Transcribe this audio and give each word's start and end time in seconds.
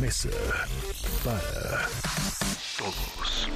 Mesa 0.00 0.28
para 1.24 1.88
Todos. 2.78 3.48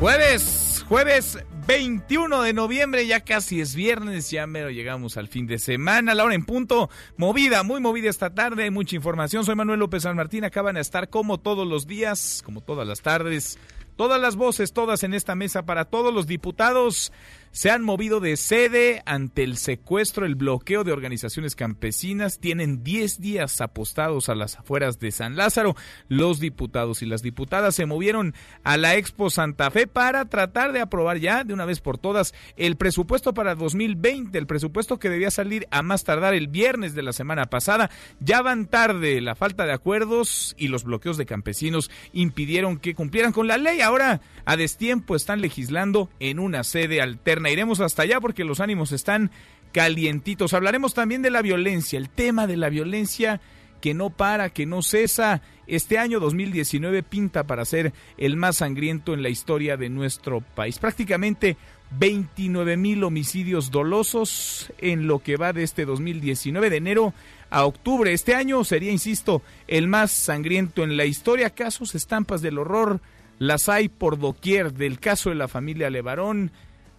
Jueves, 0.00 0.84
jueves 0.88 1.38
21 1.66 2.42
de 2.42 2.52
noviembre, 2.52 3.06
ya 3.06 3.20
casi 3.20 3.60
es 3.60 3.74
viernes, 3.74 4.30
ya 4.30 4.46
mero 4.46 4.70
llegamos 4.70 5.16
al 5.16 5.28
fin 5.28 5.46
de 5.46 5.58
semana, 5.58 6.14
la 6.14 6.24
hora 6.24 6.34
en 6.34 6.44
punto, 6.44 6.90
movida, 7.16 7.62
muy 7.62 7.80
movida 7.80 8.10
esta 8.10 8.34
tarde, 8.34 8.70
mucha 8.70 8.96
información, 8.96 9.44
soy 9.44 9.54
Manuel 9.54 9.78
López 9.78 10.02
San 10.02 10.16
Martín, 10.16 10.44
acaban 10.44 10.74
de 10.74 10.80
estar 10.80 11.08
como 11.08 11.38
todos 11.38 11.66
los 11.66 11.86
días, 11.86 12.42
como 12.44 12.62
todas 12.62 12.86
las 12.86 13.00
tardes, 13.00 13.58
todas 13.96 14.20
las 14.20 14.34
voces, 14.36 14.72
todas 14.72 15.04
en 15.04 15.14
esta 15.14 15.36
mesa 15.36 15.64
para 15.64 15.84
todos 15.84 16.12
los 16.12 16.26
diputados 16.26 17.12
se 17.52 17.70
han 17.70 17.82
movido 17.82 18.18
de 18.18 18.36
sede 18.36 19.02
ante 19.04 19.44
el 19.44 19.58
secuestro, 19.58 20.24
el 20.24 20.34
bloqueo 20.34 20.84
de 20.84 20.92
organizaciones 20.92 21.54
campesinas. 21.54 22.38
Tienen 22.38 22.82
10 22.82 23.20
días 23.20 23.60
apostados 23.60 24.30
a 24.30 24.34
las 24.34 24.58
afueras 24.58 24.98
de 24.98 25.12
San 25.12 25.36
Lázaro. 25.36 25.76
Los 26.08 26.40
diputados 26.40 27.02
y 27.02 27.06
las 27.06 27.22
diputadas 27.22 27.74
se 27.74 27.84
movieron 27.84 28.34
a 28.64 28.78
la 28.78 28.96
Expo 28.96 29.28
Santa 29.28 29.70
Fe 29.70 29.86
para 29.86 30.24
tratar 30.24 30.72
de 30.72 30.80
aprobar 30.80 31.18
ya 31.18 31.44
de 31.44 31.52
una 31.52 31.66
vez 31.66 31.80
por 31.80 31.98
todas 31.98 32.34
el 32.56 32.76
presupuesto 32.76 33.34
para 33.34 33.54
2020, 33.54 34.38
el 34.38 34.46
presupuesto 34.46 34.98
que 34.98 35.10
debía 35.10 35.30
salir 35.30 35.68
a 35.70 35.82
más 35.82 36.04
tardar 36.04 36.32
el 36.32 36.48
viernes 36.48 36.94
de 36.94 37.02
la 37.02 37.12
semana 37.12 37.46
pasada. 37.46 37.90
Ya 38.20 38.40
van 38.40 38.66
tarde, 38.66 39.20
la 39.20 39.34
falta 39.34 39.66
de 39.66 39.72
acuerdos 39.72 40.54
y 40.56 40.68
los 40.68 40.84
bloqueos 40.84 41.18
de 41.18 41.26
campesinos 41.26 41.90
impidieron 42.14 42.78
que 42.78 42.94
cumplieran 42.94 43.32
con 43.32 43.46
la 43.46 43.58
ley. 43.58 43.82
Ahora, 43.82 44.22
a 44.46 44.56
destiempo, 44.56 45.16
están 45.16 45.42
legislando 45.42 46.08
en 46.18 46.38
una 46.38 46.64
sede 46.64 47.02
alterna. 47.02 47.41
Iremos 47.50 47.80
hasta 47.80 48.02
allá 48.02 48.20
porque 48.20 48.44
los 48.44 48.60
ánimos 48.60 48.92
están 48.92 49.30
calientitos. 49.72 50.54
Hablaremos 50.54 50.94
también 50.94 51.22
de 51.22 51.30
la 51.30 51.42
violencia, 51.42 51.98
el 51.98 52.10
tema 52.10 52.46
de 52.46 52.56
la 52.56 52.68
violencia 52.68 53.40
que 53.80 53.94
no 53.94 54.10
para, 54.10 54.50
que 54.50 54.64
no 54.64 54.80
cesa. 54.80 55.42
Este 55.66 55.98
año 55.98 56.20
2019 56.20 57.02
pinta 57.02 57.44
para 57.44 57.64
ser 57.64 57.92
el 58.16 58.36
más 58.36 58.58
sangriento 58.58 59.12
en 59.12 59.22
la 59.22 59.28
historia 59.28 59.76
de 59.76 59.90
nuestro 59.90 60.40
país. 60.40 60.78
Prácticamente 60.78 61.56
29 61.98 62.76
mil 62.76 63.04
homicidios 63.04 63.70
dolosos 63.70 64.72
en 64.78 65.06
lo 65.06 65.18
que 65.18 65.36
va 65.36 65.52
de 65.52 65.62
este 65.62 65.84
2019, 65.84 66.70
de 66.70 66.76
enero 66.76 67.14
a 67.50 67.64
octubre. 67.64 68.12
Este 68.12 68.34
año 68.34 68.64
sería, 68.64 68.92
insisto, 68.92 69.42
el 69.66 69.88
más 69.88 70.10
sangriento 70.10 70.84
en 70.84 70.96
la 70.96 71.04
historia. 71.04 71.50
Casos, 71.50 71.94
estampas 71.94 72.40
del 72.40 72.58
horror, 72.58 73.00
las 73.38 73.68
hay 73.68 73.88
por 73.88 74.18
doquier 74.18 74.72
del 74.72 75.00
caso 75.00 75.30
de 75.30 75.36
la 75.36 75.48
familia 75.48 75.90
Levarón 75.90 76.52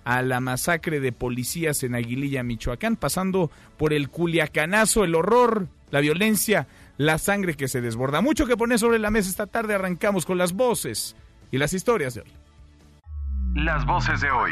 a 0.04 0.22
la 0.22 0.40
masacre 0.40 1.00
de 1.00 1.12
policías 1.12 1.84
en 1.84 1.96
Aguililla, 1.96 2.44
Michoacán, 2.44 2.96
pasando 2.96 3.52
por 3.78 3.94
el 3.94 4.10
culiacanazo, 4.10 5.04
el 5.04 5.16
horror, 5.16 5.68
la 5.92 6.00
violencia, 6.00 6.68
la 6.98 7.18
sangre 7.18 7.56
que 7.56 7.68
se 7.68 7.82
desborda. 7.82 8.22
Mucho 8.22 8.46
que 8.46 8.58
poner 8.58 8.80
sobre 8.80 9.00
la 9.00 9.12
mesa 9.12 9.30
esta 9.30 9.48
tarde. 9.48 9.76
Arrancamos 9.76 10.26
con 10.26 10.38
las 10.38 10.54
voces 10.54 11.16
y 11.52 11.58
las 11.58 11.74
historias 11.74 12.16
de 12.16 12.22
hoy. 12.22 12.32
Las 13.56 13.86
voces 13.86 14.22
de 14.22 14.32
hoy. 14.32 14.52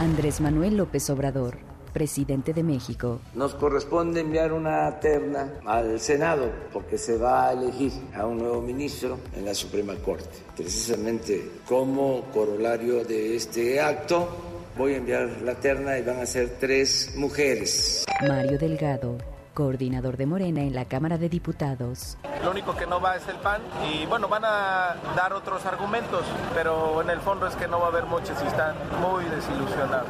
Andrés 0.00 0.40
Manuel 0.40 0.76
López 0.76 1.08
Obrador, 1.08 1.58
presidente 1.92 2.52
de 2.52 2.62
México. 2.62 3.20
Nos 3.34 3.54
corresponde 3.54 4.20
enviar 4.20 4.52
una 4.52 5.00
terna 5.00 5.54
al 5.64 5.98
Senado 5.98 6.52
porque 6.72 6.98
se 6.98 7.16
va 7.16 7.48
a 7.48 7.52
elegir 7.52 7.92
a 8.14 8.26
un 8.26 8.38
nuevo 8.38 8.60
ministro 8.60 9.18
en 9.34 9.46
la 9.46 9.54
Suprema 9.54 9.94
Corte. 9.96 10.28
Precisamente 10.54 11.52
como 11.66 12.24
corolario 12.32 13.04
de 13.04 13.34
este 13.34 13.80
acto, 13.80 14.57
voy 14.78 14.94
a 14.94 14.96
enviar 14.98 15.28
la 15.42 15.56
terna 15.56 15.98
y 15.98 16.02
van 16.02 16.20
a 16.20 16.26
ser 16.26 16.56
tres 16.60 17.12
mujeres. 17.16 18.06
Mario 18.26 18.58
Delgado, 18.58 19.18
coordinador 19.52 20.16
de 20.16 20.24
Morena 20.24 20.60
en 20.60 20.72
la 20.72 20.84
Cámara 20.84 21.18
de 21.18 21.28
Diputados. 21.28 22.16
Lo 22.44 22.52
único 22.52 22.76
que 22.76 22.86
no 22.86 23.00
va 23.00 23.16
es 23.16 23.26
el 23.26 23.36
PAN 23.36 23.60
y 23.92 24.06
bueno, 24.06 24.28
van 24.28 24.44
a 24.44 24.94
dar 25.16 25.32
otros 25.32 25.66
argumentos, 25.66 26.24
pero 26.54 27.02
en 27.02 27.10
el 27.10 27.18
fondo 27.18 27.48
es 27.48 27.56
que 27.56 27.66
no 27.66 27.80
va 27.80 27.86
a 27.86 27.88
haber 27.88 28.04
muchos 28.04 28.40
y 28.42 28.46
están 28.46 28.76
muy 29.02 29.24
desilusionados. 29.24 30.08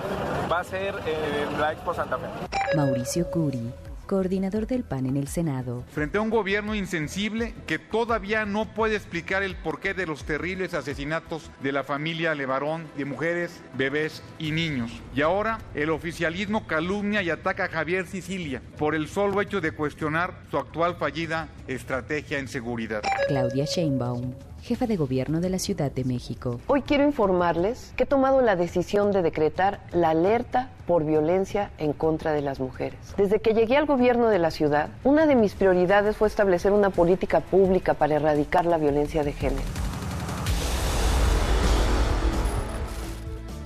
Va 0.52 0.60
a 0.60 0.64
ser 0.64 0.94
en 1.06 1.58
la 1.58 1.72
Expo 1.72 1.94
Santa 1.94 2.18
Fe. 2.18 2.76
Mauricio 2.76 3.30
Curi, 3.30 3.72
coordinador 4.08 4.66
del 4.66 4.82
PAN 4.82 5.06
en 5.06 5.16
el 5.16 5.28
Senado. 5.28 5.84
frente 5.92 6.18
a 6.18 6.20
un 6.20 6.30
gobierno 6.30 6.74
insensible 6.74 7.54
que 7.68 7.78
todavía 7.78 8.44
no 8.44 8.74
puede 8.74 8.96
explicar 8.96 9.44
el 9.44 9.54
porqué 9.54 9.94
de 9.94 10.06
los 10.06 10.24
terribles 10.24 10.74
asesinatos 10.74 11.52
de 11.62 11.70
la 11.70 11.84
familia 11.84 12.34
Levarón, 12.34 12.88
de 12.96 13.04
mujeres, 13.04 13.60
bebés 13.74 14.22
y 14.40 14.50
niños. 14.50 14.90
Y 15.14 15.20
ahora 15.20 15.58
el 15.74 15.90
oficialismo 15.90 16.66
calumnia 16.66 17.22
y 17.22 17.30
ataca 17.30 17.66
a 17.66 17.68
Javier 17.68 18.06
Sicilia 18.06 18.60
por 18.78 18.96
el 18.96 19.06
solo 19.06 19.40
hecho 19.40 19.60
de 19.60 19.72
cuestionar 19.72 20.40
su 20.50 20.56
actual 20.56 20.96
fallida 20.96 21.48
estrategia 21.68 22.38
en 22.38 22.48
seguridad. 22.48 23.02
Claudia 23.28 23.66
Sheinbaum, 23.66 24.32
jefa 24.62 24.86
de 24.86 24.96
gobierno 24.96 25.40
de 25.40 25.50
la 25.50 25.58
Ciudad 25.58 25.90
de 25.90 26.04
México. 26.04 26.60
Hoy 26.66 26.82
quiero 26.82 27.04
informarles 27.04 27.92
que 27.96 28.04
he 28.04 28.06
tomado 28.06 28.40
la 28.40 28.56
decisión 28.56 29.12
de 29.12 29.22
decretar 29.22 29.80
la 29.92 30.10
alerta 30.10 30.70
por 30.86 31.04
violencia 31.04 31.70
en 31.78 31.92
contra 31.92 32.32
de 32.32 32.42
las 32.42 32.60
mujeres. 32.60 32.98
Desde 33.16 33.40
que 33.40 33.54
llegué 33.54 33.76
al 33.76 33.86
gobierno 33.86 34.28
de 34.28 34.38
la 34.38 34.50
ciudad, 34.50 34.90
una 35.04 35.26
de 35.26 35.34
mis 35.34 35.54
prioridades 35.54 36.16
fue 36.16 36.28
establecer 36.28 36.72
una 36.72 36.90
política 36.90 37.40
pública 37.40 37.94
para 37.94 38.16
erradicar 38.16 38.66
la 38.66 38.78
violencia 38.78 39.24
de 39.24 39.32
género. 39.32 39.62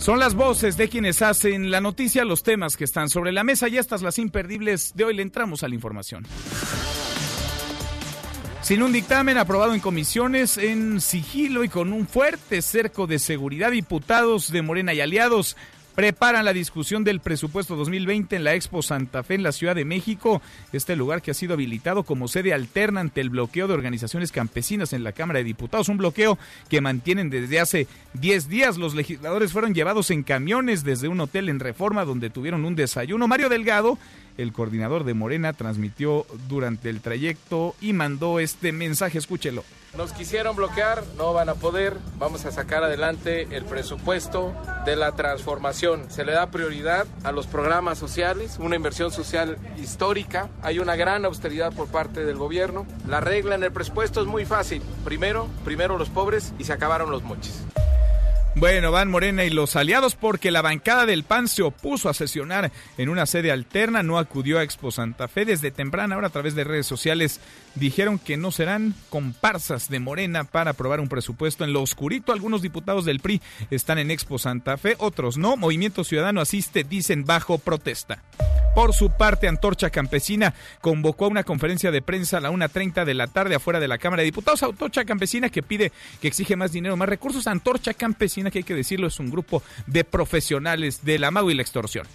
Son 0.03 0.19
las 0.19 0.35
voces 0.35 0.77
de 0.77 0.89
quienes 0.89 1.23
hacen 1.23 1.71
la 1.71 1.81
noticia, 1.81 2.25
los 2.25 2.43
temas 2.43 2.77
que 2.77 2.83
están 2.83 3.09
sobre 3.09 3.31
la 3.31 3.45
mesa 3.45 3.69
y 3.69 3.79
estas 3.79 4.03
las 4.03 4.19
imperdibles 4.19 4.97
de 4.97 5.05
hoy 5.05 5.15
le 5.15 5.23
entramos 5.23 5.63
a 5.63 5.69
la 5.69 5.77
información. 5.77 6.27
Sin 8.73 8.83
un 8.83 8.91
dictamen 8.91 9.37
aprobado 9.37 9.75
en 9.75 9.81
comisiones 9.81 10.57
en 10.57 11.03
sigilo 11.03 11.63
y 11.63 11.69
con 11.69 11.93
un 11.93 12.09
fuerte 12.09 12.63
cerco 12.63 13.07
de 13.07 13.19
seguridad, 13.19 13.71
diputados 13.71 14.51
de 14.51 14.63
Morena 14.63 14.95
y 14.95 15.03
aliados 15.03 15.59
preparan 15.95 16.47
la 16.47 16.55
discusión 16.55 17.05
del 17.05 17.21
presupuesto 17.21 17.77
2020 17.77 18.35
en 18.35 18.45
la 18.45 18.55
Expo 18.55 18.81
Santa 18.81 19.23
Fe 19.23 19.35
en 19.35 19.43
la 19.43 19.53
Ciudad 19.53 19.75
de 19.75 19.85
México, 19.85 20.41
este 20.73 20.97
lugar 20.97 21.21
que 21.21 21.33
ha 21.33 21.35
sido 21.35 21.53
habilitado 21.53 22.03
como 22.05 22.29
sede 22.29 22.55
alterna 22.55 23.01
ante 23.01 23.21
el 23.21 23.29
bloqueo 23.29 23.69
de 23.69 23.75
organizaciones 23.75 24.33
campesinas 24.33 24.95
en 24.95 25.05
la 25.05 25.13
Cámara 25.13 25.41
de 25.41 25.45
Diputados, 25.45 25.91
un 25.91 25.99
bloqueo 25.99 26.39
que 26.71 26.81
mantienen 26.81 27.29
desde 27.29 27.61
hace 27.61 27.87
10 28.15 28.49
días. 28.49 28.79
Los 28.79 28.95
legisladores 28.95 29.53
fueron 29.53 29.75
llevados 29.75 30.11
en 30.11 30.23
camiones 30.23 30.83
desde 30.83 31.09
un 31.09 31.21
hotel 31.21 31.51
en 31.51 31.61
Reforma 31.61 32.07
donde 32.07 32.31
tuvieron 32.31 32.65
un 32.65 32.75
desayuno. 32.75 33.29
Mario 33.29 33.51
Delgado, 33.51 33.99
el 34.39 34.53
coordinador 34.53 35.05
de 35.05 35.15
Morena, 35.15 35.53
transmitió 35.53 36.27
durante 36.49 36.91
el 36.91 37.01
trayecto 37.01 37.75
y 37.81 37.93
mandó 37.93 38.41
este 38.41 38.73
mensaje, 38.73 39.19
escúchelo. 39.19 39.65
Nos 39.97 40.15
quisieron 40.15 40.57
bloquear, 40.57 41.05
no 41.19 41.35
van 41.35 41.51
a 41.51 41.55
poder. 41.55 41.99
Vamos 42.19 42.47
a 42.47 42.51
sacar 42.51 42.83
adelante 42.83 43.47
el 43.55 43.65
presupuesto 43.65 44.55
de 44.87 44.97
la 44.97 45.13
transformación. 45.13 46.11
Se 46.11 46.25
le 46.25 46.33
da 46.33 46.51
prioridad 46.51 47.07
a 47.25 47.33
los 47.33 47.47
programas 47.47 47.99
sociales, 47.99 48.57
una 48.59 48.77
inversión 48.77 49.11
social 49.11 49.59
histórica. 49.79 50.49
Hay 50.63 50.79
una 50.79 50.97
gran 50.97 51.27
austeridad 51.27 51.75
por 51.75 51.89
parte 51.89 52.25
del 52.25 52.39
gobierno. 52.39 52.87
La 53.07 53.21
regla 53.21 53.55
en 53.55 53.65
el 53.65 53.73
presupuesto 53.73 54.23
es 54.23 54.27
muy 54.27 54.47
fácil. 54.47 54.83
Primero, 55.05 55.47
primero 55.63 55.99
los 55.99 56.09
pobres 56.09 56.55
y 56.59 56.65
se 56.65 56.73
acabaron 56.73 57.11
los 57.11 57.23
moches. 57.23 57.63
Bueno, 58.55 58.93
van 58.93 59.11
Morena 59.11 59.45
y 59.45 59.51
los 59.51 59.77
aliados 59.77 60.15
porque 60.15 60.51
la 60.51 60.61
bancada 60.61 61.07
del 61.07 61.25
PAN 61.25 61.49
se 61.49 61.63
opuso 61.63 62.11
a 62.11 62.15
sesionar 62.15 62.71
en 62.99 63.09
una 63.09 63.25
sede 63.25 63.51
alterna, 63.51 64.03
no 64.03 64.19
acudió 64.19 64.59
a 64.59 64.63
Expo 64.63 64.91
Santa 64.91 65.27
Fe 65.27 65.47
desde 65.47 65.71
temprana 65.71 66.19
hora 66.19 66.27
a 66.27 66.31
través 66.31 66.55
de 66.55 66.65
redes 66.65 66.87
sociales. 66.87 67.41
Dijeron 67.75 68.19
que 68.19 68.37
no 68.37 68.53
serán 68.53 68.95
comparsas 69.09 69.89
de 69.89 70.01
Morena 70.01 70.45
para 70.45 70.73
aprobar 70.73 71.01
un 71.01 71.09
presupuesto 71.09 71.65
en 71.65 71.73
lo 71.73 71.81
oscurito. 71.81 72.33
Algunos 72.33 72.61
diputados 72.61 73.07
del 73.07 73.21
PRI 73.21 73.41
están 73.71 73.99
en 73.99 74.11
Expo 74.11 74.39
Santa 74.39 74.77
Fe, 74.77 74.97
otros 74.99 75.39
no. 75.39 75.57
Movimiento 75.57 76.05
Ciudadano 76.05 76.43
asiste, 76.43 76.85
dicen, 76.85 77.25
bajo 77.25 77.57
protesta. 77.57 78.23
Por 78.75 78.95
su 78.95 79.11
parte, 79.11 79.49
Antorcha 79.49 79.91
Campesina 79.91 80.55
convocó 80.81 81.27
a 81.27 81.29
una 81.29 81.45
conferencia 81.45 81.91
de 81.91 82.01
prensa 82.01 82.39
a 82.39 82.41
la 82.41 82.51
1.30 82.51 83.05
de 83.05 83.13
la 83.13 83.27
tarde 83.27 83.55
afuera 83.55 83.81
de 83.81 83.89
la 83.89 83.99
Cámara 83.99 84.23
de 84.23 84.27
Diputados. 84.27 84.63
Antorcha 84.63 85.05
Campesina 85.05 85.51
que 85.51 85.63
pide 85.63 85.93
que 86.23 86.29
exige 86.29 86.57
más 86.57 86.73
dinero, 86.73 86.97
más 86.97 87.09
recursos. 87.09 87.47
Antorcha 87.47 87.93
Campesina, 87.93 88.42
que 88.51 88.59
hay 88.59 88.65
que 88.65 88.75
decirlo, 88.75 89.07
es 89.07 89.21
un 89.21 89.31
grupo 89.31 89.63
de 89.87 90.05
profesionales 90.05 91.05
del 91.05 91.25
amago 91.25 91.51
y 91.51 91.55
la 91.55 91.63
extorsión. 91.63 92.07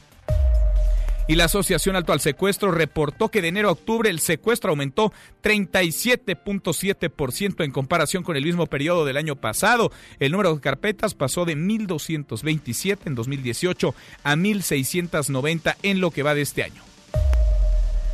Y 1.29 1.35
la 1.35 1.44
Asociación 1.45 1.95
Alto 1.97 2.13
al 2.13 2.21
Secuestro 2.21 2.71
reportó 2.71 3.27
que 3.27 3.41
de 3.41 3.50
enero 3.50 3.68
a 3.68 3.74
octubre 3.74 4.09
el 4.09 4.21
secuestro 4.21 4.69
aumentó 4.69 5.12
37.7% 5.44 7.65
en 7.65 7.71
comparación 7.71 8.24
con 8.24 8.38
el 8.38 8.45
mismo 8.45 8.68
periodo 8.68 9.03
del 9.03 9.18
año 9.18 9.35
pasado. 9.35 9.91
El 10.21 10.31
número 10.31 10.56
de 10.56 10.62
carpetas 10.62 11.15
pasó 11.15 11.44
de 11.44 11.57
1.227 11.57 13.00
en 13.06 13.15
2018 13.15 13.94
a 14.24 14.38
1.690 14.38 15.75
en 15.83 16.00
lo 16.00 16.12
que 16.12 16.24
va 16.24 16.33
de 16.33 16.44
este 16.44 16.63
año. 16.63 16.81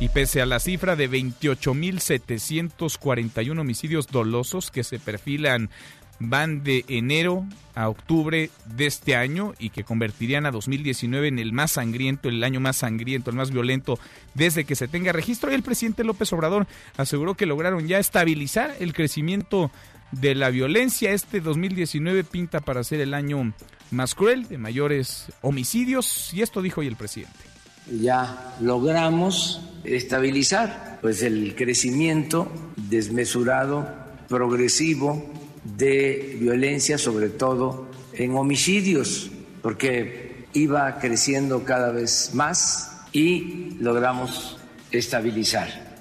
Y 0.00 0.08
pese 0.08 0.42
a 0.42 0.46
la 0.46 0.58
cifra 0.58 0.96
de 0.96 1.08
28.741 1.08 3.60
homicidios 3.60 4.08
dolosos 4.08 4.72
que 4.72 4.82
se 4.82 4.98
perfilan 4.98 5.70
van 6.18 6.62
de 6.62 6.84
enero 6.88 7.46
a 7.74 7.88
octubre 7.88 8.50
de 8.76 8.86
este 8.86 9.16
año 9.16 9.52
y 9.58 9.70
que 9.70 9.84
convertirían 9.84 10.46
a 10.46 10.50
2019 10.50 11.28
en 11.28 11.38
el 11.38 11.52
más 11.52 11.72
sangriento, 11.72 12.28
el 12.28 12.42
año 12.44 12.60
más 12.60 12.76
sangriento, 12.76 13.30
el 13.30 13.36
más 13.36 13.50
violento 13.50 13.98
desde 14.34 14.64
que 14.64 14.76
se 14.76 14.88
tenga 14.88 15.12
registro. 15.12 15.50
Y 15.50 15.54
el 15.54 15.62
presidente 15.62 16.04
López 16.04 16.32
Obrador 16.32 16.66
aseguró 16.96 17.34
que 17.34 17.46
lograron 17.46 17.86
ya 17.88 17.98
estabilizar 17.98 18.74
el 18.78 18.92
crecimiento 18.92 19.70
de 20.12 20.34
la 20.34 20.50
violencia. 20.50 21.10
Este 21.10 21.40
2019 21.40 22.24
pinta 22.24 22.60
para 22.60 22.84
ser 22.84 23.00
el 23.00 23.14
año 23.14 23.52
más 23.90 24.14
cruel, 24.14 24.48
de 24.48 24.58
mayores 24.58 25.26
homicidios, 25.42 26.32
y 26.32 26.42
esto 26.42 26.62
dijo 26.62 26.80
hoy 26.80 26.86
el 26.86 26.96
presidente. 26.96 27.38
Ya 28.00 28.56
logramos 28.60 29.60
estabilizar 29.84 30.98
pues 31.02 31.22
el 31.22 31.54
crecimiento 31.54 32.50
desmesurado, 32.76 33.86
progresivo 34.28 35.43
de 35.64 36.36
violencia, 36.40 36.98
sobre 36.98 37.30
todo 37.30 37.88
en 38.12 38.36
homicidios, 38.36 39.30
porque 39.62 40.46
iba 40.52 40.98
creciendo 40.98 41.64
cada 41.64 41.90
vez 41.90 42.30
más 42.34 43.06
y 43.12 43.76
logramos 43.80 44.56
estabilizar. 44.90 45.96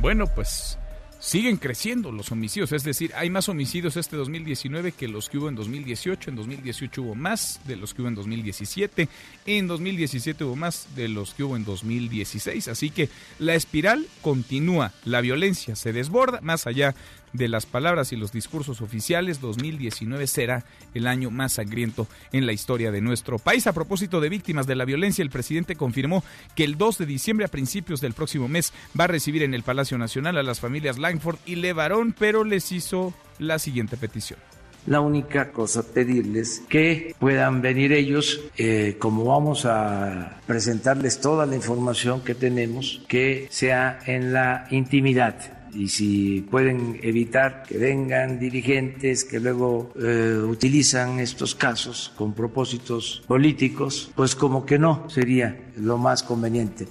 Bueno, 0.00 0.26
pues 0.26 0.78
siguen 1.18 1.56
creciendo 1.56 2.12
los 2.12 2.30
homicidios, 2.30 2.70
es 2.70 2.84
decir, 2.84 3.12
hay 3.16 3.30
más 3.30 3.48
homicidios 3.48 3.96
este 3.96 4.16
2019 4.16 4.92
que 4.92 5.08
los 5.08 5.28
que 5.28 5.38
hubo 5.38 5.48
en 5.48 5.56
2018, 5.56 6.30
en 6.30 6.36
2018 6.36 7.02
hubo 7.02 7.14
más 7.16 7.60
de 7.64 7.74
los 7.74 7.94
que 7.94 8.02
hubo 8.02 8.08
en 8.08 8.14
2017, 8.14 9.08
en 9.46 9.66
2017 9.66 10.44
hubo 10.44 10.54
más 10.54 10.86
de 10.94 11.08
los 11.08 11.34
que 11.34 11.42
hubo 11.42 11.56
en 11.56 11.64
2016, 11.64 12.68
así 12.68 12.90
que 12.90 13.08
la 13.40 13.54
espiral 13.54 14.06
continúa, 14.22 14.92
la 15.04 15.20
violencia 15.20 15.74
se 15.74 15.92
desborda 15.92 16.40
más 16.42 16.68
allá 16.68 16.94
de 17.32 17.48
las 17.48 17.66
palabras 17.66 18.12
y 18.12 18.16
los 18.16 18.32
discursos 18.32 18.80
oficiales, 18.80 19.40
2019 19.40 20.26
será 20.26 20.64
el 20.94 21.06
año 21.06 21.30
más 21.30 21.54
sangriento 21.54 22.06
en 22.32 22.46
la 22.46 22.52
historia 22.52 22.90
de 22.90 23.00
nuestro 23.00 23.38
país. 23.38 23.66
A 23.66 23.72
propósito 23.72 24.20
de 24.20 24.28
víctimas 24.28 24.66
de 24.66 24.76
la 24.76 24.84
violencia, 24.84 25.22
el 25.22 25.30
presidente 25.30 25.76
confirmó 25.76 26.24
que 26.54 26.64
el 26.64 26.78
2 26.78 26.98
de 26.98 27.06
diciembre 27.06 27.46
a 27.46 27.50
principios 27.50 28.00
del 28.00 28.14
próximo 28.14 28.48
mes 28.48 28.72
va 28.98 29.04
a 29.04 29.08
recibir 29.08 29.42
en 29.42 29.54
el 29.54 29.62
Palacio 29.62 29.98
Nacional 29.98 30.36
a 30.38 30.42
las 30.42 30.60
familias 30.60 30.98
Langford 30.98 31.38
y 31.46 31.56
Levarón, 31.56 32.14
pero 32.18 32.44
les 32.44 32.72
hizo 32.72 33.14
la 33.38 33.58
siguiente 33.58 33.96
petición. 33.96 34.38
La 34.86 35.00
única 35.00 35.50
cosa 35.50 35.82
pedirles 35.82 36.62
que 36.68 37.16
puedan 37.18 37.60
venir 37.60 37.92
ellos, 37.92 38.40
eh, 38.56 38.96
como 39.00 39.24
vamos 39.24 39.66
a 39.66 40.38
presentarles 40.46 41.20
toda 41.20 41.44
la 41.44 41.56
información 41.56 42.20
que 42.20 42.36
tenemos, 42.36 43.02
que 43.08 43.48
sea 43.50 43.98
en 44.06 44.32
la 44.32 44.68
intimidad 44.70 45.55
y 45.76 45.88
si 45.88 46.40
pueden 46.42 46.98
evitar 47.02 47.62
que 47.62 47.78
vengan 47.78 48.38
dirigentes 48.38 49.24
que 49.24 49.40
luego 49.40 49.92
eh, 50.00 50.38
utilizan 50.42 51.20
estos 51.20 51.54
casos 51.54 52.12
con 52.16 52.32
propósitos 52.32 53.22
políticos, 53.26 54.10
pues 54.14 54.34
como 54.34 54.64
que 54.64 54.78
no 54.78 55.08
sería 55.08 55.56
lo 55.76 55.98
más 55.98 56.22
conveniente. 56.22 56.86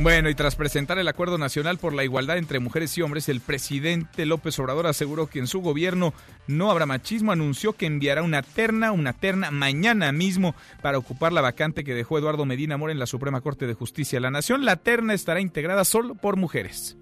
Bueno, 0.00 0.30
y 0.30 0.34
tras 0.36 0.54
presentar 0.54 0.96
el 0.98 1.08
Acuerdo 1.08 1.38
Nacional 1.38 1.78
por 1.78 1.92
la 1.92 2.04
Igualdad 2.04 2.38
entre 2.38 2.60
Mujeres 2.60 2.96
y 2.96 3.02
Hombres, 3.02 3.28
el 3.28 3.40
presidente 3.40 4.26
López 4.26 4.56
Obrador 4.60 4.86
aseguró 4.86 5.26
que 5.26 5.40
en 5.40 5.48
su 5.48 5.60
gobierno 5.60 6.14
no 6.46 6.70
habrá 6.70 6.86
machismo, 6.86 7.32
anunció 7.32 7.72
que 7.72 7.86
enviará 7.86 8.22
una 8.22 8.42
terna, 8.42 8.92
una 8.92 9.12
terna 9.12 9.50
mañana 9.50 10.12
mismo 10.12 10.54
para 10.82 10.98
ocupar 10.98 11.32
la 11.32 11.40
vacante 11.40 11.82
que 11.82 11.94
dejó 11.94 12.16
Eduardo 12.16 12.44
Medina 12.44 12.76
Mora 12.76 12.92
en 12.92 13.00
la 13.00 13.06
Suprema 13.06 13.40
Corte 13.40 13.66
de 13.66 13.74
Justicia 13.74 14.18
de 14.18 14.20
la 14.20 14.30
Nación. 14.30 14.64
La 14.64 14.76
terna 14.76 15.14
estará 15.14 15.40
integrada 15.40 15.84
solo 15.84 16.14
por 16.14 16.36
mujeres. 16.36 16.96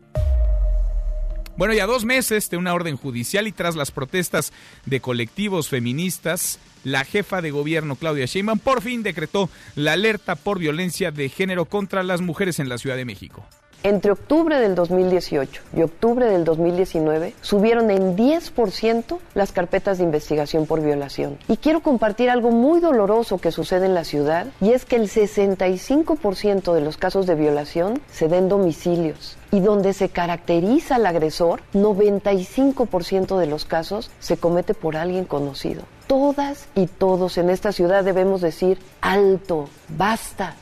Bueno, 1.57 1.73
ya 1.73 1.87
dos 1.87 2.05
meses 2.05 2.51
de 2.51 2.59
una 2.59 2.75
orden 2.75 2.99
judicial 2.99 3.47
y 3.47 3.53
tras 3.53 3.77
las 3.77 3.91
protestas 3.91 4.53
de 4.85 5.01
colectivos 5.01 5.71
feministas, 5.71 6.59
la 6.85 7.03
jefa 7.03 7.41
de 7.41 7.51
gobierno 7.51 7.97
Claudia 7.97 8.27
Sheinbaum 8.27 8.59
por 8.59 8.83
fin 8.83 9.03
decretó 9.03 9.49
la 9.75 9.95
alerta 9.95 10.35
por 10.35 10.59
violencia 10.59 11.11
de 11.13 11.31
género 11.31 11.65
contra 11.65 12.03
las 12.03 12.21
mujeres 12.21 12.59
en 12.59 12.69
la 12.69 12.77
Ciudad 12.77 12.97
de 12.97 13.07
México. 13.07 13.47
Entre 13.85 14.11
octubre 14.11 14.59
del 14.59 14.75
2018 14.75 15.63
y 15.77 15.83
octubre 15.83 16.27
del 16.27 16.45
2019 16.45 17.33
subieron 17.41 17.91
en 17.91 18.17
10% 18.17 19.19
las 19.33 19.53
carpetas 19.53 19.97
de 19.97 20.05
investigación 20.05 20.67
por 20.67 20.83
violación. 20.83 21.39
Y 21.49 21.57
quiero 21.57 21.81
compartir 21.81 22.29
algo 22.29 22.51
muy 22.51 22.81
doloroso 22.81 23.39
que 23.39 23.51
sucede 23.51 23.87
en 23.87 23.95
la 23.95 24.05
ciudad 24.05 24.49
y 24.61 24.73
es 24.73 24.85
que 24.85 24.97
el 24.97 25.09
65% 25.09 26.75
de 26.75 26.81
los 26.83 26.99
casos 26.99 27.27
de 27.27 27.35
violación 27.35 28.03
se 28.11 28.29
den 28.29 28.51
domicilios 28.51 29.36
y 29.51 29.61
donde 29.61 29.93
se 29.93 30.09
caracteriza 30.09 30.97
al 30.97 31.07
agresor, 31.07 31.63
95% 31.75 33.39
de 33.39 33.47
los 33.47 33.65
casos 33.65 34.11
se 34.19 34.37
comete 34.37 34.75
por 34.75 34.97
alguien 34.97 35.25
conocido. 35.25 35.83
Todas 36.07 36.69
y 36.75 36.87
todos 36.87 37.39
en 37.39 37.51
esta 37.51 37.73
ciudad 37.73 38.05
debemos 38.05 38.41
decir, 38.41 38.79
alto, 39.01 39.69
basta, 39.89 40.55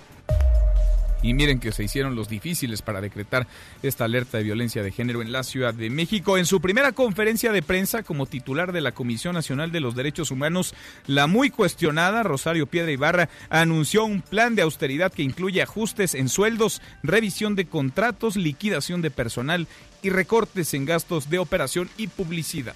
y 1.24 1.32
miren 1.32 1.58
que 1.58 1.72
se 1.72 1.82
hicieron 1.82 2.14
los 2.14 2.28
difíciles 2.28 2.82
para 2.82 3.00
decretar 3.00 3.46
esta 3.82 4.04
alerta 4.04 4.36
de 4.36 4.44
violencia 4.44 4.82
de 4.82 4.92
género 4.92 5.22
en 5.22 5.32
la 5.32 5.42
Ciudad 5.42 5.72
de 5.72 5.88
México. 5.88 6.36
En 6.36 6.44
su 6.44 6.60
primera 6.60 6.92
conferencia 6.92 7.50
de 7.50 7.62
prensa 7.62 8.02
como 8.02 8.26
titular 8.26 8.72
de 8.72 8.82
la 8.82 8.92
Comisión 8.92 9.34
Nacional 9.34 9.72
de 9.72 9.80
los 9.80 9.94
Derechos 9.94 10.30
Humanos, 10.30 10.74
la 11.06 11.26
muy 11.26 11.48
cuestionada 11.48 12.22
Rosario 12.22 12.66
Piedra 12.66 12.92
Ibarra 12.92 13.30
anunció 13.48 14.04
un 14.04 14.20
plan 14.20 14.54
de 14.54 14.62
austeridad 14.62 15.10
que 15.10 15.22
incluye 15.22 15.62
ajustes 15.62 16.14
en 16.14 16.28
sueldos, 16.28 16.82
revisión 17.02 17.56
de 17.56 17.64
contratos, 17.64 18.36
liquidación 18.36 19.00
de 19.00 19.10
personal 19.10 19.66
y 20.02 20.10
recortes 20.10 20.74
en 20.74 20.84
gastos 20.84 21.30
de 21.30 21.38
operación 21.38 21.88
y 21.96 22.08
publicidad 22.08 22.74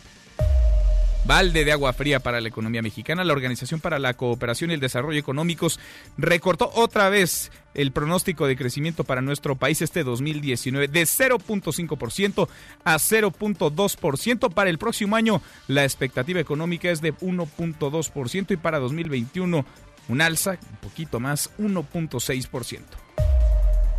balde 1.29 1.67
de 1.67 1.73
agua 1.73 1.93
fría 1.93 2.21
para 2.21 2.41
la 2.41 2.49
economía 2.49 2.81
mexicana. 2.81 3.23
La 3.23 3.35
Organización 3.35 3.81
para 3.81 3.99
la 3.99 4.15
Cooperación 4.15 4.71
y 4.71 4.75
el 4.75 4.81
Desarrollo 4.81 5.21
Económicos 5.21 5.79
recortó 6.17 6.73
otra 6.75 7.11
vez 7.11 7.53
el 7.75 7.93
pronóstico 7.93 8.47
de 8.47 8.57
crecimiento 8.57 9.05
para 9.05 9.21
nuestro 9.21 9.55
país 9.55 9.83
este 9.83 10.05
2019 10.05 10.89
de 10.89 11.03
0.5% 11.03 12.49
a 12.83 12.97
0.2%. 12.97 14.55
Para 14.55 14.71
el 14.71 14.79
próximo 14.79 15.17
año 15.17 15.43
la 15.67 15.85
expectativa 15.85 16.41
económica 16.41 16.91
es 16.91 17.03
de 17.03 17.15
1.2% 17.15 18.53
y 18.53 18.57
para 18.57 18.79
2021 18.79 19.67
un 20.09 20.21
alza 20.23 20.53
un 20.53 20.77
poquito 20.79 21.21
más, 21.21 21.51
1.6%. 21.59 22.81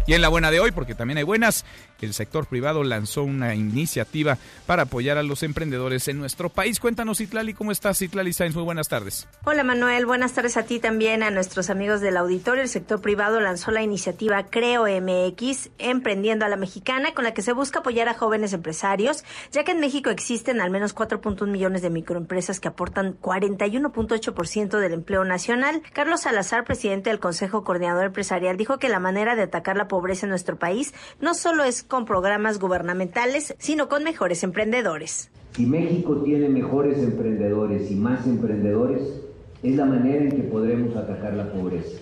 Y 0.08 0.16
en 0.16 0.24
la 0.24 0.30
buena 0.30 0.50
de 0.50 0.60
hoy, 0.60 0.72
porque 0.72 0.96
también 0.96 1.20
hay 1.20 1.24
buenas, 1.24 1.66
el 2.06 2.14
sector 2.14 2.46
privado 2.46 2.84
lanzó 2.84 3.24
una 3.24 3.56
iniciativa 3.56 4.38
para 4.66 4.84
apoyar 4.84 5.18
a 5.18 5.24
los 5.24 5.44
emprendedores 5.44 6.08
en 6.08 6.18
nuestro 6.18 6.50
país. 6.50 6.80
Cuéntanos, 6.80 7.22
Itlali, 7.22 7.54
¿cómo 7.54 7.72
estás? 7.72 8.02
Itlali 8.02 8.34
Sainz, 8.34 8.56
muy 8.56 8.64
buenas 8.64 8.88
tardes. 8.88 9.28
Hola, 9.46 9.64
Manuel. 9.64 10.06
Buenas 10.06 10.34
tardes 10.34 10.58
a 10.58 10.64
ti 10.64 10.80
también, 10.80 11.24
a 11.24 11.32
nuestros 11.32 11.70
amigos 11.70 12.02
del 12.02 12.18
auditorio. 12.18 12.64
El 12.64 12.70
sector 12.70 13.02
privado 13.02 13.40
lanzó 13.40 13.72
la 13.72 13.82
iniciativa 13.82 14.46
Creo 14.50 14.86
MX, 14.86 15.70
Emprendiendo 15.78 16.46
a 16.46 16.50
la 16.50 16.58
Mexicana, 16.58 17.14
con 17.14 17.24
la 17.24 17.34
que 17.34 17.42
se 17.42 17.54
busca 17.54 17.80
apoyar 17.80 18.10
a 18.10 18.14
jóvenes 18.14 18.54
empresarios, 18.54 19.24
ya 19.52 19.64
que 19.64 19.72
en 19.72 19.80
México 19.80 20.10
existen 20.10 20.62
al 20.62 20.72
menos 20.72 20.96
4.1 20.96 21.48
millones 21.48 21.82
de 21.82 21.90
microempresas 21.90 22.60
que 22.60 22.68
aportan 22.68 23.20
41.8% 23.20 24.80
del 24.80 24.94
empleo 24.94 25.24
nacional. 25.26 25.82
Carlos 25.94 26.22
Salazar, 26.22 26.64
presidente 26.64 27.10
del 27.10 27.20
Consejo 27.20 27.64
Coordinador 27.64 28.06
Empresarial, 28.06 28.58
dijo 28.58 28.78
que 28.78 28.90
la 28.90 29.00
manera 29.00 29.36
de 29.36 29.44
atacar 29.44 29.78
la 29.78 29.88
pobreza 29.88 30.26
en 30.26 30.32
nuestro 30.32 30.58
país 30.58 30.94
no 31.20 31.34
solo 31.34 31.64
es 31.64 31.84
con 31.90 32.06
programas 32.06 32.60
gubernamentales, 32.60 33.56
sino 33.58 33.90
con 33.90 34.04
mejores 34.06 34.44
emprendedores. 34.44 35.30
Si 35.56 35.66
México 35.66 36.18
tiene 36.18 36.48
mejores 36.48 37.00
emprendedores 37.00 37.92
y 37.92 37.96
más 37.96 38.26
emprendedores, 38.28 39.22
es 39.64 39.76
la 39.76 39.86
manera 39.86 40.24
en 40.24 40.32
que 40.32 40.44
podremos 40.44 40.96
atacar 40.96 41.34
la 41.34 41.52
pobreza. 41.52 42.00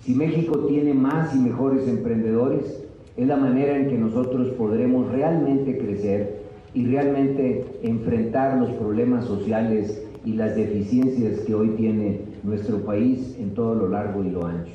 Si 0.00 0.14
México 0.14 0.66
tiene 0.66 0.92
más 0.92 1.34
y 1.34 1.38
mejores 1.38 1.86
emprendedores, 1.88 2.82
es 3.16 3.26
la 3.26 3.36
manera 3.36 3.76
en 3.76 3.88
que 3.88 3.96
nosotros 3.96 4.48
podremos 4.50 5.10
realmente 5.12 5.78
crecer 5.78 6.42
y 6.74 6.86
realmente 6.86 7.64
enfrentar 7.82 8.58
los 8.58 8.70
problemas 8.72 9.26
sociales 9.26 10.02
y 10.24 10.34
las 10.34 10.56
deficiencias 10.56 11.40
que 11.40 11.54
hoy 11.54 11.70
tiene 11.76 12.22
nuestro 12.42 12.84
país 12.84 13.36
en 13.38 13.54
todo 13.54 13.74
lo 13.74 13.88
largo 13.88 14.24
y 14.24 14.30
lo 14.30 14.46
ancho. 14.46 14.72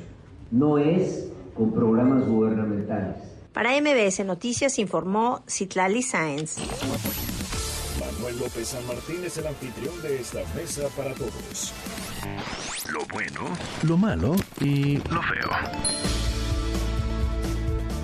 No 0.50 0.78
es 0.78 1.30
con 1.54 1.72
programas 1.72 2.26
gubernamentales, 2.26 3.16
para 3.56 3.70
MBS 3.80 4.22
Noticias 4.26 4.78
informó 4.78 5.42
Citlali 5.48 6.02
Sáenz. 6.02 6.58
Manuel 7.98 8.38
López 8.38 8.68
San 8.68 8.86
Martín 8.86 9.24
es 9.24 9.38
el 9.38 9.46
anfitrión 9.46 10.02
de 10.02 10.20
esta 10.20 10.40
mesa 10.54 10.82
para 10.94 11.14
todos. 11.14 11.72
Lo 12.92 13.06
bueno, 13.06 13.40
lo 13.84 13.96
malo 13.96 14.36
y 14.60 14.98
lo 14.98 15.22
feo. 15.22 15.50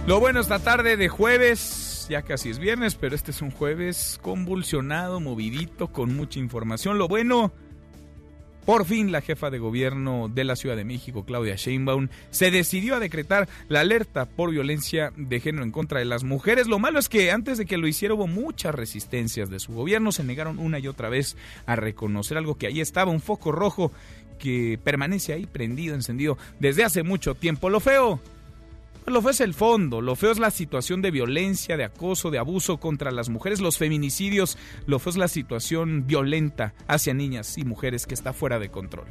Lo 0.06 0.20
bueno 0.20 0.40
esta 0.40 0.58
tarde 0.58 0.96
de 0.96 1.10
jueves, 1.10 2.06
ya 2.08 2.22
casi 2.22 2.48
es 2.48 2.58
viernes, 2.58 2.94
pero 2.94 3.14
este 3.14 3.30
es 3.30 3.42
un 3.42 3.50
jueves 3.50 4.18
convulsionado, 4.22 5.20
movidito, 5.20 5.92
con 5.92 6.16
mucha 6.16 6.38
información. 6.38 6.96
Lo 6.96 7.08
bueno, 7.08 7.52
por 8.64 8.84
fin 8.84 9.12
la 9.12 9.20
jefa 9.20 9.50
de 9.50 9.58
gobierno 9.58 10.28
de 10.32 10.44
la 10.44 10.56
Ciudad 10.56 10.76
de 10.76 10.84
México, 10.84 11.24
Claudia 11.24 11.56
Sheinbaum, 11.56 12.08
se 12.30 12.50
decidió 12.50 12.94
a 12.94 13.00
decretar 13.00 13.48
la 13.68 13.80
alerta 13.80 14.26
por 14.26 14.50
violencia 14.50 15.12
de 15.16 15.40
género 15.40 15.64
en 15.64 15.72
contra 15.72 15.98
de 15.98 16.04
las 16.04 16.24
mujeres. 16.24 16.68
Lo 16.68 16.78
malo 16.78 16.98
es 16.98 17.08
que 17.08 17.30
antes 17.30 17.58
de 17.58 17.66
que 17.66 17.78
lo 17.78 17.88
hiciera 17.88 18.14
hubo 18.14 18.26
muchas 18.26 18.74
resistencias 18.74 19.50
de 19.50 19.60
su 19.60 19.72
gobierno, 19.72 20.12
se 20.12 20.24
negaron 20.24 20.58
una 20.58 20.78
y 20.78 20.88
otra 20.88 21.08
vez 21.08 21.36
a 21.66 21.76
reconocer 21.76 22.38
algo 22.38 22.56
que 22.56 22.66
ahí 22.66 22.80
estaba, 22.80 23.10
un 23.10 23.20
foco 23.20 23.52
rojo 23.52 23.92
que 24.38 24.78
permanece 24.82 25.32
ahí 25.32 25.46
prendido, 25.46 25.94
encendido 25.94 26.36
desde 26.58 26.84
hace 26.84 27.04
mucho 27.04 27.34
tiempo. 27.34 27.70
Lo 27.70 27.78
feo 27.78 28.20
lo 29.06 29.20
feo 29.20 29.30
es 29.30 29.40
el 29.40 29.54
fondo, 29.54 30.00
lo 30.00 30.16
feo 30.16 30.30
es 30.30 30.38
la 30.38 30.50
situación 30.50 31.02
de 31.02 31.10
violencia, 31.10 31.76
de 31.76 31.84
acoso, 31.84 32.30
de 32.30 32.38
abuso 32.38 32.78
contra 32.78 33.10
las 33.10 33.28
mujeres, 33.28 33.60
los 33.60 33.78
feminicidios, 33.78 34.56
lo 34.86 34.98
feo 34.98 35.10
es 35.10 35.16
la 35.16 35.28
situación 35.28 36.06
violenta 36.06 36.74
hacia 36.86 37.14
niñas 37.14 37.58
y 37.58 37.64
mujeres 37.64 38.06
que 38.06 38.14
está 38.14 38.32
fuera 38.32 38.58
de 38.58 38.70
control. 38.70 39.06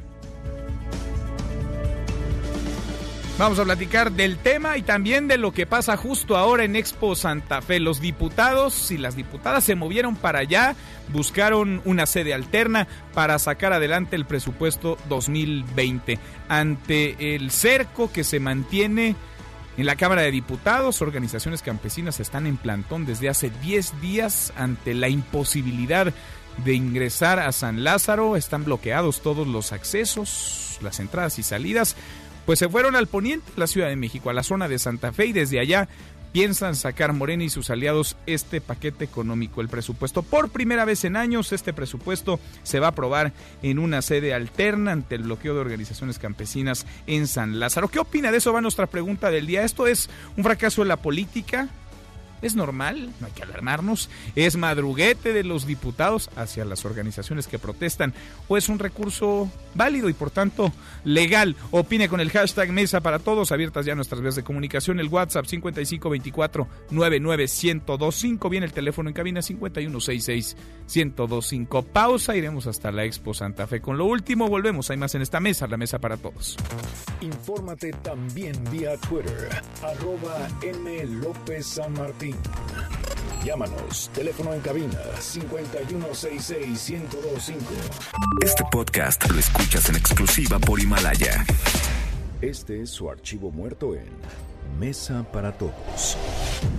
Vamos 3.38 3.58
a 3.58 3.64
platicar 3.64 4.12
del 4.12 4.36
tema 4.36 4.76
y 4.76 4.82
también 4.82 5.26
de 5.26 5.38
lo 5.38 5.52
que 5.52 5.66
pasa 5.66 5.96
justo 5.96 6.36
ahora 6.36 6.64
en 6.64 6.76
Expo 6.76 7.16
Santa 7.16 7.62
Fe. 7.62 7.80
Los 7.80 8.00
diputados 8.00 8.90
y 8.90 8.98
las 8.98 9.16
diputadas 9.16 9.64
se 9.64 9.74
movieron 9.74 10.16
para 10.16 10.40
allá, 10.40 10.76
buscaron 11.08 11.80
una 11.86 12.04
sede 12.04 12.34
alterna 12.34 12.86
para 13.14 13.38
sacar 13.38 13.72
adelante 13.72 14.16
el 14.16 14.26
presupuesto 14.26 14.98
2020. 15.08 16.18
Ante 16.48 17.34
el 17.34 17.50
cerco 17.50 18.12
que 18.12 18.22
se 18.22 18.38
mantiene 18.38 19.16
en 19.78 19.86
la 19.86 19.96
Cámara 19.96 20.22
de 20.22 20.30
Diputados, 20.30 21.00
organizaciones 21.00 21.62
campesinas 21.62 22.20
están 22.20 22.46
en 22.46 22.58
plantón 22.58 23.06
desde 23.06 23.30
hace 23.30 23.50
10 23.62 24.00
días 24.02 24.52
ante 24.56 24.92
la 24.92 25.08
imposibilidad 25.08 26.12
de 26.64 26.74
ingresar 26.74 27.38
a 27.38 27.50
San 27.52 27.82
Lázaro. 27.82 28.36
Están 28.36 28.64
bloqueados 28.64 29.22
todos 29.22 29.46
los 29.46 29.72
accesos, 29.72 30.78
las 30.82 31.00
entradas 31.00 31.38
y 31.38 31.42
salidas. 31.42 31.96
Pues 32.44 32.58
se 32.58 32.68
fueron 32.68 32.96
al 32.96 33.06
poniente 33.06 33.50
la 33.56 33.66
Ciudad 33.66 33.88
de 33.88 33.96
México, 33.96 34.28
a 34.28 34.34
la 34.34 34.42
zona 34.42 34.68
de 34.68 34.78
Santa 34.78 35.12
Fe, 35.12 35.26
y 35.26 35.32
desde 35.32 35.58
allá 35.58 35.88
piensan 36.32 36.74
sacar 36.74 37.12
Morena 37.12 37.44
y 37.44 37.50
sus 37.50 37.70
aliados 37.70 38.16
este 38.26 38.60
paquete 38.60 39.04
económico, 39.04 39.60
el 39.60 39.68
presupuesto. 39.68 40.22
Por 40.22 40.48
primera 40.50 40.84
vez 40.84 41.04
en 41.04 41.16
años, 41.16 41.52
este 41.52 41.72
presupuesto 41.72 42.40
se 42.62 42.80
va 42.80 42.86
a 42.86 42.90
aprobar 42.90 43.32
en 43.62 43.78
una 43.78 44.02
sede 44.02 44.34
alterna 44.34 44.92
ante 44.92 45.14
el 45.14 45.22
bloqueo 45.22 45.54
de 45.54 45.60
organizaciones 45.60 46.18
campesinas 46.18 46.86
en 47.06 47.26
San 47.26 47.60
Lázaro. 47.60 47.88
¿Qué 47.88 47.98
opina 47.98 48.32
de 48.32 48.38
eso? 48.38 48.52
Va 48.52 48.60
nuestra 48.60 48.86
pregunta 48.86 49.30
del 49.30 49.46
día. 49.46 49.62
¿Esto 49.62 49.86
es 49.86 50.08
un 50.36 50.44
fracaso 50.44 50.82
de 50.82 50.88
la 50.88 50.96
política? 50.96 51.68
Es 52.42 52.54
normal, 52.54 53.12
no 53.20 53.26
hay 53.26 53.32
que 53.32 53.42
alarmarnos, 53.42 54.10
es 54.36 54.56
madruguete 54.56 55.32
de 55.32 55.44
los 55.44 55.66
diputados 55.66 56.30
hacia 56.36 56.64
las 56.64 56.84
organizaciones 56.84 57.46
que 57.46 57.58
protestan 57.58 58.12
o 58.48 58.56
es 58.56 58.68
un 58.68 58.78
recurso 58.78 59.50
válido 59.74 60.08
y 60.08 60.12
por 60.12 60.30
tanto 60.30 60.72
legal. 61.04 61.56
Opine 61.70 62.08
con 62.08 62.20
el 62.20 62.30
hashtag 62.30 62.70
Mesa 62.70 63.00
para 63.00 63.18
Todos, 63.18 63.52
abiertas 63.52 63.86
ya 63.86 63.94
nuestras 63.94 64.20
vías 64.20 64.34
de 64.34 64.42
comunicación, 64.42 65.00
el 65.00 65.08
WhatsApp 65.08 65.46
5524 65.46 66.68
99125, 66.90 68.48
viene 68.48 68.66
el 68.66 68.72
teléfono 68.72 69.08
en 69.08 69.14
cabina 69.14 69.42
5166 69.42 70.56
1025. 70.94 71.82
Pausa, 71.82 72.36
iremos 72.36 72.66
hasta 72.66 72.92
la 72.92 73.04
Expo 73.04 73.34
Santa 73.34 73.66
Fe. 73.66 73.80
Con 73.80 73.98
lo 73.98 74.06
último, 74.06 74.48
volvemos, 74.48 74.90
hay 74.90 74.96
más 74.96 75.14
en 75.14 75.22
esta 75.22 75.40
mesa, 75.40 75.66
la 75.66 75.76
Mesa 75.76 75.98
para 75.98 76.16
Todos. 76.16 76.56
Infórmate 77.20 77.92
también 78.02 78.52
vía 78.70 78.96
Twitter, 79.08 79.62
arroba 79.82 80.48
M. 80.62 81.04
López 81.06 81.66
San 81.66 81.92
Martín. 81.94 82.31
Llámanos, 83.44 84.08
teléfono 84.14 84.54
en 84.54 84.60
cabina 84.60 84.98
5166-1025. 85.18 87.56
Este 88.40 88.62
podcast 88.70 89.28
lo 89.28 89.38
escuchas 89.38 89.88
en 89.88 89.96
exclusiva 89.96 90.60
por 90.60 90.78
Himalaya. 90.78 91.44
Este 92.40 92.82
es 92.82 92.90
su 92.90 93.10
archivo 93.10 93.50
muerto 93.50 93.96
en 93.96 94.06
Mesa 94.78 95.24
para 95.32 95.58
Todos. 95.58 96.16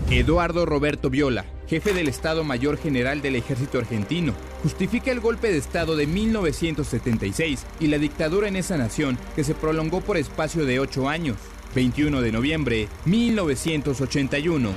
Eduardo 0.10 0.65
Roberto 0.65 1.10
Viola, 1.10 1.45
jefe 1.67 1.93
del 1.93 2.07
Estado 2.07 2.43
Mayor 2.43 2.77
General 2.77 3.22
del 3.22 3.36
Ejército 3.36 3.77
Argentino, 3.77 4.33
justifica 4.62 5.12
el 5.12 5.19
golpe 5.19 5.51
de 5.51 5.57
Estado 5.57 5.95
de 5.95 6.07
1976 6.07 7.65
y 7.79 7.88
la 7.88 7.98
dictadura 7.98 8.48
en 8.48 8.55
esa 8.55 8.77
nación 8.77 9.17
que 9.36 9.43
se 9.43 9.53
prolongó 9.53 10.01
por 10.01 10.17
espacio 10.17 10.65
de 10.65 10.79
ocho 10.79 11.10
años. 11.10 11.38
21 11.74 12.22
de 12.22 12.32
noviembre 12.32 12.88
1981. 13.06 14.70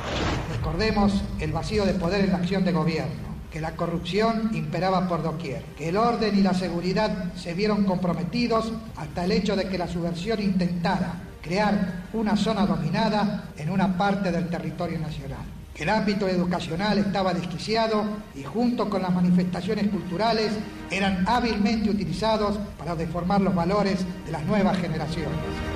Recordemos 0.50 1.22
el 1.40 1.52
vacío 1.52 1.84
de 1.84 1.94
poder 1.94 2.24
en 2.24 2.32
la 2.32 2.38
acción 2.38 2.64
de 2.64 2.72
gobierno, 2.72 3.36
que 3.52 3.60
la 3.60 3.76
corrupción 3.76 4.50
imperaba 4.54 5.06
por 5.08 5.22
doquier, 5.22 5.62
que 5.76 5.90
el 5.90 5.96
orden 5.96 6.38
y 6.38 6.42
la 6.42 6.54
seguridad 6.54 7.34
se 7.34 7.54
vieron 7.54 7.84
comprometidos 7.84 8.72
hasta 8.96 9.24
el 9.24 9.32
hecho 9.32 9.56
de 9.56 9.68
que 9.68 9.78
la 9.78 9.88
subversión 9.88 10.40
intentara 10.40 11.22
crear 11.42 12.06
una 12.12 12.36
zona 12.36 12.66
dominada 12.66 13.50
en 13.56 13.70
una 13.70 13.96
parte 13.96 14.32
del 14.32 14.48
territorio 14.48 14.98
nacional. 14.98 15.44
El 15.76 15.90
ámbito 15.90 16.26
educacional 16.26 16.96
estaba 16.96 17.34
desquiciado 17.34 18.02
y 18.34 18.42
junto 18.42 18.88
con 18.88 19.02
las 19.02 19.12
manifestaciones 19.12 19.88
culturales 19.88 20.52
eran 20.90 21.24
hábilmente 21.28 21.90
utilizados 21.90 22.58
para 22.78 22.96
deformar 22.96 23.42
los 23.42 23.54
valores 23.54 23.98
de 24.24 24.32
las 24.32 24.42
nuevas 24.46 24.78
generaciones. 24.78 25.75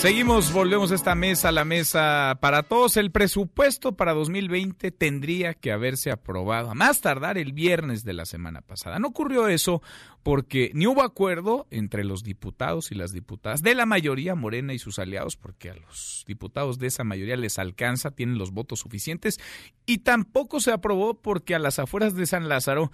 Seguimos, 0.00 0.54
volvemos 0.54 0.92
a 0.92 0.94
esta 0.94 1.14
mesa, 1.14 1.52
la 1.52 1.66
mesa 1.66 2.38
para 2.40 2.62
todos. 2.62 2.96
El 2.96 3.10
presupuesto 3.10 3.96
para 3.96 4.14
2020 4.14 4.92
tendría 4.92 5.52
que 5.52 5.72
haberse 5.72 6.10
aprobado 6.10 6.70
a 6.70 6.74
más 6.74 7.02
tardar 7.02 7.36
el 7.36 7.52
viernes 7.52 8.02
de 8.02 8.14
la 8.14 8.24
semana 8.24 8.62
pasada. 8.62 8.98
No 8.98 9.08
ocurrió 9.08 9.46
eso 9.48 9.82
porque 10.22 10.70
ni 10.72 10.86
hubo 10.86 11.02
acuerdo 11.02 11.66
entre 11.70 12.02
los 12.04 12.22
diputados 12.22 12.92
y 12.92 12.94
las 12.94 13.12
diputadas 13.12 13.62
de 13.62 13.74
la 13.74 13.84
mayoría, 13.84 14.34
Morena 14.34 14.72
y 14.72 14.78
sus 14.78 14.98
aliados, 14.98 15.36
porque 15.36 15.68
a 15.68 15.74
los 15.74 16.24
diputados 16.26 16.78
de 16.78 16.86
esa 16.86 17.04
mayoría 17.04 17.36
les 17.36 17.58
alcanza, 17.58 18.10
tienen 18.10 18.38
los 18.38 18.52
votos 18.52 18.80
suficientes, 18.80 19.38
y 19.84 19.98
tampoco 19.98 20.60
se 20.60 20.72
aprobó 20.72 21.20
porque 21.20 21.54
a 21.54 21.58
las 21.58 21.78
afueras 21.78 22.14
de 22.14 22.26
San 22.26 22.48
Lázaro 22.48 22.90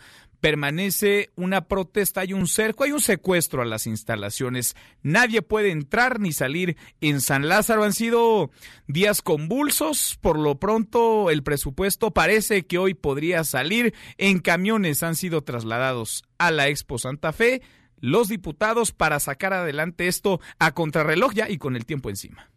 permanece 0.47 1.31
una 1.35 1.63
protesta, 1.63 2.21
hay 2.21 2.33
un 2.33 2.47
cerco, 2.47 2.85
hay 2.85 2.93
un 2.93 3.01
secuestro 3.01 3.63
a 3.63 3.65
las 3.65 3.89
instalaciones. 3.89 4.77
Nadie 5.03 5.43
puede 5.43 5.73
entrar 5.73 6.21
ni 6.21 6.31
salir 6.31 6.77
en 7.01 7.21
San 7.21 7.49
Lázaro. 7.49 7.83
Han 7.83 7.93
sido 7.93 8.53
días 8.87 9.23
convulsos. 9.23 10.17
Por 10.21 10.39
lo 10.39 10.61
pronto, 10.61 11.31
el 11.31 11.43
presupuesto 11.43 12.13
parece 12.13 12.65
que 12.65 12.79
hoy 12.79 12.95
podría 12.95 13.43
salir. 13.43 13.93
En 14.19 14.39
camiones 14.39 15.03
han 15.03 15.17
sido 15.17 15.43
trasladados 15.43 16.23
a 16.39 16.53
la 16.53 16.69
Expo 16.69 16.97
Santa 16.99 17.33
Fe 17.33 17.61
los 17.99 18.29
diputados 18.29 18.93
para 18.93 19.19
sacar 19.19 19.53
adelante 19.53 20.07
esto 20.07 20.39
a 20.61 20.75
contrarreloj 20.75 21.35
ya 21.35 21.51
y 21.51 21.59
con 21.59 21.75
el 21.75 21.87
tiempo 21.87 22.09
encima 22.09 22.53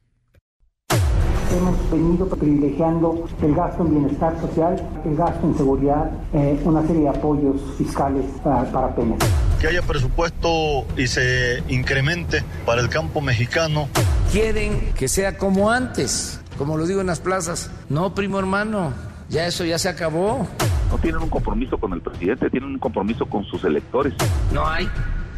hemos 1.51 1.91
venido 1.91 2.27
privilegiando 2.27 3.27
el 3.41 3.55
gasto 3.55 3.85
en 3.85 3.91
bienestar 3.91 4.39
social, 4.39 5.01
el 5.05 5.15
gasto 5.15 5.47
en 5.47 5.57
seguridad, 5.57 6.11
eh, 6.33 6.59
una 6.63 6.85
serie 6.85 7.03
de 7.03 7.09
apoyos 7.09 7.61
fiscales 7.77 8.25
para, 8.43 8.71
para 8.71 8.95
Pemex. 8.95 9.25
Que 9.59 9.67
haya 9.67 9.81
presupuesto 9.81 10.85
y 10.97 11.07
se 11.07 11.63
incremente 11.67 12.43
para 12.65 12.81
el 12.81 12.89
campo 12.89 13.21
mexicano. 13.21 13.89
Quieren 14.31 14.93
que 14.93 15.07
sea 15.07 15.37
como 15.37 15.71
antes, 15.71 16.41
como 16.57 16.77
lo 16.77 16.85
digo 16.85 17.01
en 17.01 17.07
las 17.07 17.19
plazas. 17.19 17.71
No, 17.89 18.13
primo 18.13 18.39
hermano, 18.39 18.93
ya 19.29 19.45
eso 19.45 19.65
ya 19.65 19.77
se 19.77 19.89
acabó. 19.89 20.47
No 20.91 20.97
tienen 20.97 21.21
un 21.21 21.29
compromiso 21.29 21.77
con 21.77 21.93
el 21.93 22.01
presidente, 22.01 22.49
tienen 22.49 22.69
un 22.69 22.79
compromiso 22.79 23.25
con 23.25 23.43
sus 23.45 23.63
electores. 23.63 24.13
No 24.53 24.65
hay, 24.67 24.89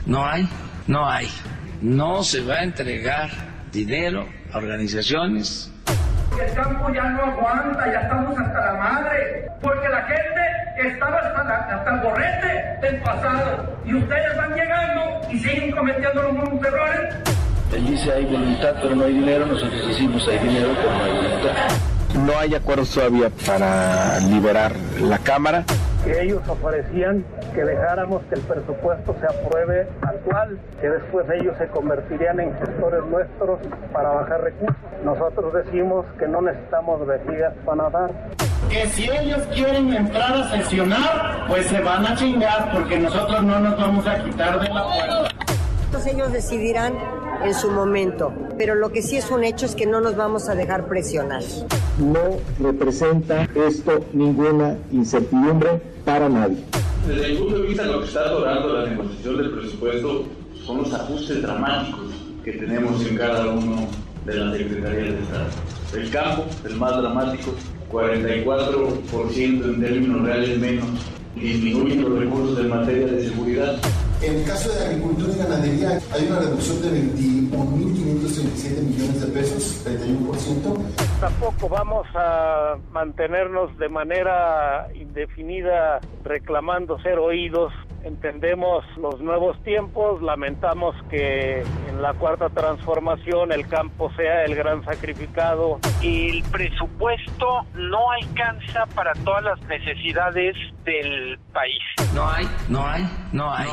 no 0.05 0.25
hay, 0.25 0.47
no 0.87 1.07
hay. 1.07 1.27
No 1.81 2.23
se 2.23 2.41
va 2.41 2.55
a 2.55 2.63
entregar 2.63 3.29
dinero 3.71 4.25
a 4.53 4.57
organizaciones 4.57 5.71
el 6.39 6.53
campo 6.53 6.89
ya 6.93 7.03
no 7.03 7.23
aguanta, 7.23 7.91
ya 7.91 8.01
estamos 8.01 8.39
hasta 8.39 8.65
la 8.65 8.73
madre, 8.73 9.51
porque 9.61 9.89
la 9.89 10.01
gente 10.03 10.89
estaba 10.89 11.17
hasta, 11.17 11.91
el 11.91 11.99
borrete 12.01 12.77
del 12.81 13.01
pasado 13.01 13.77
y 13.85 13.95
ustedes 13.95 14.37
van 14.37 14.53
llegando 14.53 15.21
y 15.29 15.39
siguen 15.39 15.71
cometiendo 15.71 16.23
los 16.23 16.33
mismos 16.33 16.65
errores. 16.65 17.15
Él 17.73 17.85
dice 17.85 18.11
hay 18.11 18.25
voluntad 18.25 18.75
pero 18.81 18.95
no 18.95 19.05
hay 19.05 19.13
dinero, 19.13 19.45
nosotros 19.45 19.87
decimos 19.87 20.27
hay 20.27 20.39
dinero 20.39 20.69
pero 20.75 20.91
no 20.91 21.03
hay 21.03 21.11
voluntad. 21.11 21.51
No 22.25 22.37
hay 22.37 22.55
acuerdo 22.55 22.85
todavía 22.85 23.29
para 23.45 24.19
liberar 24.19 24.73
la 24.99 25.17
Cámara. 25.19 25.63
Que 26.03 26.23
ellos 26.23 26.41
ofrecían 26.47 27.23
que 27.53 27.63
dejáramos 27.63 28.23
que 28.23 28.35
el 28.35 28.41
presupuesto 28.41 29.15
se 29.19 29.25
apruebe 29.25 29.87
al 30.01 30.15
cual, 30.21 30.59
que 30.79 30.89
después 30.89 31.27
ellos 31.39 31.55
se 31.59 31.67
convertirían 31.67 32.39
en 32.39 32.53
gestores 32.57 33.05
nuestros 33.05 33.59
para 33.93 34.09
bajar 34.09 34.41
recursos. 34.41 34.75
Nosotros 35.05 35.53
decimos 35.53 36.05
que 36.17 36.27
no 36.27 36.41
necesitamos 36.41 37.05
vejigas 37.05 37.53
para 37.65 37.83
nadar. 37.83 38.11
Que 38.69 38.87
si 38.87 39.09
ellos 39.09 39.41
quieren 39.53 39.93
entrar 39.93 40.33
a 40.33 40.49
sesionar, 40.49 41.45
pues 41.47 41.67
se 41.67 41.81
van 41.81 42.05
a 42.05 42.15
chingar 42.15 42.71
porque 42.73 42.97
nosotros 42.99 43.43
no 43.43 43.59
nos 43.59 43.77
vamos 43.77 44.07
a 44.07 44.23
quitar 44.23 44.59
de 44.59 44.69
la 44.69 44.83
puerta. 44.83 45.27
Entonces 45.85 46.13
ellos 46.13 46.31
decidirán 46.31 46.93
en 47.43 47.53
su 47.53 47.69
momento, 47.69 48.33
pero 48.57 48.75
lo 48.75 48.91
que 48.91 49.01
sí 49.01 49.17
es 49.17 49.29
un 49.29 49.43
hecho 49.43 49.65
es 49.65 49.75
que 49.75 49.85
no 49.85 49.99
nos 49.99 50.15
vamos 50.15 50.47
a 50.47 50.55
dejar 50.55 50.85
presionar. 50.85 51.43
No 51.99 52.37
representa 52.59 53.47
esto 53.55 54.05
ninguna 54.13 54.77
incertidumbre 54.91 55.81
para 56.05 56.29
nadie. 56.29 56.57
Desde 57.07 57.29
mi 57.29 57.35
punto 57.37 57.59
de 57.59 57.67
vista, 57.67 57.85
lo 57.85 57.99
que 57.99 58.05
está 58.05 58.21
adorando 58.21 58.73
la 58.73 58.85
negociación 58.85 59.37
del 59.37 59.51
presupuesto 59.51 60.25
son 60.65 60.77
los 60.77 60.93
ajustes 60.93 61.41
dramáticos 61.41 62.11
que 62.43 62.53
tenemos 62.53 63.05
en 63.05 63.17
cada 63.17 63.49
uno 63.49 63.87
de 64.25 64.35
las 64.35 64.57
secretarías 64.57 65.13
de 65.13 65.19
Estado. 65.21 65.49
El 65.95 66.09
campo, 66.09 66.45
el 66.65 66.75
más 66.75 66.97
dramático, 66.97 67.53
44% 67.91 69.39
en 69.39 69.81
términos 69.81 70.21
reales 70.21 70.57
menos, 70.59 70.87
disminuyen 71.35 72.03
los 72.03 72.19
recursos 72.19 72.59
en 72.59 72.69
materia 72.69 73.07
de 73.07 73.29
seguridad. 73.29 73.77
En 74.21 74.35
el 74.35 74.45
caso 74.45 74.71
de 74.71 74.85
agricultura 74.85 75.33
y 75.33 75.37
ganadería 75.37 75.99
hay 76.13 76.27
una 76.27 76.39
reducción 76.39 76.81
de 76.81 76.89
21.537 76.91 78.81
millones 78.83 79.21
de 79.21 79.27
pesos, 79.27 79.85
31%. 79.85 81.19
Tampoco 81.19 81.69
vamos 81.69 82.07
a 82.13 82.75
mantenernos 82.91 83.75
de 83.77 83.89
manera 83.89 84.87
indefinida 84.93 85.99
reclamando 86.23 86.99
ser 86.99 87.17
oídos. 87.17 87.73
Entendemos 88.03 88.83
los 88.97 89.21
nuevos 89.21 89.61
tiempos, 89.63 90.21
lamentamos 90.23 90.95
que 91.09 91.61
en 91.87 92.01
la 92.01 92.13
cuarta 92.15 92.49
transformación 92.49 93.51
el 93.51 93.67
campo 93.67 94.11
sea 94.15 94.43
el 94.45 94.55
gran 94.55 94.83
sacrificado. 94.83 95.79
El 96.01 96.43
presupuesto 96.51 97.65
no 97.75 98.11
alcanza 98.11 98.87
para 98.95 99.13
todas 99.23 99.43
las 99.43 99.61
necesidades 99.67 100.55
del 100.83 101.37
país. 101.53 101.79
No 102.15 102.27
hay, 102.27 102.47
no 102.69 102.87
hay, 102.87 103.03
no 103.31 103.53
hay. 103.53 103.67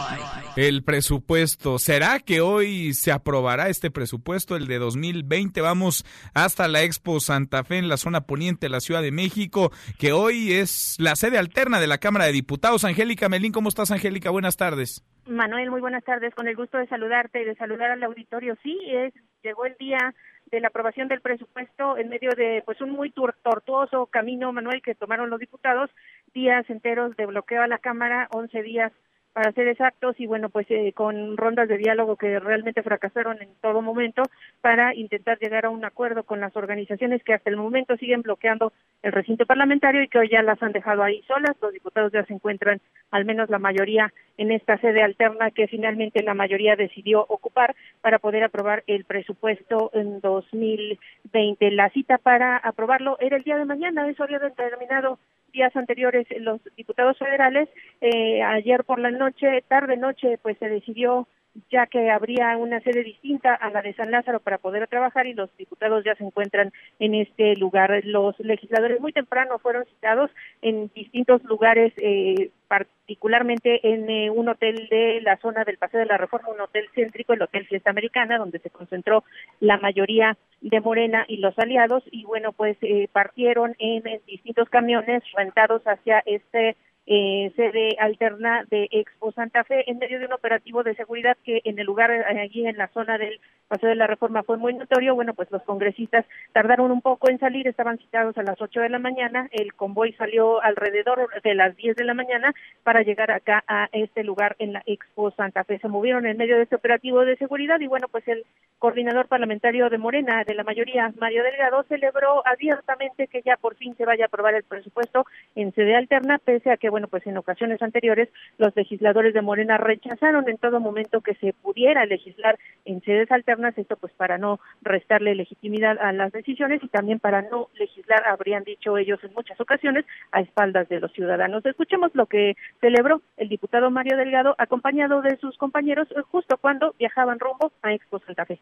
El 0.57 0.83
presupuesto. 0.83 1.79
¿Será 1.79 2.19
que 2.19 2.41
hoy 2.41 2.93
se 2.93 3.13
aprobará 3.13 3.69
este 3.69 3.91
presupuesto, 3.91 4.57
el 4.57 4.67
de 4.67 4.79
2020? 4.79 5.61
Vamos 5.63 6.05
hasta 6.35 6.69
la 6.69 6.83
Expo 6.83 7.21
Santa 7.21 7.65
Fe 7.65 7.79
en 7.79 7.89
la 7.89 7.97
zona 7.97 8.23
poniente 8.23 8.67
de 8.67 8.71
la 8.71 8.81
Ciudad 8.81 9.01
de 9.01 9.11
México, 9.13 9.73
que 9.99 10.13
hoy 10.13 10.53
es 10.53 10.97
la 10.99 11.17
sede 11.17 11.39
alterna 11.39 11.81
de 11.81 11.87
la 11.87 11.99
Cámara 11.99 12.27
de 12.27 12.33
Diputados. 12.33 12.85
Angélica 12.85 13.29
Melín, 13.29 13.53
¿cómo 13.53 13.69
estás, 13.69 13.91
Angélica? 13.91 14.18
Buenas 14.27 14.57
tardes. 14.57 15.05
Manuel, 15.27 15.71
muy 15.71 15.81
buenas 15.81 16.05
tardes. 16.05 16.35
Con 16.35 16.49
el 16.49 16.57
gusto 16.57 16.79
de 16.79 16.89
saludarte 16.89 17.43
y 17.43 17.45
de 17.45 17.55
saludar 17.55 17.91
al 17.93 18.03
auditorio. 18.03 18.57
Sí, 18.63 18.79
es, 18.87 19.15
llegó 19.43 19.67
el 19.67 19.77
día 19.79 20.15
de 20.51 20.61
la 20.61 20.69
aprobación 20.69 21.09
del 21.09 21.21
presupuesto 21.21 21.97
en 21.97 22.09
medio 22.09 22.31
de 22.31 22.63
pues 22.65 22.81
un 22.81 22.91
muy 22.91 23.11
tortuoso 23.11 24.07
camino, 24.07 24.53
Manuel, 24.53 24.83
que 24.83 24.95
tomaron 24.95 25.31
los 25.31 25.39
diputados, 25.39 25.91
días 26.35 26.69
enteros 26.69 27.17
de 27.17 27.27
bloqueo 27.27 27.63
a 27.63 27.69
la 27.69 27.79
Cámara, 27.79 28.29
11 28.33 28.63
días 28.63 28.93
para 29.39 29.53
ser 29.53 29.69
exactos, 29.69 30.19
y 30.19 30.27
bueno, 30.27 30.49
pues 30.49 30.67
eh, 30.69 30.93
con 30.93 31.37
rondas 31.37 31.69
de 31.69 31.79
diálogo 31.79 32.17
que 32.17 32.41
realmente 32.41 32.83
fracasaron 32.83 33.41
en 33.41 33.51
todo 33.63 33.83
momento 33.83 34.25
para 34.61 34.97
intentar 34.97 35.39
llegar 35.39 35.65
a 35.65 35.71
un 35.71 35.85
acuerdo 35.85 36.25
con 36.25 36.41
las 36.41 36.57
organizaciones 36.57 37.23
que 37.23 37.35
hasta 37.35 37.49
el 37.49 37.57
momento 37.57 37.97
siguen 37.99 38.23
bloqueando 38.23 38.73
el 39.05 39.13
recinto 39.13 39.47
parlamentario 39.47 40.03
y 40.03 40.09
que 40.09 40.19
hoy 40.19 40.29
ya 40.29 40.43
las 40.43 40.61
han 40.61 40.73
dejado 40.73 41.05
ahí 41.05 41.23
solas. 41.29 41.55
Los 41.63 41.73
diputados 41.73 42.11
ya 42.11 42.25
se 42.25 42.35
encuentran, 42.35 42.81
al 43.13 43.25
menos 43.25 43.49
la 43.49 43.61
mayoría, 43.61 44.13
en 44.39 44.51
esta 44.51 44.77
sede 44.79 45.05
alterna 45.05 45.53
que 45.53 45.69
finalmente 45.69 46.21
la 46.25 46.35
mayoría 46.35 46.75
decidió 46.75 47.25
ocupar 47.29 47.77
para 48.01 48.19
poder 48.19 48.43
aprobar 48.43 48.83
el 48.89 49.05
presupuesto 49.05 49.93
en 49.95 50.21
2020. 50.21 51.71
La 51.71 51.91
cita 51.91 52.19
para 52.19 52.57
aprobarlo 52.57 53.17
era 53.21 53.37
el 53.37 53.45
día 53.45 53.57
de 53.57 53.67
mañana, 53.67 54.09
eso 54.09 54.25
había 54.25 54.41
determinado 54.41 55.21
días 55.53 55.75
anteriores 55.77 56.27
los 56.41 56.61
diputados 56.77 57.19
federales. 57.19 57.69
Eh, 58.01 58.43
ayer 58.43 58.85
por 58.85 58.99
la 58.99 59.11
noche, 59.11 59.65
tarde 59.69 59.97
noche, 59.97 60.39
pues 60.43 60.59
se 60.59 60.69
decidió 60.69 61.27
ya 61.71 61.87
que 61.87 62.11
habría 62.11 62.57
una 62.57 62.81
sede 62.81 63.03
distinta 63.03 63.55
a 63.55 63.71
la 63.71 63.83
de 63.83 63.95
San 63.95 64.11
Lázaro 64.11 64.41
para 64.41 64.59
poder 64.59 64.87
trabajar 64.89 65.27
y 65.27 65.35
los 65.35 65.55
diputados 65.57 66.05
ya 66.05 66.15
se 66.15 66.25
encuentran 66.25 66.73
en 66.99 67.15
este 67.15 67.57
lugar. 67.57 68.01
Los 68.05 68.39
legisladores 68.41 69.01
muy 69.01 69.13
temprano 69.13 69.59
fueron 69.59 69.85
citados 69.87 70.31
en 70.63 70.91
distintos 70.95 71.43
lugares, 71.45 71.93
eh, 71.97 72.51
particularmente 72.69 73.81
en 73.95 74.09
eh, 74.11 74.31
un 74.31 74.49
hotel 74.49 74.89
de 74.91 75.21
la 75.23 75.37
zona 75.39 75.65
del 75.65 75.79
Paseo 75.79 76.01
de 76.01 76.07
la 76.07 76.19
Reforma, 76.19 76.51
un 76.51 76.61
hotel 76.61 76.87
céntrico, 76.95 77.33
el 77.33 77.43
Hotel 77.43 77.67
Fiesta 77.67 77.91
Americana, 77.91 78.39
donde 78.39 78.59
se 78.59 78.71
concentró 78.71 79.25
la 79.61 79.79
mayoría 79.79 80.37
de 80.61 80.81
Morena 80.81 81.25
y 81.29 81.39
los 81.39 81.59
aliados 81.59 82.03
y 82.11 82.25
bueno, 82.25 82.53
pues 82.53 82.77
eh, 82.83 83.09
partieron 83.13 83.75
en 83.79 84.03
distintos 84.27 84.69
camiones 84.69 85.23
rentados 85.35 85.83
hacia 85.87 86.23
este 86.27 86.77
eh, 87.11 87.51
sede 87.57 87.97
alterna 87.99 88.65
de 88.69 88.87
Expo 88.91 89.33
Santa 89.33 89.65
Fe 89.65 89.91
en 89.91 89.99
medio 89.99 90.19
de 90.19 90.27
un 90.27 90.35
operativo 90.35 90.83
de 90.83 90.95
seguridad 90.95 91.39
que 91.43 91.63
en 91.65 91.79
el 91.79 91.87
lugar 91.87 92.11
eh, 92.11 92.23
allí 92.39 92.67
en 92.67 92.77
la 92.77 92.89
zona 92.89 93.17
del 93.17 93.41
Paseo 93.67 93.89
de 93.89 93.95
la 93.95 94.07
Reforma 94.07 94.43
fue 94.43 94.59
muy 94.59 94.75
notorio. 94.75 95.15
Bueno, 95.15 95.33
pues 95.33 95.51
los 95.51 95.63
congresistas 95.63 96.27
tardaron 96.53 96.91
un 96.91 97.01
poco 97.01 97.31
en 97.31 97.39
salir, 97.39 97.67
estaban 97.67 97.97
citados 97.97 98.37
a 98.37 98.43
las 98.43 98.61
8 98.61 98.81
de 98.81 98.89
la 98.91 98.99
mañana, 98.99 99.49
el 99.53 99.73
convoy 99.73 100.13
salió 100.15 100.63
alrededor 100.63 101.29
de 101.43 101.55
las 101.55 101.77
10 101.77 101.97
de 101.97 102.05
la 102.05 102.15
mañana 102.15 102.53
para 102.83 103.03
llegar 103.03 103.31
acá 103.31 103.65
a 103.67 103.89
este 103.93 104.23
lugar 104.23 104.57
en 104.59 104.75
la 104.75 104.83
Expo 104.85 105.31
Santa 105.31 105.65
Fe. 105.65 105.79
Se 105.79 105.89
movieron 105.89 106.27
en 106.27 106.37
medio 106.37 106.57
de 106.57 106.65
este 106.65 106.77
operativo 106.77 107.25
de 107.25 107.37
seguridad 107.37 107.81
y 107.81 107.87
bueno, 107.87 108.09
pues 108.09 108.27
el 108.29 108.45
coordinador 108.79 109.29
parlamentario 109.29 109.89
de 109.89 109.99
Morena, 109.99 110.45
de 110.45 110.55
la 110.55 110.65
mayoría, 110.65 111.13
Mario 111.19 111.43
Delgado, 111.43 111.85
celebró 111.85 112.47
abiertamente 112.47 113.29
que 113.29 113.43
ya 113.43 113.57
por 113.57 113.77
fin 113.77 113.97
se 113.97 114.05
vaya 114.05 114.25
a 114.25 114.27
aprobar 114.27 114.55
el 114.55 114.63
presupuesto 114.63 115.27
en 115.55 115.73
sede 115.75 115.97
alterna, 115.97 116.39
pese 116.39 116.71
a 116.71 116.77
que, 116.77 116.91
bueno, 116.91 116.98
pues 117.07 117.27
en 117.27 117.37
ocasiones 117.37 117.81
anteriores 117.83 118.29
los 118.57 118.75
legisladores 118.75 119.35
de 119.35 119.43
Morena 119.43 119.79
rechazaron 119.79 120.49
en 120.49 120.59
todo 120.59 120.81
momento 120.81 121.21
que 121.21 121.35
se 121.37 121.53
pudiera 121.53 122.05
legislar 122.07 122.59
en 122.85 123.01
sedes 123.03 123.31
alternas, 123.31 123.79
esto 123.79 123.97
pues 123.97 124.13
para 124.15 124.39
no 124.39 124.59
restarle 124.83 125.35
legitimidad 125.35 125.99
a 126.01 126.13
las 126.13 126.33
decisiones 126.33 126.83
y 126.83 126.89
también 126.89 127.21
para 127.21 127.43
no 127.43 127.69
legislar, 127.75 128.27
habrían 128.27 128.65
dicho 128.65 128.99
ellos 128.99 129.23
en 129.23 129.33
muchas 129.35 129.61
ocasiones, 129.61 130.05
a 130.33 130.41
espaldas 130.41 130.89
de 130.89 131.01
los 131.01 131.13
ciudadanos. 131.13 131.65
Escuchemos 131.65 132.11
lo 132.15 132.27
que 132.27 132.57
celebró 132.81 133.23
el 133.37 133.49
diputado 133.49 133.91
Mario 133.91 134.17
Delgado 134.17 134.55
acompañado 134.59 135.23
de 135.23 135.37
sus 135.37 135.57
compañeros 135.59 136.09
eh, 136.11 136.23
justo 136.31 136.57
cuando 136.59 136.95
viajaban 136.99 137.39
rumbo 137.39 137.73
a 137.83 137.93
Expo 137.93 138.19
Santa 138.21 138.47
Fe. 138.47 138.61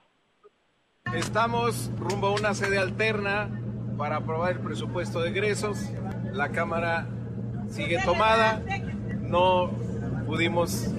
Estamos 1.15 1.91
rumbo 1.99 2.29
a 2.29 2.35
una 2.35 2.55
sede 2.55 2.79
alterna 2.79 3.49
para 3.97 4.17
aprobar 4.17 4.53
el 4.53 4.61
presupuesto 4.61 5.21
de 5.21 5.31
egresos. 5.31 5.91
La 6.33 6.51
Cámara 6.51 7.07
sigue 7.71 7.99
tomada, 8.05 8.63
no 9.23 9.71
pudimos 10.27 10.91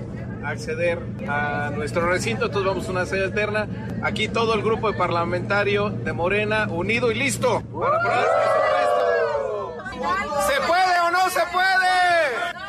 acceder 0.43 0.99
a 1.27 1.71
nuestro 1.75 2.09
recinto, 2.09 2.45
entonces 2.45 2.67
vamos 2.67 2.87
a 2.87 2.91
una 2.91 3.05
sede 3.05 3.25
alterna. 3.25 3.67
Aquí 4.01 4.27
todo 4.27 4.53
el 4.53 4.61
grupo 4.61 4.91
de 4.91 4.97
parlamentario 4.97 5.89
de 5.89 6.13
Morena 6.13 6.67
unido 6.69 7.11
y 7.11 7.15
listo 7.15 7.61
para 7.63 7.99
presupuesto. 7.99 8.87
¿Se 10.47 10.61
puede 10.67 10.99
o 11.05 11.11
no 11.11 11.29
se 11.29 11.41
puede? 11.51 11.87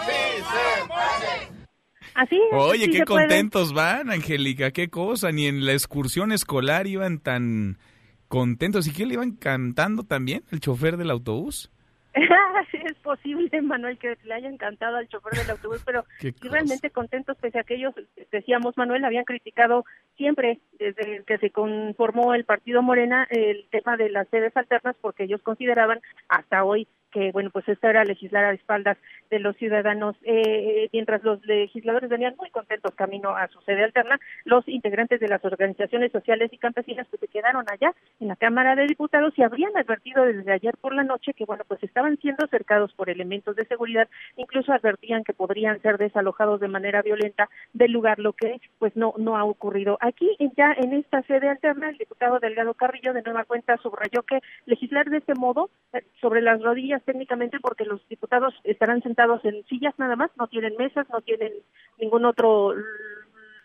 Sí, 0.06 0.42
se 0.42 0.86
puede. 0.88 1.68
Así 2.14 2.40
Oye, 2.52 2.90
qué 2.90 3.04
contentos 3.04 3.72
van, 3.72 4.10
Angélica, 4.10 4.72
qué 4.72 4.88
cosa, 4.88 5.30
ni 5.30 5.46
en 5.46 5.64
la 5.64 5.72
excursión 5.72 6.32
escolar 6.32 6.88
iban 6.88 7.20
tan 7.20 7.78
contentos. 8.26 8.86
¿Y 8.88 8.92
qué 8.92 9.06
le 9.06 9.14
iban 9.14 9.32
cantando 9.32 10.02
también 10.02 10.42
el 10.50 10.60
chofer 10.60 10.96
del 10.96 11.10
autobús? 11.10 11.70
es 12.72 12.94
posible, 12.98 13.62
Manuel, 13.62 13.98
que 13.98 14.16
le 14.24 14.34
haya 14.34 14.48
encantado 14.48 14.96
al 14.96 15.08
chofer 15.08 15.34
del 15.34 15.50
autobús, 15.50 15.82
pero 15.84 16.04
realmente 16.42 16.90
contentos, 16.90 17.36
pese 17.38 17.58
a 17.58 17.64
que 17.64 17.74
ellos, 17.74 17.94
decíamos, 18.30 18.76
Manuel, 18.76 19.04
habían 19.04 19.24
criticado 19.24 19.84
siempre, 20.16 20.60
desde 20.78 21.22
que 21.24 21.38
se 21.38 21.50
conformó 21.50 22.34
el 22.34 22.44
partido 22.44 22.82
Morena, 22.82 23.26
el 23.30 23.66
tema 23.70 23.96
de 23.96 24.10
las 24.10 24.28
sedes 24.28 24.56
alternas, 24.56 24.96
porque 25.00 25.24
ellos 25.24 25.42
consideraban 25.42 26.00
hasta 26.28 26.64
hoy 26.64 26.88
que 27.10 27.32
bueno 27.32 27.50
pues 27.50 27.68
esto 27.68 27.88
era 27.88 28.04
legislar 28.04 28.44
a 28.44 28.52
espaldas 28.52 28.96
de 29.30 29.38
los 29.38 29.56
ciudadanos. 29.56 30.16
Eh, 30.22 30.88
mientras 30.92 31.22
los 31.22 31.44
legisladores 31.44 32.10
venían 32.10 32.34
muy 32.36 32.50
contentos 32.50 32.94
camino 32.94 33.36
a 33.36 33.48
su 33.48 33.60
sede 33.62 33.84
alterna 33.84 34.18
los 34.44 34.66
integrantes 34.68 35.20
de 35.20 35.28
las 35.28 35.44
organizaciones 35.44 36.12
sociales 36.12 36.52
y 36.52 36.58
campesinas 36.58 37.06
pues 37.08 37.20
se 37.20 37.28
quedaron 37.28 37.64
allá 37.70 37.92
en 38.20 38.28
la 38.28 38.36
Cámara 38.36 38.74
de 38.76 38.86
Diputados 38.86 39.34
y 39.36 39.42
habrían 39.42 39.76
advertido 39.76 40.24
desde 40.24 40.52
ayer 40.52 40.76
por 40.80 40.94
la 40.94 41.04
noche 41.04 41.34
que 41.34 41.44
bueno 41.44 41.64
pues 41.66 41.82
estaban 41.82 42.16
siendo 42.18 42.46
cercados 42.48 42.92
por 42.94 43.10
elementos 43.10 43.56
de 43.56 43.66
seguridad. 43.66 44.08
Incluso 44.36 44.72
advertían 44.72 45.24
que 45.24 45.34
podrían 45.34 45.80
ser 45.82 45.98
desalojados 45.98 46.60
de 46.60 46.68
manera 46.68 47.02
violenta 47.02 47.48
del 47.72 47.92
lugar 47.92 48.18
lo 48.18 48.32
que 48.32 48.60
pues 48.78 48.96
no 48.96 49.14
no 49.18 49.36
ha 49.36 49.44
ocurrido. 49.44 49.98
Aquí 50.00 50.36
ya 50.56 50.72
en 50.76 50.92
esta 50.92 51.22
sede 51.22 51.48
alterna 51.48 51.90
el 51.90 51.98
diputado 51.98 52.38
Delgado 52.38 52.74
Carrillo 52.74 53.12
de 53.12 53.22
nueva 53.22 53.44
cuenta 53.44 53.76
subrayó 53.78 54.22
que 54.22 54.40
legislar 54.66 55.08
de 55.10 55.18
este 55.18 55.34
modo 55.34 55.70
eh, 55.92 56.02
sobre 56.20 56.42
las 56.42 56.62
rodillas 56.62 56.97
técnicamente 57.04 57.60
porque 57.60 57.84
los 57.84 58.06
diputados 58.08 58.54
estarán 58.64 59.02
sentados 59.02 59.44
en 59.44 59.64
sillas 59.66 59.94
nada 59.98 60.16
más, 60.16 60.30
no 60.36 60.46
tienen 60.48 60.76
mesas, 60.76 61.06
no 61.10 61.20
tienen 61.20 61.52
ningún 61.98 62.24
otro 62.24 62.74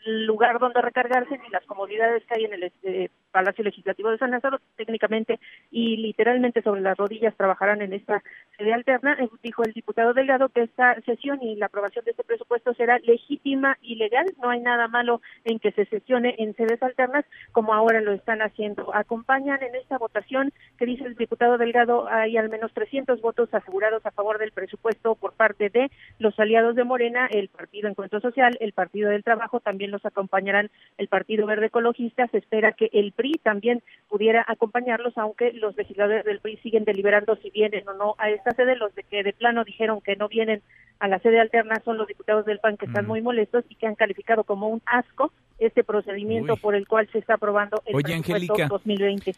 lugar 0.05 0.59
donde 0.59 0.81
recargarse 0.81 1.37
ni 1.37 1.49
las 1.49 1.65
comodidades 1.65 2.23
que 2.25 2.35
hay 2.35 2.45
en 2.45 2.53
el 2.53 2.63
este, 2.63 3.11
Palacio 3.33 3.63
Legislativo 3.63 4.11
de 4.11 4.19
San 4.19 4.31
Lázaro, 4.31 4.61
técnicamente 4.77 5.39
y 5.71 5.97
literalmente 5.97 6.61
sobre 6.61 6.81
las 6.81 6.95
rodillas 6.95 7.35
trabajarán 7.35 7.81
en 7.81 7.93
esta 7.93 8.23
sede 8.57 8.73
alterna. 8.73 9.17
Eh, 9.19 9.27
dijo 9.41 9.63
el 9.63 9.73
diputado 9.73 10.13
Delgado 10.13 10.49
que 10.49 10.61
esta 10.61 11.01
sesión 11.01 11.41
y 11.41 11.55
la 11.55 11.65
aprobación 11.65 12.05
de 12.05 12.11
este 12.11 12.23
presupuesto 12.23 12.73
será 12.75 12.99
legítima 12.99 13.77
y 13.81 13.95
legal. 13.95 14.27
No 14.41 14.51
hay 14.51 14.59
nada 14.61 14.87
malo 14.87 15.21
en 15.43 15.59
que 15.59 15.71
se 15.71 15.85
sesione 15.85 16.35
en 16.37 16.55
sedes 16.55 16.81
alternas 16.83 17.25
como 17.51 17.73
ahora 17.73 18.01
lo 18.01 18.13
están 18.13 18.41
haciendo. 18.41 18.95
Acompañan 18.95 19.61
en 19.63 19.75
esta 19.75 19.97
votación 19.97 20.53
que 20.77 20.85
dice 20.85 21.05
el 21.05 21.15
diputado 21.15 21.57
Delgado 21.57 22.07
hay 22.07 22.37
al 22.37 22.49
menos 22.49 22.71
300 22.73 23.19
votos 23.21 23.51
asegurados 23.53 24.05
a 24.05 24.11
favor 24.11 24.37
del 24.37 24.51
presupuesto 24.51 25.15
por 25.15 25.33
parte 25.33 25.69
de 25.69 25.89
los 26.19 26.39
aliados 26.39 26.75
de 26.75 26.83
Morena, 26.83 27.27
el 27.31 27.49
Partido 27.49 27.89
Encuentro 27.89 28.21
Social, 28.21 28.55
el 28.59 28.73
Partido 28.73 29.09
del 29.09 29.23
Trabajo, 29.23 29.59
también 29.59 29.91
los 29.91 30.05
acompañarán 30.05 30.69
el 30.97 31.07
Partido 31.07 31.47
Verde 31.47 31.67
Ecologista. 31.67 32.27
Se 32.27 32.37
espera 32.37 32.73
que 32.73 32.89
el 32.93 33.11
PRI 33.23 33.39
también 33.41 33.81
pudiera 34.09 34.43
acompañarlos, 34.45 35.17
aunque 35.17 35.53
los 35.53 35.77
legisladores 35.77 36.25
del 36.25 36.39
PRI 36.39 36.57
siguen 36.57 36.83
deliberando 36.83 37.37
si 37.37 37.49
vienen 37.51 37.87
o 37.87 37.93
no 37.93 38.15
a 38.17 38.29
esta 38.29 38.51
sede. 38.51 38.75
Los 38.75 38.93
de 38.95 39.03
que 39.03 39.23
de 39.23 39.31
plano 39.31 39.63
dijeron 39.63 40.01
que 40.01 40.17
no 40.17 40.27
vienen 40.27 40.61
a 40.99 41.07
la 41.07 41.19
sede 41.19 41.39
alterna 41.39 41.81
son 41.85 41.97
los 41.97 42.07
diputados 42.07 42.45
del 42.45 42.59
PAN 42.59 42.75
que 42.75 42.85
están 42.85 43.07
muy 43.07 43.21
molestos 43.21 43.63
y 43.69 43.75
que 43.75 43.87
han 43.87 43.95
calificado 43.95 44.43
como 44.43 44.67
un 44.67 44.81
asco 44.85 45.31
este 45.57 45.83
procedimiento 45.83 46.57
por 46.57 46.75
el 46.75 46.85
cual 46.85 47.07
se 47.11 47.19
está 47.19 47.35
aprobando 47.35 47.81
el 47.85 47.95
Oye, 47.95 48.21
presupuesto 48.21 48.67
2020. 48.67 49.35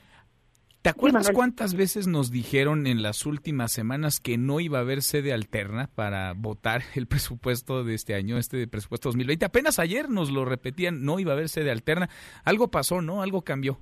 ¿Te 0.86 0.90
acuerdas 0.90 1.32
cuántas 1.32 1.74
veces 1.74 2.06
nos 2.06 2.30
dijeron 2.30 2.86
en 2.86 3.02
las 3.02 3.26
últimas 3.26 3.72
semanas 3.72 4.20
que 4.20 4.38
no 4.38 4.60
iba 4.60 4.78
a 4.78 4.82
haber 4.82 5.02
sede 5.02 5.34
alterna 5.34 5.90
para 5.96 6.34
votar 6.34 6.82
el 6.94 7.08
presupuesto 7.08 7.84
de 7.84 7.96
este 7.96 8.14
año, 8.14 8.38
este 8.38 8.68
presupuesto 8.68 9.10
2020? 9.10 9.46
Apenas 9.46 9.80
ayer 9.80 10.12
nos 10.12 10.30
lo 10.30 10.46
repetían, 10.46 11.04
no 11.04 11.18
iba 11.18 11.32
a 11.32 11.34
haber 11.34 11.50
sede 11.50 11.72
alterna. 11.72 12.08
Algo 12.44 12.70
pasó, 12.70 13.02
¿no? 13.02 13.24
Algo 13.24 13.42
cambió. 13.42 13.80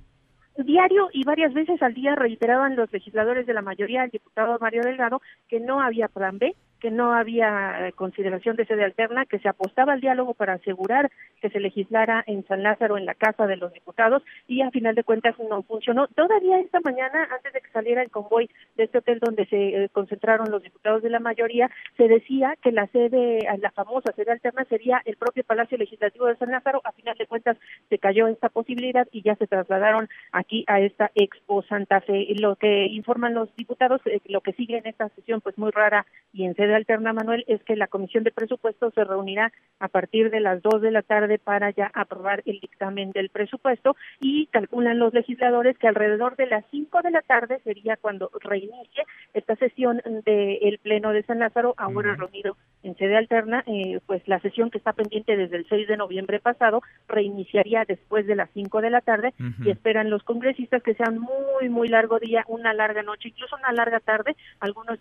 Diario 0.56 1.10
y 1.12 1.24
varias 1.24 1.52
veces 1.52 1.82
al 1.82 1.92
día 1.92 2.14
reiteraban 2.14 2.74
los 2.74 2.90
legisladores 2.90 3.46
de 3.46 3.52
la 3.52 3.60
mayoría, 3.60 4.04
el 4.04 4.10
diputado 4.10 4.56
Mario 4.58 4.80
Delgado, 4.82 5.20
que 5.46 5.60
no 5.60 5.82
había 5.82 6.08
plan 6.08 6.38
B, 6.38 6.56
que 6.84 6.90
no 6.90 7.14
había 7.14 7.88
eh, 7.88 7.92
consideración 7.92 8.56
de 8.56 8.66
sede 8.66 8.84
alterna, 8.84 9.24
que 9.24 9.38
se 9.38 9.48
apostaba 9.48 9.94
al 9.94 10.02
diálogo 10.02 10.34
para 10.34 10.52
asegurar 10.52 11.10
que 11.40 11.48
se 11.48 11.58
legislara 11.58 12.22
en 12.26 12.46
San 12.46 12.62
Lázaro, 12.62 12.98
en 12.98 13.06
la 13.06 13.14
Casa 13.14 13.46
de 13.46 13.56
los 13.56 13.72
Diputados, 13.72 14.22
y 14.48 14.60
a 14.60 14.70
final 14.70 14.94
de 14.94 15.02
cuentas 15.02 15.34
no 15.48 15.62
funcionó. 15.62 16.08
Todavía 16.08 16.60
esta 16.60 16.80
mañana, 16.80 17.26
antes 17.34 17.54
de 17.54 17.62
que 17.62 17.70
saliera 17.70 18.02
el 18.02 18.10
convoy 18.10 18.50
de 18.76 18.84
este 18.84 18.98
hotel 18.98 19.18
donde 19.18 19.46
se 19.46 19.56
eh, 19.56 19.88
concentraron 19.92 20.50
los 20.50 20.62
diputados 20.62 21.02
de 21.02 21.08
la 21.08 21.20
mayoría, 21.20 21.70
se 21.96 22.06
decía 22.06 22.54
que 22.60 22.70
la 22.70 22.86
sede, 22.88 23.38
la 23.62 23.70
famosa 23.70 24.12
sede 24.12 24.32
alterna 24.32 24.66
sería 24.66 25.00
el 25.06 25.16
propio 25.16 25.42
Palacio 25.42 25.78
Legislativo 25.78 26.26
de 26.26 26.36
San 26.36 26.50
Lázaro. 26.50 26.82
A 26.84 26.92
final 26.92 27.16
de 27.16 27.26
cuentas 27.26 27.56
se 27.88 27.98
cayó 27.98 28.28
esta 28.28 28.50
posibilidad 28.50 29.08
y 29.10 29.22
ya 29.22 29.36
se 29.36 29.46
trasladaron 29.46 30.10
aquí 30.32 30.64
a 30.66 30.80
esta 30.80 31.10
Expo 31.14 31.62
Santa 31.62 32.02
Fe. 32.02 32.26
Lo 32.38 32.56
que 32.56 32.88
informan 32.88 33.32
los 33.32 33.48
diputados, 33.56 34.02
eh, 34.04 34.20
lo 34.26 34.42
que 34.42 34.52
sigue 34.52 34.76
en 34.76 34.86
esta 34.86 35.08
sesión, 35.08 35.40
pues 35.40 35.56
muy 35.56 35.70
rara 35.70 36.04
y 36.34 36.44
en 36.44 36.54
sede 36.54 36.73
alterna, 36.76 37.12
Manuel, 37.12 37.44
es 37.46 37.62
que 37.64 37.76
la 37.76 37.86
Comisión 37.86 38.24
de 38.24 38.32
Presupuestos 38.32 38.92
se 38.94 39.04
reunirá 39.04 39.52
a 39.78 39.88
partir 39.88 40.30
de 40.30 40.40
las 40.40 40.62
2 40.62 40.82
de 40.82 40.90
la 40.90 41.02
tarde 41.02 41.38
para 41.38 41.70
ya 41.70 41.90
aprobar 41.94 42.42
el 42.46 42.60
dictamen 42.60 43.10
del 43.12 43.28
presupuesto 43.28 43.96
y 44.20 44.46
calculan 44.46 44.98
los 44.98 45.12
legisladores 45.12 45.76
que 45.78 45.88
alrededor 45.88 46.36
de 46.36 46.46
las 46.46 46.64
5 46.70 47.02
de 47.02 47.10
la 47.10 47.22
tarde 47.22 47.60
sería 47.64 47.96
cuando 47.96 48.30
reinicie 48.40 49.04
esta 49.32 49.56
sesión 49.56 50.00
del 50.24 50.78
Pleno 50.78 51.12
de 51.12 51.22
San 51.22 51.38
Lázaro, 51.38 51.74
ahora 51.76 52.14
reunido 52.16 52.56
en 52.82 52.96
sede 52.96 53.16
alterna, 53.16 53.64
eh, 53.66 54.00
pues 54.06 54.26
la 54.28 54.40
sesión 54.40 54.70
que 54.70 54.78
está 54.78 54.92
pendiente 54.92 55.36
desde 55.36 55.56
el 55.56 55.66
6 55.68 55.88
de 55.88 55.96
noviembre 55.96 56.38
pasado 56.38 56.82
reiniciaría 57.08 57.84
después 57.86 58.26
de 58.26 58.36
las 58.36 58.50
5 58.52 58.80
de 58.80 58.90
la 58.90 59.00
tarde 59.00 59.32
y 59.64 59.70
esperan 59.70 60.10
los 60.10 60.22
congresistas 60.22 60.82
que 60.82 60.94
sean 60.94 61.18
muy, 61.18 61.68
muy 61.68 61.88
largo 61.88 62.18
día, 62.18 62.44
una 62.46 62.74
larga 62.74 63.02
noche, 63.02 63.30
incluso 63.30 63.56
una 63.56 63.72
larga 63.72 64.00
tarde. 64.00 64.36
Algunos 64.60 64.98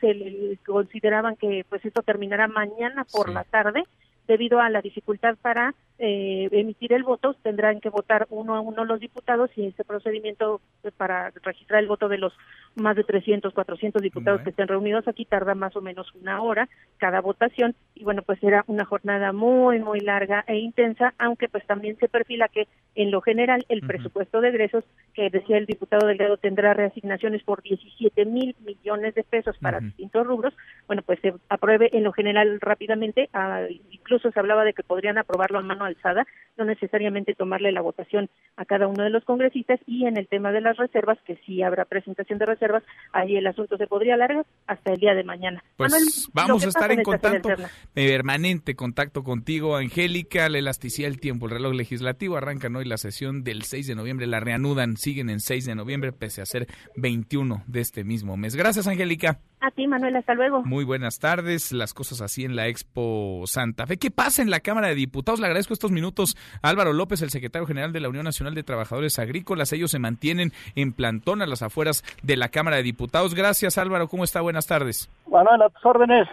consideraban 0.65 1.35
que 1.35 1.52
pues 1.69 1.83
esto 1.85 2.01
terminará 2.01 2.47
mañana 2.47 3.05
por 3.11 3.29
la 3.29 3.43
tarde. 3.43 3.83
Debido 4.27 4.61
a 4.61 4.69
la 4.69 4.81
dificultad 4.81 5.35
para 5.41 5.75
eh, 5.99 6.49
emitir 6.51 6.91
el 6.93 7.03
voto, 7.03 7.35
tendrán 7.43 7.79
que 7.79 7.89
votar 7.89 8.25
uno 8.29 8.55
a 8.55 8.61
uno 8.61 8.83
los 8.83 8.99
diputados 8.99 9.51
y 9.55 9.67
ese 9.67 9.83
procedimiento 9.83 10.59
pues, 10.81 10.93
para 10.93 11.31
registrar 11.43 11.81
el 11.81 11.87
voto 11.87 12.09
de 12.09 12.17
los 12.17 12.33
más 12.75 12.95
de 12.95 13.03
300, 13.03 13.53
400 13.53 14.01
diputados 14.01 14.41
que 14.41 14.49
estén 14.49 14.67
reunidos. 14.67 15.07
Aquí 15.07 15.25
tarda 15.25 15.55
más 15.55 15.75
o 15.75 15.81
menos 15.81 16.11
una 16.15 16.41
hora 16.41 16.67
cada 16.97 17.21
votación. 17.21 17.75
Y 17.95 18.03
bueno, 18.03 18.23
pues 18.23 18.39
será 18.39 18.63
una 18.67 18.85
jornada 18.85 19.33
muy, 19.33 19.79
muy 19.79 19.99
larga 19.99 20.43
e 20.47 20.57
intensa, 20.57 21.13
aunque 21.19 21.47
pues 21.47 21.65
también 21.67 21.97
se 21.97 22.09
perfila 22.09 22.47
que 22.47 22.67
en 22.95 23.11
lo 23.11 23.21
general 23.21 23.63
el 23.69 23.81
presupuesto 23.81 24.41
de 24.41 24.49
egresos 24.49 24.83
que 25.13 25.29
decía 25.29 25.57
el 25.57 25.65
diputado 25.67 26.07
Delgado 26.07 26.37
tendrá 26.37 26.73
reasignaciones 26.73 27.43
por 27.43 27.61
17 27.61 28.25
mil 28.25 28.55
millones 28.65 29.15
de 29.15 29.23
pesos 29.23 29.57
para 29.59 29.79
distintos 29.79 30.25
rubros, 30.25 30.53
bueno, 30.87 31.01
pues 31.05 31.19
se 31.21 31.33
apruebe 31.49 31.89
en 31.95 32.03
lo 32.03 32.11
general 32.11 32.59
rápidamente, 32.59 33.29
a, 33.33 33.61
incluso 33.91 34.31
se 34.31 34.39
hablaba 34.39 34.63
de 34.63 34.73
que 34.73 34.83
podrían 34.83 35.17
aprobarlo 35.17 35.59
a 35.59 35.63
mano 35.63 35.85
alzada, 35.85 36.25
no 36.57 36.65
necesariamente 36.65 37.33
tomarle 37.33 37.71
la 37.71 37.81
votación 37.81 38.29
a 38.57 38.65
cada 38.65 38.87
uno 38.87 39.03
de 39.03 39.09
los 39.09 39.23
congresistas 39.23 39.79
y 39.87 40.05
en 40.05 40.17
el 40.17 40.27
tema 40.27 40.51
de 40.51 40.61
las 40.61 40.77
reservas, 40.77 41.17
que 41.25 41.37
sí 41.45 41.61
habrá 41.61 41.85
presentación 41.85 42.39
de 42.39 42.45
reservas, 42.45 42.83
ahí 43.11 43.35
el 43.35 43.47
asunto 43.47 43.77
se 43.77 43.87
podría 43.87 44.15
alargar 44.15 44.45
hasta 44.67 44.93
el 44.93 44.99
día 44.99 45.13
de 45.13 45.23
mañana. 45.23 45.63
Pues 45.77 46.29
vamos 46.33 46.65
a 46.65 46.69
estar 46.69 46.91
en 46.91 47.03
contacto, 47.03 47.49
permanente 47.93 48.75
contacto 48.75 49.23
contigo, 49.23 49.75
Angélica, 49.77 50.49
la 50.49 50.59
elasticidad 50.59 51.07
del 51.07 51.19
tiempo, 51.19 51.45
el 51.45 51.51
reloj 51.51 51.73
legislativo 51.73 52.37
arranca 52.37 52.69
hoy 52.75 52.85
la 52.85 52.97
sesión 52.97 53.43
del 53.43 53.63
6 53.63 53.87
de 53.87 53.95
noviembre, 53.95 54.27
la 54.27 54.39
reanudan, 54.39 54.97
siguen 54.97 55.29
en 55.29 55.39
6 55.39 55.65
de 55.65 55.75
noviembre, 55.75 56.11
pese 56.11 56.41
a 56.41 56.45
ser 56.45 56.67
21 56.95 57.63
de 57.67 57.81
este 57.81 58.03
mismo 58.03 58.37
mes. 58.37 58.55
Gracias, 58.55 58.87
Angélica. 58.87 59.39
A 59.59 59.71
ti, 59.71 59.87
Manuel, 59.87 60.15
hasta 60.17 60.33
luego. 60.33 60.61
Muy 60.65 60.83
buenas 60.83 61.19
tardes. 61.19 61.71
Las 61.71 61.93
cosas 61.93 62.21
así 62.21 62.43
en 62.43 62.57
la 62.57 62.67
Expo 62.67 63.43
Santa 63.45 63.87
Fe. 63.87 63.95
¿Qué 63.95 64.11
pasa 64.11 64.41
en 64.41 64.49
la 64.49 64.59
Cámara 64.59 64.89
de 64.89 64.95
Diputados? 64.95 65.39
Le 65.39 65.45
agradezco 65.45 65.73
estos 65.73 65.89
minutos 65.89 66.35
Álvaro 66.61 66.93
López, 66.93 67.21
el 67.21 67.29
secretario 67.29 67.67
general 67.67 67.93
de 67.93 67.99
la 67.99 68.09
Unión 68.09 68.25
Nacional 68.25 68.55
de 68.55 68.63
Trabajadores 68.63 69.19
Agrícolas. 69.19 69.73
Ellos 69.73 69.91
se 69.91 69.99
mantienen 69.99 70.51
en 70.75 70.93
plantón 70.93 71.41
a 71.41 71.45
las 71.45 71.61
afueras 71.61 72.03
de 72.23 72.37
la 72.37 72.49
Cámara 72.49 72.77
de 72.77 72.83
Diputados. 72.83 73.35
Gracias, 73.35 73.77
Álvaro. 73.77 74.07
¿Cómo 74.07 74.23
está? 74.23 74.41
Buenas 74.41 74.67
tardes. 74.67 75.09
Manuel, 75.27 75.61
a 75.61 75.69
tus 75.69 75.85
órdenes. 75.85 76.27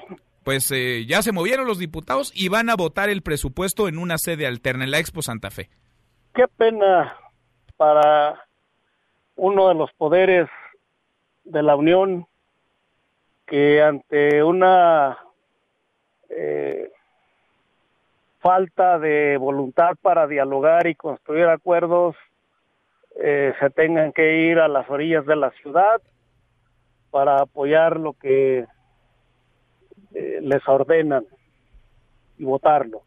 Pues 0.44 0.70
eh, 0.72 1.04
ya 1.06 1.22
se 1.22 1.32
movieron 1.32 1.66
los 1.66 1.78
diputados 1.78 2.32
y 2.34 2.48
van 2.48 2.70
a 2.70 2.76
votar 2.76 3.10
el 3.10 3.22
presupuesto 3.22 3.88
en 3.88 3.98
una 3.98 4.16
sede 4.18 4.46
alterna, 4.46 4.84
en 4.84 4.90
la 4.90 4.98
Expo 4.98 5.22
Santa 5.22 5.50
Fe. 5.50 5.68
Qué 6.34 6.46
pena 6.56 7.14
para 7.76 8.46
uno 9.36 9.68
de 9.68 9.74
los 9.74 9.92
poderes 9.92 10.48
de 11.44 11.62
la 11.62 11.76
Unión 11.76 12.26
que 13.46 13.82
ante 13.82 14.42
una 14.42 15.18
eh, 16.28 16.90
falta 18.40 18.98
de 18.98 19.36
voluntad 19.36 19.92
para 20.00 20.26
dialogar 20.26 20.86
y 20.86 20.94
construir 20.94 21.46
acuerdos 21.46 22.16
eh, 23.16 23.52
se 23.60 23.70
tengan 23.70 24.12
que 24.12 24.46
ir 24.46 24.58
a 24.58 24.68
las 24.68 24.88
orillas 24.88 25.26
de 25.26 25.36
la 25.36 25.50
ciudad 25.62 26.00
para 27.10 27.36
apoyar 27.36 27.98
lo 27.98 28.14
que 28.14 28.66
eh, 30.14 30.38
les 30.40 30.66
ordenan 30.66 31.24
y 32.38 32.44
votarlo. 32.44 33.02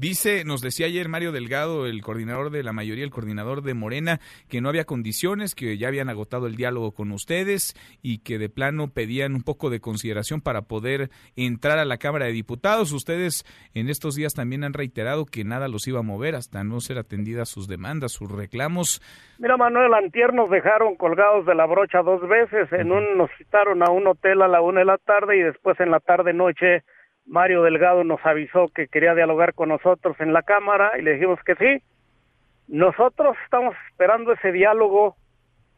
Dice, 0.00 0.44
nos 0.46 0.62
decía 0.62 0.86
ayer 0.86 1.10
Mario 1.10 1.30
Delgado, 1.30 1.84
el 1.84 2.00
coordinador 2.00 2.48
de 2.48 2.62
la 2.62 2.72
mayoría, 2.72 3.04
el 3.04 3.10
coordinador 3.10 3.60
de 3.60 3.74
Morena, 3.74 4.18
que 4.48 4.62
no 4.62 4.70
había 4.70 4.86
condiciones, 4.86 5.54
que 5.54 5.76
ya 5.76 5.88
habían 5.88 6.08
agotado 6.08 6.46
el 6.46 6.56
diálogo 6.56 6.92
con 6.92 7.12
ustedes 7.12 7.74
y 8.00 8.22
que 8.22 8.38
de 8.38 8.48
plano 8.48 8.88
pedían 8.94 9.34
un 9.34 9.42
poco 9.42 9.68
de 9.68 9.80
consideración 9.80 10.40
para 10.40 10.62
poder 10.62 11.10
entrar 11.36 11.78
a 11.78 11.84
la 11.84 11.98
Cámara 11.98 12.24
de 12.24 12.32
Diputados. 12.32 12.92
Ustedes 12.92 13.44
en 13.74 13.90
estos 13.90 14.14
días 14.14 14.32
también 14.32 14.64
han 14.64 14.72
reiterado 14.72 15.26
que 15.26 15.44
nada 15.44 15.68
los 15.68 15.86
iba 15.86 15.98
a 15.98 16.02
mover 16.02 16.34
hasta 16.34 16.64
no 16.64 16.80
ser 16.80 16.96
atendidas 16.96 17.50
sus 17.50 17.68
demandas, 17.68 18.12
sus 18.12 18.32
reclamos. 18.32 19.02
Mira, 19.38 19.58
Manuel, 19.58 19.92
antier 19.92 20.32
nos 20.32 20.48
dejaron 20.48 20.96
colgados 20.96 21.44
de 21.44 21.54
la 21.54 21.66
brocha 21.66 22.00
dos 22.00 22.26
veces. 22.26 22.72
En 22.72 22.90
un 22.90 23.18
nos 23.18 23.28
citaron 23.36 23.82
a 23.82 23.90
un 23.90 24.06
hotel 24.06 24.40
a 24.40 24.48
la 24.48 24.62
una 24.62 24.80
de 24.80 24.86
la 24.86 24.96
tarde 24.96 25.36
y 25.36 25.42
después 25.42 25.78
en 25.78 25.90
la 25.90 26.00
tarde-noche 26.00 26.84
Mario 27.30 27.62
Delgado 27.62 28.02
nos 28.02 28.18
avisó 28.26 28.68
que 28.74 28.88
quería 28.88 29.14
dialogar 29.14 29.54
con 29.54 29.68
nosotros 29.68 30.16
en 30.18 30.32
la 30.32 30.42
Cámara 30.42 30.98
y 30.98 31.02
le 31.02 31.12
dijimos 31.12 31.38
que 31.44 31.54
sí. 31.54 31.82
Nosotros 32.66 33.36
estamos 33.44 33.76
esperando 33.88 34.32
ese 34.32 34.50
diálogo 34.50 35.16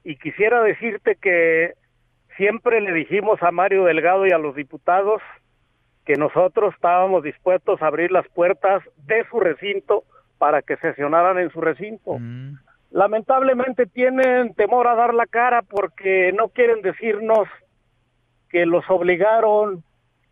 y 0.03 0.17
quisiera 0.17 0.62
decirte 0.62 1.17
que 1.17 1.75
siempre 2.38 2.81
le 2.81 2.93
dijimos 2.93 3.43
a 3.43 3.51
Mario 3.51 3.85
Delgado 3.85 4.27
y 4.27 4.31
a 4.31 4.38
los 4.38 4.57
diputados 4.57 5.21
que 6.07 6.15
nosotros 6.15 6.73
estábamos 6.75 7.23
dispuestos 7.23 7.83
a 7.83 7.87
abrir 7.87 8.11
las 8.12 8.27
puertas 8.29 8.83
de 9.05 9.23
su 9.29 9.38
recinto 9.38 10.05
para 10.38 10.62
que 10.62 10.79
sesionaran 10.79 11.38
en 11.38 11.51
su 11.51 11.61
recinto. 11.61 12.19
Mm. 12.19 12.55
Lamentablemente 12.93 13.85
tienen 13.85 14.55
temor 14.55 14.88
a 14.88 14.95
dar 14.95 15.12
la 15.12 15.27
cara 15.27 15.61
porque 15.61 16.33
no 16.33 16.49
quieren 16.49 16.81
decirnos 16.81 17.47
que 18.49 18.65
los 18.65 18.88
obligaron 18.88 19.85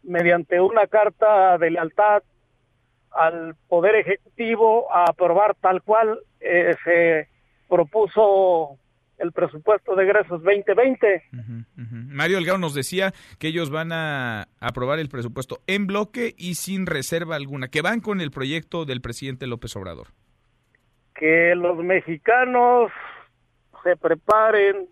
mediante 0.03 0.61
una 0.61 0.87
carta 0.87 1.59
de 1.59 1.71
lealtad 1.71 2.23
al 3.11 3.55
Poder 3.69 3.97
Ejecutivo 3.97 4.93
a 4.93 5.05
aprobar 5.11 5.55
tal 5.61 5.83
cual 5.83 6.21
eh, 6.41 6.75
se 6.85 7.29
propuso 7.69 8.79
el 9.19 9.33
presupuesto 9.33 9.95
de 9.95 10.05
egresos 10.05 10.43
2020. 10.43 11.25
Mario 11.77 12.37
Delgado 12.37 12.59
nos 12.59 12.75
decía 12.75 13.13
que 13.39 13.49
ellos 13.49 13.71
van 13.71 13.93
a 13.93 14.49
aprobar 14.61 14.99
el 14.99 15.09
presupuesto 15.09 15.59
en 15.67 15.87
bloque 15.87 16.35
y 16.39 16.55
sin 16.55 16.87
reserva 16.87 17.37
alguna, 17.37 17.69
que 17.69 17.83
van 17.83 18.01
con 18.01 18.21
el 18.21 18.31
proyecto 18.31 18.87
del 18.87 19.03
presidente 19.03 19.47
López 19.47 19.77
Obrador. 19.77 20.09
Que 21.15 21.55
los 21.55 21.77
mexicanos 21.79 22.91
se 23.85 23.97
preparen, 23.97 24.89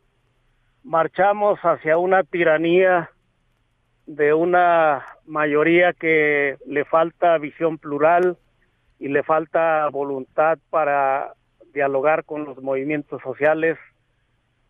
marchamos 0.85 1.59
hacia 1.61 1.97
una 1.97 2.23
tiranía 2.23 3.11
de 4.09 4.33
una 4.33 5.05
mayoría 5.27 5.93
que 5.93 6.57
le 6.67 6.87
falta 6.87 7.37
visión 7.37 7.77
plural 7.77 8.39
y 8.99 9.09
le 9.09 9.23
falta 9.23 9.87
voluntad 9.91 10.59
para 10.71 11.35
dialogar 11.75 12.25
con 12.25 12.47
los 12.47 12.61
movimientos 12.63 13.21
sociales 13.23 13.77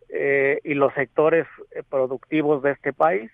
eh, 0.09 0.59
y 0.65 0.73
los 0.73 0.93
sectores 0.93 1.47
eh, 1.71 1.83
productivos 1.89 2.61
de 2.61 2.71
este 2.71 2.91
país. 2.91 3.31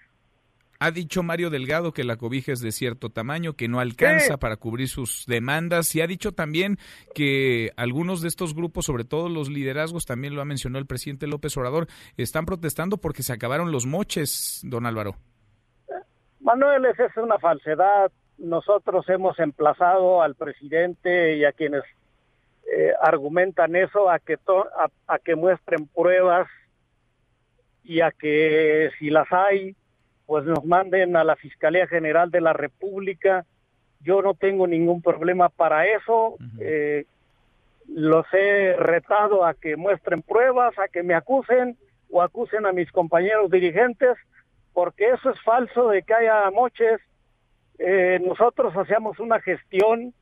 Ha 0.77 0.91
dicho 0.91 1.23
Mario 1.23 1.49
Delgado 1.49 1.91
que 1.91 2.03
la 2.03 2.17
cobija 2.17 2.51
es 2.51 2.59
de 2.59 2.71
cierto 2.71 3.09
tamaño, 3.09 3.53
que 3.53 3.67
no 3.67 3.79
alcanza 3.79 4.37
para 4.37 4.57
cubrir 4.57 4.89
sus 4.89 5.25
demandas 5.25 5.95
y 5.95 6.01
ha 6.01 6.07
dicho 6.07 6.33
también 6.33 6.77
que 7.15 7.71
algunos 7.77 8.21
de 8.21 8.27
estos 8.27 8.53
grupos, 8.53 8.85
sobre 8.85 9.05
todo 9.05 9.27
los 9.27 9.49
liderazgos, 9.49 10.05
también 10.05 10.35
lo 10.35 10.41
ha 10.41 10.45
mencionado 10.45 10.81
el 10.81 10.85
presidente 10.85 11.25
López 11.25 11.57
Obrador, 11.57 11.87
están 12.15 12.45
protestando 12.45 12.97
porque 12.97 13.23
se 13.23 13.33
acabaron 13.33 13.71
los 13.71 13.87
moches, 13.87 14.61
don 14.63 14.85
Álvaro. 14.85 15.15
Manuel, 16.45 16.85
esa 16.85 17.05
es 17.05 17.17
una 17.17 17.39
falsedad. 17.39 18.11
Nosotros 18.37 19.09
hemos 19.09 19.39
emplazado 19.39 20.21
al 20.21 20.35
presidente 20.35 21.37
y 21.37 21.43
a 21.43 21.51
quienes 21.51 21.81
eh, 22.71 22.93
argumentan 23.01 23.75
eso 23.75 24.11
a 24.11 24.19
que, 24.19 24.37
a 25.07 25.17
que 25.17 25.35
muestren 25.35 25.87
pruebas 25.87 26.47
y 27.83 28.01
a 28.01 28.11
que 28.11 28.91
si 28.99 29.09
las 29.09 29.25
hay, 29.33 29.75
pues 30.27 30.45
nos 30.45 30.63
manden 30.63 31.15
a 31.15 31.23
la 31.23 31.35
Fiscalía 31.35 31.87
General 31.87 32.29
de 32.29 32.41
la 32.41 32.53
República. 32.53 33.43
Yo 34.01 34.21
no 34.21 34.35
tengo 34.35 34.67
ningún 34.67 35.01
problema 35.01 35.49
para 35.49 35.87
eso. 35.87 36.35
Eh, 36.59 37.05
los 37.87 38.27
he 38.33 38.75
retado 38.77 39.45
a 39.45 39.55
que 39.55 39.77
muestren 39.77 40.21
pruebas, 40.21 40.77
a 40.77 40.89
que 40.89 41.01
me 41.01 41.15
acusen 41.15 41.75
o 42.11 42.21
acusen 42.21 42.67
a 42.67 42.71
mis 42.71 42.91
compañeros 42.91 43.49
dirigentes, 43.49 44.15
porque 44.75 45.05
eso 45.07 45.29
es 45.29 45.41
falso 45.41 45.87
de 45.87 46.03
que 46.03 46.13
haya 46.13 46.51
moches. 46.51 46.99
Eh, 47.79 48.19
nosotros 48.21 48.73
hacíamos 48.75 49.19
una 49.19 49.39
gestión 49.39 50.13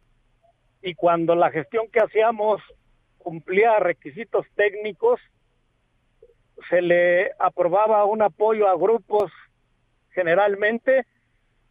y 0.83 0.93
cuando 0.93 1.33
la 1.33 1.49
gestión 1.49 1.87
que 1.91 1.99
hacíamos 1.99 2.61
cumplía 3.17 3.79
requisitos 3.79 4.45
técnicos, 4.55 5.19
se 6.69 6.83
le 6.83 7.31
aprobaba 7.39 8.05
un 8.05 8.21
apoyo 8.21 8.67
a 8.67 8.77
grupos 8.77 9.31
generalmente 10.11 11.07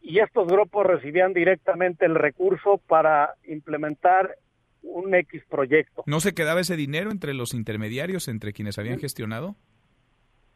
y 0.00 0.18
estos 0.18 0.48
grupos 0.48 0.84
recibían 0.84 1.32
directamente 1.32 2.04
el 2.04 2.16
recurso 2.16 2.78
para 2.78 3.34
implementar 3.44 4.38
un 4.82 5.14
X 5.14 5.44
proyecto. 5.48 6.02
¿No 6.06 6.18
se 6.18 6.34
quedaba 6.34 6.60
ese 6.60 6.74
dinero 6.74 7.12
entre 7.12 7.32
los 7.32 7.54
intermediarios, 7.54 8.26
entre 8.26 8.52
quienes 8.52 8.76
habían 8.76 8.98
gestionado? 8.98 9.54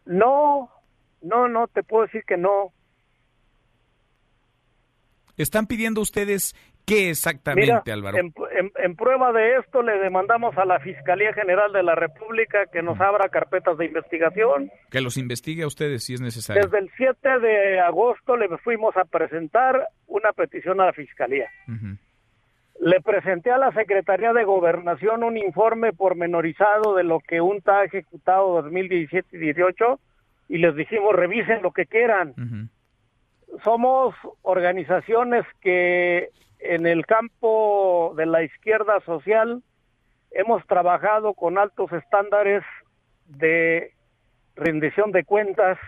No, 0.05 0.71
no, 1.27 1.49
no, 1.49 1.67
te 1.69 1.83
puedo 1.83 2.07
decir 2.07 2.25
que 2.25 2.37
no. 2.37 2.73
¿Están 5.37 5.67
pidiendo 5.67 6.01
ustedes 6.01 6.55
qué 6.87 7.11
exactamente, 7.11 7.93
Álvaro? 7.93 8.17
En, 8.19 8.97
prueba 8.97 9.33
de 9.33 9.57
esto 9.57 9.83
le 9.83 9.99
demandamos 9.99 10.57
a 10.57 10.65
la 10.65 10.79
Fiscalía 10.81 11.33
General 11.35 11.73
de 11.73 11.83
la 11.83 11.95
República 11.95 12.67
que 12.73 12.83
nos 12.83 12.99
abra 13.01 13.29
carpetas 13.29 13.77
de 13.77 13.87
investigación. 13.87 14.71
Que 14.91 15.01
los 15.01 15.19
investigue 15.19 15.65
a 15.65 15.67
ustedes 15.67 16.05
si 16.05 16.15
es 16.15 16.21
necesario. 16.21 16.63
Desde 16.63 16.79
el 16.79 16.91
7 16.97 17.41
de 17.41 17.81
agosto 17.81 18.37
le 18.37 18.49
fuimos 18.59 18.97
a 18.97 19.05
presentar 19.05 19.89
una 20.07 20.33
petición 20.33 20.81
a 20.81 20.87
la 20.87 20.93
Fiscalía. 20.93 21.51
Le 22.81 23.01
presenté 23.01 23.51
a 23.51 23.59
la 23.59 23.73
Secretaría 23.73 24.33
de 24.33 24.45
Gobernación 24.45 25.23
un 25.23 25.37
informe 25.37 25.93
pormenorizado 25.93 26.95
de 26.95 27.05
lo 27.05 27.21
que 27.21 27.41
UNTA 27.41 27.81
ha 27.81 27.85
ejecutado 27.85 28.63
2017 28.63 29.37
y 29.37 29.39
18 29.39 29.99
y 30.49 30.59
les 30.59 30.75
dijimos 30.75 31.15
revisen 31.15 31.63
lo 31.63 31.73
que 31.73 31.87
quieran 31.87 32.71
somos 33.65 34.15
organizaciones 34.43 35.45
que 35.61 36.31
en 36.59 36.87
el 36.87 37.07
campo 37.07 38.15
de 38.17 38.27
la 38.27 38.43
izquierda 38.43 39.01
social 39.01 39.63
hemos 40.31 40.67
trabajado 40.67 41.35
con 41.35 41.59
altos 41.59 41.93
estándares 41.93 42.63
de 43.27 43.93
rendición 44.55 45.13
de 45.13 45.25
cuentas 45.25 45.79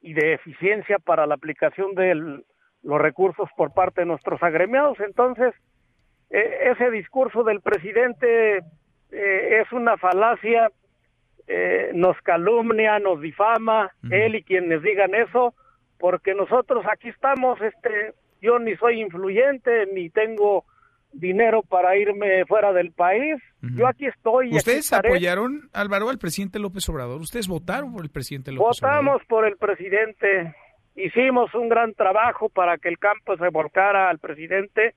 y 0.00 0.14
de 0.14 0.34
eficiencia 0.34 0.98
para 0.98 1.26
la 1.26 1.34
aplicación 1.34 1.94
de 1.94 2.42
los 2.82 3.00
recursos 3.00 3.48
por 3.56 3.72
parte 3.72 4.02
de 4.02 4.06
nuestros 4.06 4.42
agremiados. 4.42 4.98
Entonces, 5.00 5.54
e, 6.30 6.70
ese 6.72 6.90
discurso 6.90 7.44
del 7.44 7.60
presidente 7.60 8.58
eh, 8.58 9.60
es 9.60 9.72
una 9.72 9.96
falacia, 9.96 10.70
eh, 11.48 11.90
nos 11.94 12.16
calumnia, 12.22 12.98
nos 12.98 13.20
difama, 13.20 13.90
él 14.10 14.36
y 14.36 14.42
quienes 14.42 14.82
digan 14.82 15.14
eso, 15.14 15.54
porque 15.98 16.34
nosotros 16.34 16.84
aquí 16.90 17.08
estamos, 17.08 17.60
este, 17.60 18.14
yo 18.40 18.58
ni 18.58 18.76
soy 18.76 19.00
influyente, 19.00 19.86
ni 19.92 20.10
tengo 20.10 20.64
dinero 21.12 21.62
para 21.62 21.96
irme 21.96 22.44
fuera 22.46 22.72
del 22.72 22.92
país. 22.92 23.36
Yo 23.60 23.86
aquí 23.86 24.06
estoy. 24.06 24.54
¿Ustedes 24.56 24.92
apoyaron, 24.92 25.68
Álvaro, 25.72 26.08
al 26.08 26.18
presidente 26.18 26.58
López 26.58 26.88
Obrador? 26.88 27.20
¿Ustedes 27.20 27.48
votaron 27.48 27.92
por 27.92 28.02
el 28.02 28.10
presidente 28.10 28.50
López 28.50 28.82
Obrador? 28.82 29.04
Votamos 29.04 29.26
por 29.28 29.46
el 29.46 29.56
presidente. 29.56 30.54
Hicimos 30.96 31.54
un 31.54 31.68
gran 31.68 31.94
trabajo 31.94 32.48
para 32.48 32.78
que 32.78 32.88
el 32.88 32.98
campo 32.98 33.36
se 33.36 33.48
volcara 33.48 34.10
al 34.10 34.18
presidente 34.18 34.94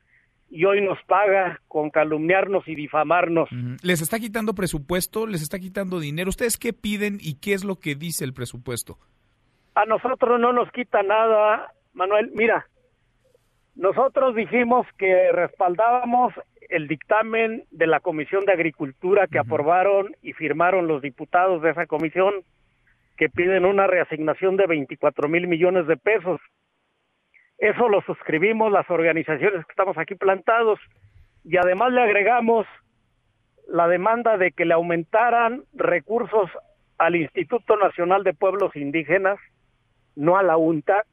y 0.55 0.65
hoy 0.65 0.81
nos 0.81 0.97
paga 1.03 1.59
con 1.67 1.89
calumniarnos 1.89 2.67
y 2.67 2.75
difamarnos. 2.75 3.49
¿Les 3.83 4.01
está 4.01 4.19
quitando 4.19 4.55
presupuesto? 4.55 5.27
¿Les 5.27 5.41
está 5.41 5.59
quitando 5.59 5.99
dinero? 5.99 6.29
¿Ustedes 6.29 6.57
qué 6.57 6.73
piden 6.73 7.17
y 7.21 7.35
qué 7.35 7.53
es 7.53 7.63
lo 7.63 7.75
que 7.75 7.95
dice 7.95 8.23
el 8.23 8.33
presupuesto? 8.33 8.97
a 9.75 9.85
nosotros 9.85 10.39
no 10.39 10.53
nos 10.53 10.71
quita 10.71 11.03
nada, 11.03 11.71
Manuel. 11.93 12.31
Mira, 12.33 12.65
nosotros 13.75 14.33
dijimos 14.33 14.87
que 14.97 15.31
respaldábamos 15.33 16.33
el 16.69 16.87
dictamen 16.87 17.65
de 17.71 17.85
la 17.85 17.99
Comisión 17.99 18.45
de 18.45 18.53
Agricultura 18.53 19.27
que 19.27 19.37
aprobaron 19.37 20.15
y 20.23 20.33
firmaron 20.33 20.87
los 20.87 21.01
diputados 21.01 21.61
de 21.61 21.71
esa 21.71 21.85
comisión 21.85 22.33
que 23.17 23.29
piden 23.29 23.65
una 23.65 23.85
reasignación 23.85 24.57
de 24.57 24.65
24 24.65 25.27
mil 25.27 25.47
millones 25.47 25.87
de 25.87 25.97
pesos. 25.97 26.39
Eso 27.57 27.89
lo 27.89 28.01
suscribimos 28.01 28.71
las 28.71 28.89
organizaciones 28.89 29.65
que 29.65 29.71
estamos 29.71 29.97
aquí 29.97 30.15
plantados 30.15 30.79
y 31.43 31.57
además 31.57 31.91
le 31.93 32.01
agregamos 32.01 32.65
la 33.67 33.87
demanda 33.87 34.37
de 34.37 34.51
que 34.51 34.65
le 34.65 34.73
aumentaran 34.73 35.63
recursos 35.73 36.49
al 36.97 37.15
Instituto 37.15 37.77
Nacional 37.77 38.23
de 38.23 38.33
Pueblos 38.33 38.75
Indígenas 38.75 39.39
no 40.15 40.37
a 40.37 40.43
la 40.43 40.57
UNTA, 40.57 41.05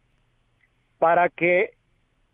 para 0.99 1.29
que 1.29 1.71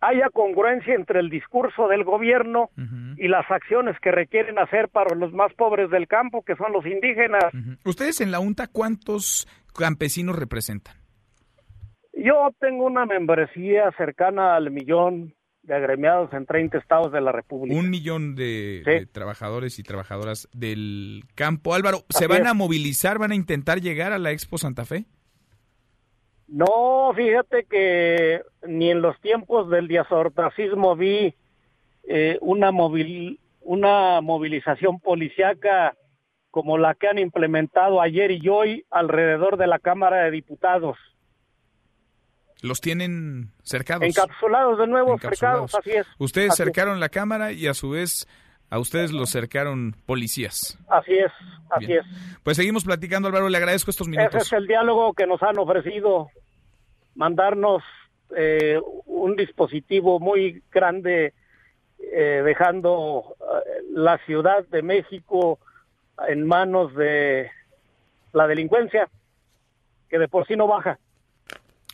haya 0.01 0.29
congruencia 0.31 0.94
entre 0.94 1.21
el 1.21 1.31
discurso 1.31 1.88
del 1.88 2.05
gobierno 2.05 2.71
y 3.16 3.27
las 3.29 3.51
acciones 3.51 3.99
que 4.01 4.12
requieren 4.12 4.59
hacer 4.59 4.88
para 4.88 5.16
los 5.16 5.33
más 5.33 5.53
pobres 5.55 5.90
del 5.90 6.07
campo, 6.07 6.44
que 6.44 6.55
son 6.57 6.73
los 6.73 6.87
indígenas. 6.87 7.44
¿Ustedes 7.85 8.21
en 8.21 8.31
la 8.31 8.38
UNTA 8.38 8.68
cuántos 8.68 9.49
campesinos 9.75 10.38
representan? 10.38 10.94
Yo 12.19 12.51
tengo 12.59 12.85
una 12.85 13.07
membresía 13.07 13.93
cercana 13.97 14.57
al 14.57 14.73
millón 14.73 15.35
de 15.63 15.75
agremiados 15.75 16.33
en 16.33 16.47
30 16.47 16.79
estados 16.79 17.13
de 17.13 17.21
la 17.21 17.31
República. 17.31 17.79
Un 17.79 17.91
millón 17.91 18.35
de, 18.35 19.07
trabajadores 19.13 19.79
y 19.79 19.85
trabajadoras 19.85 20.49
del 20.53 21.23
campo. 21.37 21.75
Álvaro, 21.75 21.99
¿se 22.09 22.27
van 22.27 22.49
a 22.49 22.55
movilizar, 22.55 23.19
van 23.19 23.31
a 23.31 23.37
intentar 23.37 23.81
llegar 23.81 24.13
a 24.13 24.19
la 24.19 24.33
Expo 24.33 24.59
Santa 24.59 24.85
Fe? 24.85 25.05
No, 26.49 27.13
fíjate 27.15 27.67
que 27.67 28.41
ni 28.67 28.91
en 28.91 29.01
los 29.01 29.21
tiempos 29.21 29.71
del 29.71 29.87
diazortacismo 29.87 30.97
vi 30.97 31.35
eh, 32.03 32.37
una, 32.41 32.73
movil, 32.73 33.39
una 33.61 34.21
movilización 34.23 34.99
policiaca 34.99 35.95
como 36.51 36.79
la 36.79 36.95
que 36.95 37.07
han 37.07 37.19
implementado 37.19 38.01
ayer 38.01 38.33
y 38.33 38.49
hoy 38.49 38.85
alrededor 38.91 39.57
de 39.57 39.69
la 39.69 39.79
Cámara 39.79 40.25
de 40.25 40.33
Diputados. 40.33 40.97
Los 42.62 42.81
tienen 42.81 43.51
cercados. 43.62 44.05
Encapsulados 44.05 44.79
de 44.79 44.87
nuevo, 44.87 45.18
cercados, 45.18 45.75
así 45.75 45.90
es. 45.90 46.07
Ustedes 46.18 46.57
cercaron 46.57 46.99
la 46.99 47.09
Cámara 47.09 47.53
y 47.53 47.66
a 47.66 47.75
su 47.75 47.90
vez 47.90 48.27
a 48.71 48.79
ustedes 48.79 49.12
los 49.12 49.31
cercaron 49.31 49.94
policías. 50.07 50.79
Así 50.88 51.14
es, 51.14 51.33
así 51.71 51.92
es. 51.92 52.05
Pues 52.42 52.57
seguimos 52.57 52.85
platicando, 52.85 53.29
Álvaro, 53.29 53.49
le 53.49 53.57
agradezco 53.57 53.90
estos 53.90 54.09
minutos. 54.09 54.35
Ese 54.35 54.44
es 54.44 54.53
el 54.53 54.66
diálogo 54.66 55.14
que 55.14 55.27
nos 55.27 55.42
han 55.42 55.59
ofrecido, 55.59 56.31
mandarnos 57.14 57.83
eh, 58.37 58.79
un 59.07 59.37
dispositivo 59.37 60.21
muy 60.21 60.62
grande, 60.71 61.33
eh, 61.99 62.42
dejando 62.44 63.37
eh, 63.40 63.83
la 63.92 64.18
Ciudad 64.27 64.66
de 64.68 64.83
México 64.83 65.59
en 66.29 66.47
manos 66.47 66.94
de 66.94 67.51
la 68.33 68.47
delincuencia, 68.47 69.09
que 70.11 70.18
de 70.18 70.29
por 70.29 70.47
sí 70.47 70.57
no 70.57 70.66
baja. 70.66 70.99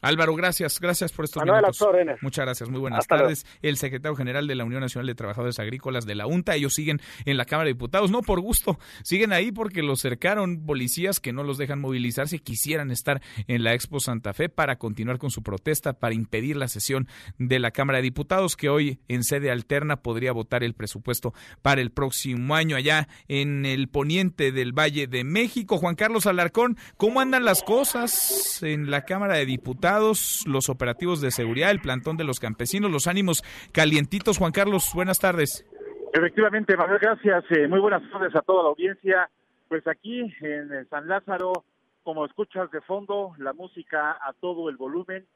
Álvaro, 0.04 0.34
gracias, 0.34 0.78
gracias 0.80 1.12
por 1.12 1.24
estos 1.24 1.40
Manuel 1.40 1.62
minutos. 1.62 1.78
Muchas 2.20 2.44
gracias, 2.44 2.68
muy 2.68 2.78
buenas 2.78 3.00
Hasta 3.00 3.16
tardes. 3.16 3.46
El 3.62 3.78
secretario 3.78 4.14
general 4.14 4.46
de 4.46 4.54
la 4.54 4.64
Unión 4.64 4.82
Nacional 4.82 5.06
de 5.06 5.14
Trabajadores 5.14 5.58
Agrícolas 5.58 6.04
de 6.04 6.14
la 6.14 6.26
UNTA, 6.26 6.54
ellos 6.54 6.74
siguen 6.74 7.00
en 7.24 7.38
la 7.38 7.46
Cámara 7.46 7.68
de 7.68 7.72
Diputados, 7.72 8.10
no 8.10 8.20
por 8.20 8.40
gusto, 8.40 8.78
siguen 9.02 9.32
ahí 9.32 9.50
porque 9.50 9.82
los 9.82 10.00
cercaron 10.00 10.66
policías 10.66 11.20
que 11.20 11.32
no 11.32 11.42
los 11.42 11.56
dejan 11.56 11.80
movilizarse, 11.80 12.38
quisieran 12.38 12.90
estar 12.90 13.22
en 13.46 13.64
la 13.64 13.72
Expo 13.72 13.98
Santa 13.98 14.34
Fe 14.34 14.50
para 14.50 14.76
continuar 14.76 15.18
con 15.18 15.30
su 15.30 15.42
protesta, 15.42 15.94
para 15.94 16.14
impedir 16.14 16.56
la 16.56 16.68
sesión 16.68 17.08
de 17.38 17.58
la 17.58 17.70
Cámara 17.70 17.98
de 17.98 18.02
Diputados, 18.02 18.56
que 18.56 18.68
hoy 18.68 19.00
en 19.08 19.24
sede 19.24 19.50
alterna 19.50 20.02
podría 20.02 20.32
votar 20.32 20.64
el 20.64 20.74
presupuesto 20.74 21.32
para 21.62 21.80
el 21.80 21.90
próximo 21.90 22.54
año 22.54 22.76
allá 22.76 23.08
en 23.28 23.64
el 23.64 23.88
poniente 23.88 24.52
del 24.52 24.72
Valle 24.72 25.06
de 25.06 25.24
México. 25.24 25.78
Juan 25.78 25.94
Carlos 25.94 26.26
Alarcón, 26.26 26.76
¿cómo 26.98 27.20
andan 27.20 27.44
las 27.44 27.62
cosas 27.62 28.62
en 28.62 28.90
la 28.90 29.06
Cámara 29.06 29.36
de 29.36 29.46
Diputados? 29.46 29.93
Los 30.00 30.68
operativos 30.68 31.20
de 31.20 31.30
seguridad, 31.30 31.70
el 31.70 31.80
plantón 31.80 32.16
de 32.16 32.24
los 32.24 32.40
campesinos, 32.40 32.90
los 32.90 33.06
ánimos 33.06 33.42
calientitos. 33.72 34.38
Juan 34.38 34.52
Carlos, 34.52 34.90
buenas 34.94 35.18
tardes. 35.18 35.64
Efectivamente, 36.12 36.76
Manuel, 36.76 37.00
gracias. 37.00 37.44
Eh, 37.50 37.66
muy 37.66 37.80
buenas 37.80 38.08
tardes 38.10 38.34
a 38.36 38.42
toda 38.42 38.62
la 38.62 38.68
audiencia. 38.68 39.28
Pues 39.68 39.84
aquí 39.88 40.20
en 40.40 40.88
San 40.88 41.08
Lázaro, 41.08 41.64
como 42.04 42.24
escuchas 42.24 42.70
de 42.70 42.80
fondo, 42.82 43.32
la 43.38 43.52
música 43.52 44.12
a 44.12 44.32
todo 44.32 44.68
el 44.68 44.76
volumen, 44.76 45.26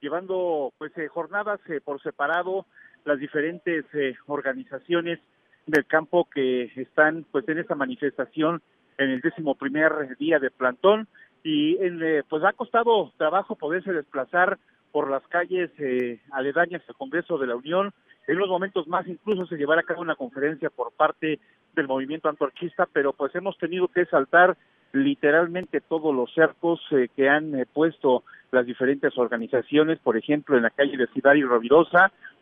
llevando 0.00 0.74
pues 0.76 0.92
eh, 0.98 1.08
jornadas 1.08 1.58
eh, 1.68 1.80
por 1.82 2.02
separado 2.02 2.66
las 3.06 3.18
diferentes 3.18 3.84
organizaciones 4.26 5.20
del 5.66 5.86
campo 5.86 6.28
que 6.28 6.64
están 6.76 7.24
pues 7.30 7.48
en 7.48 7.58
esta 7.58 7.74
manifestación 7.74 8.60
en 8.98 9.10
el 9.10 9.20
décimo 9.20 9.54
primer 9.54 10.16
día 10.18 10.38
de 10.38 10.50
plantón 10.50 11.08
y 11.42 11.76
eh, 11.80 12.22
pues 12.28 12.42
ha 12.44 12.52
costado 12.52 13.12
trabajo 13.16 13.56
poderse 13.56 13.92
desplazar 13.92 14.58
por 14.92 15.10
las 15.10 15.22
calles 15.28 15.70
eh, 15.78 16.20
aledañas 16.30 16.82
al 16.88 16.94
Congreso 16.94 17.38
de 17.38 17.46
la 17.46 17.56
Unión. 17.56 17.92
En 18.26 18.38
los 18.38 18.48
momentos 18.48 18.88
más 18.88 19.06
incluso 19.06 19.46
se 19.46 19.56
llevará 19.56 19.82
a 19.82 19.84
cabo 19.84 20.00
una 20.00 20.16
conferencia 20.16 20.70
por 20.70 20.92
parte 20.92 21.38
del 21.74 21.86
movimiento 21.86 22.28
antorchista, 22.28 22.88
pero 22.92 23.12
pues 23.12 23.34
hemos 23.34 23.56
tenido 23.58 23.88
que 23.88 24.06
saltar 24.06 24.56
literalmente 24.92 25.80
todos 25.80 26.14
los 26.14 26.32
cercos 26.32 26.80
eh, 26.92 27.08
que 27.14 27.28
han 27.28 27.66
puesto 27.72 28.24
las 28.50 28.64
diferentes 28.64 29.16
organizaciones, 29.18 29.98
por 29.98 30.16
ejemplo, 30.16 30.56
en 30.56 30.62
la 30.62 30.70
calle 30.70 30.96
de 30.96 31.08
Ciudad 31.08 31.34
y 31.34 31.42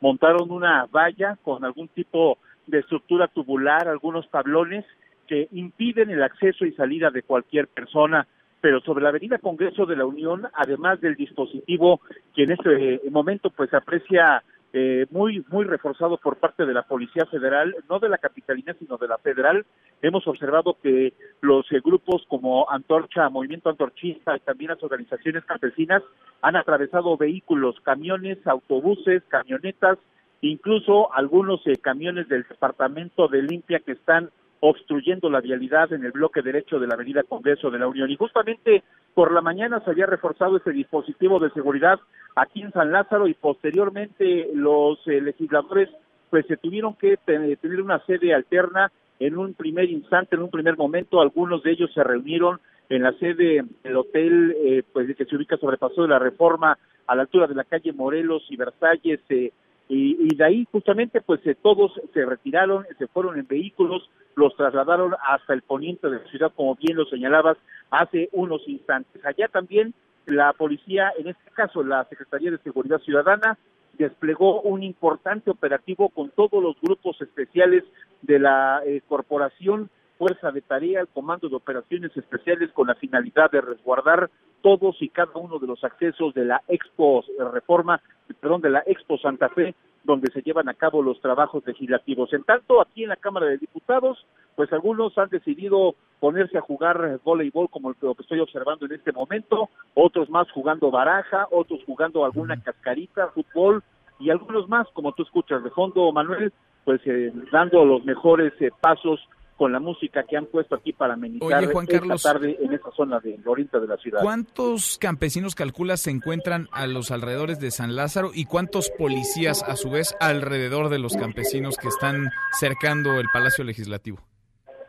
montaron 0.01 0.51
una 0.51 0.87
valla 0.87 1.37
con 1.43 1.65
algún 1.65 1.89
tipo 1.89 2.39
de 2.67 2.81
estructura 2.81 3.29
tubular, 3.29 3.89
algunos 3.89 4.31
tablones 4.31 4.85
que 5.27 5.49
impiden 5.53 6.11
el 6.11 6.23
acceso 6.23 6.65
y 6.65 6.73
salida 6.73 7.11
de 7.11 7.23
cualquier 7.23 7.69
persona 7.69 8.27
pero 8.65 8.81
sobre 8.81 9.03
la 9.03 9.11
Avenida 9.11 9.37
Congreso 9.37 9.85
de 9.85 9.95
la 9.95 10.07
Unión, 10.07 10.49
además 10.55 10.99
del 11.03 11.17
dispositivo 11.17 12.01
que 12.35 12.45
en 12.45 12.53
este 12.53 12.99
momento 13.11 13.51
pues 13.51 13.75
aprecia 13.75 14.43
eh, 14.73 15.05
muy 15.11 15.45
muy 15.51 15.67
reforzado 15.67 16.17
por 16.17 16.37
parte 16.37 16.65
de 16.65 16.73
la 16.73 16.81
Policía 16.81 17.27
Federal, 17.27 17.77
no 17.91 17.99
de 17.99 18.09
la 18.09 18.17
capitalina, 18.17 18.75
sino 18.79 18.97
de 18.97 19.07
la 19.07 19.19
federal. 19.19 19.67
Hemos 20.01 20.27
observado 20.27 20.79
que 20.83 21.13
los 21.43 21.71
eh, 21.73 21.81
grupos 21.85 22.25
como 22.27 22.71
Antorcha, 22.71 23.29
Movimiento 23.29 23.69
Antorchista 23.69 24.35
y 24.35 24.41
también 24.41 24.71
las 24.71 24.83
organizaciones 24.83 25.45
campesinas 25.45 26.03
han 26.41 26.57
atravesado 26.57 27.19
vehículos, 27.19 27.77
camiones, 27.83 28.39
autobuses, 28.47 29.23
camionetas, 29.29 29.99
incluso 30.41 31.13
algunos 31.13 31.61
eh, 31.67 31.77
camiones 31.77 32.31
del 32.31 32.47
Departamento 32.49 33.29
de 33.29 33.43
Limpia 33.43 33.81
que 33.81 33.93
están 33.93 34.31
obstruyendo 34.67 35.29
la 35.29 35.43
vialidad 35.43 35.93
en 35.93 36.05
el 36.05 36.13
bloque 36.13 36.41
derecho 36.41 36.79
de 36.79 36.87
la 36.87 36.95
Avenida 36.95 37.23
Congreso 37.23 37.71
de 37.71 37.79
la 37.79 37.87
Unión. 37.87 38.11
Y 38.11 38.17
justamente 38.17 38.83
por 39.13 39.31
la 39.31 39.43
mañana 39.43 39.81
se 39.81 39.91
había 39.91 40.07
reforzado 40.07 40.57
ese 40.57 40.71
dispositivo 40.71 41.39
de 41.39 41.51
seguridad 41.51 42.01
aquí 42.35 42.63
en 42.63 42.73
San 42.73 42.91
Lázaro 42.91 43.29
y 43.29 43.35
posteriormente 43.35 44.49
los 44.55 44.99
eh, 45.07 45.21
legisladores 45.21 45.91
pues 46.31 46.47
se 46.47 46.57
tuvieron 46.57 46.95
que 46.95 47.19
tener 47.19 47.83
una 47.83 47.99
sede 48.07 48.33
alterna 48.33 48.91
en 49.21 49.37
un 49.37 49.53
primer 49.53 49.91
instante, 49.91 50.35
en 50.35 50.43
un 50.43 50.51
primer 50.51 50.79
momento, 50.79 51.21
algunos 51.21 51.63
de 51.63 51.73
ellos 51.73 51.93
se 51.93 52.03
reunieron 52.03 52.59
en 52.89 53.03
la 53.03 53.13
sede 53.19 53.65
del 53.83 53.97
hotel 53.97 54.57
eh, 54.65 54.83
pues 54.95 55.15
que 55.15 55.27
se 55.27 55.37
ubica 55.37 55.59
sobre 55.59 55.77
Paso 55.77 56.03
de 56.03 56.09
la 56.09 56.19
Reforma 56.19 56.79
a 57.07 57.15
la 57.15 57.23
altura 57.23 57.47
de 57.47 57.55
la 57.55 57.65
calle 57.65 57.93
Morelos 57.93 58.43
y 58.49 58.57
Versalles 58.57 59.21
eh, 59.29 59.53
y, 59.89 60.35
de 60.35 60.45
ahí 60.45 60.67
justamente 60.73 61.21
pues 61.21 61.41
eh, 61.47 61.55
todos 61.61 61.93
se 62.13 62.25
retiraron, 62.25 62.87
se 62.99 63.07
fueron 63.07 63.39
en 63.39 63.47
vehículos, 63.47 64.09
los 64.35 64.57
trasladaron 64.57 65.15
hasta 65.27 65.53
el 65.53 65.63
poniente 65.63 66.09
de 66.09 66.19
la 66.19 66.31
ciudad, 66.31 66.53
como 66.55 66.75
bien 66.75 66.97
lo 66.97 67.05
señalabas 67.05 67.59
hace 67.91 68.31
unos 68.33 68.67
instantes. 68.67 69.25
Allá 69.25 69.49
también 69.49 69.95
la 70.27 70.53
policía, 70.55 71.13
en 71.19 71.29
este 71.29 71.51
caso 71.53 71.83
la 71.83 72.05
Secretaría 72.05 72.51
de 72.51 72.59
Seguridad 72.59 72.99
Ciudadana, 73.01 73.59
desplegó 73.99 74.63
un 74.63 74.83
importante 74.83 75.51
operativo 75.51 76.09
con 76.09 76.31
todos 76.31 76.63
los 76.63 76.81
grupos 76.81 77.21
especiales 77.21 77.85
de 78.23 78.39
la 78.39 78.83
eh, 78.85 79.03
corporación 79.07 79.91
Fuerza 80.19 80.51
de 80.51 80.61
Tarea, 80.61 81.01
el 81.01 81.09
Comando 81.09 81.49
de 81.49 81.57
Operaciones 81.57 82.17
Especiales 82.17 82.71
con 82.73 82.87
la 82.87 82.95
finalidad 82.95 83.51
de 83.51 83.61
resguardar 83.61 84.31
todos 84.63 85.01
y 85.03 85.09
cada 85.09 85.33
uno 85.35 85.59
de 85.59 85.67
los 85.67 85.83
accesos 85.85 86.33
de 86.35 86.45
la 86.45 86.63
Expo 86.69 87.25
Reforma, 87.53 88.01
perdón, 88.41 88.63
de 88.63 88.71
la 88.71 88.83
Expo 88.87 89.19
Santa 89.19 89.49
Fe, 89.51 89.75
donde 90.05 90.31
se 90.33 90.43
llevan 90.43 90.69
a 90.69 90.75
cabo 90.75 91.03
los 91.03 91.21
trabajos 91.21 91.67
legislativos. 91.67 92.33
En 92.33 92.45
tanto, 92.45 92.81
aquí 92.81 93.03
en 93.03 93.09
la 93.09 93.17
Cámara 93.17 93.47
de 93.47 93.59
Diputados, 93.59 94.25
pues 94.55 94.73
algunos 94.73 95.17
han 95.19 95.31
decidido 95.31 95.95
ponerse 96.21 96.59
a 96.59 96.63
jugar 96.63 97.21
voleibol 97.25 97.69
como 97.69 97.91
el 97.91 97.97
que 97.97 98.11
estoy 98.19 98.41
observando 98.41 98.87
en 98.87 98.93
este 98.93 99.13
momento, 99.13 99.69
otros 99.95 100.31
más 100.31 100.51
jugando 100.53 100.91
baraja, 100.91 101.49
otros 101.51 101.81
jugando 101.85 102.25
alguna 102.25 102.63
cascarita, 102.63 103.29
fútbol 103.29 103.83
y 104.21 104.31
algunos 104.31 104.69
más, 104.69 104.87
como 104.93 105.13
tú 105.13 105.25
escuchas 105.25 105.65
de 105.65 105.71
fondo, 105.71 106.13
Manuel, 106.13 106.53
pues 106.85 107.01
eh, 107.07 107.33
dando 107.51 107.85
los 107.85 108.05
mejores 108.05 108.53
eh, 108.61 108.71
pasos 108.81 109.21
con 109.57 109.73
la 109.73 109.79
música 109.79 110.25
que 110.25 110.37
han 110.37 110.47
puesto 110.47 110.75
aquí 110.75 110.93
para 110.93 111.15
amenizar 111.15 111.63
esta 111.63 112.17
tarde 112.17 112.59
en 112.61 112.73
esta 112.73 112.91
zona 112.91 113.21
de 113.21 113.39
oriente 113.45 113.79
de 113.79 113.87
la 113.87 113.97
ciudad. 113.97 114.21
¿Cuántos 114.23 114.99
campesinos 114.99 115.55
calculas 115.55 116.01
se 116.01 116.11
encuentran 116.11 116.69
a 116.73 116.87
los 116.87 117.11
alrededores 117.11 117.61
de 117.61 117.71
San 117.71 117.95
Lázaro 117.95 118.31
y 118.35 118.47
cuántos 118.47 118.91
policías 118.91 119.63
a 119.63 119.77
su 119.77 119.91
vez 119.91 120.17
alrededor 120.21 120.89
de 120.89 120.99
los 120.99 121.17
campesinos 121.17 121.77
que 121.77 121.89
están 121.89 122.31
cercando 122.59 123.21
el 123.21 123.27
Palacio 123.33 123.65
Legislativo? 123.65 124.19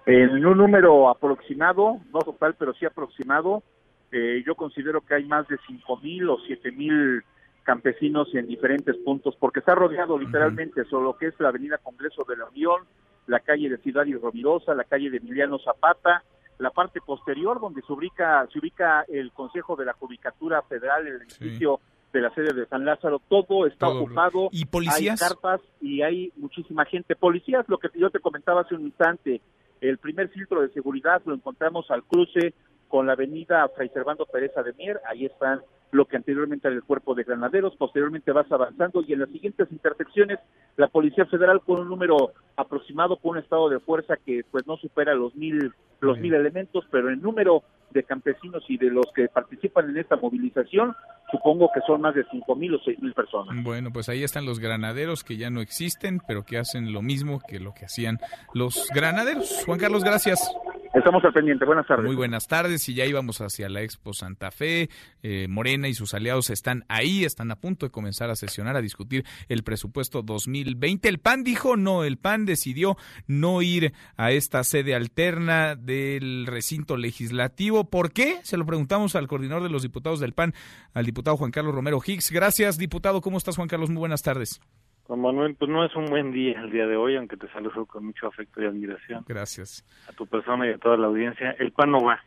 En 0.07 0.45
un 0.45 0.57
número 0.57 1.09
aproximado, 1.09 1.99
no 2.13 2.19
total, 2.19 2.55
pero 2.57 2.73
sí 2.73 2.85
aproximado, 2.85 3.63
eh, 4.11 4.43
yo 4.45 4.55
considero 4.55 5.01
que 5.01 5.15
hay 5.15 5.25
más 5.25 5.47
de 5.47 5.57
cinco 5.67 5.97
mil 5.97 6.29
o 6.29 6.37
siete 6.45 6.71
mil 6.71 7.23
campesinos 7.63 8.33
en 8.35 8.45
diferentes 8.45 8.95
puntos, 8.97 9.35
porque 9.39 9.59
está 9.59 9.73
rodeado 9.75 10.17
literalmente 10.17 10.81
uh 10.81 11.01
lo 11.01 11.17
que 11.17 11.27
es 11.27 11.39
la 11.39 11.49
Avenida 11.49 11.79
Congreso 11.79 12.23
de 12.27 12.37
la 12.37 12.45
Unión, 12.45 12.83
la 13.27 13.39
calle 13.39 13.69
de 13.69 13.77
Ciudad 13.77 14.05
y 14.05 14.13
Rovirosa, 14.13 14.75
la 14.75 14.83
calle 14.83 15.09
de 15.09 15.17
Emiliano 15.17 15.59
Zapata, 15.59 16.23
la 16.57 16.69
parte 16.69 17.01
posterior 17.01 17.59
donde 17.59 17.81
se 17.81 17.91
ubica, 17.91 18.47
se 18.51 18.59
ubica 18.59 19.03
el 19.07 19.31
Consejo 19.31 19.75
de 19.75 19.85
la 19.85 19.93
Judicatura 19.93 20.61
Federal, 20.63 21.07
el 21.07 21.21
edificio 21.21 21.79
de 22.13 22.21
la 22.21 22.33
sede 22.33 22.53
de 22.53 22.65
San 22.67 22.85
Lázaro, 22.85 23.21
todo 23.27 23.67
está 23.67 23.89
ocupado. 23.89 24.47
¿Y 24.51 24.65
policías? 24.65 25.21
Hay 25.21 25.27
carpas 25.27 25.61
y 25.81 26.01
hay 26.01 26.31
muchísima 26.37 26.85
gente. 26.85 27.15
Policías, 27.15 27.65
lo 27.67 27.77
que 27.77 27.89
yo 27.93 28.09
te 28.09 28.19
comentaba 28.19 28.61
hace 28.61 28.75
un 28.75 28.83
instante, 28.83 29.41
el 29.81 29.97
primer 29.97 30.29
filtro 30.29 30.61
de 30.61 30.69
seguridad 30.69 31.21
lo 31.25 31.33
encontramos 31.33 31.91
al 31.91 32.03
cruce 32.03 32.53
con 32.87 33.07
la 33.07 33.13
avenida 33.13 33.67
Fray 33.75 33.89
Servando 33.89 34.25
Pereza 34.25 34.63
de 34.63 34.71
Mier, 34.73 35.01
ahí 35.09 35.25
están 35.25 35.61
lo 35.91 36.05
que 36.05 36.17
anteriormente 36.17 36.67
era 36.67 36.75
el 36.75 36.83
cuerpo 36.83 37.15
de 37.15 37.23
granaderos, 37.23 37.75
posteriormente 37.77 38.31
vas 38.31 38.51
avanzando 38.51 39.03
y 39.07 39.13
en 39.13 39.19
las 39.19 39.29
siguientes 39.29 39.71
intersecciones 39.71 40.39
la 40.77 40.87
Policía 40.87 41.25
Federal 41.25 41.61
con 41.61 41.79
un 41.79 41.89
número 41.89 42.33
aproximado, 42.57 43.17
con 43.17 43.31
un 43.31 43.37
estado 43.37 43.69
de 43.69 43.79
fuerza 43.79 44.15
que 44.17 44.43
pues 44.51 44.67
no 44.67 44.77
supera 44.77 45.13
los 45.13 45.35
mil, 45.35 45.73
los 46.01 46.19
mil 46.19 46.33
elementos, 46.33 46.85
pero 46.91 47.09
el 47.09 47.21
número 47.21 47.63
de 47.91 48.03
campesinos 48.03 48.63
y 48.67 48.77
de 48.77 48.89
los 48.89 49.05
que 49.15 49.27
participan 49.29 49.89
en 49.89 49.97
esta 49.97 50.17
movilización, 50.17 50.93
supongo 51.31 51.69
que 51.73 51.79
son 51.87 52.01
más 52.01 52.13
de 52.13 52.25
cinco 52.29 52.55
mil 52.55 52.75
o 52.75 52.79
seis 52.83 52.99
mil 53.01 53.13
personas. 53.13 53.55
Bueno, 53.63 53.91
pues 53.93 54.09
ahí 54.09 54.23
están 54.23 54.45
los 54.45 54.59
granaderos 54.59 55.23
que 55.23 55.37
ya 55.37 55.49
no 55.49 55.61
existen, 55.61 56.19
pero 56.27 56.43
que 56.43 56.57
hacen 56.57 56.91
lo 56.91 57.01
mismo 57.01 57.39
que 57.47 57.59
lo 57.59 57.73
que 57.73 57.85
hacían 57.85 58.19
los 58.53 58.89
granaderos. 58.93 59.63
Juan 59.65 59.79
Carlos, 59.79 60.03
gracias. 60.03 60.51
Estamos 60.95 61.25
al 61.25 61.33
pendiente. 61.33 61.65
Buenas 61.65 61.85
tardes. 61.85 62.05
Muy 62.05 62.15
buenas 62.15 62.47
tardes. 62.47 62.87
Y 62.87 62.93
ya 62.93 63.05
íbamos 63.05 63.41
hacia 63.41 63.67
la 63.67 63.81
Expo 63.81 64.13
Santa 64.13 64.49
Fe. 64.49 64.89
Eh, 65.23 65.45
Morena 65.49 65.89
y 65.89 65.93
sus 65.93 66.13
aliados 66.13 66.49
están 66.49 66.85
ahí, 66.87 67.25
están 67.25 67.51
a 67.51 67.57
punto 67.57 67.85
de 67.85 67.91
comenzar 67.91 68.29
a 68.29 68.35
sesionar, 68.37 68.77
a 68.77 68.81
discutir 68.81 69.25
el 69.49 69.63
presupuesto 69.63 70.21
2020. 70.21 71.09
El 71.09 71.19
PAN 71.19 71.43
dijo 71.43 71.75
no, 71.75 72.05
el 72.05 72.17
PAN 72.17 72.45
decidió 72.45 72.95
no 73.27 73.61
ir 73.61 73.91
a 74.15 74.31
esta 74.31 74.63
sede 74.63 74.95
alterna 74.95 75.75
del 75.75 76.47
recinto 76.47 76.95
legislativo. 76.95 77.89
¿Por 77.89 78.13
qué? 78.13 78.39
Se 78.43 78.55
lo 78.55 78.65
preguntamos 78.65 79.17
al 79.17 79.27
coordinador 79.27 79.63
de 79.63 79.69
los 79.69 79.81
diputados 79.81 80.21
del 80.21 80.31
PAN, 80.31 80.53
al 80.93 81.05
diputado 81.05 81.35
Juan 81.35 81.51
Carlos 81.51 81.75
Romero 81.75 81.99
Hicks. 82.03 82.31
Gracias, 82.31 82.77
diputado. 82.77 83.19
¿Cómo 83.19 83.37
estás, 83.37 83.57
Juan 83.57 83.67
Carlos? 83.67 83.89
Muy 83.89 83.99
buenas 83.99 84.21
tardes. 84.21 84.61
Juan 85.07 85.21
Manuel, 85.21 85.55
pues 85.55 85.69
no 85.69 85.85
es 85.85 85.95
un 85.95 86.05
buen 86.07 86.31
día 86.31 86.59
el 86.59 86.71
día 86.71 86.87
de 86.87 86.95
hoy, 86.95 87.15
aunque 87.15 87.37
te 87.37 87.47
saludo 87.49 87.85
con 87.85 88.05
mucho 88.05 88.27
afecto 88.27 88.61
y 88.61 88.65
admiración. 88.65 89.23
Gracias. 89.27 89.85
A 90.09 90.13
tu 90.13 90.25
persona 90.25 90.67
y 90.67 90.71
a 90.71 90.77
toda 90.79 90.97
la 90.97 91.07
audiencia. 91.07 91.51
El 91.59 91.71
PAN 91.71 91.91
no 91.91 92.03
va. 92.03 92.19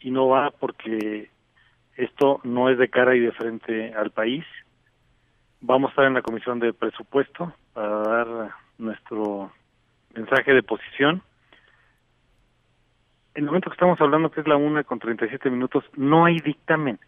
y 0.00 0.10
no 0.10 0.28
va 0.28 0.50
porque 0.52 1.30
esto 1.96 2.40
no 2.44 2.68
es 2.68 2.78
de 2.78 2.88
cara 2.88 3.16
y 3.16 3.20
de 3.20 3.32
frente 3.32 3.92
al 3.94 4.10
país. 4.10 4.44
Vamos 5.60 5.88
a 5.88 5.92
estar 5.92 6.04
en 6.04 6.14
la 6.14 6.22
comisión 6.22 6.60
de 6.60 6.72
presupuesto 6.72 7.52
para 7.72 7.96
dar 7.98 8.50
nuestro 8.78 9.50
mensaje 10.14 10.52
de 10.52 10.62
posición. 10.62 11.22
En 13.34 13.42
el 13.42 13.46
momento 13.46 13.70
que 13.70 13.74
estamos 13.74 14.00
hablando, 14.00 14.30
que 14.30 14.42
es 14.42 14.46
la 14.46 14.56
una 14.56 14.84
con 14.84 15.00
37 15.00 15.50
minutos, 15.50 15.84
no 15.96 16.24
hay 16.24 16.38
dictamen. 16.38 17.00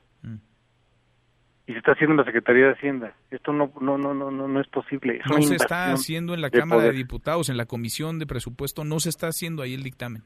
Y 1.66 1.72
se 1.72 1.78
está 1.78 1.92
haciendo 1.92 2.12
en 2.12 2.18
la 2.18 2.24
Secretaría 2.24 2.66
de 2.66 2.72
Hacienda. 2.72 3.12
Esto 3.30 3.52
no 3.52 3.72
no 3.80 3.98
no 3.98 4.14
no 4.14 4.30
no, 4.30 4.60
es 4.60 4.68
posible. 4.68 5.20
no 5.28 5.42
se 5.42 5.56
está 5.56 5.92
haciendo 5.92 6.34
en 6.34 6.40
la 6.40 6.50
Cámara 6.50 6.84
de 6.84 6.92
Diputados, 6.92 7.48
en 7.48 7.56
la 7.56 7.66
Comisión 7.66 8.18
de 8.18 8.26
Presupuesto, 8.26 8.84
no 8.84 9.00
se 9.00 9.08
está 9.08 9.28
haciendo 9.28 9.62
ahí 9.62 9.74
el 9.74 9.82
dictamen. 9.82 10.22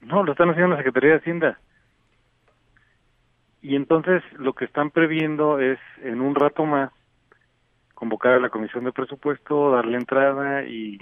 No, 0.00 0.22
lo 0.22 0.32
están 0.32 0.48
haciendo 0.48 0.66
en 0.66 0.70
la 0.72 0.76
Secretaría 0.78 1.10
de 1.10 1.18
Hacienda. 1.18 1.60
Y 3.60 3.74
entonces 3.76 4.22
lo 4.38 4.54
que 4.54 4.64
están 4.64 4.90
previendo 4.90 5.58
es 5.58 5.78
en 6.02 6.20
un 6.20 6.34
rato 6.34 6.64
más 6.64 6.90
convocar 7.94 8.34
a 8.34 8.40
la 8.40 8.48
Comisión 8.48 8.84
de 8.84 8.92
Presupuesto, 8.92 9.72
darle 9.72 9.96
entrada 9.96 10.64
y 10.64 10.98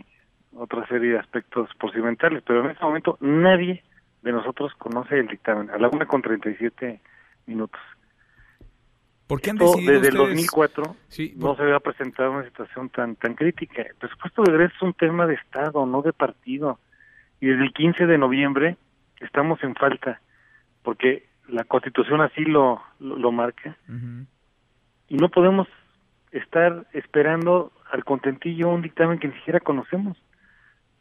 otra 0.57 0.87
serie 0.89 1.13
de 1.13 1.19
aspectos 1.19 1.69
procedimentales, 1.79 2.43
pero 2.47 2.65
en 2.65 2.71
este 2.71 2.85
momento 2.85 3.19
nadie 3.21 3.85
de 4.23 4.33
nosotros 4.33 4.73
conoce 4.79 5.19
el 5.19 5.29
dictamen, 5.29 5.71
a 5.71 5.79
la 5.79 5.89
una 5.89 6.07
con 6.07 6.23
37 6.23 7.01
minutos. 7.47 7.81
¿Por 9.27 9.41
qué 9.41 9.51
han 9.51 9.57
decidido 9.57 9.93
desde 9.95 10.09
el 10.09 10.17
2004 10.17 10.97
no 11.37 11.57
se 11.57 11.63
había 11.63 11.81
presentado 11.81 12.33
una 12.33 12.45
situación 12.45 12.89
tan 12.91 13.17
tan 13.17 13.35
crítica. 13.35 13.83
El 13.83 13.95
presupuesto 13.97 14.43
de 14.43 14.53
egreso 14.53 14.75
es 14.77 14.83
un 14.83 14.95
tema 14.95 15.27
de 15.27 15.35
Estado, 15.35 15.85
no 15.85 16.03
de 16.03 16.13
partido. 16.13 16.79
Y 17.41 17.47
desde 17.47 17.65
el 17.65 17.73
15 17.73 18.07
de 18.07 18.19
noviembre 18.19 18.77
estamos 19.21 19.63
en 19.63 19.75
falta, 19.75 20.21
porque 20.83 21.27
la 21.49 21.65
Constitución 21.65 22.21
así 22.21 22.45
lo, 22.45 22.81
lo, 23.01 23.33
marca. 23.33 23.77
Y 25.09 25.17
no 25.17 25.29
podemos 25.29 25.69
estar 26.33 26.87
esperando 26.93 27.73
al 27.91 28.05
contentillo 28.05 28.69
un 28.69 28.83
dictamen 28.83 29.19
que 29.19 29.29
ni 29.29 29.35
siquiera 29.35 29.61
conocemos. 29.61 30.17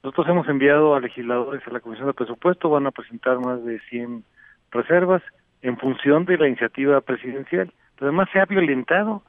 Nosotros 0.04 0.28
hemos 0.30 0.48
enviado 0.48 0.96
a 0.96 1.00
legisladores 1.00 1.66
a 1.66 1.72
la 1.72 1.80
Comisión 1.80 2.08
de 2.08 2.14
Presupuesto, 2.14 2.70
van 2.70 2.86
a 2.86 2.92
presentar 2.92 3.40
más 3.40 3.64
de 3.66 3.80
100 3.90 4.24
reservas 4.72 5.24
en 5.62 5.78
función 5.78 6.26
de 6.26 6.38
la 6.38 6.48
iniciativa 6.48 7.02
presidencial. 7.02 7.74
Pero 7.96 8.10
además 8.10 8.30
se 8.32 8.40
ha 8.40 8.46
violentado 8.46 9.24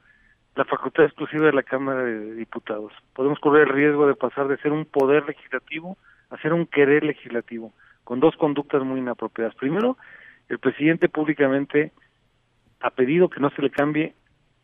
la 0.55 0.65
facultad 0.65 1.05
exclusiva 1.05 1.45
de 1.45 1.53
la 1.53 1.63
Cámara 1.63 2.03
de 2.03 2.35
Diputados. 2.35 2.91
Podemos 3.13 3.39
correr 3.39 3.67
el 3.67 3.73
riesgo 3.73 4.07
de 4.07 4.15
pasar 4.15 4.47
de 4.47 4.57
ser 4.57 4.71
un 4.71 4.85
poder 4.85 5.25
legislativo 5.25 5.97
a 6.29 6.37
ser 6.37 6.53
un 6.53 6.65
querer 6.65 7.03
legislativo, 7.03 7.73
con 8.03 8.19
dos 8.19 8.35
conductas 8.35 8.83
muy 8.83 8.99
inapropiadas. 8.99 9.55
Primero, 9.55 9.97
el 10.49 10.59
presidente 10.59 11.09
públicamente 11.09 11.91
ha 12.81 12.89
pedido 12.89 13.29
que 13.29 13.39
no 13.39 13.49
se 13.51 13.61
le 13.61 13.69
cambie 13.69 14.13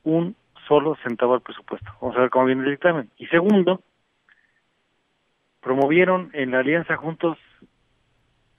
un 0.03 0.35
solo 0.67 0.95
centavo 1.03 1.33
al 1.35 1.41
presupuesto. 1.41 1.89
Vamos 2.01 2.17
a 2.17 2.21
ver 2.21 2.29
cómo 2.29 2.45
viene 2.45 2.63
el 2.63 2.71
dictamen. 2.71 3.09
Y 3.17 3.27
segundo, 3.27 3.81
promovieron 5.61 6.29
en 6.33 6.51
la 6.51 6.59
alianza 6.59 6.97
Juntos 6.97 7.37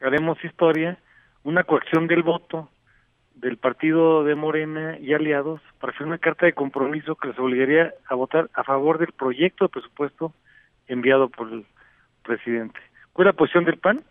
Haremos 0.00 0.42
Historia 0.44 0.98
una 1.44 1.64
coacción 1.64 2.06
del 2.06 2.22
voto 2.22 2.68
del 3.34 3.56
partido 3.56 4.24
de 4.24 4.34
Morena 4.34 4.98
y 4.98 5.12
aliados 5.12 5.60
para 5.80 5.92
hacer 5.92 6.06
una 6.06 6.18
carta 6.18 6.46
de 6.46 6.52
compromiso 6.52 7.16
que 7.16 7.28
les 7.28 7.38
obligaría 7.38 7.92
a 8.08 8.14
votar 8.14 8.48
a 8.54 8.64
favor 8.64 8.98
del 8.98 9.12
proyecto 9.12 9.64
de 9.64 9.70
presupuesto 9.70 10.32
enviado 10.86 11.28
por 11.28 11.52
el 11.52 11.66
presidente. 12.22 12.78
¿Cuál 13.12 13.28
es 13.28 13.34
la 13.34 13.38
posición 13.38 13.64
del 13.64 13.78
PAN? 13.78 14.02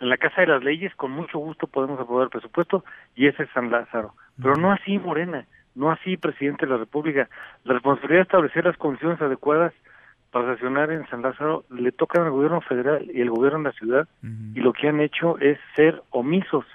En 0.00 0.08
la 0.10 0.18
Casa 0.18 0.42
de 0.42 0.48
las 0.48 0.62
Leyes, 0.62 0.94
con 0.94 1.10
mucho 1.10 1.38
gusto 1.38 1.66
podemos 1.66 1.98
aprobar 1.98 2.24
el 2.24 2.30
presupuesto 2.30 2.84
y 3.14 3.26
ese 3.26 3.44
es 3.44 3.50
San 3.50 3.70
Lázaro. 3.70 4.14
Pero 4.40 4.54
no 4.56 4.70
así 4.70 4.98
Morena, 4.98 5.46
no 5.74 5.90
así 5.90 6.16
presidente 6.16 6.66
de 6.66 6.72
la 6.72 6.78
República. 6.78 7.28
La 7.64 7.74
responsabilidad 7.74 8.20
de 8.20 8.24
establecer 8.24 8.64
las 8.64 8.76
condiciones 8.76 9.20
adecuadas 9.20 9.72
para 10.30 10.52
sesionar 10.52 10.90
en 10.90 11.08
San 11.08 11.22
Lázaro 11.22 11.64
le 11.70 11.92
toca 11.92 12.22
al 12.22 12.30
gobierno 12.30 12.60
federal 12.60 13.08
y 13.12 13.20
el 13.22 13.30
gobierno 13.30 13.58
de 13.58 13.64
la 13.64 13.72
ciudad 13.72 14.08
y 14.22 14.60
lo 14.60 14.72
que 14.72 14.88
han 14.88 15.00
hecho 15.00 15.38
es 15.38 15.58
ser 15.74 16.02
omisos. 16.10 16.66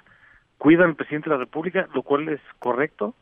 Cuidan 0.62 0.90
al 0.90 0.94
presidente 0.94 1.28
de 1.28 1.34
la 1.34 1.40
República, 1.40 1.88
lo 1.92 2.04
cual 2.04 2.28
es 2.28 2.40
correcto 2.60 3.16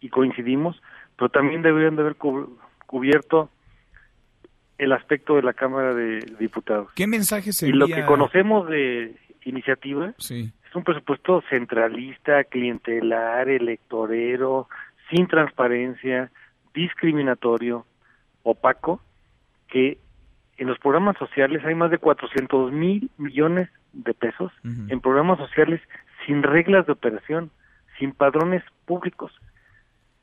y 0.00 0.10
coincidimos, 0.10 0.78
pero 1.16 1.30
también 1.30 1.62
deberían 1.62 1.96
de 1.96 2.02
haber 2.02 2.16
cubierto 2.84 3.48
el 4.76 4.92
aspecto 4.92 5.36
de 5.36 5.42
la 5.44 5.54
Cámara 5.54 5.94
de 5.94 6.18
Diputados. 6.38 6.90
¿Qué 6.94 7.06
mensaje 7.06 7.52
Y 7.62 7.72
lo 7.72 7.86
que 7.86 8.04
conocemos 8.04 8.68
de 8.68 9.16
iniciativa 9.46 10.12
es 10.18 10.74
un 10.74 10.84
presupuesto 10.84 11.42
centralista, 11.48 12.44
clientelar, 12.44 13.48
electorero, 13.48 14.68
sin 15.08 15.26
transparencia, 15.26 16.30
discriminatorio, 16.74 17.86
opaco, 18.42 19.00
que 19.68 19.96
en 20.58 20.66
los 20.66 20.78
programas 20.80 21.16
sociales 21.16 21.64
hay 21.64 21.74
más 21.74 21.90
de 21.90 21.96
400 21.96 22.72
mil 22.72 23.10
millones 23.16 23.70
de 23.94 24.12
pesos. 24.12 24.52
En 24.64 25.00
programas 25.00 25.38
sociales 25.38 25.80
sin 26.28 26.42
reglas 26.42 26.84
de 26.84 26.92
operación, 26.92 27.50
sin 27.98 28.12
padrones 28.12 28.62
públicos. 28.84 29.32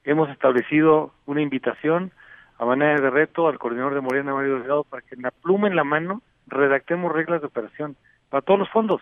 Hemos 0.03 0.29
establecido 0.29 1.11
una 1.25 1.41
invitación 1.41 2.11
a 2.59 2.65
manera 2.65 3.01
de 3.01 3.09
reto 3.09 3.47
al 3.47 3.57
coordinador 3.57 3.95
de 3.95 4.01
Morena, 4.01 4.35
Mario 4.35 4.59
Delgado, 4.59 4.83
para 4.83 5.01
que 5.01 5.15
en 5.15 5.23
la 5.23 5.31
pluma 5.31 5.67
en 5.67 5.75
la 5.75 5.83
mano 5.83 6.21
redactemos 6.45 7.11
reglas 7.11 7.41
de 7.41 7.47
operación 7.47 7.97
para 8.29 8.43
todos 8.43 8.59
los 8.59 8.69
fondos, 8.69 9.01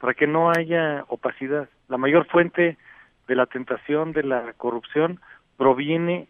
para 0.00 0.14
que 0.14 0.26
no 0.26 0.50
haya 0.50 1.04
opacidad. 1.08 1.68
La 1.86 1.98
mayor 1.98 2.26
fuente 2.28 2.78
de 3.28 3.34
la 3.34 3.44
tentación 3.44 4.12
de 4.12 4.22
la 4.22 4.54
corrupción 4.54 5.20
proviene 5.58 6.28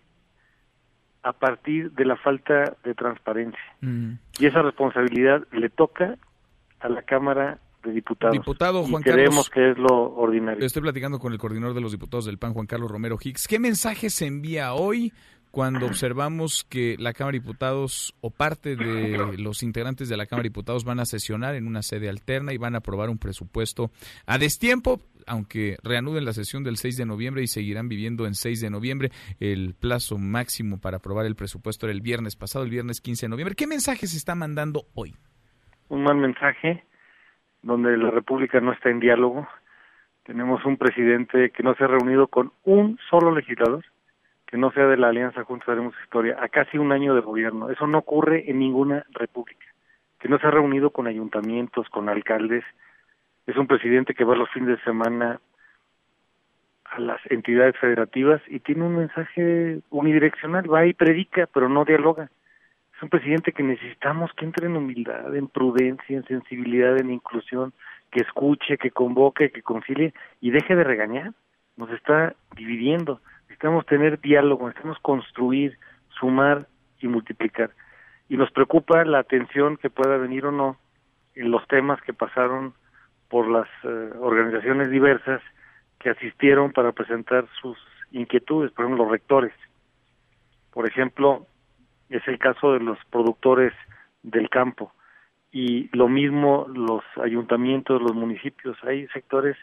a 1.22 1.32
partir 1.32 1.92
de 1.92 2.04
la 2.04 2.16
falta 2.16 2.76
de 2.82 2.94
transparencia. 2.94 3.62
Mm. 3.82 4.14
Y 4.40 4.46
esa 4.46 4.62
responsabilidad 4.62 5.46
le 5.52 5.68
toca 5.68 6.16
a 6.80 6.88
la 6.88 7.02
Cámara 7.02 7.58
de 7.88 7.94
Diputados. 7.94 8.32
Diputado 8.32 8.84
Juan 8.84 9.02
creemos 9.02 9.50
que 9.50 9.70
es 9.70 9.78
lo 9.78 10.14
ordinario. 10.14 10.64
Estoy 10.64 10.82
platicando 10.82 11.18
con 11.18 11.32
el 11.32 11.38
coordinador 11.38 11.74
de 11.74 11.80
los 11.80 11.92
diputados 11.92 12.26
del 12.26 12.38
PAN, 12.38 12.54
Juan 12.54 12.66
Carlos 12.66 12.90
Romero 12.90 13.18
Hicks. 13.20 13.48
¿Qué 13.48 13.58
mensaje 13.58 14.10
se 14.10 14.26
envía 14.26 14.74
hoy 14.74 15.12
cuando 15.50 15.86
observamos 15.86 16.64
que 16.64 16.96
la 16.98 17.12
Cámara 17.12 17.32
de 17.32 17.40
Diputados 17.40 18.14
o 18.20 18.30
parte 18.30 18.76
de 18.76 19.36
los 19.38 19.62
integrantes 19.62 20.08
de 20.08 20.16
la 20.16 20.26
Cámara 20.26 20.44
de 20.44 20.50
Diputados 20.50 20.84
van 20.84 21.00
a 21.00 21.04
sesionar 21.04 21.54
en 21.54 21.66
una 21.66 21.82
sede 21.82 22.08
alterna 22.08 22.52
y 22.52 22.58
van 22.58 22.74
a 22.74 22.78
aprobar 22.78 23.10
un 23.10 23.18
presupuesto 23.18 23.90
a 24.26 24.38
destiempo, 24.38 25.00
aunque 25.26 25.76
reanuden 25.82 26.24
la 26.24 26.32
sesión 26.32 26.64
del 26.64 26.76
6 26.76 26.96
de 26.96 27.06
noviembre 27.06 27.42
y 27.42 27.46
seguirán 27.46 27.88
viviendo 27.88 28.26
en 28.26 28.34
6 28.34 28.60
de 28.60 28.70
noviembre. 28.70 29.10
El 29.40 29.74
plazo 29.74 30.18
máximo 30.18 30.80
para 30.80 30.98
aprobar 30.98 31.26
el 31.26 31.36
presupuesto 31.36 31.86
era 31.86 31.92
el 31.92 32.00
viernes 32.00 32.36
pasado, 32.36 32.64
el 32.64 32.70
viernes 32.70 33.00
15 33.00 33.26
de 33.26 33.30
noviembre. 33.30 33.54
¿Qué 33.54 33.66
mensaje 33.66 34.06
se 34.06 34.16
está 34.16 34.34
mandando 34.34 34.86
hoy? 34.94 35.14
Un 35.88 36.02
mal 36.02 36.16
mensaje 36.16 36.84
donde 37.62 37.96
la 37.96 38.10
República 38.10 38.60
no 38.60 38.72
está 38.72 38.90
en 38.90 39.00
diálogo. 39.00 39.46
Tenemos 40.24 40.64
un 40.64 40.76
presidente 40.76 41.50
que 41.50 41.62
no 41.62 41.74
se 41.74 41.84
ha 41.84 41.88
reunido 41.88 42.28
con 42.28 42.52
un 42.64 42.98
solo 43.10 43.34
legislador 43.34 43.84
que 44.48 44.56
no 44.56 44.70
sea 44.72 44.86
de 44.86 44.96
la 44.96 45.08
Alianza 45.08 45.44
Juntos 45.44 45.68
Haremos 45.68 45.94
Historia, 46.02 46.38
a 46.40 46.48
casi 46.48 46.78
un 46.78 46.90
año 46.90 47.14
de 47.14 47.20
gobierno. 47.20 47.68
Eso 47.68 47.86
no 47.86 47.98
ocurre 47.98 48.50
en 48.50 48.58
ninguna 48.58 49.04
república. 49.10 49.66
Que 50.18 50.28
no 50.28 50.38
se 50.38 50.46
ha 50.46 50.50
reunido 50.50 50.90
con 50.90 51.06
ayuntamientos, 51.06 51.88
con 51.90 52.08
alcaldes. 52.08 52.64
Es 53.46 53.56
un 53.58 53.66
presidente 53.66 54.14
que 54.14 54.24
va 54.24 54.34
los 54.34 54.50
fines 54.50 54.68
de 54.68 54.84
semana 54.84 55.38
a 56.86 56.98
las 56.98 57.20
entidades 57.30 57.76
federativas 57.76 58.40
y 58.48 58.60
tiene 58.60 58.84
un 58.84 58.96
mensaje 58.96 59.80
unidireccional. 59.90 60.72
Va 60.72 60.86
y 60.86 60.94
predica, 60.94 61.46
pero 61.52 61.68
no 61.68 61.84
dialoga. 61.84 62.30
Es 62.98 63.02
un 63.02 63.08
presidente 63.08 63.52
que 63.52 63.62
necesitamos 63.62 64.30
que 64.34 64.44
entre 64.44 64.66
en 64.66 64.76
humildad, 64.76 65.34
en 65.34 65.48
prudencia, 65.48 66.16
en 66.16 66.24
sensibilidad, 66.26 67.00
en 67.00 67.10
inclusión, 67.10 67.72
que 68.10 68.20
escuche, 68.20 68.76
que 68.76 68.90
convoque, 68.90 69.50
que 69.50 69.62
concilie 69.62 70.12
y 70.40 70.50
deje 70.50 70.76
de 70.76 70.84
regañar. 70.84 71.32
Nos 71.76 71.90
está 71.92 72.34
dividiendo 72.56 73.20
necesitamos 73.58 73.86
tener 73.86 74.20
diálogo, 74.20 74.68
necesitamos 74.68 74.98
construir, 75.00 75.78
sumar 76.20 76.68
y 77.00 77.08
multiplicar. 77.08 77.70
Y 78.28 78.36
nos 78.36 78.50
preocupa 78.52 79.04
la 79.04 79.18
atención 79.18 79.76
que 79.78 79.90
pueda 79.90 80.16
venir 80.16 80.46
o 80.46 80.52
no 80.52 80.76
en 81.34 81.50
los 81.50 81.66
temas 81.66 82.00
que 82.02 82.12
pasaron 82.12 82.74
por 83.28 83.48
las 83.48 83.66
eh, 83.82 84.10
organizaciones 84.20 84.90
diversas 84.90 85.42
que 85.98 86.10
asistieron 86.10 86.72
para 86.72 86.92
presentar 86.92 87.46
sus 87.60 87.76
inquietudes, 88.12 88.70
por 88.70 88.84
ejemplo, 88.84 89.04
los 89.04 89.12
rectores. 89.12 89.52
Por 90.72 90.88
ejemplo, 90.88 91.46
es 92.10 92.26
el 92.26 92.38
caso 92.38 92.72
de 92.72 92.80
los 92.80 92.98
productores 93.10 93.72
del 94.22 94.48
campo 94.48 94.92
y 95.52 95.88
lo 95.96 96.08
mismo 96.08 96.66
los 96.72 97.02
ayuntamientos, 97.22 98.02
los 98.02 98.14
municipios. 98.14 98.76
Hay 98.84 99.06
sectores 99.08 99.56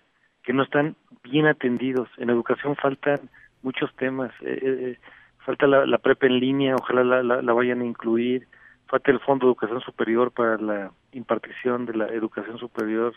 que 0.43 0.53
no 0.53 0.63
están 0.63 0.95
bien 1.23 1.47
atendidos. 1.47 2.09
En 2.17 2.29
educación 2.29 2.75
faltan 2.75 3.29
muchos 3.61 3.93
temas. 3.95 4.31
Eh, 4.41 4.59
eh, 4.61 4.61
eh, 4.61 4.99
falta 5.45 5.67
la, 5.67 5.85
la, 5.85 5.97
prepa 5.97 6.27
en 6.27 6.39
línea, 6.39 6.75
ojalá 6.75 7.03
la, 7.03 7.41
la, 7.41 7.53
vayan 7.53 7.81
a 7.81 7.85
incluir. 7.85 8.47
Falta 8.87 9.11
el 9.11 9.19
Fondo 9.19 9.45
de 9.45 9.51
Educación 9.51 9.81
Superior 9.81 10.31
para 10.31 10.57
la 10.57 10.91
impartición 11.11 11.85
de 11.85 11.95
la 11.95 12.07
educación 12.07 12.57
superior 12.59 13.13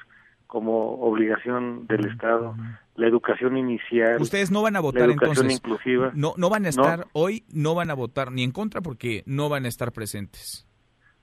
como 0.48 0.94
obligación 1.02 1.86
del 1.86 2.06
Estado, 2.06 2.56
la 2.96 3.06
educación 3.06 3.56
inicial. 3.58 4.20
Ustedes 4.20 4.50
no 4.50 4.62
van 4.62 4.76
a 4.76 4.80
votar 4.80 5.02
la 5.02 5.12
educación 5.12 5.50
entonces. 5.50 5.58
inclusiva. 5.58 6.10
No, 6.14 6.32
no 6.38 6.48
van 6.48 6.64
a 6.64 6.70
estar 6.70 7.06
hoy, 7.12 7.44
no 7.52 7.74
van 7.74 7.90
a 7.90 7.94
votar 7.94 8.32
ni 8.32 8.42
en 8.42 8.50
contra 8.50 8.80
porque 8.80 9.22
no 9.26 9.50
van 9.50 9.66
a 9.66 9.68
estar 9.68 9.92
presentes. 9.92 10.66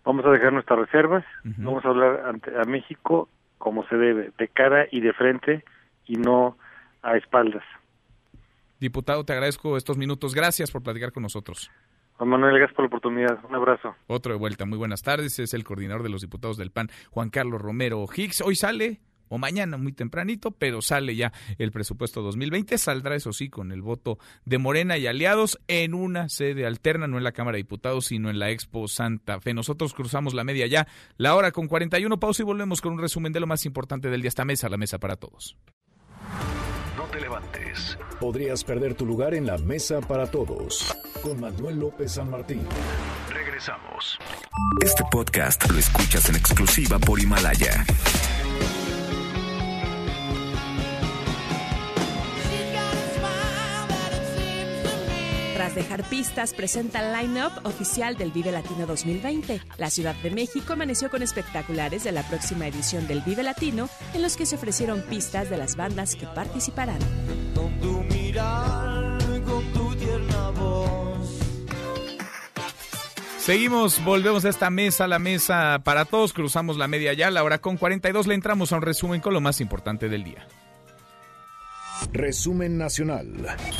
Vamos 0.06 0.24
a 0.26 0.30
dejar 0.30 0.54
nuestras 0.54 0.80
reservas, 0.80 1.26
vamos 1.44 1.84
a 1.84 1.88
hablar 1.88 2.22
ante, 2.28 2.52
a 2.56 2.64
México 2.66 3.28
como 3.58 3.84
se 3.88 3.98
debe, 3.98 4.32
de 4.38 4.48
cara 4.48 4.86
y 4.92 5.02
de 5.02 5.12
frente 5.14 5.66
y 6.06 6.18
no 6.18 6.56
a 7.02 7.18
espaldas. 7.18 7.64
Diputado, 8.80 9.26
te 9.26 9.34
agradezco 9.34 9.76
estos 9.76 9.98
minutos. 9.98 10.36
Gracias 10.36 10.70
por 10.70 10.84
platicar 10.84 11.12
con 11.12 11.24
nosotros. 11.24 11.72
Juan 12.18 12.30
Manuel, 12.30 12.58
gracias 12.60 12.76
por 12.76 12.84
la 12.84 12.88
oportunidad. 12.88 13.40
Un 13.50 13.56
abrazo. 13.56 13.96
Otro 14.06 14.34
de 14.34 14.38
vuelta. 14.38 14.66
Muy 14.66 14.78
buenas 14.78 15.02
tardes. 15.02 15.40
Es 15.40 15.56
el 15.56 15.64
coordinador 15.64 16.04
de 16.04 16.10
los 16.10 16.22
diputados 16.22 16.58
del 16.58 16.70
PAN, 16.70 16.90
Juan 17.10 17.32
Carlos 17.32 17.60
Romero 17.60 18.06
Hicks. 18.16 18.42
Hoy 18.42 18.56
sale 18.56 19.02
o 19.28 19.38
mañana 19.38 19.78
muy 19.78 19.94
tempranito, 19.94 20.52
pero 20.52 20.82
sale 20.82 21.16
ya 21.16 21.32
el 21.58 21.72
presupuesto 21.72 22.22
2020. 22.22 22.78
Saldrá, 22.78 23.16
eso 23.16 23.34
sí, 23.34 23.50
con 23.50 23.72
el 23.72 23.82
voto 23.82 24.18
de 24.46 24.58
Morena 24.58 24.98
y 24.98 25.08
aliados 25.08 25.60
en 25.68 25.94
una 25.94 26.30
sede 26.30 26.66
alterna, 26.66 27.08
no 27.08 27.18
en 27.18 27.24
la 27.24 27.32
Cámara 27.32 27.56
de 27.56 27.64
Diputados, 27.64 28.06
sino 28.06 28.30
en 28.30 28.40
la 28.40 28.52
Expo 28.52 28.88
Santa 28.88 29.40
Fe. 29.40 29.54
Nosotros 29.54 29.94
cruzamos 29.94 30.34
la 30.34 30.44
media 30.44 30.68
ya, 30.68 30.88
la 31.18 31.36
hora 31.36 31.52
con 31.52 31.68
41 31.68 32.20
pausa 32.20 32.44
y 32.44 32.46
volvemos 32.46 32.82
con 32.82 32.94
un 32.94 33.00
resumen 33.00 33.34
de 33.34 33.40
lo 33.40 33.48
más 33.48 33.66
importante 33.66 34.10
del 34.10 34.22
día. 34.22 34.30
Esta 34.30 34.46
mesa, 34.46 34.70
la 34.70 34.78
mesa 34.78 35.00
para 35.00 35.16
todos. 35.16 35.58
No 36.98 37.04
te 37.12 37.20
levantes. 37.20 37.98
Podrías 38.20 38.64
perder 38.64 38.96
tu 38.96 39.06
lugar 39.06 39.34
en 39.34 39.46
la 39.46 39.58
mesa 39.58 40.02
para 40.02 40.30
todos. 40.30 40.96
Con 41.22 41.40
Manuel 41.40 41.80
López 41.80 42.14
San 42.14 42.30
Martín. 42.30 42.62
Regresamos. 43.30 44.18
Este 44.82 45.04
podcast 45.12 45.70
lo 45.70 45.78
escuchas 45.78 46.30
en 46.30 46.36
exclusiva 46.36 46.98
por 47.00 47.20
Himalaya. 47.20 47.86
Dejar 55.76 56.04
pistas, 56.10 56.54
presenta 56.54 57.02
el 57.02 57.14
line-up 57.16 57.52
oficial 57.64 58.16
del 58.18 58.32
Vive 58.32 58.52
Latino 58.52 58.88
2020. 58.88 59.62
La 59.78 59.90
Ciudad 59.90 60.16
de 60.16 60.32
México 60.32 60.74
amaneció 60.74 61.10
con 61.12 61.22
espectaculares 61.22 62.04
de 62.04 62.12
la 62.12 62.24
próxima 62.24 62.68
edición 62.68 63.06
del 63.08 63.22
Vive 63.22 63.44
Latino, 63.44 63.90
en 64.14 64.22
los 64.22 64.38
que 64.38 64.46
se 64.46 64.56
ofrecieron 64.56 65.04
pistas 65.04 65.50
de 65.50 65.58
las 65.58 65.76
bandas 65.76 66.16
que 66.16 66.26
participarán. 66.26 67.00
Con 67.54 67.80
tu 67.80 68.02
mirar, 68.16 69.18
con 69.46 69.64
tu 69.74 69.96
tierna 69.96 70.50
voz. 70.52 71.40
Seguimos, 73.38 74.04
volvemos 74.04 74.44
a 74.46 74.50
esta 74.50 74.72
mesa, 74.72 75.08
la 75.08 75.20
mesa 75.20 75.82
para 75.84 76.06
todos, 76.06 76.34
cruzamos 76.34 76.78
la 76.78 76.88
media 76.88 77.14
ya, 77.14 77.30
la 77.30 77.44
hora 77.44 77.60
con 77.60 77.78
42 77.78 78.26
le 78.26 78.34
entramos 78.34 78.72
a 78.72 78.78
un 78.78 78.82
resumen 78.82 79.22
con 79.22 79.34
lo 79.34 79.42
más 79.42 79.62
importante 79.62 80.10
del 80.10 80.24
día. 80.24 80.48
Resumen 82.12 82.78
nacional. 82.78 83.28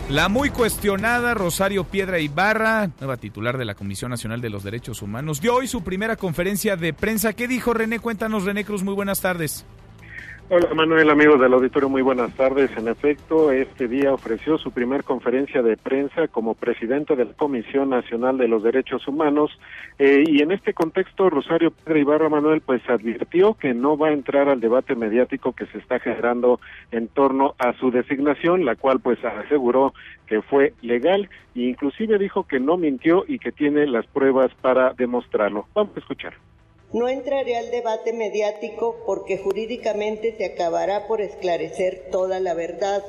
La 0.10 0.30
muy 0.30 0.50
cuestionada 0.50 1.34
Rosario 1.34 1.84
Piedra 1.84 2.20
Ibarra, 2.20 2.92
nueva 3.00 3.18
titular 3.18 3.58
de 3.58 3.66
la 3.66 3.76
Comisión 3.76 4.12
Nacional 4.12 4.42
de 4.42 4.50
los 4.50 4.64
Derechos 4.64 5.02
Humanos, 5.02 5.42
dio 5.42 5.56
hoy 5.56 5.68
su 5.68 5.84
primera 5.84 6.16
conferencia 6.16 6.76
de 6.76 6.94
prensa. 6.94 7.34
¿Qué 7.34 7.48
dijo 7.48 7.74
René? 7.74 8.00
Cuéntanos, 8.00 8.44
René 8.44 8.66
Cruz, 8.66 8.84
muy 8.84 8.94
buenas 8.94 9.22
tardes. 9.22 9.66
Hola 10.48 10.76
Manuel, 10.76 11.10
amigos 11.10 11.42
del 11.42 11.54
auditorio, 11.54 11.90
muy 11.90 12.04
buenas 12.04 12.32
tardes. 12.36 12.70
En 12.78 12.88
efecto, 12.88 13.52
este 13.52 13.88
día 13.88 14.14
ofreció 14.14 14.60
su 14.60 14.70
primer 14.70 15.04
conferencia 15.04 15.64
de 15.64 15.76
prensa 15.76 16.28
como 16.28 16.54
presidente 16.54 17.16
de 17.16 17.26
la 17.26 17.34
Comisión 17.34 17.90
Nacional 17.90 18.38
de 18.38 18.48
los 18.48 18.62
Derechos 18.62 19.08
Humanos 19.08 19.50
eh, 19.98 20.24
y 20.28 20.44
en 20.44 20.52
este 20.52 20.76
contexto 20.76 21.32
Rosario 21.32 21.72
Pedro 21.72 21.98
Ibarra 21.98 22.30
Manuel 22.30 22.62
pues 22.62 22.88
advirtió 22.88 23.56
que 23.56 23.74
no 23.74 23.98
va 23.98 24.10
a 24.10 24.14
entrar 24.14 24.48
al 24.48 24.60
debate 24.60 24.94
mediático 24.94 25.54
que 25.54 25.66
se 25.66 25.80
está 25.80 26.00
generando 26.00 26.60
en 26.92 27.08
torno 27.08 27.56
a 27.58 27.74
su 27.80 27.90
designación, 27.90 28.66
la 28.66 28.76
cual 28.76 29.00
pues 29.00 29.18
aseguró 29.26 29.96
que 30.28 30.44
fue 30.44 30.74
legal 30.84 31.28
e 31.56 31.62
inclusive 31.62 32.20
dijo 32.20 32.44
que 32.44 32.60
no 32.60 32.78
mintió 32.78 33.26
y 33.28 33.40
que 33.40 33.52
tiene 33.52 33.88
las 33.88 34.06
pruebas 34.06 34.54
para 34.62 34.94
demostrarlo. 34.94 35.66
Vamos 35.74 35.98
a 35.98 36.00
escuchar. 36.02 36.36
No 36.94 37.10
entraré 37.10 37.58
al 37.58 37.72
debate 37.72 38.14
mediático 38.14 38.98
porque 39.06 39.38
jurídicamente 39.38 40.36
se 40.38 40.46
acabará 40.46 41.08
por 41.08 41.20
esclarecer 41.20 42.10
toda 42.12 42.40
la 42.40 42.54
verdad. 42.54 43.04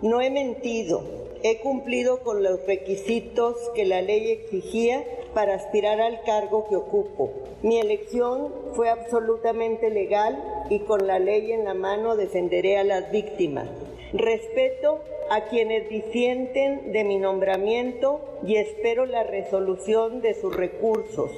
No 0.00 0.20
he 0.20 0.30
mentido, 0.30 1.02
he 1.42 1.58
cumplido 1.58 2.20
con 2.20 2.42
los 2.42 2.64
requisitos 2.66 3.56
que 3.74 3.84
la 3.84 4.02
ley 4.02 4.30
exigía 4.30 5.04
para 5.34 5.54
aspirar 5.54 6.00
al 6.00 6.22
cargo 6.22 6.68
que 6.68 6.76
ocupo. 6.76 7.32
Mi 7.62 7.78
elección 7.78 8.52
fue 8.74 8.90
absolutamente 8.90 9.90
legal 9.90 10.66
y 10.68 10.80
con 10.80 11.06
la 11.06 11.18
ley 11.18 11.52
en 11.52 11.64
la 11.64 11.74
mano 11.74 12.16
defenderé 12.16 12.78
a 12.78 12.84
las 12.84 13.10
víctimas. 13.10 13.68
Respeto 14.12 15.00
a 15.30 15.44
quienes 15.46 15.88
disienten 15.88 16.92
de 16.92 17.04
mi 17.04 17.16
nombramiento 17.16 18.20
y 18.46 18.56
espero 18.56 19.06
la 19.06 19.22
resolución 19.22 20.20
de 20.20 20.34
sus 20.34 20.54
recursos. 20.54 21.30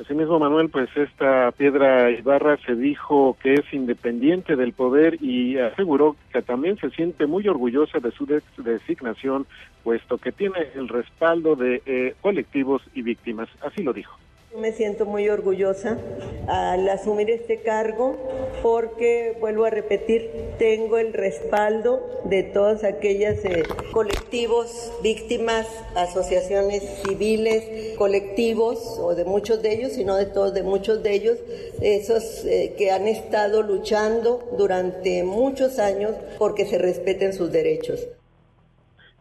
Asimismo, 0.00 0.40
Manuel, 0.40 0.70
pues 0.70 0.88
esta 0.96 1.52
piedra 1.52 2.10
Ibarra 2.10 2.56
se 2.66 2.74
dijo 2.74 3.36
que 3.40 3.54
es 3.54 3.72
independiente 3.72 4.56
del 4.56 4.72
poder 4.72 5.22
y 5.22 5.56
aseguró 5.58 6.16
que 6.32 6.42
también 6.42 6.76
se 6.78 6.90
siente 6.90 7.26
muy 7.26 7.46
orgullosa 7.46 8.00
de 8.00 8.10
su 8.10 8.26
designación, 8.56 9.46
puesto 9.84 10.18
que 10.18 10.32
tiene 10.32 10.58
el 10.74 10.88
respaldo 10.88 11.54
de 11.54 11.80
eh, 11.86 12.14
colectivos 12.20 12.82
y 12.92 13.02
víctimas. 13.02 13.48
Así 13.62 13.84
lo 13.84 13.92
dijo. 13.92 14.18
Me 14.56 14.70
siento 14.70 15.04
muy 15.04 15.28
orgullosa 15.28 15.98
al 16.46 16.88
asumir 16.88 17.28
este 17.28 17.58
cargo 17.62 18.16
porque, 18.62 19.36
vuelvo 19.40 19.64
a 19.64 19.70
repetir, 19.70 20.30
tengo 20.58 20.96
el 20.96 21.12
respaldo 21.12 22.22
de 22.24 22.44
todos 22.44 22.84
aquellos 22.84 23.44
eh, 23.44 23.64
colectivos, 23.90 24.92
víctimas, 25.02 25.66
asociaciones 25.96 26.84
civiles, 27.04 27.96
colectivos, 27.98 28.96
o 29.00 29.16
de 29.16 29.24
muchos 29.24 29.60
de 29.60 29.72
ellos, 29.72 29.98
y 29.98 30.04
no 30.04 30.14
de 30.14 30.26
todos, 30.26 30.54
de 30.54 30.62
muchos 30.62 31.02
de 31.02 31.14
ellos, 31.14 31.38
esos 31.80 32.44
eh, 32.44 32.74
que 32.78 32.92
han 32.92 33.08
estado 33.08 33.62
luchando 33.62 34.54
durante 34.56 35.24
muchos 35.24 35.80
años 35.80 36.12
porque 36.38 36.64
se 36.64 36.78
respeten 36.78 37.32
sus 37.32 37.50
derechos. 37.50 38.06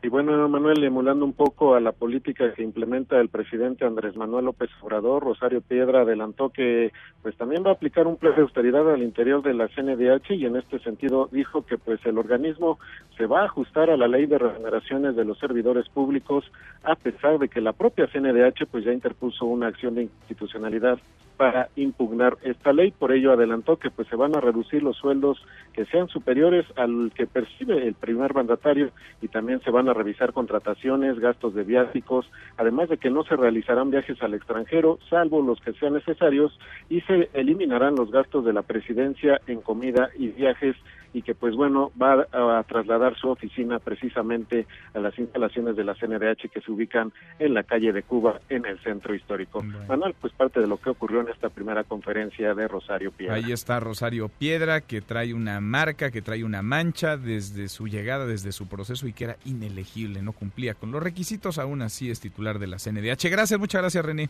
Y 0.03 0.09
bueno, 0.09 0.49
Manuel, 0.49 0.83
emulando 0.83 1.23
un 1.23 1.31
poco 1.31 1.75
a 1.75 1.79
la 1.79 1.93
política 1.93 2.53
que 2.53 2.61
implementa 2.61 3.21
el 3.21 3.29
presidente 3.29 3.85
Andrés 3.85 4.17
Manuel 4.17 4.43
López 4.43 4.69
Obrador, 4.81 5.23
Rosario 5.23 5.61
Piedra 5.61 6.01
adelantó 6.01 6.49
que 6.49 6.91
pues 7.21 7.37
también 7.37 7.63
va 7.65 7.69
a 7.69 7.75
aplicar 7.75 8.05
un 8.05 8.17
plan 8.17 8.35
de 8.35 8.41
austeridad 8.41 8.91
al 8.91 9.01
interior 9.01 9.41
de 9.41 9.53
la 9.53 9.69
CNDH 9.69 10.31
y 10.31 10.45
en 10.45 10.57
este 10.57 10.79
sentido 10.79 11.29
dijo 11.31 11.65
que 11.65 11.77
pues 11.77 12.05
el 12.05 12.17
organismo 12.17 12.79
se 13.15 13.27
va 13.27 13.43
a 13.43 13.45
ajustar 13.45 13.89
a 13.89 13.95
la 13.95 14.09
ley 14.09 14.25
de 14.25 14.39
remuneraciones 14.39 15.15
de 15.15 15.23
los 15.23 15.39
servidores 15.39 15.87
públicos 15.87 16.43
a 16.83 16.95
pesar 16.95 17.39
de 17.39 17.47
que 17.47 17.61
la 17.61 17.71
propia 17.71 18.07
CNDH 18.07 18.65
pues 18.69 18.83
ya 18.83 18.91
interpuso 18.91 19.45
una 19.45 19.67
acción 19.67 19.95
de 19.95 20.03
institucionalidad 20.03 20.99
para 21.37 21.69
impugnar 21.75 22.37
esta 22.43 22.73
ley. 22.73 22.91
Por 22.91 23.11
ello 23.11 23.31
adelantó 23.31 23.77
que 23.77 23.89
pues 23.89 24.07
se 24.07 24.15
van 24.15 24.35
a 24.35 24.41
reducir 24.41 24.83
los 24.83 24.97
sueldos 24.97 25.43
que 25.73 25.85
sean 25.85 26.07
superiores 26.07 26.65
al 26.75 27.11
que 27.15 27.27
percibe 27.27 27.87
el 27.87 27.95
primer 27.95 28.33
mandatario 28.33 28.91
y 29.21 29.27
también 29.27 29.61
se 29.61 29.71
van 29.71 29.89
a 29.89 29.93
revisar 29.93 30.33
contrataciones, 30.33 31.19
gastos 31.19 31.53
de 31.55 31.63
viáticos, 31.63 32.29
además 32.57 32.89
de 32.89 32.97
que 32.97 33.09
no 33.09 33.23
se 33.23 33.35
realizarán 33.35 33.91
viajes 33.91 34.21
al 34.21 34.33
extranjero, 34.33 34.99
salvo 35.09 35.41
los 35.41 35.59
que 35.61 35.73
sean 35.73 35.93
necesarios, 35.93 36.57
y 36.89 37.01
se 37.01 37.29
eliminarán 37.33 37.95
los 37.95 38.11
gastos 38.11 38.45
de 38.45 38.53
la 38.53 38.61
presidencia 38.61 39.39
en 39.47 39.61
comida 39.61 40.09
y 40.17 40.27
viajes 40.27 40.75
y 41.13 41.21
que 41.21 41.35
pues 41.35 41.55
bueno 41.55 41.91
va 42.01 42.27
a 42.31 42.63
trasladar 42.63 43.15
su 43.17 43.29
oficina 43.29 43.79
precisamente 43.79 44.65
a 44.93 44.99
las 44.99 45.17
instalaciones 45.17 45.75
de 45.75 45.83
la 45.83 45.93
CNDH 45.93 46.49
que 46.51 46.61
se 46.61 46.71
ubican 46.71 47.13
en 47.39 47.53
la 47.53 47.63
calle 47.63 47.93
de 47.93 48.03
Cuba 48.03 48.39
en 48.49 48.65
el 48.65 48.79
centro 48.79 49.13
histórico. 49.13 49.63
Manuel, 49.87 50.15
pues 50.19 50.33
parte 50.33 50.59
de 50.59 50.67
lo 50.67 50.77
que 50.77 50.89
ocurrió 50.89 51.21
en 51.21 51.29
esta 51.29 51.49
primera 51.49 51.83
conferencia 51.83 52.53
de 52.53 52.67
Rosario 52.67 53.11
Piedra. 53.11 53.35
Ahí 53.35 53.51
está 53.51 53.79
Rosario 53.79 54.29
Piedra 54.29 54.81
que 54.81 55.01
trae 55.01 55.33
una 55.33 55.61
marca, 55.61 56.11
que 56.11 56.21
trae 56.21 56.43
una 56.43 56.61
mancha 56.61 57.17
desde 57.17 57.69
su 57.69 57.87
llegada, 57.87 58.25
desde 58.25 58.51
su 58.51 58.67
proceso 58.67 59.07
y 59.07 59.13
que 59.13 59.25
era 59.25 59.37
inelegible, 59.45 60.21
no 60.21 60.31
cumplía 60.31 60.73
con 60.73 60.91
los 60.91 61.03
requisitos, 61.03 61.59
aún 61.59 61.81
así 61.81 62.09
es 62.09 62.19
titular 62.19 62.59
de 62.59 62.67
la 62.67 62.77
CNDH. 62.77 63.29
Gracias, 63.29 63.59
muchas 63.59 63.81
gracias 63.81 64.05
René. 64.05 64.29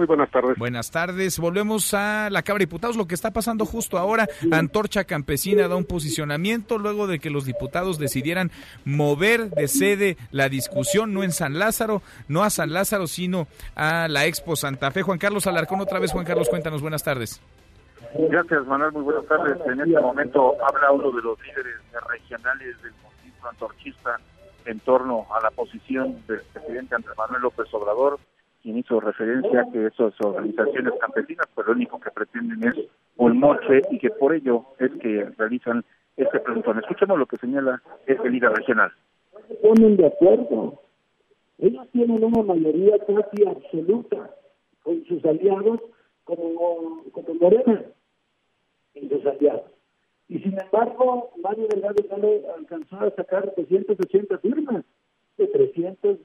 Muy 0.00 0.06
buenas 0.06 0.30
tardes. 0.30 0.56
Buenas 0.56 0.90
tardes. 0.90 1.38
Volvemos 1.38 1.92
a 1.92 2.30
la 2.30 2.40
Cámara 2.40 2.60
de 2.60 2.64
Diputados. 2.64 2.96
Lo 2.96 3.06
que 3.06 3.14
está 3.14 3.32
pasando 3.32 3.66
justo 3.66 3.98
ahora, 3.98 4.26
Antorcha 4.50 5.04
Campesina 5.04 5.68
da 5.68 5.76
un 5.76 5.84
posicionamiento 5.84 6.78
luego 6.78 7.06
de 7.06 7.18
que 7.18 7.28
los 7.28 7.44
diputados 7.44 7.98
decidieran 7.98 8.50
mover 8.86 9.50
de 9.50 9.68
sede 9.68 10.16
la 10.30 10.48
discusión, 10.48 11.12
no 11.12 11.22
en 11.22 11.32
San 11.32 11.58
Lázaro, 11.58 12.00
no 12.28 12.42
a 12.44 12.48
San 12.48 12.72
Lázaro, 12.72 13.08
sino 13.08 13.46
a 13.74 14.08
la 14.08 14.24
Expo 14.24 14.56
Santa 14.56 14.90
Fe. 14.90 15.02
Juan 15.02 15.18
Carlos 15.18 15.46
Alarcón, 15.46 15.82
otra 15.82 15.98
vez, 15.98 16.12
Juan 16.12 16.24
Carlos, 16.24 16.48
cuéntanos, 16.48 16.80
buenas 16.80 17.04
tardes. 17.04 17.42
Gracias, 18.14 18.66
Manuel, 18.66 18.92
muy 18.92 19.02
buenas 19.02 19.26
tardes. 19.26 19.58
En 19.66 19.80
este 19.80 20.00
momento 20.00 20.56
habla 20.66 20.92
uno 20.92 21.10
de 21.10 21.20
los 21.20 21.38
líderes 21.42 21.76
regionales 22.08 22.80
del 22.80 22.92
movimiento 23.02 23.48
antorchista 23.50 24.18
en 24.64 24.80
torno 24.80 25.26
a 25.30 25.42
la 25.42 25.50
posición 25.50 26.22
del 26.26 26.40
presidente 26.54 26.94
Andrés 26.94 27.18
Manuel 27.18 27.42
López 27.42 27.66
Obrador 27.74 28.18
quien 28.62 28.78
hizo 28.78 29.00
referencia 29.00 29.62
a 29.62 29.70
que 29.70 29.86
esas 29.86 30.12
organizaciones 30.20 30.94
campesinas, 31.00 31.46
pues 31.54 31.66
lo 31.66 31.72
único 31.72 32.00
que 32.00 32.10
pretenden 32.10 32.68
es 32.68 32.74
un 33.16 33.38
moche 33.38 33.82
y 33.90 33.98
que 33.98 34.10
por 34.10 34.34
ello 34.34 34.64
es 34.78 34.90
que 35.00 35.24
realizan 35.36 35.84
este 36.16 36.40
plantón. 36.40 36.78
Escuchemos 36.78 37.18
lo 37.18 37.26
que 37.26 37.38
señala 37.38 37.82
este 38.06 38.28
líder 38.28 38.52
regional. 38.52 38.92
Ponen 39.62 39.96
de 39.96 40.06
acuerdo. 40.06 40.80
Ellos 41.58 41.86
tienen 41.92 42.22
una 42.22 42.42
mayoría 42.42 42.98
casi 42.98 43.46
absoluta 43.46 44.30
con 44.82 45.04
sus 45.06 45.24
aliados 45.24 45.80
como, 46.24 47.04
como 47.12 47.34
Morena 47.34 47.84
y 48.94 49.08
sus 49.08 49.24
aliados. 49.26 49.70
Y 50.28 50.38
sin 50.38 50.58
embargo, 50.58 51.30
Mario 51.42 51.66
Delgado 51.68 52.18
le 52.18 52.42
alcanzó 52.56 53.00
a 53.00 53.10
sacar 53.10 53.52
280 53.56 54.38
firmas 54.38 54.84
de 55.40 55.46
300 55.48 56.18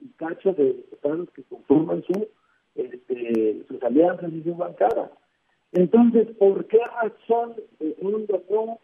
y 0.00 0.08
cacho 0.16 0.52
de 0.52 0.72
diputados 0.72 1.28
que 1.30 1.42
conforman 1.44 2.02
su, 2.04 2.28
este, 2.74 3.64
sus 3.68 3.82
alianzas 3.82 4.32
y 4.32 4.42
su 4.42 4.54
bancada. 4.54 5.10
Entonces, 5.72 6.28
¿por 6.38 6.66
qué 6.66 6.78
razón 6.78 7.56
de 7.78 7.94
fondo 7.94 8.42
no, 8.50 8.78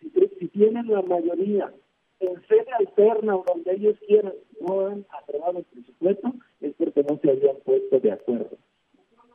si, 0.00 0.10
si 0.38 0.48
tienen 0.48 0.88
la 0.88 1.02
mayoría 1.02 1.72
en 2.20 2.42
sede 2.48 2.66
alterna 2.78 3.36
o 3.36 3.44
donde 3.46 3.72
ellos 3.72 3.96
quieran, 4.06 4.32
no 4.60 4.86
han 4.86 5.06
aprobado 5.22 5.58
el 5.58 5.64
presupuesto, 5.64 6.32
es 6.60 6.74
porque 6.76 7.04
no 7.04 7.18
se 7.18 7.30
habían 7.30 7.56
puesto 7.64 8.00
de 8.00 8.12
acuerdo. 8.12 8.50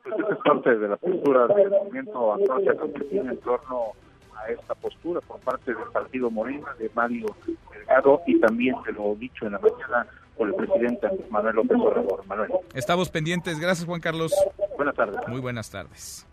Pues 0.03 0.15
es 0.31 0.37
parte 0.43 0.77
de 0.77 0.87
la 0.89 0.97
postura 0.97 1.47
del 1.47 1.69
movimiento 1.69 2.37
que 2.93 3.03
tiene 3.05 3.31
en 3.31 3.37
torno 3.37 3.93
a 4.43 4.51
esta 4.51 4.75
postura 4.75 5.21
por 5.21 5.39
parte 5.39 5.73
del 5.73 5.85
Partido 5.91 6.29
Morena, 6.29 6.67
de 6.77 6.89
Mario 6.93 7.35
Delgado, 7.71 8.21
y 8.27 8.39
también 8.39 8.75
se 8.85 8.91
lo 8.91 9.15
dicho 9.15 9.45
en 9.45 9.53
la 9.53 9.59
mañana 9.59 10.07
por 10.37 10.47
el 10.47 10.55
presidente 10.55 11.07
Manuel 11.29 11.55
López 11.55 11.77
Obrador. 11.79 12.25
Manuel. 12.27 12.51
Estamos 12.73 13.09
pendientes. 13.09 13.59
Gracias, 13.59 13.85
Juan 13.85 14.01
Carlos. 14.01 14.33
Buenas 14.75 14.95
tardes. 14.95 15.27
Muy 15.27 15.39
buenas 15.39 15.69
tardes. 15.69 16.25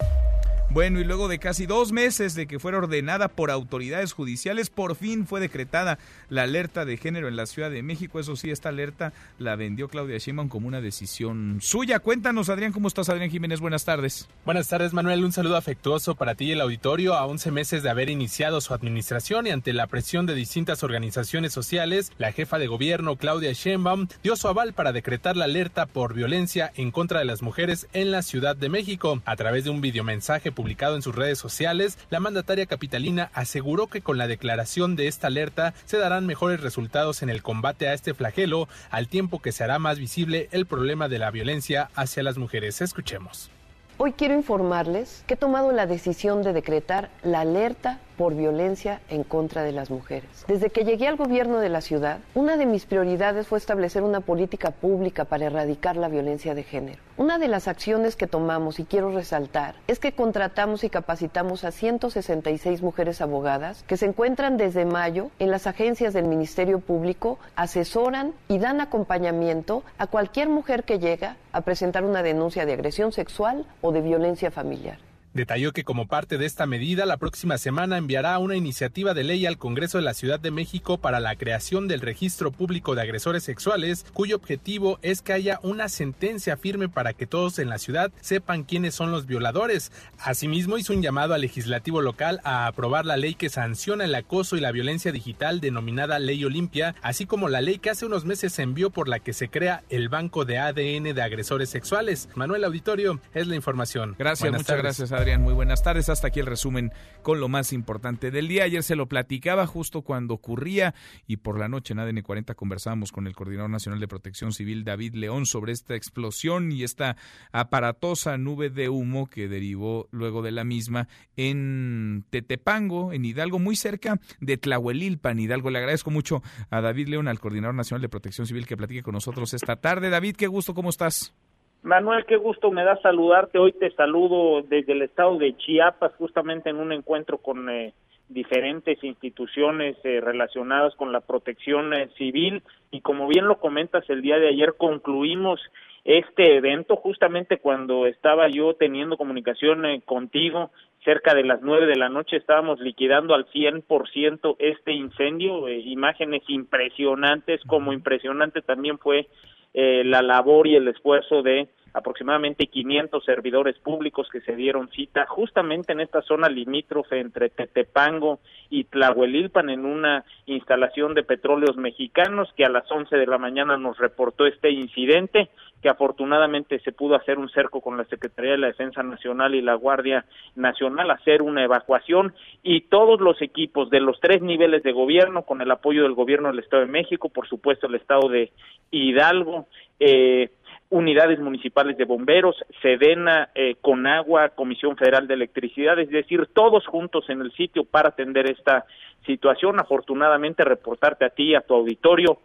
Bueno, 0.72 1.00
y 1.00 1.04
luego 1.04 1.26
de 1.26 1.40
casi 1.40 1.66
dos 1.66 1.90
meses 1.90 2.36
de 2.36 2.46
que 2.46 2.60
fuera 2.60 2.78
ordenada 2.78 3.26
por 3.26 3.50
autoridades 3.50 4.12
judiciales, 4.12 4.70
por 4.70 4.94
fin 4.94 5.26
fue 5.26 5.40
decretada 5.40 5.98
la 6.28 6.44
alerta 6.44 6.84
de 6.84 6.96
género 6.96 7.26
en 7.26 7.34
la 7.34 7.46
Ciudad 7.46 7.72
de 7.72 7.82
México. 7.82 8.20
Eso 8.20 8.36
sí, 8.36 8.52
esta 8.52 8.68
alerta 8.68 9.12
la 9.40 9.56
vendió 9.56 9.88
Claudia 9.88 10.18
Sheinbaum 10.18 10.48
como 10.48 10.68
una 10.68 10.80
decisión 10.80 11.58
suya. 11.60 11.98
Cuéntanos, 11.98 12.50
Adrián, 12.50 12.70
¿cómo 12.70 12.86
estás, 12.86 13.08
Adrián 13.08 13.30
Jiménez? 13.30 13.58
Buenas 13.58 13.84
tardes. 13.84 14.28
Buenas 14.44 14.68
tardes, 14.68 14.92
Manuel. 14.92 15.24
Un 15.24 15.32
saludo 15.32 15.56
afectuoso 15.56 16.14
para 16.14 16.36
ti 16.36 16.44
y 16.44 16.52
el 16.52 16.60
auditorio. 16.60 17.14
A 17.14 17.26
11 17.26 17.50
meses 17.50 17.82
de 17.82 17.90
haber 17.90 18.08
iniciado 18.08 18.60
su 18.60 18.72
administración 18.72 19.48
y 19.48 19.50
ante 19.50 19.72
la 19.72 19.88
presión 19.88 20.24
de 20.26 20.36
distintas 20.36 20.84
organizaciones 20.84 21.52
sociales, 21.52 22.12
la 22.16 22.30
jefa 22.30 22.60
de 22.60 22.68
gobierno, 22.68 23.16
Claudia 23.16 23.52
Sheinbaum, 23.52 24.06
dio 24.22 24.36
su 24.36 24.46
aval 24.46 24.72
para 24.72 24.92
decretar 24.92 25.36
la 25.36 25.46
alerta 25.46 25.86
por 25.86 26.14
violencia 26.14 26.70
en 26.76 26.92
contra 26.92 27.18
de 27.18 27.24
las 27.24 27.42
mujeres 27.42 27.88
en 27.92 28.12
la 28.12 28.22
Ciudad 28.22 28.54
de 28.54 28.68
México. 28.68 29.20
A 29.24 29.34
través 29.34 29.64
de 29.64 29.70
un 29.70 29.80
videomensaje 29.80 30.52
publicado 30.60 30.94
en 30.94 31.00
sus 31.00 31.16
redes 31.16 31.38
sociales, 31.38 31.96
la 32.10 32.20
mandataria 32.20 32.66
capitalina 32.66 33.30
aseguró 33.32 33.86
que 33.86 34.02
con 34.02 34.18
la 34.18 34.26
declaración 34.26 34.94
de 34.94 35.08
esta 35.08 35.28
alerta 35.28 35.72
se 35.86 35.96
darán 35.96 36.26
mejores 36.26 36.60
resultados 36.60 37.22
en 37.22 37.30
el 37.30 37.42
combate 37.42 37.88
a 37.88 37.94
este 37.94 38.12
flagelo, 38.12 38.68
al 38.90 39.08
tiempo 39.08 39.40
que 39.40 39.52
se 39.52 39.64
hará 39.64 39.78
más 39.78 39.98
visible 39.98 40.50
el 40.52 40.66
problema 40.66 41.08
de 41.08 41.18
la 41.18 41.30
violencia 41.30 41.88
hacia 41.94 42.22
las 42.22 42.36
mujeres. 42.36 42.82
Escuchemos. 42.82 43.50
Hoy 43.96 44.12
quiero 44.12 44.34
informarles 44.34 45.24
que 45.26 45.32
he 45.32 45.36
tomado 45.38 45.72
la 45.72 45.86
decisión 45.86 46.42
de 46.42 46.52
decretar 46.52 47.08
la 47.22 47.40
alerta 47.40 48.00
por 48.20 48.34
violencia 48.34 49.00
en 49.08 49.24
contra 49.24 49.62
de 49.62 49.72
las 49.72 49.88
mujeres. 49.88 50.44
Desde 50.46 50.68
que 50.68 50.84
llegué 50.84 51.08
al 51.08 51.16
gobierno 51.16 51.58
de 51.58 51.70
la 51.70 51.80
ciudad, 51.80 52.18
una 52.34 52.58
de 52.58 52.66
mis 52.66 52.84
prioridades 52.84 53.46
fue 53.46 53.56
establecer 53.56 54.02
una 54.02 54.20
política 54.20 54.72
pública 54.72 55.24
para 55.24 55.46
erradicar 55.46 55.96
la 55.96 56.08
violencia 56.08 56.54
de 56.54 56.62
género. 56.62 56.98
Una 57.16 57.38
de 57.38 57.48
las 57.48 57.66
acciones 57.66 58.16
que 58.16 58.26
tomamos 58.26 58.78
y 58.78 58.84
quiero 58.84 59.10
resaltar 59.10 59.76
es 59.86 59.98
que 59.98 60.12
contratamos 60.12 60.84
y 60.84 60.90
capacitamos 60.90 61.64
a 61.64 61.70
166 61.70 62.82
mujeres 62.82 63.22
abogadas 63.22 63.84
que 63.84 63.96
se 63.96 64.04
encuentran 64.04 64.58
desde 64.58 64.84
mayo 64.84 65.30
en 65.38 65.50
las 65.50 65.66
agencias 65.66 66.12
del 66.12 66.26
Ministerio 66.26 66.80
Público, 66.80 67.38
asesoran 67.56 68.34
y 68.48 68.58
dan 68.58 68.82
acompañamiento 68.82 69.82
a 69.96 70.06
cualquier 70.06 70.50
mujer 70.50 70.84
que 70.84 70.98
llega 70.98 71.38
a 71.52 71.62
presentar 71.62 72.04
una 72.04 72.22
denuncia 72.22 72.66
de 72.66 72.74
agresión 72.74 73.12
sexual 73.12 73.64
o 73.80 73.92
de 73.92 74.02
violencia 74.02 74.50
familiar. 74.50 74.98
Detalló 75.32 75.72
que 75.72 75.84
como 75.84 76.08
parte 76.08 76.38
de 76.38 76.46
esta 76.46 76.66
medida, 76.66 77.06
la 77.06 77.16
próxima 77.16 77.56
semana 77.56 77.98
enviará 77.98 78.36
una 78.38 78.56
iniciativa 78.56 79.14
de 79.14 79.22
ley 79.22 79.46
al 79.46 79.58
Congreso 79.58 79.98
de 79.98 80.04
la 80.04 80.14
Ciudad 80.14 80.40
de 80.40 80.50
México 80.50 80.98
para 80.98 81.20
la 81.20 81.36
creación 81.36 81.86
del 81.86 82.00
registro 82.00 82.50
público 82.50 82.96
de 82.96 83.02
agresores 83.02 83.44
sexuales, 83.44 84.04
cuyo 84.12 84.34
objetivo 84.34 84.98
es 85.02 85.22
que 85.22 85.32
haya 85.32 85.60
una 85.62 85.88
sentencia 85.88 86.56
firme 86.56 86.88
para 86.88 87.12
que 87.12 87.26
todos 87.26 87.60
en 87.60 87.68
la 87.68 87.78
ciudad 87.78 88.10
sepan 88.20 88.64
quiénes 88.64 88.96
son 88.96 89.12
los 89.12 89.26
violadores. 89.26 89.92
Asimismo, 90.18 90.78
hizo 90.78 90.92
un 90.92 91.02
llamado 91.02 91.34
al 91.34 91.42
legislativo 91.42 92.02
local 92.02 92.40
a 92.42 92.66
aprobar 92.66 93.06
la 93.06 93.16
ley 93.16 93.34
que 93.34 93.50
sanciona 93.50 94.06
el 94.06 94.14
acoso 94.16 94.56
y 94.56 94.60
la 94.60 94.72
violencia 94.72 95.12
digital 95.12 95.60
denominada 95.60 96.18
Ley 96.18 96.44
Olimpia, 96.44 96.96
así 97.02 97.26
como 97.26 97.48
la 97.48 97.60
ley 97.60 97.78
que 97.78 97.90
hace 97.90 98.04
unos 98.04 98.24
meses 98.24 98.52
se 98.52 98.62
envió 98.62 98.90
por 98.90 99.08
la 99.08 99.20
que 99.20 99.32
se 99.32 99.48
crea 99.48 99.84
el 99.90 100.08
Banco 100.08 100.44
de 100.44 100.58
ADN 100.58 101.14
de 101.14 101.22
Agresores 101.22 101.70
Sexuales. 101.70 102.28
Manuel 102.34 102.64
Auditorio, 102.64 103.20
es 103.32 103.46
la 103.46 103.54
información. 103.54 104.16
Gracias, 104.18 104.40
Buenas 104.40 104.62
muchas 104.62 104.76
tardes. 104.76 104.98
gracias. 104.98 105.19
Adrián, 105.20 105.42
muy 105.42 105.52
buenas 105.52 105.82
tardes. 105.82 106.08
Hasta 106.08 106.28
aquí 106.28 106.40
el 106.40 106.46
resumen 106.46 106.92
con 107.22 107.40
lo 107.40 107.48
más 107.48 107.74
importante 107.74 108.30
del 108.30 108.48
día. 108.48 108.64
Ayer 108.64 108.82
se 108.82 108.96
lo 108.96 109.06
platicaba 109.06 109.66
justo 109.66 110.00
cuando 110.00 110.32
ocurría 110.32 110.94
y 111.26 111.36
por 111.36 111.58
la 111.58 111.68
noche 111.68 111.92
en 111.92 111.98
ADN 111.98 112.22
40 112.22 112.54
conversábamos 112.54 113.12
con 113.12 113.26
el 113.26 113.34
Coordinador 113.34 113.68
Nacional 113.68 114.00
de 114.00 114.08
Protección 114.08 114.52
Civil, 114.52 114.82
David 114.82 115.14
León, 115.14 115.44
sobre 115.44 115.72
esta 115.72 115.94
explosión 115.94 116.72
y 116.72 116.84
esta 116.84 117.18
aparatosa 117.52 118.38
nube 118.38 118.70
de 118.70 118.88
humo 118.88 119.28
que 119.28 119.46
derivó 119.46 120.08
luego 120.10 120.40
de 120.40 120.52
la 120.52 120.64
misma 120.64 121.06
en 121.36 122.24
Tetepango, 122.30 123.12
en 123.12 123.26
Hidalgo, 123.26 123.58
muy 123.58 123.76
cerca 123.76 124.20
de 124.40 124.56
Tlahuelilpan, 124.56 125.38
Hidalgo. 125.38 125.68
Le 125.68 125.80
agradezco 125.80 126.10
mucho 126.10 126.42
a 126.70 126.80
David 126.80 127.08
León, 127.08 127.28
al 127.28 127.40
Coordinador 127.40 127.74
Nacional 127.74 128.00
de 128.00 128.08
Protección 128.08 128.46
Civil, 128.46 128.66
que 128.66 128.78
platique 128.78 129.02
con 129.02 129.12
nosotros 129.12 129.52
esta 129.52 129.76
tarde. 129.76 130.08
David, 130.08 130.36
qué 130.36 130.46
gusto, 130.46 130.72
¿cómo 130.72 130.88
estás? 130.88 131.34
Manuel, 131.82 132.26
qué 132.26 132.36
gusto 132.36 132.70
me 132.70 132.84
da 132.84 133.00
saludarte. 133.00 133.58
Hoy 133.58 133.72
te 133.72 133.90
saludo 133.92 134.62
desde 134.62 134.92
el 134.92 135.02
estado 135.02 135.38
de 135.38 135.56
Chiapas, 135.56 136.12
justamente 136.16 136.70
en 136.70 136.76
un 136.76 136.92
encuentro 136.92 137.38
con 137.38 137.70
eh, 137.70 137.94
diferentes 138.28 139.02
instituciones 139.02 139.96
eh, 140.04 140.20
relacionadas 140.20 140.94
con 140.96 141.10
la 141.10 141.20
protección 141.20 141.94
eh, 141.94 142.08
civil. 142.18 142.62
Y 142.90 143.00
como 143.00 143.28
bien 143.28 143.46
lo 143.46 143.58
comentas, 143.58 144.08
el 144.10 144.20
día 144.20 144.38
de 144.38 144.48
ayer 144.48 144.74
concluimos 144.76 145.60
este 146.04 146.56
evento 146.56 146.96
justamente 146.96 147.58
cuando 147.58 148.06
estaba 148.06 148.48
yo 148.48 148.74
teniendo 148.74 149.16
comunicación 149.16 149.84
eh, 149.84 150.02
contigo. 150.04 150.70
Cerca 151.04 151.34
de 151.34 151.44
las 151.44 151.60
nueve 151.62 151.86
de 151.86 151.96
la 151.96 152.08
noche 152.08 152.36
estábamos 152.36 152.80
liquidando 152.80 153.34
al 153.34 153.46
100% 153.46 154.56
este 154.58 154.92
incendio. 154.92 155.68
eh, 155.68 155.78
imágenes 155.78 156.42
impresionantes, 156.48 157.60
como 157.66 157.92
impresionante 157.92 158.62
también 158.62 158.98
fue 158.98 159.28
eh, 159.74 160.02
la 160.04 160.22
labor 160.22 160.66
y 160.66 160.76
el 160.76 160.88
esfuerzo 160.88 161.42
de 161.42 161.68
aproximadamente 161.92 162.66
500 162.66 163.24
servidores 163.24 163.78
públicos 163.78 164.28
que 164.30 164.40
se 164.40 164.54
dieron 164.56 164.88
cita 164.90 165.26
justamente 165.26 165.92
en 165.92 166.00
esta 166.00 166.22
zona 166.22 166.48
limítrofe 166.48 167.20
entre 167.20 167.50
Tetepango 167.50 168.40
y 168.68 168.84
Tlahuelilpan 168.84 169.70
en 169.70 169.84
una 169.84 170.24
instalación 170.46 171.14
de 171.14 171.24
petróleos 171.24 171.76
mexicanos 171.76 172.52
que 172.56 172.64
a 172.64 172.70
las 172.70 172.90
11 172.90 173.16
de 173.16 173.26
la 173.26 173.38
mañana 173.38 173.76
nos 173.76 173.98
reportó 173.98 174.46
este 174.46 174.70
incidente 174.70 175.50
que 175.82 175.88
afortunadamente 175.88 176.78
se 176.80 176.92
pudo 176.92 177.14
hacer 177.14 177.38
un 177.38 177.48
cerco 177.48 177.80
con 177.80 177.96
la 177.96 178.04
Secretaría 178.04 178.52
de 178.52 178.58
la 178.58 178.66
Defensa 178.66 179.02
Nacional 179.02 179.54
y 179.54 179.62
la 179.62 179.74
Guardia 179.74 180.26
Nacional, 180.54 181.10
hacer 181.10 181.42
una 181.42 181.64
evacuación 181.64 182.34
y 182.62 182.82
todos 182.82 183.20
los 183.20 183.40
equipos 183.40 183.88
de 183.90 184.00
los 184.00 184.20
tres 184.20 184.42
niveles 184.42 184.82
de 184.82 184.92
gobierno, 184.92 185.42
con 185.42 185.62
el 185.62 185.70
apoyo 185.70 186.02
del 186.02 186.12
gobierno 186.12 186.48
del 186.48 186.58
Estado 186.58 186.84
de 186.84 186.92
México, 186.92 187.30
por 187.30 187.48
supuesto 187.48 187.86
el 187.86 187.94
Estado 187.94 188.28
de 188.28 188.52
Hidalgo, 188.90 189.66
eh, 189.98 190.50
unidades 190.90 191.38
municipales 191.38 191.96
de 191.96 192.04
bomberos, 192.04 192.56
Sedena, 192.82 193.50
eh, 193.54 193.76
Conagua, 193.80 194.50
Comisión 194.50 194.96
Federal 194.96 195.26
de 195.26 195.34
Electricidad, 195.34 195.98
es 195.98 196.10
decir, 196.10 196.48
todos 196.52 196.86
juntos 196.86 197.24
en 197.30 197.40
el 197.40 197.52
sitio 197.52 197.84
para 197.84 198.10
atender 198.10 198.50
esta 198.50 198.84
situación. 199.24 199.78
Afortunadamente, 199.80 200.64
reportarte 200.64 201.24
a 201.24 201.30
ti, 201.30 201.54
a 201.54 201.60
tu 201.60 201.74
auditorio, 201.74 202.38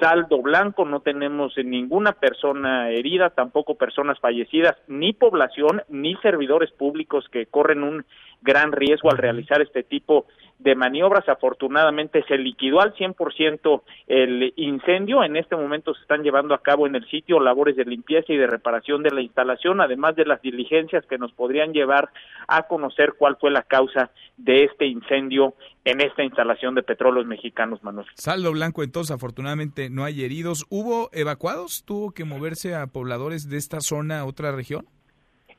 saldo 0.00 0.42
blanco, 0.42 0.84
no 0.84 1.00
tenemos 1.00 1.56
ninguna 1.56 2.12
persona 2.12 2.90
herida, 2.90 3.30
tampoco 3.30 3.76
personas 3.76 4.18
fallecidas, 4.18 4.76
ni 4.88 5.12
población, 5.12 5.82
ni 5.88 6.16
servidores 6.16 6.72
públicos 6.72 7.26
que 7.30 7.46
corren 7.46 7.84
un 7.84 8.04
gran 8.42 8.72
riesgo 8.72 9.10
al 9.10 9.18
realizar 9.18 9.62
este 9.62 9.82
tipo 9.82 10.24
de 10.24 10.26
maniobras. 10.74 11.28
Afortunadamente 11.28 12.24
se 12.28 12.38
liquidó 12.38 12.80
al 12.80 12.94
100% 12.94 13.82
el 14.06 14.52
incendio. 14.56 15.22
En 15.22 15.36
este 15.36 15.56
momento 15.56 15.94
se 15.94 16.02
están 16.02 16.22
llevando 16.22 16.54
a 16.54 16.62
cabo 16.62 16.86
en 16.86 16.94
el 16.94 17.06
sitio 17.08 17.40
labores 17.40 17.76
de 17.76 17.84
limpieza 17.84 18.32
y 18.32 18.36
de 18.36 18.46
reparación 18.46 19.02
de 19.02 19.10
la 19.10 19.20
instalación, 19.20 19.80
además 19.80 20.16
de 20.16 20.24
las 20.24 20.42
diligencias 20.42 21.04
que 21.06 21.18
nos 21.18 21.32
podrían 21.32 21.72
llevar 21.72 22.10
a 22.48 22.64
conocer 22.64 23.14
cuál 23.18 23.36
fue 23.36 23.50
la 23.50 23.62
causa 23.62 24.10
de 24.36 24.64
este 24.64 24.86
incendio 24.86 25.54
en 25.84 26.00
esta 26.00 26.24
instalación 26.24 26.74
de 26.74 26.82
petróleos 26.82 27.26
mexicanos, 27.26 27.82
Manuel. 27.82 28.06
Saldo 28.14 28.52
blanco, 28.52 28.82
entonces, 28.82 29.14
afortunadamente 29.14 29.88
no 29.88 30.04
hay 30.04 30.24
heridos. 30.24 30.66
¿Hubo 30.68 31.10
evacuados? 31.12 31.84
¿Tuvo 31.84 32.10
que 32.10 32.24
moverse 32.24 32.74
a 32.74 32.86
pobladores 32.86 33.48
de 33.48 33.56
esta 33.56 33.80
zona 33.80 34.20
a 34.20 34.24
otra 34.26 34.52
región? 34.52 34.86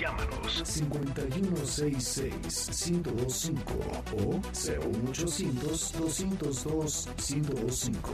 Llámanos 0.00 0.62
5166 0.64 2.90
1025 2.90 3.74
o 4.16 4.40
01800 4.52 5.92
202 5.92 7.08
1025. 7.30 8.10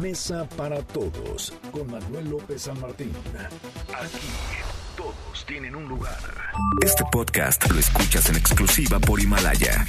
Mesa 0.00 0.48
para 0.56 0.82
Todos 0.82 1.52
con 1.70 1.90
Manuel 1.90 2.30
López 2.30 2.62
San 2.62 2.80
Martín. 2.80 3.12
Aquí 3.92 4.63
todos 5.04 5.44
tienen 5.44 5.76
un 5.76 5.86
lugar. 5.86 6.18
Este 6.82 7.04
podcast 7.12 7.70
lo 7.70 7.78
escuchas 7.78 8.28
en 8.30 8.36
exclusiva 8.36 8.98
por 8.98 9.20
Himalaya. 9.20 9.84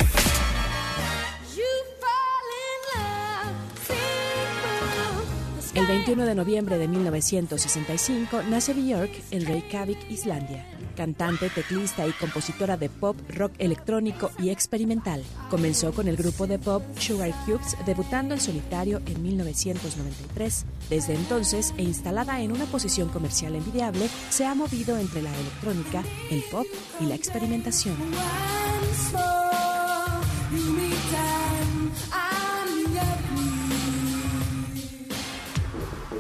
El 5.73 5.87
21 5.87 6.25
de 6.25 6.35
noviembre 6.35 6.77
de 6.77 6.87
1965 6.87 8.43
nace 8.49 8.73
Björk 8.73 9.11
en 9.31 9.45
Reykjavik, 9.45 10.09
Islandia. 10.09 10.65
Cantante, 10.95 11.49
teclista 11.49 12.07
y 12.07 12.11
compositora 12.13 12.77
de 12.77 12.89
pop, 12.89 13.15
rock 13.29 13.51
electrónico 13.59 14.31
y 14.39 14.49
experimental. 14.49 15.23
Comenzó 15.49 15.93
con 15.93 16.07
el 16.07 16.15
grupo 16.15 16.47
de 16.47 16.57
pop 16.57 16.83
Sugar 16.97 17.31
Cubes, 17.45 17.77
debutando 17.85 18.33
en 18.33 18.41
solitario 18.41 19.01
en 19.05 19.21
1993. 19.21 20.65
Desde 20.89 21.13
entonces, 21.13 21.73
e 21.77 21.83
instalada 21.83 22.41
en 22.41 22.51
una 22.51 22.65
posición 22.65 23.09
comercial 23.09 23.55
envidiable, 23.55 24.09
se 24.29 24.45
ha 24.45 24.55
movido 24.55 24.97
entre 24.97 25.21
la 25.21 25.33
electrónica, 25.35 26.03
el 26.31 26.41
pop 26.51 26.65
y 26.99 27.05
la 27.05 27.15
experimentación. 27.15 27.95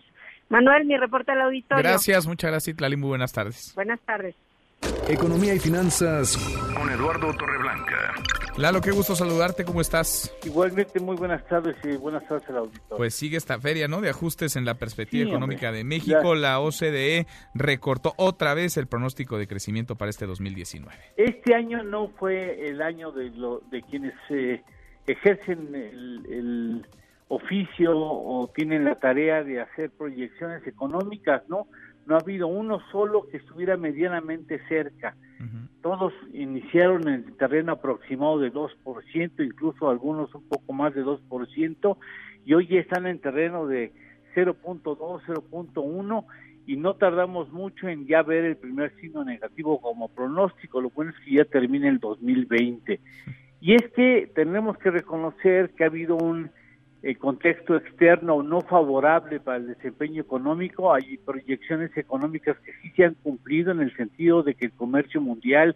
Manuel, 0.50 0.86
mi 0.86 0.98
reporte 0.98 1.32
al 1.32 1.42
auditorio. 1.42 1.84
Gracias, 1.84 2.28
muchas 2.28 2.52
gracias, 2.52 2.76
Tlali. 2.76 2.98
Muy 2.98 3.10
buenas 3.10 3.32
tardes. 3.32 3.74
Buenas 3.76 4.00
tardes. 4.02 4.36
Economía 5.08 5.54
y 5.54 5.60
finanzas 5.60 6.38
con 6.76 6.90
Eduardo 6.90 7.34
Torreblanca. 7.38 8.14
Lalo, 8.58 8.82
qué 8.82 8.92
gusto 8.92 9.16
saludarte, 9.16 9.64
¿cómo 9.64 9.80
estás? 9.80 10.36
Igualmente, 10.44 11.00
muy 11.00 11.16
buenas 11.16 11.46
tardes 11.48 11.78
y 11.84 11.96
buenas 11.96 12.28
tardes 12.28 12.50
al 12.50 12.58
auditorio. 12.58 12.98
Pues 12.98 13.16
sigue 13.16 13.38
esta 13.38 13.60
feria, 13.60 13.88
¿no? 13.88 14.02
De 14.02 14.10
ajustes 14.10 14.58
en 14.58 14.66
la 14.66 14.76
perspectiva 14.76 15.30
económica 15.30 15.72
de 15.72 15.84
México. 15.86 16.36
La 16.36 16.60
OCDE 16.60 17.28
recortó 17.54 18.14
otra 18.18 18.54
vez 18.54 18.76
el 18.76 18.88
pronóstico 18.88 19.38
de 19.38 19.48
crecimiento 19.48 19.96
para 19.96 20.10
este 20.10 20.26
2019. 20.26 20.94
Este 21.16 21.56
año 21.56 21.84
no 21.84 22.10
fue 22.10 22.68
el 22.68 22.82
año 22.82 23.12
de, 23.12 23.30
lo, 23.30 23.62
de 23.72 23.82
quienes 23.84 24.14
eh, 24.30 24.62
ejercen 25.08 25.74
el, 25.74 26.26
el 26.30 26.86
oficio 27.28 27.98
o 27.98 28.50
tienen 28.54 28.86
la 28.86 28.96
tarea 28.96 29.44
de 29.44 29.62
hacer 29.62 29.90
proyecciones 29.92 30.66
económicas, 30.68 31.44
¿no? 31.48 31.68
no 32.06 32.16
ha 32.16 32.20
habido 32.20 32.48
uno 32.48 32.80
solo 32.92 33.28
que 33.28 33.38
estuviera 33.38 33.78
medianamente 33.78 34.60
cerca. 34.68 35.16
Todos 35.82 36.14
iniciaron 36.34 37.08
en 37.08 37.26
el 37.26 37.38
terreno 37.38 37.72
aproximado 37.72 38.38
de 38.40 38.54
2%, 38.54 39.44
incluso 39.44 39.90
algunos 39.90 40.34
un 40.36 40.44
poco 40.44 40.74
más 40.74 40.94
de 40.94 41.04
2%, 41.04 41.98
y 42.46 42.54
hoy 42.54 42.68
ya 42.68 42.80
están 42.80 43.08
en 43.08 43.20
terreno 43.20 43.66
de 43.66 43.92
0.2, 44.36 45.22
0.1, 45.26 46.26
y 46.68 46.76
no 46.76 46.96
tardamos 46.96 47.52
mucho 47.52 47.88
en 47.88 48.06
ya 48.06 48.22
ver 48.22 48.46
el 48.46 48.58
primer 48.58 48.96
signo 48.98 49.24
negativo 49.24 49.82
como 49.82 50.10
pronóstico. 50.10 50.80
Lo 50.80 50.92
bueno 50.92 51.12
es 51.12 51.26
que 51.26 51.38
ya 51.38 51.46
termina 51.46 51.90
el 51.90 51.98
2020. 51.98 53.00
Y 53.62 53.76
es 53.76 53.84
que 53.92 54.30
tenemos 54.34 54.78
que 54.80 54.90
reconocer 54.90 55.70
que 55.72 55.84
ha 55.84 55.88
habido 55.88 56.18
un 56.18 56.50
el 57.02 57.18
contexto 57.18 57.76
externo 57.76 58.44
no 58.44 58.62
favorable 58.62 59.40
para 59.40 59.58
el 59.58 59.68
desempeño 59.68 60.22
económico, 60.22 60.94
hay 60.94 61.18
proyecciones 61.18 61.96
económicas 61.98 62.58
que 62.60 62.74
sí 62.74 62.92
se 62.96 63.06
han 63.06 63.16
cumplido 63.16 63.72
en 63.72 63.80
el 63.80 63.96
sentido 63.96 64.44
de 64.44 64.54
que 64.54 64.68
el 64.68 64.72
comercio 64.72 65.20
mundial, 65.20 65.76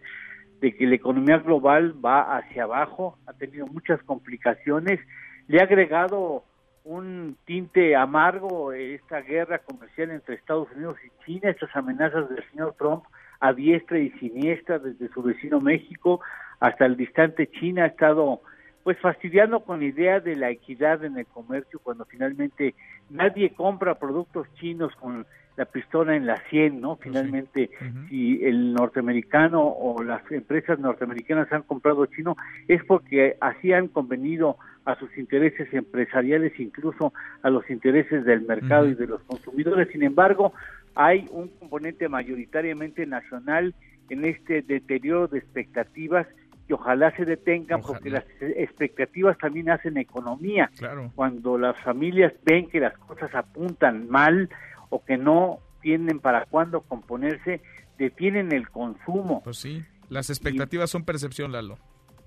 de 0.61 0.75
que 0.75 0.86
la 0.86 0.95
economía 0.95 1.39
global 1.39 1.95
va 2.03 2.38
hacia 2.38 2.63
abajo, 2.63 3.17
ha 3.25 3.33
tenido 3.33 3.65
muchas 3.65 4.01
complicaciones, 4.03 4.99
le 5.47 5.59
ha 5.59 5.63
agregado 5.63 6.43
un 6.83 7.36
tinte 7.45 7.95
amargo 7.95 8.71
esta 8.71 9.21
guerra 9.21 9.57
comercial 9.59 10.11
entre 10.11 10.36
Estados 10.36 10.67
Unidos 10.75 10.97
y 11.03 11.25
China, 11.25 11.49
estas 11.49 11.75
amenazas 11.75 12.29
del 12.29 12.43
señor 12.51 12.75
Trump 12.77 13.03
a 13.39 13.51
diestra 13.51 13.97
y 13.97 14.11
siniestra 14.11 14.77
desde 14.77 15.09
su 15.09 15.23
vecino 15.23 15.59
México 15.59 16.21
hasta 16.60 16.86
el 16.86 16.97
distante 16.97 17.47
China 17.47 17.84
ha 17.84 17.88
estado 17.88 18.41
pues 18.84 18.99
fastidiando 18.99 19.62
con 19.62 19.80
la 19.80 19.86
idea 19.88 20.20
de 20.20 20.36
la 20.36 20.51
equidad 20.51 21.03
en 21.03 21.18
el 21.18 21.26
comercio 21.26 21.80
cuando 21.82 22.06
finalmente 22.06 22.76
nadie 23.10 23.49
compra 23.49 23.95
productos 23.95 24.47
chinos 24.60 24.93
con 24.97 25.26
la 25.58 25.66
pistola 25.66 26.16
en 26.16 26.26
la 26.26 26.38
100, 26.49 26.82
¿no? 26.82 26.97
Finalmente, 26.97 27.70
si 28.10 28.43
el 28.43 28.74
norteamericano 28.74 29.64
o 29.64 30.03
las 30.03 30.30
empresas 30.32 30.80
norteamericanas 30.80 31.51
han 31.51 31.64
comprado 31.64 32.06
chino, 32.08 32.36
es 32.68 32.84
porque 32.84 33.38
así 33.39 33.72
han 33.74 33.88
convenido 33.88 34.58
a 34.84 34.95
sus 34.99 35.18
intereses 35.18 35.74
empresariales, 35.74 36.60
incluso 36.60 37.14
a 37.41 37.49
los 37.49 37.68
intereses 37.70 38.26
del 38.26 38.41
mercado 38.41 38.88
y 38.88 38.95
de 38.95 39.08
los 39.08 39.24
consumidores. 39.24 39.88
Sin 39.91 40.03
embargo, 40.03 40.53
hay 40.93 41.28
un 41.32 41.47
componente 41.47 42.08
mayoritariamente 42.08 43.06
nacional 43.06 43.74
en 44.10 44.26
este 44.26 44.62
deterioro 44.62 45.28
de 45.28 45.39
expectativas 45.39 46.28
que 46.68 46.74
ojalá 46.74 47.16
se 47.16 47.26
detengan 47.26 47.82
porque 47.82 48.09
las 48.09 48.26
expectativas 48.41 49.38
también 49.38 49.70
hacen 49.70 49.97
economía. 49.97 50.72
Cuando 51.16 51.57
las 51.57 51.80
familias 51.82 52.34
ven 52.43 52.68
que 52.70 52.80
las 52.80 52.97
cosas 52.97 53.34
apuntan 53.36 54.09
mal 54.09 54.49
o 54.89 55.03
que 55.03 55.18
no 55.18 55.59
tienen 55.82 56.20
para 56.20 56.45
cuándo 56.45 56.82
componerse, 56.82 57.61
detienen 57.97 58.51
el 58.51 58.70
consumo. 58.70 59.41
Pues 59.43 59.57
sí, 59.57 59.84
las 60.09 60.30
expectativas 60.30 60.89
son 60.89 61.05
percepción, 61.05 61.51
Lalo. 61.51 61.78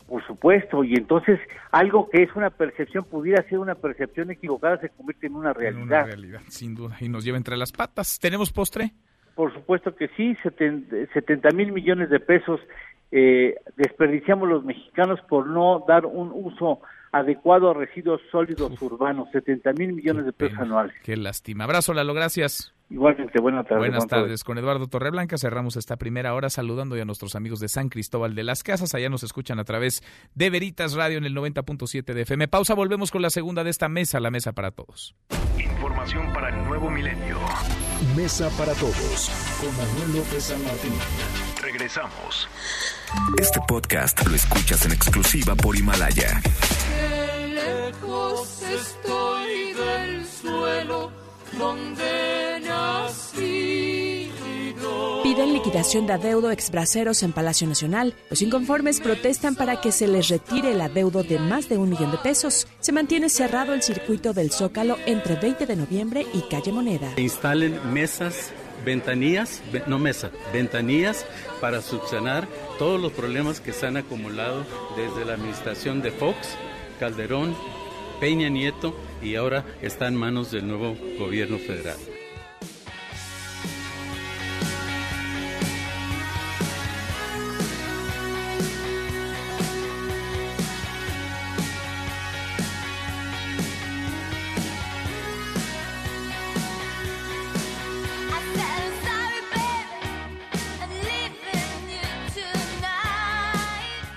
Por 0.06 0.26
supuesto, 0.26 0.84
y 0.84 0.94
entonces 0.94 1.38
algo 1.70 2.08
que 2.08 2.22
es 2.22 2.34
una 2.34 2.48
percepción 2.48 3.04
pudiera 3.04 3.42
ser 3.48 3.58
una 3.58 3.74
percepción 3.74 4.30
equivocada 4.30 4.78
se 4.80 4.88
convierte 4.88 5.26
en 5.26 5.34
una 5.34 5.52
realidad. 5.52 5.82
En 5.82 5.86
una 5.88 6.02
realidad, 6.04 6.40
sin 6.48 6.74
duda, 6.74 6.96
y 7.00 7.10
nos 7.10 7.24
lleva 7.24 7.36
entre 7.36 7.58
las 7.58 7.72
patas. 7.72 8.18
¿Tenemos 8.18 8.50
postre? 8.50 8.92
Por 9.34 9.52
supuesto 9.52 9.94
que 9.94 10.08
sí, 10.16 10.34
70 10.42 11.50
mil 11.50 11.72
millones 11.72 12.08
de 12.08 12.20
pesos 12.20 12.58
eh, 13.10 13.56
desperdiciamos 13.76 14.48
los 14.48 14.64
mexicanos 14.64 15.20
por 15.28 15.46
no 15.46 15.84
dar 15.86 16.06
un 16.06 16.30
uso 16.32 16.80
adecuado 17.12 17.70
a 17.70 17.74
residuos 17.74 18.20
sólidos 18.30 18.80
urbanos, 18.82 19.28
70 19.32 19.72
mil 19.72 19.94
millones 19.94 20.26
de 20.26 20.32
pesos 20.32 20.58
anuales. 20.58 20.94
Qué 21.02 21.16
lástima. 21.16 21.64
Abrazo, 21.64 21.94
Lalo, 21.94 22.14
gracias. 22.14 22.74
Igualmente, 22.90 23.38
buenas 23.40 23.66
tardes. 23.66 23.78
Buenas 23.80 24.06
tardes. 24.06 24.44
Con 24.44 24.56
Eduardo 24.56 24.86
Torreblanca 24.86 25.36
cerramos 25.36 25.76
esta 25.76 25.96
primera 25.96 26.34
hora 26.34 26.48
saludando 26.48 26.94
a 26.94 27.04
nuestros 27.04 27.36
amigos 27.36 27.60
de 27.60 27.68
San 27.68 27.90
Cristóbal 27.90 28.34
de 28.34 28.44
las 28.44 28.62
Casas. 28.62 28.94
Allá 28.94 29.10
nos 29.10 29.22
escuchan 29.22 29.58
a 29.58 29.64
través 29.64 30.02
de 30.34 30.48
Veritas 30.48 30.94
Radio 30.94 31.18
en 31.18 31.24
el 31.24 31.34
90.7 31.34 32.14
de 32.14 32.22
FM. 32.22 32.48
Pausa, 32.48 32.74
volvemos 32.74 33.10
con 33.10 33.20
la 33.20 33.30
segunda 33.30 33.62
de 33.62 33.70
esta 33.70 33.88
mesa, 33.88 34.20
la 34.20 34.30
mesa 34.30 34.52
para 34.52 34.70
todos. 34.70 35.14
Información 35.58 36.32
para 36.32 36.48
el 36.48 36.64
nuevo 36.64 36.90
milenio. 36.90 37.36
Mesa 38.16 38.48
para 38.56 38.72
todos 38.74 39.58
con 39.60 39.76
Manuel 39.76 40.18
López 40.18 40.44
San 40.44 40.62
Martín. 40.64 41.47
Regresamos. 41.88 42.48
Este 43.38 43.60
podcast 43.66 44.26
lo 44.26 44.36
escuchas 44.36 44.84
en 44.84 44.92
exclusiva 44.92 45.54
por 45.54 45.74
Himalaya. 45.74 46.42
lejos 47.54 48.62
estoy 48.62 49.72
del 49.72 50.26
suelo 50.26 51.10
donde 51.58 52.60
nací. 52.66 54.30
Piden 55.22 55.54
liquidación 55.54 56.06
de 56.06 56.12
adeudo 56.12 56.50
exbraceros 56.50 57.22
en 57.22 57.32
Palacio 57.32 57.66
Nacional. 57.66 58.14
Los 58.28 58.42
inconformes 58.42 59.00
protestan 59.00 59.54
para 59.54 59.80
que 59.80 59.90
se 59.90 60.08
les 60.08 60.28
retire 60.28 60.72
el 60.72 60.82
adeudo 60.82 61.22
de 61.22 61.38
más 61.38 61.70
de 61.70 61.78
un 61.78 61.88
millón 61.88 62.10
de 62.10 62.18
pesos. 62.18 62.66
Se 62.80 62.92
mantiene 62.92 63.30
cerrado 63.30 63.72
el 63.72 63.82
circuito 63.82 64.34
del 64.34 64.50
Zócalo 64.50 64.98
entre 65.06 65.36
20 65.36 65.64
de 65.64 65.76
noviembre 65.76 66.26
y 66.34 66.42
Calle 66.50 66.70
Moneda. 66.70 67.14
Instalen 67.16 67.80
mesas 67.94 68.52
ventanillas, 68.84 69.62
no 69.86 69.98
mesa, 69.98 70.30
ventanillas 70.52 71.26
para 71.60 71.82
subsanar 71.82 72.48
todos 72.78 73.00
los 73.00 73.12
problemas 73.12 73.60
que 73.60 73.72
se 73.72 73.86
han 73.86 73.96
acumulado 73.96 74.64
desde 74.96 75.24
la 75.24 75.34
administración 75.34 76.02
de 76.02 76.10
Fox, 76.10 76.36
Calderón, 76.98 77.54
Peña 78.20 78.48
Nieto 78.48 78.94
y 79.22 79.36
ahora 79.36 79.64
está 79.82 80.08
en 80.08 80.16
manos 80.16 80.50
del 80.50 80.66
nuevo 80.66 80.96
gobierno 81.18 81.58
federal. 81.58 81.96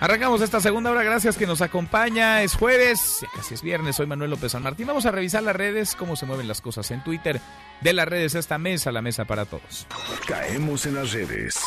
Arrancamos 0.02 0.42
esta 0.42 0.60
segunda 0.60 0.90
hora, 0.90 1.04
gracias 1.04 1.38
que 1.38 1.46
nos 1.46 1.62
acompaña. 1.62 2.42
Es 2.42 2.56
jueves, 2.56 3.24
casi 3.36 3.54
es 3.54 3.62
viernes, 3.62 3.98
soy 3.98 4.08
Manuel 4.08 4.32
López 4.32 4.54
San 4.54 4.64
Martín. 4.64 4.88
Vamos 4.88 5.06
a 5.06 5.12
revisar 5.12 5.44
las 5.44 5.56
redes, 5.56 5.96
cómo 5.96 6.16
se 6.16 6.26
mueven 6.26 6.48
las 6.48 6.60
cosas 6.60 6.90
en 6.90 7.04
Twitter. 7.04 7.40
De 7.82 7.94
las 7.94 8.08
redes 8.08 8.34
esta 8.34 8.58
mesa, 8.58 8.92
la 8.92 9.04
mesa 9.04 9.26
para 9.26 9.46
todos. 9.46 9.86
Caemos 10.28 10.88
en 10.88 10.96
las 10.96 11.12
redes. 11.12 11.60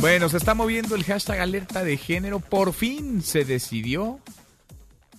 Bueno, 0.00 0.30
se 0.30 0.38
está 0.38 0.54
moviendo 0.54 0.94
el 0.94 1.04
hashtag 1.04 1.38
alerta 1.40 1.84
de 1.84 1.98
género. 1.98 2.40
Por 2.40 2.72
fin 2.72 3.20
se 3.20 3.44
decidió. 3.44 4.18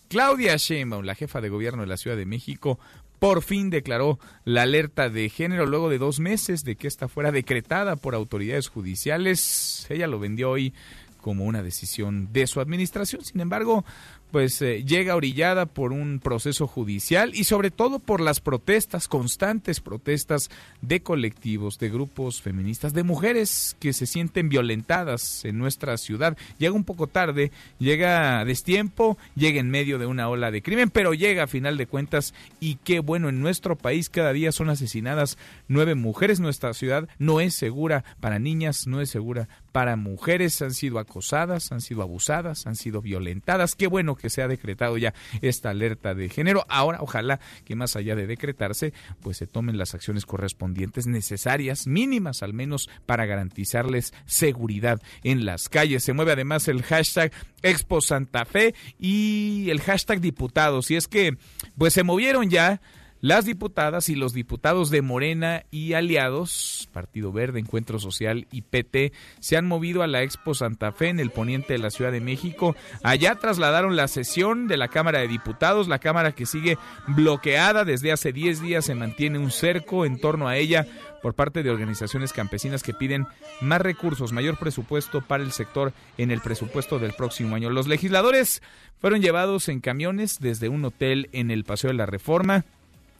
Claudia 0.08 0.56
Sheinbaum, 0.58 1.06
la 1.06 1.14
jefa 1.14 1.42
de 1.42 1.50
gobierno 1.50 1.84
de 1.84 1.90
la 1.90 1.98
Ciudad 1.98 2.18
de 2.18 2.26
México, 2.26 2.80
por 3.20 3.44
fin 3.44 3.70
declaró 3.70 4.18
la 4.46 4.64
alerta 4.64 5.10
de 5.10 5.30
género 5.30 5.68
luego 5.68 5.90
de 5.90 6.00
dos 6.00 6.20
meses 6.20 6.64
de 6.64 6.76
que 6.76 6.88
esta 6.88 7.08
fuera 7.08 7.32
decretada 7.32 7.98
por 7.98 8.16
autoridades 8.16 8.68
judiciales. 8.68 9.86
Ella 9.90 10.08
lo 10.08 10.20
vendió 10.20 10.50
hoy 10.50 10.74
como 11.22 11.45
una 11.45 11.63
decisión 11.63 12.30
de 12.32 12.47
su 12.47 12.59
administración. 12.59 13.24
Sin 13.24 13.41
embargo, 13.41 13.84
pues 14.32 14.61
eh, 14.61 14.84
llega 14.84 15.15
orillada 15.15 15.65
por 15.65 15.93
un 15.93 16.20
proceso 16.20 16.68
judicial 16.68 17.32
y 17.34 17.45
sobre 17.45 17.72
todo 17.72 17.99
por 17.99 18.20
las 18.20 18.41
protestas, 18.41 19.07
constantes 19.07 19.80
protestas 19.80 20.49
de 20.82 21.01
colectivos, 21.01 21.80
de 21.80 21.89
grupos 21.89 22.41
feministas, 22.41 22.93
de 22.93 23.03
mujeres 23.03 23.78
que 23.80 23.93
se 23.93 24.05
sienten 24.05 24.49
violentadas 24.49 25.45
en 25.45 25.57
nuestra 25.57 25.97
ciudad. 25.97 26.38
Llega 26.57 26.74
un 26.74 26.84
poco 26.84 27.07
tarde, 27.07 27.51
llega 27.80 28.39
a 28.39 28.45
destiempo, 28.45 29.18
llega 29.36 29.59
en 29.59 29.70
medio 29.70 29.97
de 29.97 30.05
una 30.05 30.28
ola 30.30 30.51
de 30.51 30.61
crimen, 30.61 30.89
pero 30.89 31.13
llega 31.13 31.43
a 31.43 31.47
final 31.47 31.78
de 31.78 31.88
cuentas 31.88 32.34
y 32.59 32.76
qué 32.84 32.99
bueno, 32.99 33.30
en 33.30 33.41
nuestro 33.41 33.78
país 33.78 34.09
cada 34.09 34.34
día 34.34 34.51
son 34.51 34.70
asesinadas 34.70 35.38
nueve 35.68 35.95
mujeres, 35.95 36.39
nuestra 36.39 36.74
ciudad 36.74 37.07
no 37.18 37.39
es 37.39 37.53
segura 37.55 38.03
para 38.20 38.39
niñas, 38.39 38.88
no 38.88 38.99
es 38.99 39.09
segura 39.09 39.47
para 39.78 39.96
mujeres, 39.96 40.60
han 40.64 40.74
sido 40.74 40.98
acosadas, 40.98 41.72
han 41.72 41.82
sido 41.82 42.02
abusadas, 42.02 42.66
han 42.66 42.76
sido 42.76 43.00
violentadas. 43.00 43.76
Qué 43.76 43.86
bueno 43.86 44.16
que 44.16 44.32
se 44.32 44.42
ha 44.42 44.48
decretado 44.48 44.98
ya 44.98 45.14
esta 45.44 45.70
alerta 45.70 46.16
de 46.16 46.30
género. 46.30 46.66
Ahora, 46.68 46.98
ojalá 47.00 47.40
que 47.64 47.76
más 47.76 47.96
allá 47.96 48.16
de 48.16 48.26
decretarse, 48.26 48.92
pues 49.22 49.38
se 49.38 49.46
tomen 49.46 49.78
las 49.78 49.94
acciones 49.94 50.26
correspondientes 50.26 51.06
necesarias, 51.06 51.86
mínimas 51.86 52.42
al 52.42 52.56
menos, 52.56 52.90
para 53.06 53.28
garantizarles 53.28 54.16
seguridad 54.26 55.00
en 55.22 55.46
las 55.46 55.70
calles. 55.70 56.04
Se 56.04 56.14
mueve 56.14 56.32
además 56.32 56.68
el 56.68 56.82
hashtag 56.82 57.32
Expo 57.62 58.02
Santa 58.02 58.46
Fe 58.46 58.74
y 58.98 59.70
el 59.70 59.80
hashtag 59.82 60.22
diputados. 60.22 60.90
Y 60.90 60.96
es 60.96 61.08
que, 61.08 61.38
pues 61.78 61.94
se 61.94 62.02
movieron 62.02 62.50
ya 62.50 62.82
las 63.22 63.45
diputadas 63.45 64.09
y 64.09 64.15
los 64.15 64.34
diputados 64.34 64.89
de 64.89 65.01
Morena 65.01 65.63
y 65.72 65.93
aliados, 65.93 66.89
Partido 66.93 67.32
Verde, 67.32 67.59
Encuentro 67.59 67.99
Social 67.99 68.47
y 68.51 68.61
PT, 68.61 69.11
se 69.39 69.57
han 69.57 69.65
movido 69.65 70.03
a 70.03 70.07
la 70.07 70.24
Expo 70.24 70.53
Santa 70.53 70.91
Fe 70.91 71.09
en 71.09 71.20
el 71.20 71.32
poniente 71.32 71.74
de 71.74 71.80
la 71.80 71.89
Ciudad 71.89 72.11
de 72.11 72.22
México. 72.22 72.76
Allá 73.03 73.36
trasladaron 73.36 73.95
la 73.95 74.07
sesión 74.07 74.68
de 74.68 74.78
la 74.78 74.88
Cámara 74.88 75.20
de 75.20 75.28
Diputados, 75.28 75.88
la 75.88 75.99
Cámara 75.99 76.34
que 76.34 76.45
sigue 76.45 76.78
bloqueada 77.07 77.86
desde 77.86 78.11
hace 78.11 78.32
10 78.32 78.61
días, 78.61 78.86
se 78.86 78.95
mantiene 78.95 79.39
un 79.39 79.51
cerco 79.51 80.05
en 80.05 80.20
torno 80.20 80.47
a 80.47 80.57
ella 80.57 80.86
por 81.22 81.34
parte 81.34 81.63
de 81.63 81.72
organizaciones 81.72 82.34
campesinas 82.34 82.84
que 82.84 82.93
piden 82.93 83.26
más 83.61 83.82
recursos, 83.82 84.32
mayor 84.32 84.57
presupuesto 84.57 85.22
para 85.22 85.43
el 85.43 85.51
sector 85.51 85.93
en 86.18 86.32
el 86.32 86.41
presupuesto 86.41 86.99
del 86.99 87.13
próximo 87.13 87.55
año. 87.55 87.70
Los 87.70 87.88
legisladores 87.88 88.61
fueron 88.99 89.22
llevados 89.22 89.70
en 89.70 89.80
camiones 89.80 90.39
desde 90.39 90.70
un 90.70 90.86
hotel 90.86 91.30
en 91.32 91.51
el 91.51 91.63
Paseo 91.63 91.89
de 91.89 91.97
la 91.97 92.05
Reforma 92.05 92.65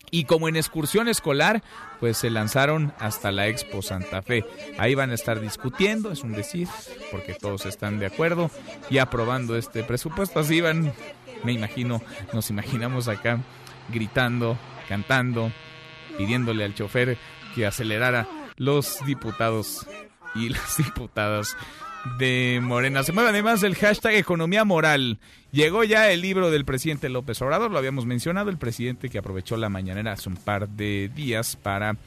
y 0.10 0.24
como 0.24 0.48
en 0.48 0.56
excursión 0.56 1.08
escolar, 1.08 1.64
pues 2.00 2.18
se 2.18 2.30
lanzaron 2.30 2.94
hasta 3.00 3.32
la 3.32 3.48
Expo 3.48 3.82
Santa 3.82 4.22
Fe. 4.22 4.46
Ahí 4.78 4.96
van 4.96 5.12
a 5.12 5.16
estar 5.16 5.40
discutiendo, 5.40 6.12
es 6.12 6.24
un 6.24 6.32
decir, 6.32 6.68
porque 7.12 7.34
todos 7.34 7.66
están 7.66 8.00
de 8.00 8.06
acuerdo 8.06 8.50
y 8.90 9.00
aprobando 9.00 9.58
este 9.58 9.84
presupuesto. 9.84 10.40
Así 10.40 10.62
van, 10.62 10.94
me 11.44 11.52
imagino, 11.52 12.02
nos 12.34 12.50
imaginamos 12.50 13.08
acá 13.08 13.40
gritando, 13.90 14.58
cantando, 14.88 15.52
pidiéndole 16.18 16.64
al 16.64 16.74
chofer 16.74 17.18
que 17.56 17.66
acelerara 17.66 18.28
los 18.56 19.06
diputados 19.06 19.88
y 20.36 20.50
las 20.50 20.78
diputadas 20.78 21.58
de 22.18 22.60
Morena. 22.62 23.04
Se 23.04 23.12
mueve 23.12 23.30
además 23.30 23.64
el 23.64 23.76
hashtag 23.76 24.16
economía 24.16 24.64
moral. 24.64 25.20
Llegó 25.52 25.84
ya 25.84 26.12
el 26.12 26.22
libro 26.22 26.52
del 26.52 26.66
presidente 26.66 27.10
López 27.10 27.42
Obrador, 27.42 27.72
lo 27.72 27.78
habíamos 27.78 28.06
mencionado, 28.06 28.50
el 28.50 28.58
presidente 28.58 29.10
que 29.10 29.18
aprovechó 29.18 29.58
la 29.58 29.70
mañanera 29.70 30.14
hace 30.14 30.30
un 30.30 30.36
par 30.36 30.70
de 30.70 31.10
días 31.16 31.56
para 31.56 31.98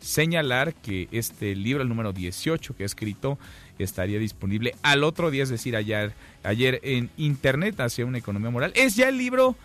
señalar 0.00 0.74
que 0.74 1.08
este 1.10 1.54
libro, 1.54 1.82
el 1.82 1.88
número 1.88 2.12
18 2.12 2.76
que 2.76 2.82
ha 2.82 2.86
escrito, 2.86 3.38
estaría 3.78 4.18
disponible 4.18 4.74
al 4.82 5.04
otro 5.04 5.30
día, 5.30 5.42
es 5.42 5.48
decir, 5.48 5.76
ayer, 5.76 6.12
ayer 6.42 6.80
en 6.82 7.10
internet 7.16 7.80
hacia 7.80 8.06
una 8.06 8.18
economía 8.18 8.50
moral. 8.50 8.72
Es 8.74 8.96
ya 8.96 9.08
el 9.08 9.18
libro 9.18 9.56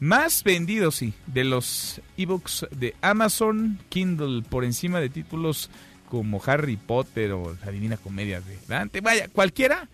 más 0.00 0.44
vendidos, 0.44 0.96
sí, 0.96 1.14
de 1.26 1.44
los 1.44 2.00
ebooks 2.16 2.66
de 2.70 2.94
Amazon 3.00 3.78
Kindle 3.88 4.42
por 4.42 4.64
encima 4.64 5.00
de 5.00 5.08
títulos 5.08 5.70
como 6.14 6.40
Harry 6.46 6.76
Potter 6.76 7.32
o 7.32 7.56
La 7.64 7.72
Divina 7.72 7.96
Comedia 7.96 8.40
de 8.40 8.56
Dante. 8.68 9.00
Vaya, 9.00 9.26
cualquiera 9.26 9.88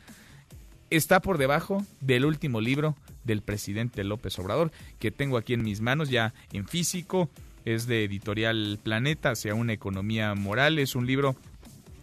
está 0.90 1.20
por 1.20 1.38
debajo 1.38 1.82
del 2.02 2.26
último 2.26 2.60
libro 2.60 2.94
del 3.24 3.40
presidente 3.40 4.04
López 4.04 4.38
Obrador 4.38 4.70
que 4.98 5.10
tengo 5.10 5.38
aquí 5.38 5.54
en 5.54 5.62
mis 5.62 5.80
manos 5.80 6.10
ya 6.10 6.34
en 6.52 6.68
físico. 6.68 7.30
Es 7.64 7.86
de 7.86 8.04
editorial 8.04 8.78
Planeta 8.82 9.30
hacia 9.30 9.54
una 9.54 9.72
economía 9.72 10.34
moral. 10.34 10.78
Es 10.78 10.94
un 10.94 11.06
libro 11.06 11.36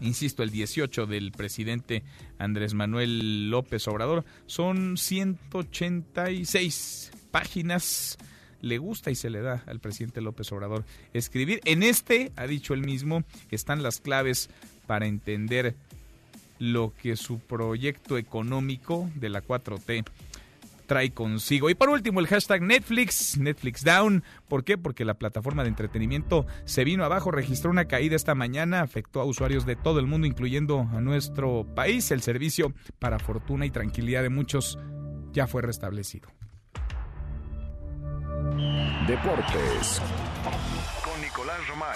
insisto, 0.01 0.41
el 0.41 0.49
18 0.49 1.05
del 1.05 1.31
presidente 1.31 2.01
Andrés 2.39 2.73
Manuel 2.73 3.51
López 3.51 3.87
Obrador. 3.87 4.25
Son 4.47 4.97
186 4.97 7.11
páginas. 7.29 8.17
Le 8.61 8.77
gusta 8.77 9.11
y 9.11 9.15
se 9.15 9.29
le 9.29 9.41
da 9.41 9.63
al 9.67 9.79
presidente 9.79 10.21
López 10.21 10.51
Obrador 10.51 10.83
escribir. 11.13 11.61
En 11.65 11.83
este, 11.83 12.31
ha 12.35 12.47
dicho 12.47 12.73
él 12.73 12.81
mismo, 12.81 13.23
están 13.51 13.83
las 13.83 13.99
claves 13.99 14.49
para 14.85 15.05
entender 15.05 15.75
lo 16.59 16.93
que 17.01 17.15
su 17.15 17.39
proyecto 17.39 18.17
económico 18.17 19.09
de 19.15 19.29
la 19.29 19.43
4T 19.43 20.05
trae 20.87 21.11
consigo. 21.11 21.69
Y 21.69 21.75
por 21.75 21.89
último, 21.89 22.19
el 22.19 22.27
hashtag 22.27 22.63
Netflix, 22.63 23.37
Netflix 23.37 23.83
Down. 23.83 24.23
¿Por 24.47 24.63
qué? 24.63 24.77
Porque 24.77 25.05
la 25.05 25.13
plataforma 25.13 25.63
de 25.63 25.69
entretenimiento 25.69 26.47
se 26.65 26.83
vino 26.83 27.03
abajo, 27.03 27.29
registró 27.29 27.69
una 27.69 27.85
caída 27.85 28.15
esta 28.15 28.33
mañana, 28.33 28.81
afectó 28.81 29.21
a 29.21 29.25
usuarios 29.25 29.65
de 29.65 29.75
todo 29.75 29.99
el 29.99 30.07
mundo, 30.07 30.25
incluyendo 30.25 30.89
a 30.93 31.01
nuestro 31.01 31.67
país. 31.75 32.09
El 32.09 32.21
servicio, 32.21 32.73
para 32.97 33.19
fortuna 33.19 33.65
y 33.65 33.69
tranquilidad 33.69 34.23
de 34.23 34.29
muchos, 34.29 34.79
ya 35.33 35.45
fue 35.45 35.61
restablecido. 35.61 36.36
Deportes 39.07 40.01
con 41.03 41.21
Nicolás 41.21 41.67
Romay. 41.67 41.95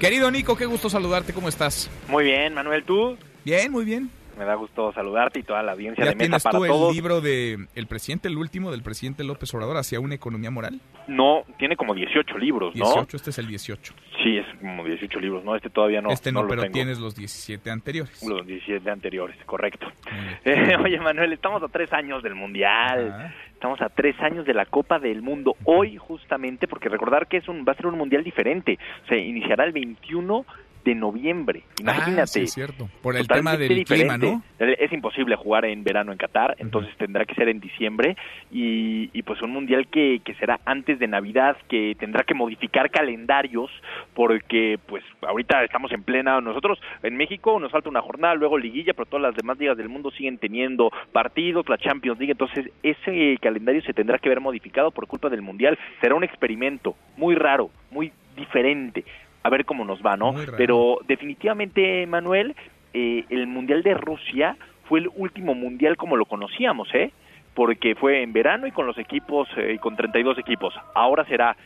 Querido 0.00 0.30
Nico, 0.30 0.56
qué 0.56 0.66
gusto 0.66 0.88
saludarte, 0.88 1.32
¿cómo 1.32 1.48
estás? 1.48 1.90
Muy 2.08 2.24
bien, 2.24 2.54
Manuel, 2.54 2.84
¿tú? 2.84 3.16
Bien, 3.44 3.72
muy 3.72 3.84
bien. 3.84 4.10
Me 4.38 4.44
da 4.44 4.54
gusto 4.54 4.92
saludarte 4.92 5.40
y 5.40 5.42
toda 5.42 5.64
la 5.64 5.72
audiencia 5.72 6.04
¿Ya 6.04 6.10
de 6.10 6.16
Mesa 6.16 6.26
tienes 6.26 6.42
para 6.44 6.58
tú 6.58 6.64
el 6.64 6.70
Todos. 6.70 6.94
libro 6.94 7.20
de 7.20 7.66
el 7.74 7.86
presidente, 7.88 8.28
el 8.28 8.36
último 8.36 8.70
del 8.70 8.84
presidente 8.84 9.24
López 9.24 9.52
Obrador, 9.52 9.76
hacia 9.78 9.98
una 9.98 10.14
economía 10.14 10.52
moral? 10.52 10.80
No, 11.08 11.42
tiene 11.58 11.74
como 11.74 11.92
18 11.92 12.38
libros, 12.38 12.76
¿no? 12.76 12.84
18, 12.84 13.16
este 13.16 13.30
es 13.30 13.38
el 13.38 13.48
18. 13.48 13.94
Sí, 14.22 14.36
es 14.36 14.46
como 14.60 14.84
18 14.84 15.18
libros, 15.18 15.44
¿no? 15.44 15.56
Este 15.56 15.70
todavía 15.70 16.00
no. 16.00 16.10
este 16.10 16.30
no, 16.30 16.46
pero 16.46 16.62
tengo. 16.62 16.72
tienes 16.72 17.00
los 17.00 17.16
17 17.16 17.68
anteriores. 17.68 18.22
Los 18.22 18.46
17 18.46 18.88
anteriores, 18.88 19.36
correcto. 19.44 19.88
Eh, 20.44 20.76
oye, 20.82 21.00
Manuel, 21.00 21.32
estamos 21.32 21.62
a 21.62 21.68
tres 21.68 21.92
años 21.92 22.22
del 22.22 22.34
Mundial. 22.34 23.12
Ajá. 23.12 23.34
Estamos 23.58 23.80
a 23.80 23.88
tres 23.88 24.14
años 24.20 24.46
de 24.46 24.54
la 24.54 24.66
Copa 24.66 25.00
del 25.00 25.20
Mundo. 25.20 25.56
Hoy, 25.64 25.96
justamente, 25.96 26.68
porque 26.68 26.88
recordar 26.88 27.26
que 27.26 27.38
es 27.38 27.48
un 27.48 27.64
va 27.66 27.72
a 27.72 27.74
ser 27.74 27.88
un 27.88 27.98
Mundial 27.98 28.22
diferente. 28.22 28.78
Se 29.08 29.18
iniciará 29.18 29.64
el 29.64 29.72
21 29.72 30.46
de 30.88 30.94
noviembre. 30.94 31.64
Imagínate. 31.80 32.22
Ah, 32.22 32.26
sí, 32.26 32.40
es 32.40 32.54
cierto. 32.54 32.88
Por 33.02 33.14
el 33.14 33.28
tema 33.28 33.58
del 33.58 33.84
clima, 33.84 34.16
diferente. 34.16 34.26
¿no? 34.26 34.42
Es 34.58 34.90
imposible 34.90 35.36
jugar 35.36 35.66
en 35.66 35.84
verano 35.84 36.12
en 36.12 36.18
Qatar, 36.18 36.56
entonces 36.58 36.96
tendrá 36.96 37.26
que 37.26 37.34
ser 37.34 37.50
en 37.50 37.60
diciembre 37.60 38.16
y, 38.50 39.10
y 39.12 39.22
pues 39.22 39.42
un 39.42 39.50
mundial 39.50 39.86
que, 39.88 40.22
que 40.24 40.34
será 40.36 40.60
antes 40.64 40.98
de 40.98 41.06
Navidad, 41.06 41.58
que 41.68 41.94
tendrá 41.98 42.24
que 42.24 42.32
modificar 42.32 42.90
calendarios 42.90 43.70
porque 44.14 44.78
pues 44.86 45.04
ahorita 45.20 45.62
estamos 45.62 45.92
en 45.92 46.02
plena, 46.04 46.40
nosotros 46.40 46.78
en 47.02 47.18
México 47.18 47.60
nos 47.60 47.70
falta 47.70 47.90
una 47.90 48.00
jornada, 48.00 48.34
luego 48.34 48.56
liguilla, 48.56 48.94
pero 48.94 49.04
todas 49.04 49.22
las 49.22 49.36
demás 49.36 49.58
ligas 49.58 49.76
del 49.76 49.90
mundo 49.90 50.10
siguen 50.10 50.38
teniendo 50.38 50.90
partidos, 51.12 51.68
la 51.68 51.76
Champions 51.76 52.18
League, 52.18 52.32
entonces 52.32 52.70
ese 52.82 53.36
calendario 53.42 53.82
se 53.82 53.92
tendrá 53.92 54.18
que 54.18 54.30
ver 54.30 54.40
modificado 54.40 54.90
por 54.90 55.06
culpa 55.06 55.28
del 55.28 55.42
mundial, 55.42 55.78
será 56.00 56.14
un 56.14 56.24
experimento 56.24 56.96
muy 57.18 57.34
raro, 57.34 57.68
muy 57.90 58.10
diferente 58.36 59.04
a 59.42 59.50
ver 59.50 59.64
cómo 59.64 59.84
nos 59.84 60.00
va, 60.00 60.16
¿no? 60.16 60.34
Pero 60.56 60.98
definitivamente, 61.06 62.06
Manuel, 62.06 62.54
eh, 62.92 63.24
el 63.30 63.46
Mundial 63.46 63.82
de 63.82 63.94
Rusia 63.94 64.56
fue 64.84 65.00
el 65.00 65.10
último 65.14 65.54
Mundial 65.54 65.96
como 65.96 66.16
lo 66.16 66.24
conocíamos, 66.24 66.88
¿eh? 66.94 67.12
Porque 67.54 67.94
fue 67.94 68.22
en 68.22 68.32
verano 68.32 68.66
y 68.66 68.72
con 68.72 68.86
los 68.86 68.98
equipos, 68.98 69.48
eh, 69.56 69.74
y 69.74 69.78
con 69.78 69.96
32 69.96 70.38
equipos. 70.38 70.74
Ahora 70.94 71.24
será 71.24 71.56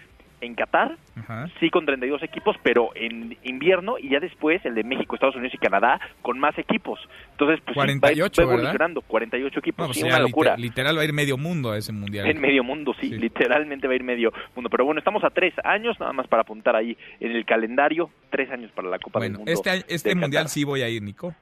en 0.42 0.54
Qatar, 0.54 0.96
Ajá. 1.16 1.48
sí 1.60 1.70
con 1.70 1.86
32 1.86 2.22
equipos, 2.22 2.56
pero 2.62 2.90
en 2.94 3.38
invierno 3.44 3.96
y 3.98 4.10
ya 4.10 4.20
después 4.20 4.62
el 4.66 4.74
de 4.74 4.84
México, 4.84 5.14
Estados 5.14 5.36
Unidos 5.36 5.54
y 5.54 5.58
Canadá 5.58 6.00
con 6.20 6.38
más 6.38 6.58
equipos. 6.58 7.00
Entonces, 7.30 7.60
pues 7.64 7.74
sí, 7.74 7.78
va- 7.78 7.84
48, 7.86 8.42
va, 8.42 8.46
¿verdad? 8.46 8.58
evolucionando, 8.60 9.00
48 9.02 9.58
equipos, 9.60 9.78
No, 9.84 9.86
pues 9.86 9.98
sí, 9.98 10.04
una 10.04 10.18
locura. 10.18 10.56
literal 10.56 10.96
va 10.98 11.02
a 11.02 11.04
ir 11.04 11.12
medio 11.12 11.38
mundo 11.38 11.70
a 11.72 11.78
ese 11.78 11.92
mundial. 11.92 12.26
En 12.28 12.40
medio 12.40 12.62
mundo, 12.62 12.94
sí, 13.00 13.08
literalmente 13.10 13.86
va 13.86 13.92
a 13.94 13.96
ir 13.96 14.04
medio 14.04 14.32
mundo. 14.54 14.68
Pero 14.68 14.84
bueno, 14.84 14.98
estamos 14.98 15.24
a 15.24 15.30
tres 15.30 15.54
años, 15.64 15.98
nada 15.98 16.12
más 16.12 16.26
para 16.26 16.42
apuntar 16.42 16.76
ahí 16.76 16.96
en 17.20 17.32
el 17.32 17.44
calendario, 17.46 18.10
tres 18.30 18.50
años 18.50 18.70
para 18.72 18.88
la 18.88 18.98
Copa 18.98 19.20
del 19.20 19.30
Bueno, 19.32 19.38
Mundo. 19.44 19.52
este, 19.52 19.94
este 19.94 20.14
mundial 20.14 20.42
Qatar. 20.44 20.48
sí 20.50 20.64
voy 20.64 20.82
a 20.82 20.88
ir, 20.88 21.02
Nico. 21.02 21.34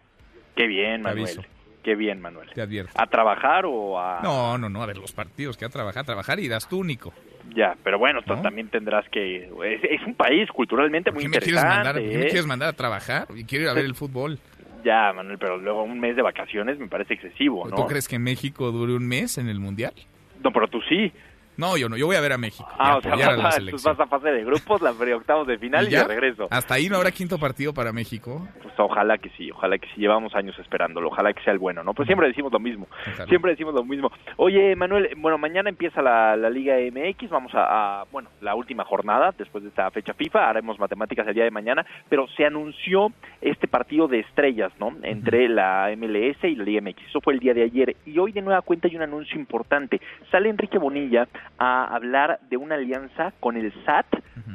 Qué 0.54 0.66
bien, 0.66 1.02
Manuel. 1.02 1.40
Qué 1.82 1.94
bien, 1.94 2.20
Manuel. 2.20 2.48
Te 2.54 2.62
advierto. 2.62 2.92
¿A 2.96 3.06
trabajar 3.06 3.64
o 3.66 3.98
a...? 3.98 4.20
No, 4.22 4.58
no, 4.58 4.68
no, 4.68 4.82
a 4.82 4.86
ver 4.86 4.98
los 4.98 5.12
partidos, 5.12 5.56
que 5.56 5.64
a 5.64 5.68
trabajar, 5.68 6.02
a 6.02 6.04
trabajar 6.04 6.38
irás 6.38 6.68
tú, 6.68 6.84
Nico. 6.84 7.12
Ya, 7.54 7.74
pero 7.82 7.98
bueno, 7.98 8.20
tú 8.22 8.36
también 8.42 8.68
tendrás 8.68 9.08
que... 9.08 9.44
Es, 9.44 9.84
es 9.84 10.06
un 10.06 10.14
país 10.14 10.48
culturalmente 10.50 11.10
muy 11.10 11.22
¿Qué 11.22 11.28
me 11.28 11.38
quieres 11.38 11.48
interesante. 11.48 12.02
qué 12.02 12.18
me 12.18 12.24
¿eh? 12.24 12.26
quieres 12.26 12.46
mandar 12.46 12.68
a 12.68 12.72
trabajar? 12.74 13.26
Y 13.34 13.44
quiero 13.44 13.64
ir 13.64 13.70
a 13.70 13.74
ver 13.74 13.84
el 13.84 13.94
fútbol. 13.94 14.38
Ya, 14.84 15.12
Manuel, 15.12 15.36
pero 15.38 15.58
luego 15.58 15.82
un 15.82 16.00
mes 16.00 16.16
de 16.16 16.22
vacaciones 16.22 16.78
me 16.78 16.88
parece 16.88 17.12
excesivo, 17.12 17.68
¿no? 17.68 17.76
¿Tú 17.76 17.86
crees 17.86 18.08
que 18.08 18.18
México 18.18 18.70
dure 18.70 18.94
un 18.94 19.06
mes 19.06 19.36
en 19.36 19.48
el 19.48 19.60
mundial? 19.60 19.92
No, 20.42 20.52
pero 20.52 20.68
tú 20.68 20.80
sí. 20.88 21.12
No, 21.60 21.76
yo 21.76 21.90
no, 21.90 21.96
yo 21.98 22.06
voy 22.06 22.16
a 22.16 22.22
ver 22.22 22.32
a 22.32 22.38
México. 22.38 22.66
Ah, 22.78 22.96
o 22.96 23.02
sea, 23.02 23.12
apoyar 23.12 23.32
a 23.32 23.36
la 23.36 23.42
vas, 23.42 23.82
vas 23.84 24.00
a 24.00 24.06
fase 24.06 24.30
de 24.30 24.44
grupos, 24.44 24.80
la 24.80 24.92
octavos 25.14 25.46
de 25.46 25.58
final 25.58 25.86
y, 25.88 25.90
ya? 25.90 26.02
de 26.02 26.08
regreso. 26.08 26.48
Hasta 26.50 26.74
ahí 26.74 26.88
no 26.88 26.96
habrá 26.96 27.10
quinto 27.10 27.38
partido 27.38 27.74
para 27.74 27.92
México. 27.92 28.48
Pues 28.62 28.74
ojalá 28.78 29.18
que 29.18 29.28
sí, 29.36 29.50
ojalá 29.50 29.76
que 29.76 29.86
sí, 29.88 30.00
llevamos 30.00 30.34
años 30.34 30.58
esperándolo, 30.58 31.08
ojalá 31.08 31.34
que 31.34 31.42
sea 31.42 31.52
el 31.52 31.58
bueno, 31.58 31.84
¿no? 31.84 31.92
Pues 31.92 32.06
siempre 32.06 32.28
decimos 32.28 32.50
lo 32.50 32.60
mismo, 32.60 32.86
Ojalá. 33.12 33.26
siempre 33.26 33.50
decimos 33.50 33.74
lo 33.74 33.84
mismo. 33.84 34.10
Oye, 34.36 34.74
Manuel, 34.74 35.10
bueno, 35.18 35.36
mañana 35.36 35.68
empieza 35.68 36.00
la, 36.00 36.34
la 36.34 36.48
Liga 36.48 36.76
MX, 36.76 37.28
vamos 37.28 37.54
a, 37.54 38.00
a, 38.00 38.04
bueno, 38.10 38.30
la 38.40 38.54
última 38.54 38.84
jornada 38.84 39.34
después 39.36 39.62
de 39.62 39.68
esta 39.68 39.90
fecha 39.90 40.14
FIFA, 40.14 40.48
haremos 40.48 40.78
matemáticas 40.78 41.26
el 41.28 41.34
día 41.34 41.44
de 41.44 41.50
mañana, 41.50 41.84
pero 42.08 42.26
se 42.36 42.46
anunció 42.46 43.12
este 43.42 43.68
partido 43.68 44.08
de 44.08 44.20
estrellas, 44.20 44.72
¿no? 44.78 44.94
Entre 45.02 45.46
la 45.48 45.90
MLS 45.94 46.42
y 46.44 46.56
la 46.56 46.64
Liga 46.64 46.80
MX, 46.80 47.08
eso 47.08 47.20
fue 47.20 47.34
el 47.34 47.40
día 47.40 47.52
de 47.52 47.64
ayer, 47.64 47.96
y 48.06 48.18
hoy 48.18 48.32
de 48.32 48.40
nueva 48.40 48.62
cuenta 48.62 48.88
hay 48.88 48.96
un 48.96 49.02
anuncio 49.02 49.38
importante, 49.38 50.00
sale 50.30 50.48
Enrique 50.48 50.78
Bonilla 50.78 51.28
a 51.58 51.84
hablar 51.94 52.40
de 52.48 52.56
una 52.56 52.76
alianza 52.76 53.32
con 53.40 53.56
el 53.56 53.72
SAT 53.84 54.06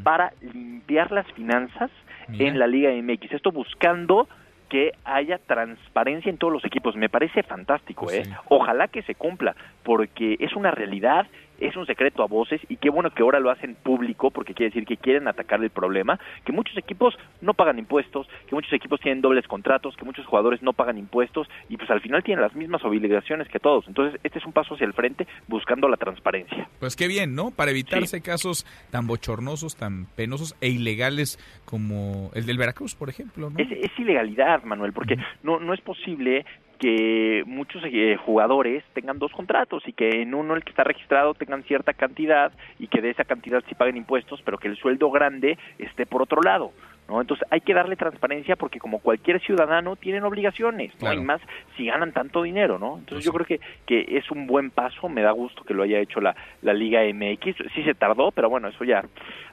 para 0.04 0.34
limpiar 0.42 1.12
las 1.12 1.26
finanzas 1.34 1.92
Mira. 2.28 2.48
en 2.48 2.60
la 2.60 2.68
Liga 2.68 2.92
MX. 2.92 3.32
Esto 3.34 3.52
buscando 3.52 4.28
que 4.70 4.94
haya 5.04 5.38
transparencia 5.38 6.30
en 6.30 6.38
todos 6.38 6.52
los 6.52 6.66
equipos. 6.66 6.96
Me 6.96 7.10
parece 7.10 7.44
fantástico, 7.44 8.06
Pues 8.06 8.28
¿eh? 8.28 8.32
Ojalá 8.50 8.88
que 8.88 9.04
se 9.04 9.16
cumpla, 9.16 9.56
porque 9.84 10.38
es 10.40 10.56
una 10.56 10.72
realidad, 10.72 11.28
es 11.60 11.76
un 11.76 11.86
secreto 11.86 12.24
a 12.24 12.28
voces 12.28 12.62
y 12.70 12.78
qué 12.78 12.90
bueno 12.90 13.10
que 13.12 13.24
ahora 13.24 13.40
lo 13.40 13.50
hacen 13.50 13.76
público, 13.76 14.32
porque 14.32 14.54
quiere 14.54 14.72
decir 14.72 14.86
que 14.86 14.98
quieren 14.98 15.28
atacar 15.28 15.64
el 15.64 15.70
problema, 15.70 16.20
que 16.44 16.52
muchos 16.52 16.78
equipos 16.78 17.16
no 17.42 17.54
pagan 17.54 17.80
impuestos, 17.80 18.28
que 18.48 18.56
muchos 18.56 18.74
equipos 18.74 19.00
tienen 19.00 19.22
dobles 19.22 19.48
contratos, 19.48 19.96
que 19.96 20.06
muchos 20.06 20.26
jugadores 20.26 20.62
no 20.62 20.74
pagan 20.74 20.98
impuestos 20.98 21.48
y 21.70 21.78
pues 21.78 21.90
al 21.90 22.02
final 22.02 22.24
tienen 22.24 22.42
las 22.42 22.56
mismas 22.56 22.84
obligaciones 22.84 23.48
que 23.48 23.60
todos. 23.60 23.88
Entonces, 23.88 24.20
este 24.24 24.40
es 24.40 24.46
un 24.46 24.54
paso 24.54 24.76
hacia 24.76 24.86
el 24.86 24.94
frente 24.94 25.28
buscando 25.48 25.88
la 25.88 25.98
transparencia. 25.98 26.70
Pues 26.80 26.96
qué 26.96 27.08
bien, 27.08 27.36
¿no? 27.36 27.52
Para 27.52 27.72
evitarse 27.72 28.22
casos 28.22 28.66
tan 28.92 29.08
bochornosos, 29.08 29.76
tan 29.76 30.06
penosos 30.16 30.56
e 30.62 30.70
ilegales 30.70 31.40
como 31.66 32.32
el 32.34 32.46
del 32.46 32.58
Veracruz, 32.58 32.96
por 32.96 33.10
ejemplo, 33.10 33.50
¿no? 33.50 33.60
Es, 33.60 33.72
es 33.72 33.92
ilegalidad, 34.00 34.64
Manuel, 34.64 34.94
porque 34.94 35.18
no, 35.44 35.60
no 35.60 35.74
es 35.74 35.82
posible 35.82 36.46
que 36.76 37.44
muchos 37.46 37.84
eh, 37.86 38.18
jugadores 38.24 38.84
tengan 38.94 39.20
dos 39.20 39.32
contratos 39.32 39.84
y 39.88 39.94
que 39.94 40.22
en 40.22 40.34
uno 40.34 40.56
el 40.56 40.64
que 40.64 40.72
está 40.72 40.84
registrado 40.84 41.34
tengan 41.34 41.64
cierta 41.64 41.94
cantidad 41.94 42.52
y 42.80 42.88
que 42.88 43.02
de 43.02 43.12
esa 43.12 43.24
cantidad 43.24 43.64
sí 43.68 43.76
paguen 43.76 43.98
impuestos, 43.98 44.42
pero 44.44 44.58
que 44.58 44.68
el 44.68 44.78
sueldo 44.78 45.10
grande 45.12 45.58
esté 45.80 46.06
por 46.06 46.22
otro 46.22 46.42
lado. 46.42 46.72
¿No? 47.08 47.22
Entonces 47.22 47.48
hay 47.52 47.62
que 47.62 47.76
darle 47.76 47.96
transparencia 47.96 48.56
porque 48.56 48.80
como 48.80 48.98
cualquier 48.98 49.40
ciudadano 49.40 49.96
tienen 49.96 50.24
obligaciones, 50.24 50.92
¿no? 50.96 51.02
Claro. 51.02 51.22
Y 51.22 51.24
más 51.24 51.40
si 51.78 51.86
ganan 51.86 52.12
tanto 52.14 52.42
dinero, 52.42 52.80
¿no? 52.80 52.98
Entonces 52.98 53.24
yo 53.24 53.32
creo 53.32 53.46
que, 53.46 53.60
que 53.86 54.18
es 54.18 54.32
un 54.32 54.48
buen 54.48 54.72
paso, 54.72 55.08
me 55.08 55.22
da 55.22 55.30
gusto 55.30 55.64
que 55.64 55.76
lo 55.76 55.84
haya 55.84 56.00
hecho 56.00 56.20
la, 56.20 56.36
la 56.64 56.74
Liga 56.74 57.02
MX, 57.04 57.58
sí 57.76 57.84
se 57.84 57.94
tardó, 57.94 58.32
pero 58.32 58.50
bueno, 58.50 58.70
eso 58.70 58.84
ya, 58.84 59.06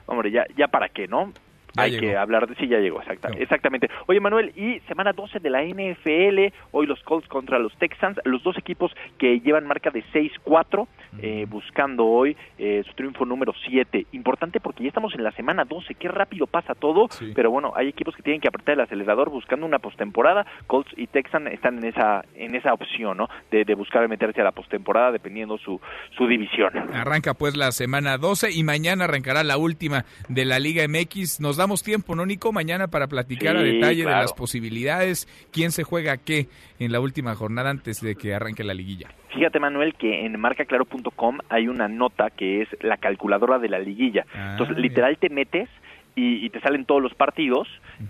hombre, 0.07 0.31
ya, 0.31 0.47
ya 0.57 0.67
para 0.67 0.89
qué, 0.89 1.07
¿no? 1.07 1.31
Hay 1.77 1.97
que 1.97 2.15
hablar 2.15 2.47
de 2.47 2.55
sí 2.55 2.67
ya 2.67 2.79
llegó 2.79 2.99
exacta, 2.99 3.29
exactamente. 3.37 3.89
Oye 4.07 4.19
Manuel 4.19 4.51
y 4.55 4.79
semana 4.87 5.13
12 5.13 5.39
de 5.39 5.49
la 5.49 5.63
NFL 5.63 6.53
hoy 6.71 6.85
los 6.85 7.01
Colts 7.03 7.27
contra 7.27 7.59
los 7.59 7.75
Texans 7.77 8.19
los 8.25 8.43
dos 8.43 8.57
equipos 8.57 8.91
que 9.17 9.39
llevan 9.39 9.65
marca 9.65 9.89
de 9.89 10.03
6-4 10.13 10.87
eh, 11.19 11.45
buscando 11.49 12.05
hoy 12.05 12.35
eh, 12.57 12.83
su 12.87 12.93
triunfo 12.93 13.25
número 13.25 13.53
7 13.65 14.07
importante 14.11 14.59
porque 14.59 14.83
ya 14.83 14.89
estamos 14.89 15.13
en 15.15 15.23
la 15.23 15.31
semana 15.31 15.65
12 15.65 15.95
qué 15.95 16.07
rápido 16.07 16.47
pasa 16.47 16.73
todo 16.75 17.07
pero 17.35 17.51
bueno 17.51 17.73
hay 17.75 17.87
equipos 17.87 18.15
que 18.15 18.23
tienen 18.23 18.41
que 18.41 18.47
apretar 18.47 18.75
el 18.75 18.81
acelerador 18.81 19.29
buscando 19.29 19.65
una 19.65 19.79
postemporada. 19.79 20.45
Colts 20.67 20.91
y 20.97 21.07
Texans 21.07 21.51
están 21.51 21.77
en 21.79 21.85
esa 21.85 22.25
en 22.35 22.55
esa 22.55 22.73
opción 22.73 23.17
no 23.17 23.29
de, 23.51 23.65
de 23.65 23.75
buscar 23.75 24.07
meterse 24.07 24.41
a 24.41 24.43
la 24.43 24.51
postemporada 24.51 25.11
dependiendo 25.11 25.57
su 25.57 25.79
su 26.17 26.27
división. 26.27 26.77
Arranca 26.93 27.33
pues 27.33 27.55
la 27.55 27.71
semana 27.71 28.17
12 28.17 28.51
y 28.51 28.63
mañana 28.63 29.05
arrancará 29.05 29.43
la 29.43 29.57
última 29.57 30.05
de 30.29 30.45
la 30.45 30.59
Liga 30.59 30.83
MX 30.87 31.39
nos 31.39 31.57
damos 31.63 31.81
tiempo 31.81 32.13
no 32.13 32.25
Nico 32.25 32.51
mañana 32.51 32.89
para 32.89 33.07
platicar 33.07 33.55
a 33.55 33.61
detalle 33.61 34.03
de 34.03 34.11
las 34.11 34.33
posibilidades 34.33 35.29
quién 35.53 35.71
se 35.71 35.83
juega 35.83 36.17
qué 36.17 36.47
en 36.77 36.91
la 36.91 36.99
última 36.99 37.35
jornada 37.35 37.69
antes 37.69 38.01
de 38.01 38.15
que 38.15 38.33
arranque 38.33 38.65
la 38.65 38.73
liguilla. 38.73 39.07
Fíjate 39.33 39.61
Manuel 39.61 39.95
que 39.95 40.25
en 40.25 40.37
marcaclaro.com 40.37 41.37
hay 41.47 41.69
una 41.69 41.87
nota 41.87 42.31
que 42.31 42.63
es 42.63 42.67
la 42.81 42.97
calculadora 42.97 43.59
de 43.59 43.69
la 43.69 43.79
liguilla. 43.79 44.25
Ah, 44.35 44.49
Entonces 44.51 44.77
literal 44.77 45.17
te 45.17 45.29
metes 45.29 45.69
y, 46.15 46.49
te 46.49 46.59
salen 46.61 46.85
todos 46.85 47.01
los 47.01 47.13
partidos, 47.15 47.67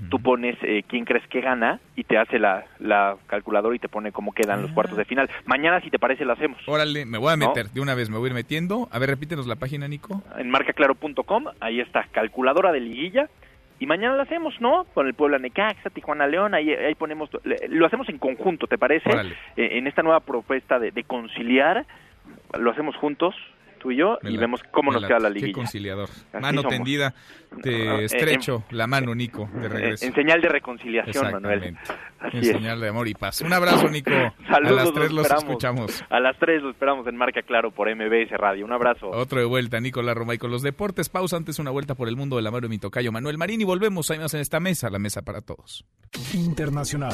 tú 0.10 0.20
pones 0.20 0.58
eh, 0.62 0.84
quién 0.88 1.06
crees 1.06 1.26
que 1.28 1.40
gana 1.40 1.80
y 1.96 2.04
te 2.04 2.18
hace 2.18 2.38
la, 2.38 2.66
la 2.80 3.16
calculadora 3.28 3.76
y 3.76 3.80
te 3.80 3.88
pone 3.88 4.12
cómo 4.12 4.34
quedan 4.34 4.62
los 4.62 4.72
cuartos 4.72 4.98
de 4.98 5.06
final. 5.06 5.30
Mañana, 5.46 5.80
si 5.82 5.90
te 5.90 6.00
parece, 6.00 6.26
lo 6.26 6.34
hacemos. 6.34 6.58
Órale, 6.68 7.06
me 7.06 7.18
voy 7.18 7.32
a 7.32 7.38
meter, 7.38 7.70
de 7.70 7.80
una 7.80 7.96
vez 7.96 8.10
me 8.10 8.18
voy 8.18 8.28
a 8.28 8.30
ir 8.30 8.34
metiendo. 8.34 8.90
A 8.92 9.00
ver, 9.00 9.10
repítenos 9.10 9.48
la 9.48 9.56
página, 9.56 9.88
Nico. 9.88 10.22
En 10.38 10.50
marcaclaro.com, 10.50 11.46
ahí 11.62 11.80
está, 11.80 12.06
calculadora 12.12 12.74
de 12.74 12.82
liguilla 12.82 13.30
y 13.80 13.86
mañana 13.86 14.16
lo 14.16 14.22
hacemos, 14.22 14.60
¿no? 14.60 14.86
Con 14.94 15.08
el 15.08 15.14
Puebla 15.14 15.40
Necaxa, 15.40 15.90
Tijuana 15.90 16.28
León, 16.28 16.54
ahí, 16.54 16.72
ahí 16.72 16.96
ponemos, 16.96 17.30
lo 17.70 17.86
hacemos 17.86 18.08
en 18.10 18.18
conjunto, 18.18 18.68
¿te 18.68 18.78
parece? 18.78 19.10
Eh, 19.58 19.78
en 19.78 19.88
esta 19.88 20.04
nueva 20.04 20.20
propuesta 20.20 20.80
de, 20.80 20.92
de 20.92 21.04
conciliar, 21.04 21.86
lo 22.58 22.72
hacemos 22.72 22.96
juntos, 22.96 23.36
tú 23.84 23.92
y 23.92 23.98
yo 23.98 24.18
y 24.24 24.38
vemos 24.38 24.64
cómo 24.72 24.92
nos 24.92 25.06
queda 25.06 25.20
la 25.20 25.30
liguilla. 25.30 25.48
Qué 25.48 25.52
conciliador. 25.52 26.10
mano 26.40 26.64
tendida, 26.64 27.14
te 27.62 27.90
ah, 27.90 28.00
estrecho 28.00 28.64
la 28.72 28.88
mano, 28.88 29.14
Nico, 29.14 29.50
de 29.54 29.68
regreso. 29.68 30.06
En, 30.06 30.14
señal 30.14 30.42
de 30.42 30.48
reconciliación, 30.48 31.32
Manuel. 31.32 31.76
en 32.32 32.44
señal 32.44 32.80
de 32.80 32.88
amor 32.88 33.10
y 33.10 33.14
paz. 33.14 33.42
Un 33.42 33.52
abrazo, 33.52 33.90
Nico. 33.90 34.10
Saludos, 34.50 34.80
a 34.80 34.84
las 34.86 34.94
tres 34.94 35.12
los 35.12 35.30
escuchamos. 35.30 36.04
A 36.10 36.20
las 36.22 36.40
tres 36.40 36.64
lo 36.64 36.70
esperamos 36.70 37.06
en 37.08 37.18
Marca 37.18 37.42
Claro 37.42 37.72
por 37.72 37.94
MBS 37.94 38.32
Radio. 38.32 38.64
Un 38.64 38.72
abrazo. 38.72 39.10
Otro 39.10 39.40
de 39.40 39.46
vuelta, 39.46 39.82
Nicolás 39.82 40.16
Roma. 40.16 40.34
Y 40.34 40.38
con 40.38 40.50
los 40.50 40.62
deportes, 40.62 41.10
pausa 41.10 41.36
antes 41.36 41.60
una 41.60 41.70
vuelta 41.72 41.94
por 41.96 42.08
el 42.08 42.16
mundo 42.16 42.38
de 42.38 42.42
la 42.42 42.52
mano 42.52 42.62
de 42.62 42.70
mi 42.70 42.80
tocayo 42.80 43.12
Manuel 43.12 43.38
Marín 43.38 43.60
y 43.60 43.66
volvemos 43.66 44.10
ahí 44.12 44.20
más 44.20 44.34
en 44.34 44.40
esta 44.40 44.62
mesa, 44.62 44.90
la 44.90 45.00
mesa 45.00 45.24
para 45.24 45.42
todos. 45.42 45.86
Internacional. 46.34 47.14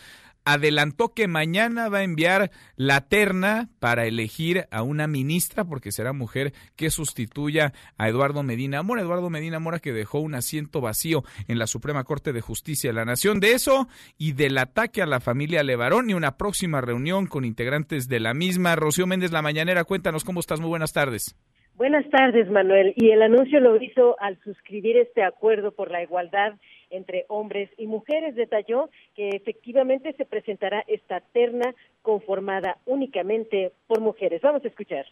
adelantó 0.44 1.12
que 1.12 1.28
mañana 1.28 1.90
va 1.90 1.98
a 1.98 2.02
enviar 2.04 2.50
la 2.74 3.02
terna 3.02 3.68
para 3.80 4.06
elegir 4.06 4.66
a 4.70 4.82
una 4.82 5.06
ministra, 5.06 5.64
porque 5.64 5.92
será 5.92 6.14
mujer 6.14 6.54
que 6.74 6.90
sustituya 6.90 7.74
a 7.98 8.08
Eduardo 8.08 8.42
Medina 8.42 8.82
Mora. 8.82 9.02
Eduardo 9.02 9.28
Medina 9.28 9.58
Mora 9.58 9.78
que 9.78 9.92
dejó 9.92 10.20
un 10.20 10.34
asiento 10.34 10.80
vacío 10.80 11.22
en 11.46 11.58
la 11.58 11.66
Suprema 11.66 12.04
Corte 12.04 12.32
de 12.32 12.40
Justicia 12.40 12.90
de 12.90 12.94
la 12.94 13.04
Nación. 13.04 13.40
De 13.40 13.52
eso 13.52 13.88
y 14.16 14.32
del 14.32 14.56
ataque 14.56 15.02
a 15.02 15.06
la 15.06 15.20
familia 15.20 15.62
Levarón 15.62 16.08
y 16.08 16.14
una 16.14 16.38
próxima 16.38 16.80
reunión 16.80 17.26
con 17.26 17.44
integrantes 17.44 18.08
de 18.08 18.20
la 18.20 18.32
misma. 18.32 18.74
Rocío 18.74 19.06
Méndez, 19.06 19.32
la 19.32 19.42
mañanera, 19.42 19.84
cuéntanos 19.84 20.24
cómo 20.24 20.40
estás. 20.40 20.60
Muy 20.60 20.70
buenas 20.70 20.94
tardes. 20.94 21.36
Buenas 21.76 22.08
tardes, 22.08 22.48
Manuel. 22.48 22.94
Y 22.96 23.10
el 23.10 23.20
anuncio 23.22 23.58
lo 23.58 23.82
hizo 23.82 24.14
al 24.20 24.38
suscribir 24.44 24.96
este 24.96 25.24
acuerdo 25.24 25.72
por 25.72 25.90
la 25.90 26.02
igualdad 26.04 26.52
entre 26.88 27.24
hombres 27.28 27.68
y 27.76 27.88
mujeres. 27.88 28.36
Detalló 28.36 28.90
que 29.16 29.30
efectivamente 29.30 30.12
se 30.16 30.24
presentará 30.24 30.84
esta 30.86 31.20
terna 31.32 31.74
conformada 32.02 32.78
únicamente 32.86 33.72
por 33.88 34.00
mujeres. 34.00 34.40
Vamos 34.40 34.64
a 34.64 34.68
escuchar. 34.68 35.04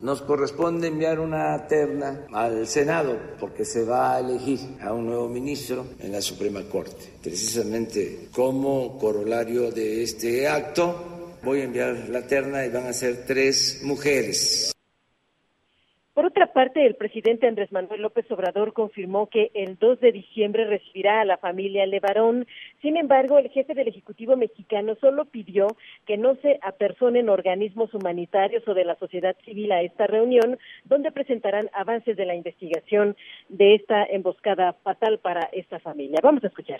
Nos 0.00 0.20
corresponde 0.22 0.88
enviar 0.88 1.20
una 1.20 1.68
terna 1.68 2.26
al 2.32 2.66
Senado 2.66 3.16
porque 3.38 3.64
se 3.64 3.84
va 3.84 4.16
a 4.16 4.20
elegir 4.20 4.58
a 4.82 4.92
un 4.92 5.06
nuevo 5.06 5.28
ministro 5.28 5.86
en 6.00 6.10
la 6.10 6.20
Suprema 6.20 6.62
Corte. 6.68 7.04
Precisamente 7.22 8.26
como 8.34 8.98
corolario 8.98 9.70
de 9.70 10.02
este 10.02 10.48
acto, 10.48 11.36
voy 11.44 11.60
a 11.60 11.64
enviar 11.64 12.08
la 12.08 12.26
terna 12.26 12.66
y 12.66 12.70
van 12.70 12.86
a 12.86 12.92
ser 12.92 13.24
tres 13.24 13.82
mujeres. 13.84 14.73
Por 16.14 16.26
otra 16.26 16.52
parte, 16.52 16.86
el 16.86 16.94
presidente 16.94 17.48
Andrés 17.48 17.72
Manuel 17.72 18.02
López 18.02 18.30
Obrador 18.30 18.72
confirmó 18.72 19.26
que 19.28 19.50
el 19.52 19.76
2 19.76 19.98
de 19.98 20.12
diciembre 20.12 20.64
recibirá 20.64 21.20
a 21.20 21.24
la 21.24 21.38
familia 21.38 21.86
Levarón. 21.86 22.46
Sin 22.82 22.96
embargo, 22.96 23.36
el 23.36 23.50
jefe 23.50 23.74
del 23.74 23.88
Ejecutivo 23.88 24.36
mexicano 24.36 24.94
solo 25.00 25.24
pidió 25.24 25.66
que 26.06 26.16
no 26.16 26.36
se 26.36 26.60
apersonen 26.62 27.28
organismos 27.28 27.92
humanitarios 27.94 28.62
o 28.68 28.74
de 28.74 28.84
la 28.84 28.94
sociedad 28.94 29.34
civil 29.44 29.72
a 29.72 29.82
esta 29.82 30.06
reunión, 30.06 30.56
donde 30.84 31.10
presentarán 31.10 31.68
avances 31.72 32.16
de 32.16 32.26
la 32.26 32.36
investigación 32.36 33.16
de 33.48 33.74
esta 33.74 34.04
emboscada 34.04 34.74
fatal 34.84 35.18
para 35.18 35.48
esta 35.52 35.80
familia. 35.80 36.20
Vamos 36.22 36.44
a 36.44 36.46
escuchar 36.46 36.78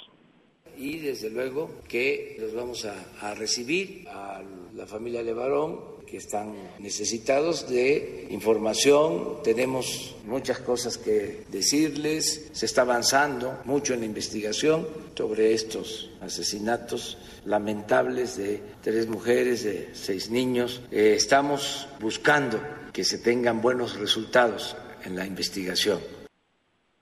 y 0.78 0.98
desde 0.98 1.30
luego 1.30 1.70
que 1.88 2.36
los 2.40 2.54
vamos 2.54 2.84
a, 2.84 3.34
recibir 3.34 4.06
a 4.08 4.42
la 4.74 4.86
familia 4.86 5.22
Levarón 5.22 5.94
que 6.06 6.18
están 6.18 6.54
necesitados 6.78 7.68
de 7.68 8.26
información. 8.30 9.42
Tenemos 9.42 10.14
muchas 10.26 10.58
cosas 10.60 10.98
que 10.98 11.44
decirles. 11.50 12.50
Se 12.52 12.66
está 12.66 12.82
avanzando 12.82 13.60
mucho 13.64 13.94
en 13.94 14.00
la 14.00 14.06
investigación 14.06 14.86
sobre 15.16 15.54
estos 15.54 16.10
asesinatos 16.20 17.18
lamentables 17.44 18.36
de 18.36 18.60
tres 18.82 19.08
mujeres, 19.08 19.64
de 19.64 19.90
seis 19.92 20.30
niños. 20.30 20.82
Eh, 20.90 21.14
estamos 21.16 21.88
buscando 22.00 22.60
que 22.92 23.04
se 23.04 23.18
tengan 23.18 23.60
buenos 23.60 23.98
resultados 23.98 24.76
en 25.04 25.16
la 25.16 25.26
investigación. 25.26 26.13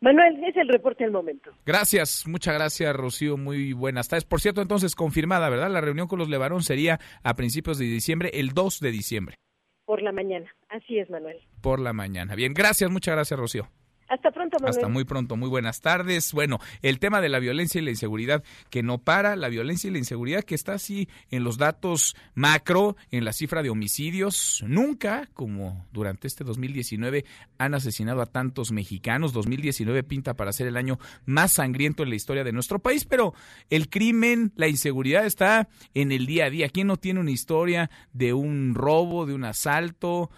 Manuel, 0.03 0.43
es 0.45 0.57
el 0.57 0.67
reporte 0.67 1.05
del 1.05 1.13
momento. 1.13 1.53
Gracias, 1.65 2.27
muchas 2.27 2.55
gracias, 2.55 2.95
Rocío. 2.95 3.37
Muy 3.37 3.73
buenas 3.73 4.09
tardes. 4.09 4.25
Por 4.25 4.41
cierto, 4.41 4.61
entonces 4.61 4.97
confirmada, 4.97 5.49
¿verdad? 5.49 5.71
La 5.71 5.81
reunión 5.81 6.09
con 6.09 6.19
los 6.19 6.29
Levarón 6.29 6.65
sería 6.65 6.99
a 7.23 7.35
principios 7.35 7.79
de 7.79 7.85
diciembre, 7.85 8.31
el 8.35 8.49
2 8.49 8.81
de 8.81 8.91
diciembre. 8.91 9.37
Por 9.85 10.03
la 10.03 10.11
mañana. 10.11 10.53
Así 10.69 10.99
es, 10.99 11.09
Manuel. 11.09 11.39
Por 11.61 11.79
la 11.79 11.93
mañana. 11.93 12.35
Bien, 12.35 12.53
gracias, 12.53 12.91
muchas 12.91 13.15
gracias, 13.15 13.39
Rocío. 13.39 13.69
Hasta 14.13 14.31
pronto, 14.31 14.59
Manuel. 14.61 14.77
Hasta 14.77 14.89
muy 14.89 15.05
pronto, 15.05 15.37
muy 15.37 15.49
buenas 15.49 15.81
tardes. 15.81 16.35
Bueno, 16.35 16.61
el 16.83 16.99
tema 16.99 17.23
de 17.23 17.31
la 17.31 17.39
violencia 17.39 17.81
y 17.81 17.85
la 17.85 17.89
inseguridad 17.89 18.45
que 18.69 18.83
no 18.83 18.99
para, 18.99 19.37
la 19.37 19.49
violencia 19.49 19.89
y 19.89 19.91
la 19.91 19.99
inseguridad 19.99 20.45
que 20.45 20.55
está 20.55 20.75
así 20.75 21.09
en 21.31 21.45
los 21.45 21.57
datos 21.57 22.15
macro, 22.35 22.95
en 23.11 23.25
la 23.25 23.33
cifra 23.33 23.63
de 23.63 23.71
homicidios. 23.71 24.63
Nunca, 24.69 25.31
como 25.33 25.87
durante 25.93 26.29
este 26.29 26.45
2019, 26.45 27.25
han 27.57 27.73
asesinado 27.73 28.21
a 28.21 28.27
tantos 28.27 28.71
mexicanos. 28.71 29.33
2019 29.33 30.03
pinta 30.03 30.35
para 30.35 30.53
ser 30.53 30.67
el 30.67 30.77
año 30.77 30.99
más 31.25 31.55
sangriento 31.55 32.03
en 32.03 32.11
la 32.11 32.17
historia 32.17 32.45
de 32.45 32.53
nuestro 32.53 32.81
país, 32.81 33.07
pero 33.07 33.33
el 33.71 33.89
crimen, 33.89 34.53
la 34.57 34.69
inseguridad 34.69 35.25
está 35.25 35.71
en 35.95 36.13
el 36.13 36.27
día 36.27 36.45
a 36.45 36.51
día. 36.51 36.69
¿Quién 36.69 36.89
no 36.89 36.99
tiene 36.99 37.21
una 37.21 37.31
historia 37.31 37.89
de 38.13 38.35
un 38.35 38.75
robo, 38.75 39.25
de 39.25 39.33
un 39.33 39.45
asalto? 39.45 40.31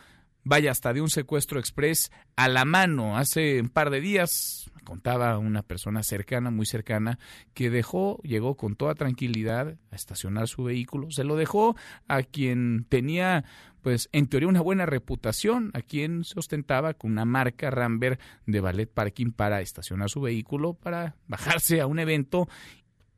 Vaya 0.45 0.71
hasta 0.71 0.93
de 0.93 1.01
un 1.01 1.11
secuestro 1.11 1.59
express 1.59 2.11
a 2.37 2.49
la 2.49 2.65
mano. 2.65 3.17
Hace 3.19 3.61
un 3.61 3.69
par 3.69 3.91
de 3.91 4.01
días 4.01 4.71
contaba 4.85 5.39
una 5.39 5.63
persona 5.63 6.03
cercana, 6.03 6.51
muy 6.51 6.67
cercana, 6.67 7.19
que 7.55 7.71
dejó, 7.71 8.21
llegó 8.23 8.57
con 8.57 8.77
toda 8.77 8.95
tranquilidad 8.95 9.77
a 9.91 9.97
estacionar 9.97 10.47
su 10.47 10.63
vehículo, 10.65 11.11
se 11.11 11.25
lo 11.25 11.37
dejó 11.37 11.75
a 12.07 12.23
quien 12.23 12.87
tenía 12.89 13.45
pues 13.81 14.09
en 14.13 14.29
teoría 14.29 14.49
una 14.49 14.63
buena 14.63 14.87
reputación, 14.87 15.71
a 15.75 15.83
quien 15.83 16.25
se 16.25 16.39
ostentaba 16.39 16.95
con 16.95 17.13
una 17.13 17.27
marca 17.27 17.71
Rambert 17.71 18.19
de 18.47 18.61
ballet 18.61 18.91
parking 18.91 19.31
para 19.31 19.61
estacionar 19.61 20.09
su 20.09 20.23
vehículo, 20.23 20.73
para 20.73 21.17
bajarse 21.27 21.83
a 21.83 21.87
un 21.87 21.99
evento 21.99 22.49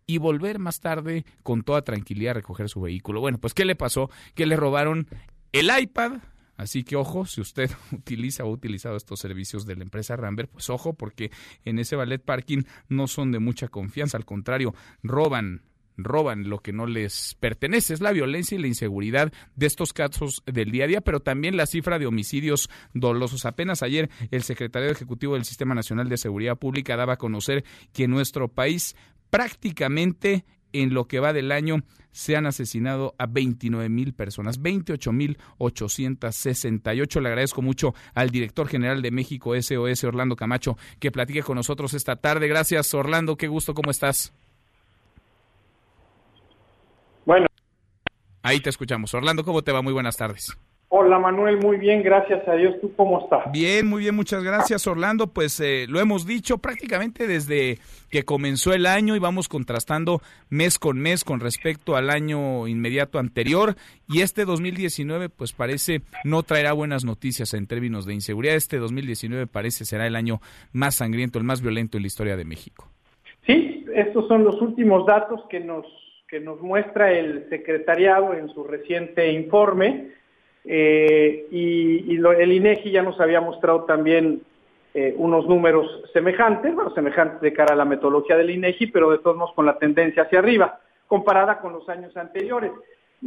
y 0.06 0.18
volver 0.18 0.58
más 0.58 0.80
tarde 0.80 1.24
con 1.44 1.62
toda 1.62 1.82
tranquilidad 1.82 2.32
a 2.32 2.34
recoger 2.34 2.68
su 2.68 2.80
vehículo. 2.80 3.20
Bueno, 3.20 3.38
pues 3.38 3.54
¿qué 3.54 3.64
le 3.64 3.76
pasó? 3.76 4.10
Que 4.34 4.46
le 4.46 4.56
robaron 4.56 5.08
el 5.52 5.70
iPad, 5.78 6.14
Así 6.56 6.84
que 6.84 6.96
ojo, 6.96 7.26
si 7.26 7.40
usted 7.40 7.70
utiliza 7.92 8.44
o 8.44 8.48
ha 8.48 8.50
utilizado 8.50 8.96
estos 8.96 9.20
servicios 9.20 9.66
de 9.66 9.76
la 9.76 9.82
empresa 9.82 10.16
Rambert, 10.16 10.50
pues 10.50 10.70
ojo, 10.70 10.94
porque 10.94 11.30
en 11.64 11.78
ese 11.78 11.96
ballet 11.96 12.22
parking 12.22 12.62
no 12.88 13.06
son 13.06 13.32
de 13.32 13.38
mucha 13.38 13.68
confianza, 13.68 14.16
al 14.16 14.24
contrario, 14.24 14.74
roban 15.02 15.62
roban 15.96 16.48
lo 16.48 16.58
que 16.58 16.72
no 16.72 16.86
les 16.86 17.36
pertenece. 17.40 17.94
Es 17.94 18.00
la 18.00 18.12
violencia 18.12 18.56
y 18.56 18.60
la 18.60 18.66
inseguridad 18.66 19.32
de 19.54 19.66
estos 19.66 19.92
casos 19.92 20.42
del 20.46 20.70
día 20.70 20.84
a 20.84 20.88
día, 20.88 21.00
pero 21.00 21.20
también 21.20 21.56
la 21.56 21.66
cifra 21.66 21.98
de 21.98 22.06
homicidios 22.06 22.68
dolosos. 22.92 23.46
Apenas 23.46 23.82
ayer 23.82 24.10
el 24.30 24.42
secretario 24.42 24.90
ejecutivo 24.90 25.34
del 25.34 25.44
Sistema 25.44 25.74
Nacional 25.74 26.08
de 26.08 26.18
Seguridad 26.18 26.58
Pública 26.58 26.96
daba 26.96 27.14
a 27.14 27.18
conocer 27.18 27.64
que 27.92 28.08
nuestro 28.08 28.48
país 28.48 28.94
prácticamente 29.30 30.44
en 30.82 30.94
lo 30.94 31.06
que 31.06 31.20
va 31.20 31.32
del 31.32 31.52
año 31.52 31.82
se 32.12 32.34
han 32.34 32.46
asesinado 32.46 33.14
a 33.18 33.26
29 33.26 33.88
mil 33.90 34.14
personas, 34.14 34.62
28 34.62 35.12
mil 35.12 35.38
868. 35.58 37.20
Le 37.20 37.28
agradezco 37.28 37.60
mucho 37.60 37.94
al 38.14 38.30
director 38.30 38.68
general 38.68 39.02
de 39.02 39.10
México 39.10 39.54
SOS, 39.60 40.04
Orlando 40.04 40.34
Camacho, 40.34 40.78
que 40.98 41.10
platique 41.10 41.42
con 41.42 41.56
nosotros 41.56 41.92
esta 41.92 42.16
tarde. 42.16 42.48
Gracias, 42.48 42.94
Orlando. 42.94 43.36
Qué 43.36 43.48
gusto, 43.48 43.74
¿cómo 43.74 43.90
estás? 43.90 44.32
Bueno. 47.26 47.46
Ahí 48.42 48.60
te 48.60 48.70
escuchamos. 48.70 49.12
Orlando, 49.12 49.44
¿cómo 49.44 49.62
te 49.62 49.72
va? 49.72 49.82
Muy 49.82 49.92
buenas 49.92 50.16
tardes. 50.16 50.56
Hola 50.88 51.18
Manuel, 51.18 51.58
muy 51.58 51.78
bien, 51.78 52.04
gracias 52.04 52.46
a 52.46 52.54
Dios. 52.54 52.76
¿Tú 52.80 52.92
cómo 52.94 53.20
estás? 53.20 53.50
Bien, 53.50 53.88
muy 53.88 54.02
bien, 54.02 54.14
muchas 54.14 54.44
gracias 54.44 54.86
Orlando. 54.86 55.26
Pues 55.26 55.58
eh, 55.58 55.86
lo 55.88 55.98
hemos 55.98 56.26
dicho 56.26 56.58
prácticamente 56.58 57.26
desde 57.26 57.78
que 58.08 58.22
comenzó 58.22 58.72
el 58.72 58.86
año 58.86 59.16
y 59.16 59.18
vamos 59.18 59.48
contrastando 59.48 60.20
mes 60.48 60.78
con 60.78 61.00
mes 61.00 61.24
con 61.24 61.40
respecto 61.40 61.96
al 61.96 62.08
año 62.08 62.68
inmediato 62.68 63.18
anterior 63.18 63.74
y 64.08 64.20
este 64.20 64.44
2019 64.44 65.28
pues 65.28 65.52
parece 65.52 66.02
no 66.22 66.44
traerá 66.44 66.72
buenas 66.72 67.04
noticias 67.04 67.52
en 67.54 67.66
términos 67.66 68.06
de 68.06 68.14
inseguridad. 68.14 68.54
Este 68.54 68.78
2019 68.78 69.48
parece 69.48 69.84
será 69.84 70.06
el 70.06 70.14
año 70.14 70.38
más 70.72 70.94
sangriento, 70.94 71.40
el 71.40 71.44
más 71.44 71.62
violento 71.62 71.98
en 71.98 72.04
la 72.04 72.08
historia 72.08 72.36
de 72.36 72.44
México. 72.44 72.88
Sí, 73.44 73.84
estos 73.92 74.28
son 74.28 74.44
los 74.44 74.62
últimos 74.62 75.04
datos 75.04 75.40
que 75.50 75.58
nos 75.58 75.84
que 76.28 76.40
nos 76.40 76.60
muestra 76.60 77.12
el 77.12 77.48
secretariado 77.48 78.34
en 78.34 78.48
su 78.48 78.64
reciente 78.64 79.32
informe 79.32 80.10
eh, 80.66 81.46
y, 81.50 82.16
el 82.16 82.52
INEGI 82.52 82.90
ya 82.90 83.02
nos 83.02 83.20
había 83.20 83.40
mostrado 83.40 83.84
también 83.84 84.42
eh, 84.94 85.14
unos 85.16 85.46
números 85.46 85.86
semejantes, 86.12 86.74
bueno, 86.74 86.90
semejantes 86.90 87.40
de 87.40 87.52
cara 87.52 87.74
a 87.74 87.76
la 87.76 87.84
metodología 87.84 88.36
del 88.36 88.50
INEGI, 88.50 88.88
pero 88.88 89.10
de 89.10 89.18
todos 89.18 89.36
modos 89.36 89.54
con 89.54 89.66
la 89.66 89.78
tendencia 89.78 90.24
hacia 90.24 90.40
arriba, 90.40 90.80
comparada 91.06 91.60
con 91.60 91.72
los 91.72 91.88
años 91.88 92.16
anteriores. 92.16 92.72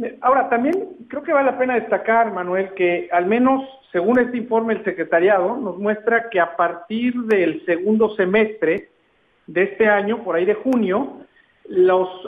Eh, 0.02 0.18
ahora, 0.20 0.50
también 0.50 0.90
creo 1.08 1.22
que 1.22 1.32
vale 1.32 1.50
la 1.50 1.58
pena 1.58 1.74
destacar, 1.74 2.32
Manuel, 2.32 2.74
que 2.74 3.08
al 3.10 3.26
menos 3.26 3.64
según 3.90 4.18
este 4.18 4.36
informe 4.36 4.74
el 4.74 4.84
secretariado 4.84 5.56
nos 5.56 5.78
muestra 5.78 6.28
que 6.28 6.40
a 6.40 6.56
partir 6.56 7.14
del 7.22 7.64
segundo 7.64 8.14
semestre 8.16 8.90
de 9.46 9.62
este 9.62 9.88
año, 9.88 10.22
por 10.22 10.36
ahí 10.36 10.44
de 10.44 10.54
junio, 10.54 11.20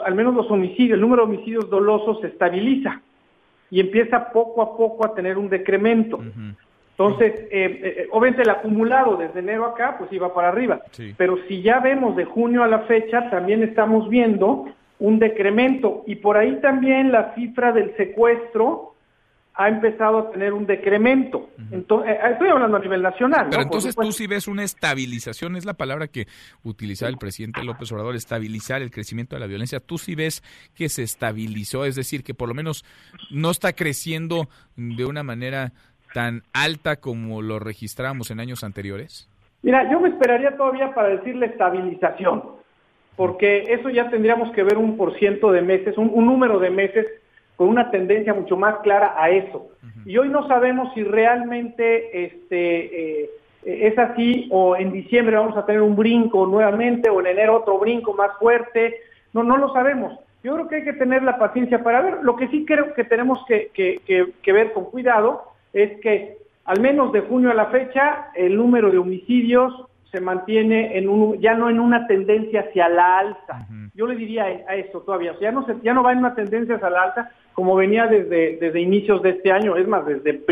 al 0.03 0.15
menos 0.15 0.33
los 0.33 0.49
homicidios, 0.49 0.95
el 0.95 1.01
número 1.01 1.25
de 1.25 1.33
homicidios 1.33 1.69
dolosos 1.69 2.19
se 2.21 2.27
estabiliza 2.27 3.01
y 3.73 3.79
empieza 3.79 4.31
poco 4.31 4.61
a 4.61 4.77
poco 4.77 5.03
a 5.03 5.15
tener 5.15 5.35
un 5.35 5.49
decremento. 5.49 6.21
Entonces, 6.91 7.33
eh, 7.49 7.79
eh, 7.81 8.07
obviamente 8.11 8.43
el 8.43 8.51
acumulado 8.51 9.17
desde 9.17 9.39
enero 9.39 9.65
acá, 9.65 9.95
pues 9.97 10.13
iba 10.13 10.31
para 10.31 10.49
arriba. 10.49 10.79
Pero 11.17 11.39
si 11.47 11.63
ya 11.63 11.79
vemos 11.79 12.15
de 12.15 12.25
junio 12.25 12.63
a 12.63 12.67
la 12.67 12.81
fecha, 12.81 13.31
también 13.31 13.63
estamos 13.63 14.09
viendo 14.09 14.65
un 14.99 15.17
decremento. 15.17 16.03
Y 16.05 16.17
por 16.17 16.37
ahí 16.37 16.59
también 16.61 17.11
la 17.11 17.33
cifra 17.33 17.71
del 17.71 17.97
secuestro 17.97 18.92
ha 19.55 19.67
empezado 19.67 20.17
a 20.17 20.31
tener 20.31 20.53
un 20.53 20.65
decremento. 20.65 21.49
entonces, 21.71 22.11
eh, 22.11 22.19
estoy 22.31 22.49
hablando 22.49 22.77
a 22.77 22.79
nivel 22.79 23.01
nacional. 23.01 23.47
Pero 23.49 23.61
entonces 23.61 23.95
tú 23.95 24.11
sí 24.11 24.25
ves 24.25 24.47
una 24.47 24.63
estabilización, 24.63 25.55
es 25.55 25.65
la 25.65 25.75
palabra 25.75 26.07
que 26.07 26.27
utilizaba 26.63 27.09
el 27.09 27.17
presidente 27.17 27.63
López 27.63 27.91
Obrador, 27.91 28.15
estabilizar 28.15 28.81
el 28.81 28.89
crecimiento 28.89 29.35
de 29.35 29.41
la 29.41 29.47
violencia. 29.47 29.79
Tú 29.79 29.97
sí 29.97 30.15
ves 30.15 30.41
que 30.75 30.89
se 30.89 31.03
estabilizó, 31.03 31.85
es 31.85 31.95
decir, 31.95 32.23
que 32.23 32.33
por 32.33 32.47
lo 32.49 32.55
menos 32.55 32.83
no 33.29 33.51
está 33.51 33.73
creciendo 33.73 34.47
de 34.75 35.05
una 35.05 35.21
manera 35.21 35.71
tan 36.13 36.41
alta 36.53 36.95
como 36.95 37.41
lo 37.41 37.59
registramos 37.59 38.31
en 38.31 38.39
años 38.39 38.63
anteriores. 38.63 39.29
Mira, 39.61 39.89
yo 39.91 39.99
me 39.99 40.09
esperaría 40.09 40.57
todavía 40.57 40.93
para 40.93 41.09
decirle 41.09 41.45
estabilización, 41.45 42.43
porque 43.15 43.65
eso 43.69 43.89
ya 43.89 44.09
tendríamos 44.09 44.51
que 44.53 44.63
ver 44.63 44.77
un 44.77 44.97
por 44.97 45.17
ciento 45.19 45.51
de 45.51 45.61
meses, 45.61 45.97
un 45.97 46.25
número 46.25 46.59
de 46.59 46.71
meses 46.71 47.05
con 47.55 47.67
una 47.67 47.91
tendencia 47.91 48.33
mucho 48.33 48.57
más 48.57 48.77
clara 48.79 49.15
a 49.17 49.29
eso. 49.29 49.69
Y 50.05 50.17
hoy 50.17 50.29
no 50.29 50.47
sabemos 50.47 50.93
si 50.93 51.03
realmente 51.03 52.25
este, 52.25 53.23
eh, 53.23 53.29
es 53.63 53.97
así 53.97 54.49
o 54.51 54.75
en 54.75 54.91
diciembre 54.91 55.37
vamos 55.37 55.55
a 55.55 55.65
tener 55.65 55.81
un 55.81 55.95
brinco 55.95 56.45
nuevamente 56.45 57.09
o 57.09 57.21
en 57.21 57.27
enero 57.27 57.57
otro 57.57 57.79
brinco 57.79 58.13
más 58.13 58.31
fuerte. 58.37 58.97
No, 59.33 59.43
no 59.43 59.57
lo 59.57 59.71
sabemos. 59.71 60.19
Yo 60.43 60.55
creo 60.55 60.67
que 60.67 60.75
hay 60.77 60.83
que 60.83 60.93
tener 60.93 61.23
la 61.23 61.37
paciencia 61.37 61.81
para 61.83 62.01
ver. 62.01 62.17
Lo 62.23 62.35
que 62.35 62.49
sí 62.49 62.65
creo 62.65 62.93
que 62.93 63.05
tenemos 63.05 63.39
que, 63.47 63.71
que 63.73 64.51
ver 64.51 64.73
con 64.73 64.85
cuidado 64.85 65.43
es 65.71 65.99
que 66.01 66.37
al 66.65 66.81
menos 66.81 67.13
de 67.13 67.21
junio 67.21 67.51
a 67.51 67.55
la 67.55 67.67
fecha 67.67 68.29
el 68.35 68.57
número 68.57 68.91
de 68.91 68.97
homicidios 68.97 69.73
se 70.13 70.21
mantiene 70.21 70.95
en 70.95 71.09
un, 71.09 71.41
ya 71.41 71.55
no 71.55 71.71
en 71.71 71.79
una 71.79 72.05
tendencia 72.05 72.61
hacia 72.61 72.87
la 72.87 73.17
alza. 73.17 73.67
Yo 73.95 74.05
le 74.05 74.15
diría 74.15 74.43
a 74.43 74.75
eso 74.75 75.01
todavía, 75.01 75.31
o 75.31 75.39
sea, 75.39 75.49
ya 75.49 75.51
no, 75.51 75.65
se, 75.65 75.75
ya 75.83 75.91
no 75.91 76.03
va 76.03 76.11
en 76.11 76.19
una 76.19 76.35
tendencia 76.35 76.75
hacia 76.75 76.91
la 76.91 77.01
alta, 77.01 77.31
como 77.53 77.75
venía 77.75 78.05
desde, 78.05 78.57
desde 78.57 78.79
inicios 78.79 79.23
de 79.23 79.31
este 79.31 79.51
año, 79.51 79.75
es 79.75 79.87
más, 79.87 80.05
desde 80.05 80.43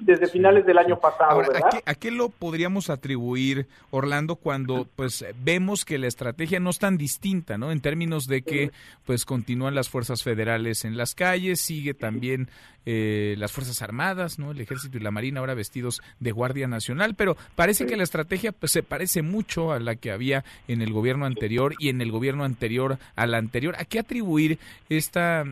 desde 0.00 0.26
finales 0.26 0.64
del 0.64 0.78
año 0.78 0.98
pasado. 0.98 1.32
Ahora, 1.32 1.48
¿a, 1.84 1.94
qué, 1.94 2.10
lo 2.10 2.30
podríamos 2.30 2.88
atribuir, 2.88 3.66
Orlando, 3.90 4.36
cuando 4.36 4.86
pues 4.96 5.24
vemos 5.42 5.84
que 5.84 5.98
la 5.98 6.06
estrategia 6.06 6.60
no 6.60 6.70
es 6.70 6.78
tan 6.78 6.96
distinta, 6.96 7.58
¿no? 7.58 7.72
En 7.72 7.80
términos 7.80 8.26
de 8.26 8.42
que 8.42 8.70
pues 9.04 9.26
continúan 9.26 9.74
las 9.74 9.90
fuerzas 9.90 10.22
federales 10.22 10.84
en 10.84 10.96
las 10.96 11.14
calles, 11.14 11.60
sigue 11.60 11.92
también 11.92 12.48
eh, 12.86 13.34
las 13.36 13.52
Fuerzas 13.52 13.82
Armadas, 13.82 14.38
¿no? 14.38 14.52
El 14.52 14.60
Ejército 14.60 14.96
y 14.96 15.00
la 15.00 15.10
Marina 15.10 15.40
ahora 15.40 15.52
vestidos 15.52 16.00
de 16.18 16.32
Guardia 16.32 16.66
Nacional, 16.66 17.14
pero 17.14 17.36
parece 17.54 17.84
que 17.84 17.96
la 17.96 18.04
estrategia 18.04 18.52
pues, 18.52 18.72
se 18.72 18.82
parece 18.82 19.09
mucho 19.16 19.72
a 19.72 19.80
la 19.80 19.96
que 19.96 20.12
había 20.12 20.44
en 20.68 20.82
el 20.82 20.92
gobierno 20.92 21.26
anterior 21.26 21.74
y 21.78 21.88
en 21.88 22.00
el 22.00 22.10
gobierno 22.12 22.44
anterior 22.44 22.98
al 23.16 23.34
anterior. 23.34 23.74
¿A 23.78 23.84
qué 23.84 23.98
atribuir 23.98 24.58
esta, 24.88 25.44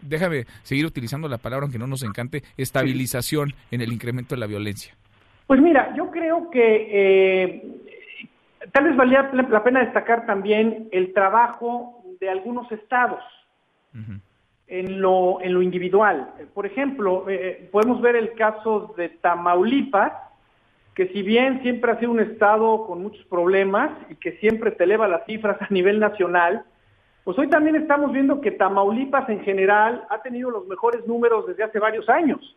déjame 0.00 0.46
seguir 0.62 0.86
utilizando 0.86 1.28
la 1.28 1.38
palabra 1.38 1.64
aunque 1.64 1.78
no 1.78 1.86
nos 1.86 2.02
encante, 2.02 2.42
estabilización 2.56 3.52
en 3.70 3.82
el 3.82 3.92
incremento 3.92 4.34
de 4.34 4.40
la 4.40 4.46
violencia? 4.46 4.94
Pues 5.46 5.60
mira, 5.60 5.94
yo 5.96 6.10
creo 6.10 6.50
que 6.50 6.88
eh, 6.90 7.62
tal 8.72 8.84
vez 8.84 8.96
valía 8.96 9.30
la 9.32 9.62
pena 9.62 9.80
destacar 9.80 10.26
también 10.26 10.88
el 10.92 11.12
trabajo 11.12 12.02
de 12.20 12.30
algunos 12.30 12.70
estados 12.72 13.22
en, 14.66 15.00
lo, 15.00 15.40
en 15.42 15.52
lo 15.52 15.60
individual. 15.60 16.32
Por 16.54 16.64
ejemplo, 16.66 17.28
eh, 17.28 17.68
podemos 17.70 18.00
ver 18.00 18.16
el 18.16 18.32
caso 18.32 18.94
de 18.96 19.10
Tamaulipas, 19.10 20.12
que 20.94 21.08
si 21.08 21.22
bien 21.22 21.62
siempre 21.62 21.90
ha 21.92 21.98
sido 21.98 22.10
un 22.12 22.20
estado 22.20 22.86
con 22.86 23.02
muchos 23.02 23.24
problemas 23.26 23.90
y 24.10 24.14
que 24.16 24.32
siempre 24.32 24.70
te 24.72 24.84
eleva 24.84 25.08
las 25.08 25.24
cifras 25.26 25.60
a 25.60 25.66
nivel 25.70 25.98
nacional, 25.98 26.64
pues 27.24 27.38
hoy 27.38 27.48
también 27.48 27.76
estamos 27.76 28.12
viendo 28.12 28.40
que 28.40 28.50
Tamaulipas 28.50 29.28
en 29.28 29.40
general 29.40 30.04
ha 30.10 30.20
tenido 30.22 30.50
los 30.50 30.66
mejores 30.66 31.06
números 31.06 31.46
desde 31.46 31.62
hace 31.62 31.78
varios 31.78 32.08
años, 32.08 32.56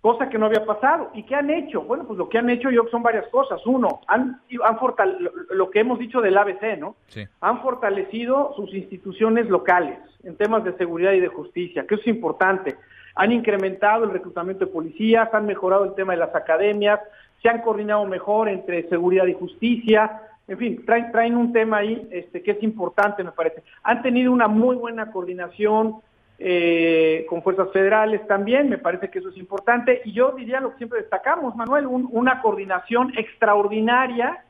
cosa 0.00 0.28
que 0.28 0.38
no 0.38 0.46
había 0.46 0.66
pasado. 0.66 1.10
¿Y 1.14 1.22
qué 1.22 1.34
han 1.34 1.48
hecho? 1.48 1.80
Bueno, 1.82 2.04
pues 2.04 2.18
lo 2.18 2.28
que 2.28 2.36
han 2.38 2.50
hecho 2.50 2.70
yo 2.70 2.86
son 2.90 3.02
varias 3.02 3.26
cosas. 3.28 3.64
Uno, 3.66 4.00
han, 4.06 4.38
han 4.62 4.78
fortale- 4.78 5.18
lo, 5.18 5.32
lo 5.54 5.70
que 5.70 5.80
hemos 5.80 5.98
dicho 5.98 6.20
del 6.20 6.36
ABC, 6.36 6.78
¿no? 6.78 6.94
Sí. 7.06 7.24
Han 7.40 7.62
fortalecido 7.62 8.52
sus 8.54 8.72
instituciones 8.74 9.48
locales 9.48 9.98
en 10.24 10.36
temas 10.36 10.62
de 10.62 10.76
seguridad 10.76 11.12
y 11.12 11.20
de 11.20 11.28
justicia, 11.28 11.86
que 11.86 11.94
eso 11.94 12.02
es 12.02 12.08
importante. 12.08 12.76
Han 13.14 13.32
incrementado 13.32 14.04
el 14.04 14.10
reclutamiento 14.10 14.66
de 14.66 14.72
policías, 14.72 15.32
han 15.32 15.46
mejorado 15.46 15.84
el 15.86 15.94
tema 15.94 16.12
de 16.12 16.18
las 16.18 16.34
academias, 16.34 17.00
se 17.44 17.50
han 17.50 17.60
coordinado 17.60 18.06
mejor 18.06 18.48
entre 18.48 18.88
seguridad 18.88 19.26
y 19.26 19.34
justicia, 19.34 20.22
en 20.48 20.56
fin, 20.56 20.82
traen, 20.86 21.12
traen 21.12 21.36
un 21.36 21.52
tema 21.52 21.76
ahí 21.78 22.08
este, 22.10 22.42
que 22.42 22.52
es 22.52 22.62
importante, 22.62 23.22
me 23.22 23.32
parece. 23.32 23.62
Han 23.82 24.00
tenido 24.00 24.32
una 24.32 24.48
muy 24.48 24.76
buena 24.76 25.10
coordinación 25.12 25.96
eh, 26.38 27.26
con 27.28 27.42
fuerzas 27.42 27.70
federales 27.70 28.26
también, 28.26 28.70
me 28.70 28.78
parece 28.78 29.10
que 29.10 29.18
eso 29.18 29.28
es 29.28 29.36
importante. 29.36 30.00
Y 30.06 30.12
yo 30.12 30.32
diría 30.32 30.58
lo 30.60 30.70
que 30.70 30.78
siempre 30.78 31.00
destacamos, 31.00 31.54
Manuel, 31.54 31.86
un- 31.86 32.08
una 32.12 32.40
coordinación 32.40 33.12
extraordinaria 33.18 34.42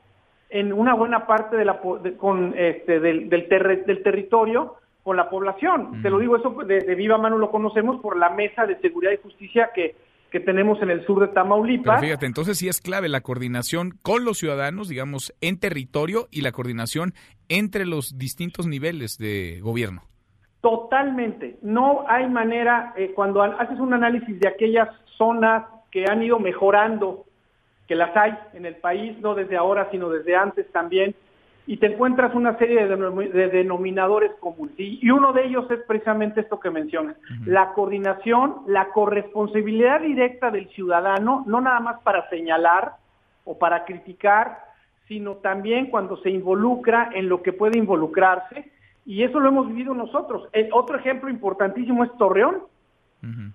en 0.49 0.71
una 0.71 0.93
buena 0.93 1.27
parte 1.27 1.57
de 1.57 1.65
la, 1.65 1.79
de- 2.01 2.15
con, 2.15 2.53
este, 2.57 3.01
del, 3.01 3.27
del, 3.29 3.49
terre- 3.49 3.83
del 3.85 4.03
territorio 4.03 4.75
con 5.03 5.17
la 5.17 5.29
población. 5.29 6.01
Te 6.01 6.09
lo 6.09 6.17
digo, 6.19 6.37
eso 6.37 6.49
de, 6.65 6.79
de 6.79 6.95
viva 6.95 7.17
mano 7.17 7.37
lo 7.37 7.51
conocemos 7.51 7.99
por 7.99 8.15
la 8.17 8.29
Mesa 8.29 8.65
de 8.65 8.77
Seguridad 8.77 9.11
y 9.11 9.17
Justicia 9.17 9.69
que, 9.75 9.95
que 10.31 10.39
tenemos 10.39 10.81
en 10.81 10.89
el 10.89 11.05
sur 11.05 11.19
de 11.21 11.27
Pero 11.27 11.33
Tamaulipas. 11.43 12.01
fíjate, 12.01 12.25
entonces 12.25 12.57
sí 12.57 12.67
es 12.67 12.81
clave 12.81 13.07
la 13.09 13.21
coordinación 13.21 13.97
con 14.01 14.25
los 14.25 14.37
ciudadanos, 14.37 14.89
digamos, 14.89 15.33
en 15.41 15.59
territorio 15.59 16.27
y 16.31 16.41
la 16.41 16.51
coordinación 16.51 17.13
entre 17.47 17.85
los 17.85 18.17
distintos 18.17 18.67
niveles 18.67 19.17
de 19.17 19.59
gobierno. 19.61 20.01
Totalmente. 20.61 21.57
No 21.61 22.05
hay 22.07 22.27
manera, 22.27 22.93
eh, 22.97 23.11
cuando 23.15 23.43
ha- 23.43 23.55
haces 23.61 23.79
un 23.79 23.93
análisis 23.93 24.39
de 24.39 24.47
aquellas 24.47 24.89
zonas 25.17 25.63
que 25.91 26.05
han 26.09 26.23
ido 26.23 26.39
mejorando, 26.39 27.25
que 27.87 27.95
las 27.95 28.15
hay 28.17 28.33
en 28.53 28.65
el 28.65 28.75
país, 28.77 29.17
no 29.19 29.35
desde 29.35 29.55
ahora, 29.57 29.87
sino 29.91 30.09
desde 30.09 30.35
antes 30.35 30.69
también, 30.71 31.15
y 31.67 31.77
te 31.77 31.87
encuentras 31.87 32.35
una 32.35 32.57
serie 32.57 32.85
de, 32.85 32.95
denom- 32.95 33.31
de 33.31 33.47
denominadores 33.47 34.31
comunes. 34.39 34.75
Y, 34.77 35.09
uno 35.09 35.33
de 35.33 35.45
ellos 35.45 35.69
es 35.71 35.79
precisamente 35.87 36.41
esto 36.41 36.59
que 36.59 36.69
mencionas, 36.69 37.15
la 37.45 37.73
coordinación, 37.73 38.57
la 38.67 38.89
corresponsabilidad 38.89 40.01
directa 40.01 40.51
del 40.51 40.67
ciudadano, 40.69 41.43
no 41.47 41.61
nada 41.61 41.79
más 41.79 42.01
para 42.01 42.29
señalar 42.29 42.93
o 43.45 43.57
para 43.57 43.85
criticar, 43.85 44.59
sino 45.07 45.35
también 45.35 45.87
cuando 45.87 46.17
se 46.17 46.29
involucra 46.29 47.09
en 47.13 47.29
lo 47.29 47.41
que 47.41 47.53
puede 47.53 47.79
involucrarse, 47.79 48.71
y 49.05 49.23
eso 49.23 49.39
lo 49.39 49.49
hemos 49.49 49.67
vivido 49.67 49.93
nosotros. 49.93 50.47
El 50.51 50.69
otro 50.73 50.97
ejemplo 50.97 51.29
importantísimo 51.29 52.03
es 52.03 52.11
Torreón. 52.17 52.63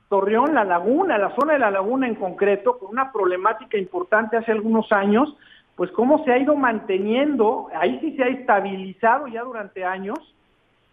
Torreón, 0.08 0.52
la 0.52 0.64
laguna, 0.64 1.16
la 1.16 1.32
zona 1.36 1.52
de 1.52 1.60
la 1.60 1.70
laguna 1.70 2.08
en 2.08 2.16
concreto, 2.16 2.76
con 2.78 2.90
una 2.90 3.12
problemática 3.12 3.78
importante 3.78 4.36
hace 4.36 4.50
algunos 4.50 4.90
años, 4.90 5.36
pues 5.80 5.90
cómo 5.92 6.22
se 6.26 6.30
ha 6.30 6.36
ido 6.36 6.56
manteniendo, 6.56 7.68
ahí 7.74 7.98
sí 8.02 8.14
se 8.14 8.22
ha 8.22 8.28
estabilizado 8.28 9.28
ya 9.28 9.40
durante 9.40 9.82
años 9.82 10.18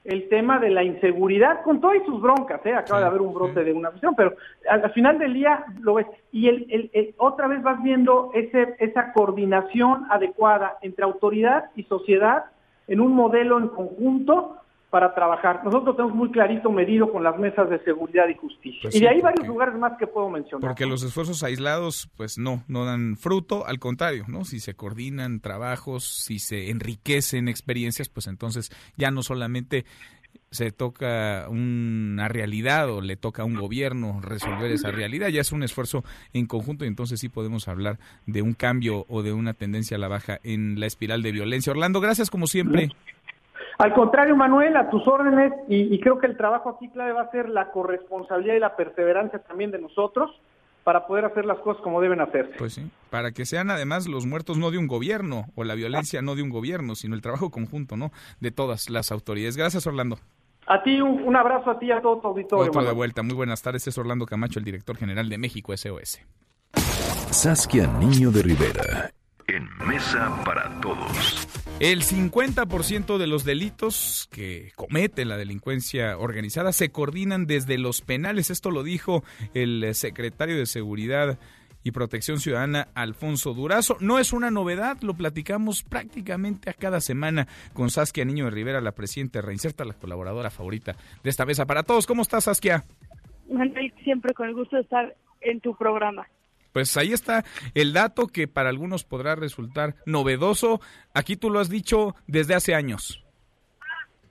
el 0.05 0.29
tema 0.29 0.59
de 0.59 0.69
la 0.69 0.81
inseguridad, 0.81 1.61
con 1.63 1.81
todas 1.81 1.97
sus 2.05 2.21
broncas, 2.21 2.65
¿eh? 2.65 2.73
acaba 2.73 3.01
de 3.01 3.07
haber 3.07 3.19
un 3.21 3.33
brote 3.33 3.65
de 3.65 3.73
una 3.73 3.89
cuestión, 3.89 4.15
pero 4.15 4.33
al, 4.69 4.85
al 4.85 4.91
final 4.93 5.19
del 5.19 5.33
día 5.33 5.65
lo 5.81 5.95
ves, 5.95 6.07
y 6.31 6.47
el, 6.47 6.65
el- 6.69 6.89
el- 6.93 7.13
otra 7.17 7.47
vez 7.47 7.61
vas 7.63 7.83
viendo 7.83 8.31
ese, 8.33 8.77
esa 8.79 9.11
coordinación 9.11 10.05
adecuada 10.09 10.77
entre 10.81 11.03
autoridad 11.03 11.65
y 11.75 11.83
sociedad 11.83 12.45
en 12.87 13.01
un 13.01 13.11
modelo 13.11 13.57
en 13.59 13.67
conjunto 13.67 14.55
para 14.89 15.13
trabajar. 15.13 15.63
Nosotros 15.65 15.95
tenemos 15.97 16.15
muy 16.15 16.31
clarito 16.31 16.71
medido 16.71 17.11
con 17.11 17.23
las 17.23 17.37
mesas 17.37 17.69
de 17.69 17.79
seguridad 17.83 18.27
y 18.29 18.35
justicia. 18.35 18.79
Pues 18.83 18.95
y 18.95 18.99
sí, 18.99 19.03
de 19.03 19.09
ahí 19.09 19.15
porque- 19.21 19.35
varios 19.39 19.47
lugares 19.47 19.75
más 19.75 19.93
que 19.99 20.07
puedo 20.07 20.29
mencionar. 20.29 20.61
Porque 20.69 20.85
los 20.85 21.03
esfuerzos 21.03 21.43
aislados, 21.43 22.09
pues 22.15 22.37
no, 22.37 22.63
no 22.67 22.85
dan 22.85 23.17
fruto, 23.17 23.65
al 23.67 23.79
contrario, 23.79 24.23
¿no? 24.27 24.45
Si 24.45 24.59
se 24.59 24.75
coordinan 24.75 25.41
trabajos, 25.41 26.05
si 26.05 26.39
se 26.39 26.69
enriquecen 26.69 27.47
experiencias, 27.49 28.07
pues 28.09 28.27
entonces 28.27 28.71
ya 28.95 29.11
no 29.11 29.23
solamente 29.23 29.85
se 30.49 30.71
toca 30.71 31.47
una 31.49 32.29
realidad 32.29 32.89
o 32.89 33.01
le 33.01 33.17
toca 33.17 33.41
a 33.41 33.45
un 33.45 33.55
gobierno 33.55 34.21
resolver 34.21 34.71
esa 34.71 34.91
realidad, 34.91 35.27
ya 35.27 35.41
es 35.41 35.51
un 35.51 35.61
esfuerzo 35.61 36.05
en 36.31 36.45
conjunto 36.45 36.85
y 36.85 36.87
entonces 36.87 37.19
sí 37.19 37.27
podemos 37.27 37.67
hablar 37.67 37.99
de 38.25 38.41
un 38.41 38.53
cambio 38.53 39.05
o 39.09 39.23
de 39.23 39.33
una 39.33 39.53
tendencia 39.53 39.97
a 39.97 39.99
la 39.99 40.07
baja 40.07 40.39
en 40.43 40.79
la 40.79 40.85
espiral 40.85 41.21
de 41.21 41.33
violencia. 41.33 41.71
Orlando, 41.71 41.99
gracias 41.99 42.29
como 42.29 42.47
siempre. 42.47 42.89
Al 43.77 43.93
contrario, 43.93 44.35
Manuel, 44.35 44.75
a 44.75 44.89
tus 44.89 45.07
órdenes, 45.07 45.53
y, 45.67 45.93
y 45.93 45.99
creo 45.99 46.17
que 46.17 46.25
el 46.25 46.35
trabajo 46.35 46.69
aquí 46.69 46.89
clave 46.89 47.11
va 47.11 47.21
a 47.21 47.31
ser 47.31 47.47
la 47.49 47.69
corresponsabilidad 47.71 48.55
y 48.55 48.59
la 48.59 48.75
perseverancia 48.75 49.39
también 49.39 49.71
de 49.71 49.79
nosotros 49.79 50.31
para 50.87 51.05
poder 51.05 51.25
hacer 51.25 51.45
las 51.45 51.59
cosas 51.59 51.83
como 51.83 51.99
deben 51.99 52.21
hacerse. 52.21 52.53
Pues 52.57 52.75
sí, 52.75 52.89
para 53.09 53.33
que 53.33 53.45
sean 53.45 53.69
además 53.69 54.07
los 54.07 54.25
muertos 54.25 54.57
no 54.57 54.71
de 54.71 54.77
un 54.77 54.87
gobierno 54.87 55.47
o 55.55 55.65
la 55.65 55.75
violencia 55.75 56.21
no 56.21 56.33
de 56.33 56.43
un 56.43 56.49
gobierno, 56.49 56.95
sino 56.95 57.13
el 57.13 57.21
trabajo 57.21 57.51
conjunto, 57.51 57.97
¿no? 57.97 58.11
De 58.39 58.51
todas 58.51 58.89
las 58.89 59.11
autoridades. 59.11 59.57
Gracias, 59.57 59.85
Orlando. 59.85 60.17
A 60.65 60.81
ti, 60.83 61.01
un, 61.01 61.23
un 61.23 61.35
abrazo 61.35 61.71
a 61.71 61.77
ti 61.77 61.87
y 61.87 61.91
a 61.91 62.01
todo 62.01 62.19
tu 62.19 62.27
auditorio. 62.29 62.71
Otro 62.71 62.83
de 62.83 62.93
vuelta. 62.93 63.21
Muy 63.21 63.35
buenas 63.35 63.61
tardes. 63.61 63.85
Es 63.85 63.97
Orlando 63.97 64.25
Camacho, 64.25 64.59
el 64.59 64.65
director 64.65 64.95
general 64.95 65.27
de 65.27 65.37
México 65.37 65.75
SOS. 65.75 66.21
Saskia 67.31 67.87
Niño 67.87 68.31
de 68.31 68.43
Rivera. 68.43 69.11
En 69.47 69.67
Mesa 69.85 70.41
para 70.45 70.79
Todos. 70.79 71.56
El 71.79 72.01
50% 72.01 73.19
de 73.19 73.27
los 73.27 73.45
delitos 73.45 74.27
que 74.31 74.71
comete 74.75 75.25
la 75.25 75.37
delincuencia 75.37 76.17
organizada 76.17 76.71
se 76.71 76.89
coordinan 76.89 77.45
desde 77.45 77.77
los 77.77 78.01
penales. 78.01 78.49
Esto 78.49 78.71
lo 78.71 78.81
dijo 78.81 79.23
el 79.53 79.93
secretario 79.93 80.57
de 80.57 80.65
Seguridad 80.65 81.37
y 81.83 81.91
Protección 81.91 82.39
Ciudadana, 82.39 82.87
Alfonso 82.95 83.53
Durazo. 83.53 83.95
No 83.99 84.17
es 84.17 84.33
una 84.33 84.49
novedad, 84.49 84.97
lo 85.01 85.13
platicamos 85.13 85.83
prácticamente 85.83 86.71
a 86.71 86.73
cada 86.73 86.99
semana 86.99 87.47
con 87.73 87.91
Saskia 87.91 88.25
Niño 88.25 88.45
de 88.45 88.51
Rivera, 88.51 88.81
la 88.81 88.93
presidenta 88.93 89.39
de 89.39 89.45
Reinserta, 89.45 89.85
la 89.85 89.93
colaboradora 89.93 90.49
favorita 90.49 90.95
de 91.23 91.29
esta 91.29 91.45
mesa 91.45 91.67
para 91.67 91.83
todos. 91.83 92.07
¿Cómo 92.07 92.23
estás, 92.23 92.45
Saskia? 92.45 92.85
Siempre 94.03 94.33
con 94.33 94.47
el 94.47 94.55
gusto 94.55 94.77
de 94.77 94.81
estar 94.81 95.15
en 95.41 95.61
tu 95.61 95.75
programa. 95.75 96.27
Pues 96.77 96.95
ahí 96.95 97.11
está 97.11 97.43
el 97.73 97.91
dato 97.91 98.27
que 98.27 98.47
para 98.47 98.69
algunos 98.69 99.03
podrá 99.03 99.33
resultar 99.33 99.95
novedoso. 100.05 100.79
Aquí 101.11 101.35
tú 101.35 101.49
lo 101.49 101.59
has 101.59 101.69
dicho 101.69 102.13
desde 102.27 102.53
hace 102.53 102.75
años. 102.75 103.26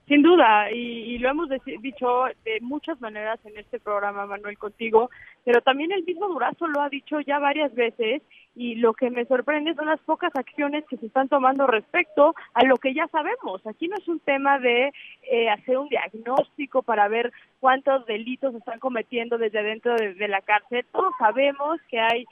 Sin 0.07 0.21
duda, 0.21 0.71
y, 0.71 1.15
y 1.15 1.17
lo 1.17 1.29
hemos 1.29 1.49
dicho 1.65 2.25
de 2.45 2.61
muchas 2.61 3.01
maneras 3.01 3.39
en 3.45 3.57
este 3.57 3.77
programa, 3.77 4.25
Manuel, 4.25 4.57
contigo, 4.57 5.09
pero 5.43 5.61
también 5.61 5.91
el 5.91 6.05
mismo 6.05 6.29
Durazo 6.29 6.65
lo 6.67 6.81
ha 6.81 6.87
dicho 6.87 7.19
ya 7.19 7.39
varias 7.39 7.75
veces 7.75 8.21
y 8.55 8.75
lo 8.75 8.93
que 8.93 9.09
me 9.09 9.25
sorprende 9.25 9.75
son 9.75 9.87
las 9.87 9.99
pocas 9.99 10.33
acciones 10.35 10.85
que 10.89 10.95
se 10.95 11.07
están 11.07 11.27
tomando 11.27 11.67
respecto 11.67 12.35
a 12.53 12.63
lo 12.63 12.77
que 12.77 12.93
ya 12.93 13.07
sabemos. 13.09 13.65
Aquí 13.67 13.89
no 13.89 13.97
es 13.97 14.07
un 14.07 14.19
tema 14.21 14.59
de 14.59 14.93
eh, 15.29 15.49
hacer 15.49 15.77
un 15.77 15.89
diagnóstico 15.89 16.83
para 16.83 17.09
ver 17.09 17.33
cuántos 17.59 18.05
delitos 18.05 18.55
están 18.55 18.79
cometiendo 18.79 19.37
desde 19.37 19.61
dentro 19.61 19.93
de, 19.95 20.13
de 20.13 20.27
la 20.29 20.39
cárcel. 20.39 20.85
Todos 20.91 21.13
sabemos 21.19 21.81
que 21.89 21.99
hay 21.99 22.25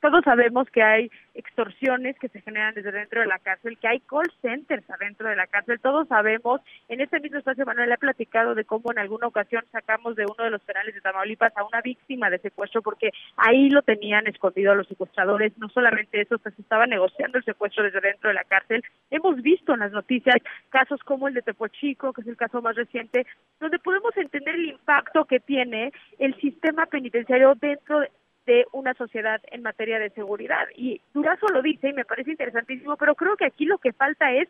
todos 0.00 0.24
sabemos 0.24 0.68
que 0.70 0.82
hay 0.82 1.10
extorsiones 1.34 2.18
que 2.18 2.28
se 2.28 2.40
generan 2.40 2.74
desde 2.74 2.92
dentro 2.92 3.20
de 3.20 3.26
la 3.26 3.38
cárcel, 3.38 3.78
que 3.78 3.88
hay 3.88 4.00
call 4.00 4.30
centers 4.40 4.88
adentro 4.90 5.28
de 5.28 5.36
la 5.36 5.46
cárcel, 5.46 5.80
todos 5.80 6.08
sabemos, 6.08 6.60
en 6.88 7.00
este 7.00 7.20
mismo 7.20 7.38
espacio 7.38 7.64
Manuel 7.64 7.92
ha 7.92 7.96
platicado 7.96 8.54
de 8.54 8.64
cómo 8.64 8.92
en 8.92 8.98
alguna 8.98 9.26
ocasión 9.26 9.64
sacamos 9.72 10.16
de 10.16 10.24
uno 10.24 10.44
de 10.44 10.50
los 10.50 10.62
penales 10.62 10.94
de 10.94 11.00
Tamaulipas 11.00 11.56
a 11.56 11.64
una 11.64 11.80
víctima 11.80 12.30
de 12.30 12.38
secuestro 12.38 12.82
porque 12.82 13.10
ahí 13.36 13.70
lo 13.70 13.82
tenían 13.82 14.26
escondido 14.26 14.74
los 14.74 14.88
secuestradores, 14.88 15.56
no 15.58 15.68
solamente 15.68 16.20
eso, 16.20 16.38
pues 16.38 16.58
estaba 16.58 16.86
negociando 16.86 17.38
el 17.38 17.44
secuestro 17.44 17.84
desde 17.84 18.00
dentro 18.00 18.28
de 18.28 18.34
la 18.34 18.44
cárcel. 18.44 18.82
Hemos 19.10 19.40
visto 19.42 19.72
en 19.72 19.80
las 19.80 19.92
noticias 19.92 20.36
casos 20.70 21.00
como 21.04 21.28
el 21.28 21.34
de 21.34 21.42
Tepochico, 21.42 22.12
que 22.12 22.22
es 22.22 22.26
el 22.26 22.36
caso 22.36 22.60
más 22.60 22.76
reciente, 22.76 23.26
donde 23.60 23.78
podemos 23.78 24.16
entender 24.16 24.54
el 24.54 24.70
impacto 24.70 25.24
que 25.24 25.40
tiene 25.40 25.92
el 26.18 26.34
sistema 26.40 26.86
penitenciario 26.86 27.54
dentro 27.54 28.00
de 28.00 28.10
de 28.46 28.66
una 28.72 28.94
sociedad 28.94 29.40
en 29.50 29.62
materia 29.62 29.98
de 29.98 30.10
seguridad. 30.10 30.66
Y 30.76 31.00
Durazo 31.14 31.46
lo 31.48 31.62
dice 31.62 31.88
y 31.88 31.92
me 31.92 32.04
parece 32.04 32.32
interesantísimo, 32.32 32.96
pero 32.96 33.14
creo 33.14 33.36
que 33.36 33.46
aquí 33.46 33.64
lo 33.64 33.78
que 33.78 33.92
falta 33.92 34.32
es 34.32 34.48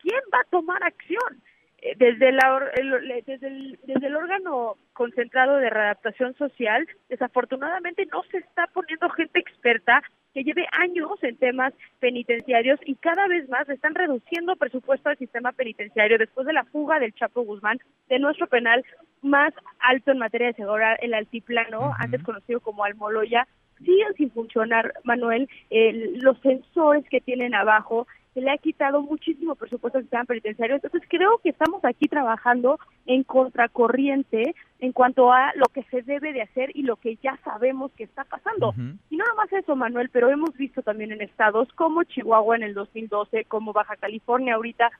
quién 0.00 0.20
va 0.32 0.40
a 0.40 0.50
tomar 0.50 0.82
acción. 0.82 1.42
Eh, 1.82 1.94
Desde, 1.96 2.30
la, 2.32 2.70
el, 2.74 3.24
desde, 3.26 3.46
el, 3.46 3.78
desde 3.82 4.06
el 4.06 4.14
órgano 4.16 4.76
concentrado 4.92 5.56
de 5.56 5.68
readaptación 5.68 6.34
social, 6.34 6.86
desafortunadamente 7.08 8.06
no 8.06 8.22
se 8.30 8.38
está 8.38 8.68
poniendo 8.68 9.08
gente 9.10 9.40
experta 9.40 10.02
que 10.32 10.44
lleve 10.44 10.66
años 10.72 11.10
en 11.22 11.36
temas 11.36 11.74
penitenciarios 12.00 12.80
y 12.86 12.94
cada 12.94 13.26
vez 13.26 13.48
más 13.48 13.68
están 13.68 13.94
reduciendo 13.94 14.56
presupuesto 14.56 15.08
al 15.08 15.18
sistema 15.18 15.52
penitenciario 15.52 16.18
después 16.18 16.46
de 16.46 16.52
la 16.52 16.64
fuga 16.64 16.98
del 16.98 17.12
Chapo 17.14 17.42
Guzmán 17.42 17.78
de 18.08 18.18
nuestro 18.18 18.46
penal 18.46 18.84
más 19.22 19.54
alto 19.80 20.10
en 20.10 20.18
materia 20.18 20.48
de 20.48 20.54
seguridad, 20.54 20.96
el 21.00 21.14
altiplano, 21.14 21.92
antes 21.98 22.22
conocido 22.22 22.60
como 22.60 22.84
Almoloya, 22.84 23.46
siguen 23.78 24.14
sin 24.16 24.30
funcionar, 24.30 24.92
Manuel, 25.04 25.48
los 25.70 26.38
sensores 26.40 27.04
que 27.08 27.20
tienen 27.20 27.54
abajo, 27.54 28.06
se 28.34 28.40
le 28.40 28.50
ha 28.50 28.56
quitado 28.56 29.02
muchísimo 29.02 29.54
presupuesto 29.54 29.98
al 29.98 30.04
sistema 30.04 30.24
penitenciario. 30.24 30.76
Entonces 30.76 31.02
creo 31.08 31.38
que 31.38 31.50
estamos 31.50 31.84
aquí 31.84 32.08
trabajando 32.08 32.78
en 33.04 33.24
contracorriente 33.24 34.54
en 34.78 34.92
cuanto 34.92 35.32
a 35.32 35.52
lo 35.54 35.66
que 35.66 35.82
se 35.84 36.02
debe 36.02 36.32
de 36.32 36.42
hacer 36.42 36.70
y 36.74 36.82
lo 36.82 36.96
que 36.96 37.16
ya 37.16 37.38
sabemos 37.44 37.92
que 37.92 38.04
está 38.04 38.24
pasando. 38.24 38.74
Y 39.10 39.16
no 39.16 39.24
nomás 39.26 39.52
eso, 39.52 39.76
Manuel, 39.76 40.08
pero 40.10 40.30
hemos 40.30 40.56
visto 40.56 40.82
también 40.82 41.12
en 41.12 41.20
estados 41.20 41.70
como 41.74 42.04
Chihuahua 42.04 42.56
en 42.56 42.62
el 42.62 42.74
2012, 42.74 43.44
como 43.44 43.72
Baja 43.74 43.96
California 43.96 44.54
ahorita, 44.54 44.90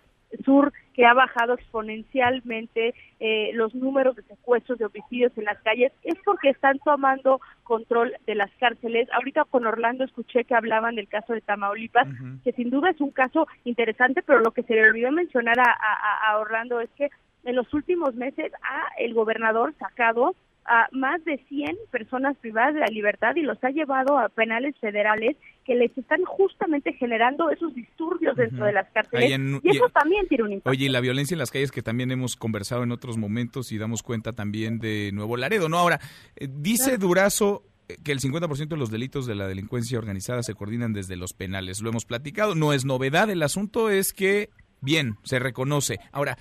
sur 0.44 0.72
que 0.94 1.06
ha 1.06 1.14
bajado 1.14 1.54
exponencialmente 1.54 2.94
eh, 3.20 3.50
los 3.54 3.74
números 3.74 4.16
de 4.16 4.22
secuestros 4.22 4.78
de 4.78 4.86
homicidios 4.86 5.32
en 5.36 5.44
las 5.44 5.60
calles 5.62 5.92
es 6.02 6.14
porque 6.24 6.50
están 6.50 6.78
tomando 6.80 7.40
control 7.62 8.14
de 8.26 8.34
las 8.34 8.50
cárceles. 8.58 9.08
Ahorita 9.12 9.44
con 9.44 9.66
Orlando 9.66 10.04
escuché 10.04 10.44
que 10.44 10.54
hablaban 10.54 10.96
del 10.96 11.08
caso 11.08 11.32
de 11.32 11.40
Tamaulipas, 11.40 12.08
que 12.44 12.52
sin 12.52 12.70
duda 12.70 12.90
es 12.90 13.00
un 13.00 13.10
caso 13.10 13.46
interesante, 13.64 14.22
pero 14.22 14.40
lo 14.40 14.50
que 14.50 14.62
se 14.62 14.74
le 14.74 14.88
olvidó 14.88 15.10
mencionar 15.12 15.58
a, 15.58 16.30
a 16.30 16.38
Orlando 16.38 16.80
es 16.80 16.90
que 16.90 17.10
en 17.44 17.56
los 17.56 17.72
últimos 17.74 18.14
meses 18.14 18.52
ha 18.62 18.88
el 18.98 19.14
gobernador 19.14 19.74
sacado 19.78 20.34
a 20.64 20.88
más 20.92 21.24
de 21.24 21.38
100 21.48 21.76
personas 21.90 22.36
privadas 22.38 22.74
de 22.74 22.80
la 22.80 22.86
libertad 22.86 23.34
y 23.36 23.42
los 23.42 23.62
ha 23.64 23.70
llevado 23.70 24.18
a 24.18 24.28
penales 24.28 24.76
federales 24.80 25.36
que 25.64 25.74
les 25.74 25.96
están 25.96 26.22
justamente 26.24 26.92
generando 26.94 27.50
esos 27.50 27.74
disturbios 27.74 28.36
dentro 28.36 28.64
de 28.64 28.72
las 28.72 28.88
cárceles 28.90 29.30
y 29.62 29.68
eso 29.68 29.88
también 29.90 30.26
tiene 30.28 30.44
un 30.44 30.52
impacto. 30.52 30.70
Oye, 30.70 30.86
y 30.86 30.88
la 30.88 31.00
violencia 31.00 31.34
en 31.34 31.38
las 31.38 31.50
calles 31.50 31.70
que 31.70 31.82
también 31.82 32.10
hemos 32.10 32.36
conversado 32.36 32.82
en 32.82 32.92
otros 32.92 33.16
momentos 33.16 33.72
y 33.72 33.78
damos 33.78 34.02
cuenta 34.02 34.32
también 34.32 34.78
de 34.78 35.10
Nuevo 35.12 35.36
Laredo, 35.36 35.68
¿no? 35.68 35.78
Ahora, 35.78 36.00
eh, 36.36 36.48
dice 36.50 36.98
Durazo 36.98 37.64
eh, 37.88 37.96
que 38.02 38.12
el 38.12 38.20
50% 38.20 38.68
de 38.68 38.76
los 38.76 38.90
delitos 38.90 39.26
de 39.26 39.34
la 39.34 39.46
delincuencia 39.46 39.98
organizada 39.98 40.42
se 40.42 40.54
coordinan 40.54 40.92
desde 40.92 41.16
los 41.16 41.32
penales. 41.32 41.80
Lo 41.80 41.90
hemos 41.90 42.04
platicado, 42.04 42.54
no 42.54 42.72
es 42.72 42.84
novedad, 42.84 43.30
el 43.30 43.42
asunto 43.42 43.90
es 43.90 44.12
que, 44.12 44.50
bien, 44.80 45.16
se 45.22 45.38
reconoce. 45.38 45.98
Ahora, 46.12 46.38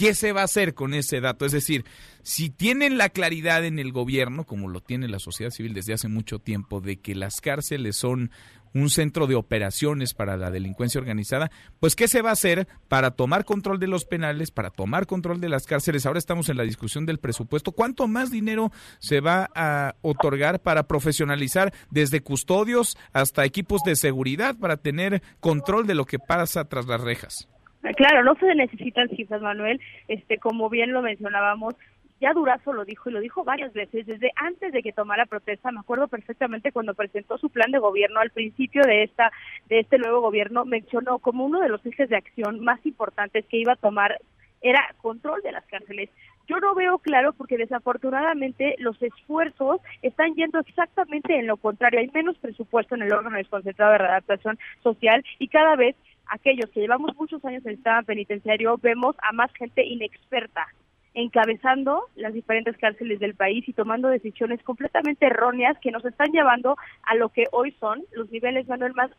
¿Qué 0.00 0.14
se 0.14 0.32
va 0.32 0.40
a 0.40 0.44
hacer 0.44 0.72
con 0.72 0.94
ese 0.94 1.20
dato? 1.20 1.44
Es 1.44 1.52
decir, 1.52 1.84
si 2.22 2.48
tienen 2.48 2.96
la 2.96 3.10
claridad 3.10 3.66
en 3.66 3.78
el 3.78 3.92
gobierno, 3.92 4.46
como 4.46 4.66
lo 4.66 4.80
tiene 4.80 5.08
la 5.08 5.18
sociedad 5.18 5.50
civil 5.50 5.74
desde 5.74 5.92
hace 5.92 6.08
mucho 6.08 6.38
tiempo, 6.38 6.80
de 6.80 6.98
que 6.98 7.14
las 7.14 7.42
cárceles 7.42 7.96
son 7.96 8.30
un 8.72 8.88
centro 8.88 9.26
de 9.26 9.34
operaciones 9.34 10.14
para 10.14 10.38
la 10.38 10.50
delincuencia 10.50 11.02
organizada, 11.02 11.50
pues 11.80 11.96
¿qué 11.96 12.08
se 12.08 12.22
va 12.22 12.30
a 12.30 12.32
hacer 12.32 12.66
para 12.88 13.10
tomar 13.10 13.44
control 13.44 13.78
de 13.78 13.88
los 13.88 14.06
penales, 14.06 14.50
para 14.50 14.70
tomar 14.70 15.06
control 15.06 15.38
de 15.38 15.50
las 15.50 15.66
cárceles? 15.66 16.06
Ahora 16.06 16.18
estamos 16.18 16.48
en 16.48 16.56
la 16.56 16.62
discusión 16.62 17.04
del 17.04 17.18
presupuesto. 17.18 17.72
¿Cuánto 17.72 18.08
más 18.08 18.30
dinero 18.30 18.72
se 19.00 19.20
va 19.20 19.50
a 19.54 19.96
otorgar 20.00 20.62
para 20.62 20.84
profesionalizar 20.84 21.74
desde 21.90 22.22
custodios 22.22 22.96
hasta 23.12 23.44
equipos 23.44 23.82
de 23.82 23.96
seguridad 23.96 24.56
para 24.56 24.78
tener 24.78 25.22
control 25.40 25.86
de 25.86 25.94
lo 25.94 26.06
que 26.06 26.18
pasa 26.18 26.64
tras 26.64 26.86
las 26.86 27.02
rejas? 27.02 27.49
Claro, 27.96 28.22
no 28.24 28.34
se 28.34 28.54
necesitan 28.54 29.08
cifras, 29.08 29.40
Manuel. 29.40 29.80
Este, 30.08 30.38
como 30.38 30.68
bien 30.68 30.92
lo 30.92 31.02
mencionábamos, 31.02 31.74
ya 32.20 32.34
Durazo 32.34 32.74
lo 32.74 32.84
dijo 32.84 33.08
y 33.08 33.12
lo 33.14 33.20
dijo 33.20 33.44
varias 33.44 33.72
veces 33.72 34.06
desde 34.06 34.30
antes 34.36 34.72
de 34.72 34.82
que 34.82 34.92
tomara 34.92 35.24
protesta. 35.24 35.72
Me 35.72 35.80
acuerdo 35.80 36.06
perfectamente 36.06 36.72
cuando 36.72 36.94
presentó 36.94 37.38
su 37.38 37.48
plan 37.48 37.70
de 37.70 37.78
gobierno 37.78 38.20
al 38.20 38.30
principio 38.30 38.82
de 38.82 39.04
esta 39.04 39.32
de 39.68 39.80
este 39.80 39.98
nuevo 39.98 40.20
gobierno 40.20 40.66
mencionó 40.66 41.18
como 41.18 41.46
uno 41.46 41.60
de 41.60 41.70
los 41.70 41.84
ejes 41.86 42.10
de 42.10 42.16
acción 42.16 42.60
más 42.60 42.84
importantes 42.84 43.46
que 43.46 43.56
iba 43.56 43.72
a 43.72 43.76
tomar 43.76 44.20
era 44.60 44.94
control 45.00 45.40
de 45.42 45.52
las 45.52 45.64
cárceles. 45.66 46.10
Yo 46.46 46.58
no 46.58 46.74
veo 46.74 46.98
claro 46.98 47.32
porque 47.32 47.56
desafortunadamente 47.56 48.74
los 48.78 49.00
esfuerzos 49.00 49.80
están 50.02 50.34
yendo 50.34 50.58
exactamente 50.58 51.38
en 51.38 51.46
lo 51.46 51.56
contrario. 51.56 52.00
Hay 52.00 52.10
menos 52.12 52.36
presupuesto 52.38 52.94
en 52.94 53.02
el 53.02 53.12
órgano 53.12 53.36
desconcentrado 53.36 53.92
de 53.92 53.98
redactación 53.98 54.58
social 54.82 55.24
y 55.38 55.48
cada 55.48 55.76
vez 55.76 55.96
aquellos 56.30 56.70
que 56.70 56.80
llevamos 56.80 57.16
muchos 57.16 57.44
años 57.44 57.64
en 57.64 57.72
el 57.72 57.76
sistema 57.76 58.02
penitenciario, 58.02 58.78
vemos 58.78 59.16
a 59.22 59.32
más 59.32 59.52
gente 59.54 59.84
inexperta 59.84 60.66
encabezando 61.14 62.04
las 62.14 62.32
diferentes 62.32 62.76
cárceles 62.78 63.18
del 63.18 63.34
país 63.34 63.68
y 63.68 63.72
tomando 63.72 64.08
decisiones 64.08 64.62
completamente 64.62 65.26
erróneas 65.26 65.76
que 65.82 65.90
nos 65.90 66.04
están 66.04 66.30
llevando 66.32 66.76
a 67.02 67.14
lo 67.16 67.30
que 67.30 67.46
hoy 67.52 67.72
son 67.80 68.04
los 68.12 68.30
niveles, 68.30 68.68
Manuel, 68.68 68.94
más 68.94 69.10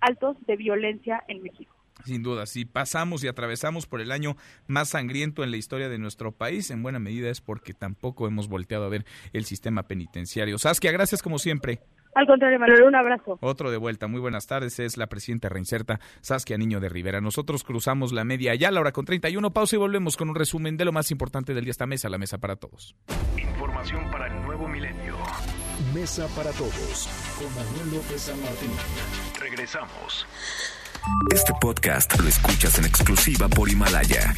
altos 0.00 0.36
de 0.46 0.56
violencia 0.56 1.22
en 1.28 1.42
México. 1.42 1.74
Sin 2.04 2.22
duda, 2.22 2.46
si 2.46 2.64
pasamos 2.64 3.22
y 3.22 3.28
atravesamos 3.28 3.86
por 3.86 4.00
el 4.00 4.10
año 4.10 4.36
más 4.66 4.90
sangriento 4.90 5.44
en 5.44 5.50
la 5.50 5.58
historia 5.58 5.88
de 5.88 5.98
nuestro 5.98 6.32
país, 6.32 6.70
en 6.70 6.82
buena 6.82 6.98
medida 6.98 7.30
es 7.30 7.40
porque 7.40 7.74
tampoco 7.74 8.26
hemos 8.26 8.48
volteado 8.48 8.86
a 8.86 8.88
ver 8.88 9.04
el 9.32 9.44
sistema 9.44 9.82
penitenciario. 9.82 10.58
Saskia, 10.58 10.92
gracias 10.92 11.22
como 11.22 11.38
siempre. 11.38 11.80
Al 12.14 12.26
contrario, 12.26 12.58
Manuel, 12.58 12.82
un 12.82 12.94
abrazo. 12.94 13.38
Otro 13.40 13.70
de 13.70 13.76
vuelta. 13.76 14.06
Muy 14.06 14.20
buenas 14.20 14.46
tardes. 14.46 14.78
Es 14.80 14.96
la 14.96 15.06
presidenta 15.06 15.48
reinserta 15.48 16.00
Saskia 16.20 16.58
Niño 16.58 16.80
de 16.80 16.88
Rivera. 16.88 17.20
Nosotros 17.20 17.64
cruzamos 17.64 18.12
la 18.12 18.24
media 18.24 18.54
ya, 18.54 18.70
la 18.70 18.80
hora 18.80 18.92
con 18.92 19.04
31. 19.04 19.52
Pausa 19.52 19.76
y 19.76 19.78
volvemos 19.78 20.16
con 20.16 20.28
un 20.28 20.34
resumen 20.34 20.76
de 20.76 20.84
lo 20.84 20.92
más 20.92 21.10
importante 21.10 21.54
del 21.54 21.64
día. 21.64 21.70
Esta 21.70 21.86
mesa, 21.86 22.08
la 22.08 22.18
mesa 22.18 22.38
para 22.38 22.56
todos. 22.56 22.96
Información 23.36 24.10
para 24.10 24.26
el 24.26 24.42
nuevo 24.42 24.68
milenio. 24.68 25.16
Mesa 25.94 26.26
para 26.36 26.50
todos. 26.52 27.08
Con 27.38 27.48
Manuel 27.54 27.96
López 27.96 28.22
San 28.22 28.40
Martín. 28.42 28.70
Regresamos. 29.40 30.26
Este 31.32 31.52
podcast 31.60 32.20
lo 32.20 32.28
escuchas 32.28 32.78
en 32.78 32.84
exclusiva 32.84 33.48
por 33.48 33.68
Himalaya. 33.68 34.34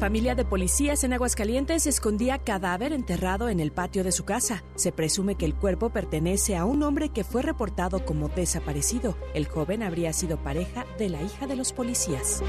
Familia 0.00 0.34
de 0.34 0.46
policías 0.46 1.04
en 1.04 1.12
Aguascalientes 1.12 1.86
escondía 1.86 2.38
cadáver 2.38 2.94
enterrado 2.94 3.50
en 3.50 3.60
el 3.60 3.70
patio 3.70 4.02
de 4.02 4.12
su 4.12 4.24
casa. 4.24 4.64
Se 4.74 4.92
presume 4.92 5.34
que 5.34 5.44
el 5.44 5.54
cuerpo 5.54 5.90
pertenece 5.90 6.56
a 6.56 6.64
un 6.64 6.82
hombre 6.82 7.10
que 7.10 7.22
fue 7.22 7.42
reportado 7.42 8.06
como 8.06 8.30
desaparecido. 8.30 9.18
El 9.34 9.46
joven 9.46 9.82
habría 9.82 10.14
sido 10.14 10.42
pareja 10.42 10.86
de 10.98 11.10
la 11.10 11.22
hija 11.22 11.46
de 11.46 11.54
los 11.54 11.74
policías. 11.74 12.42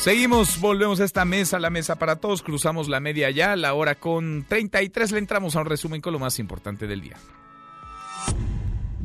Seguimos, 0.00 0.60
volvemos 0.60 0.98
a 0.98 1.04
esta 1.04 1.24
mesa, 1.24 1.60
la 1.60 1.70
mesa 1.70 2.00
para 2.00 2.16
todos, 2.16 2.42
cruzamos 2.42 2.88
la 2.88 2.98
media 2.98 3.30
ya, 3.30 3.54
la 3.54 3.74
hora 3.74 3.94
con 3.94 4.44
33 4.48 5.12
le 5.12 5.18
entramos 5.20 5.54
a 5.54 5.60
un 5.60 5.66
resumen 5.66 6.00
con 6.00 6.12
lo 6.12 6.18
más 6.18 6.40
importante 6.40 6.88
del 6.88 7.00
día. 7.00 7.16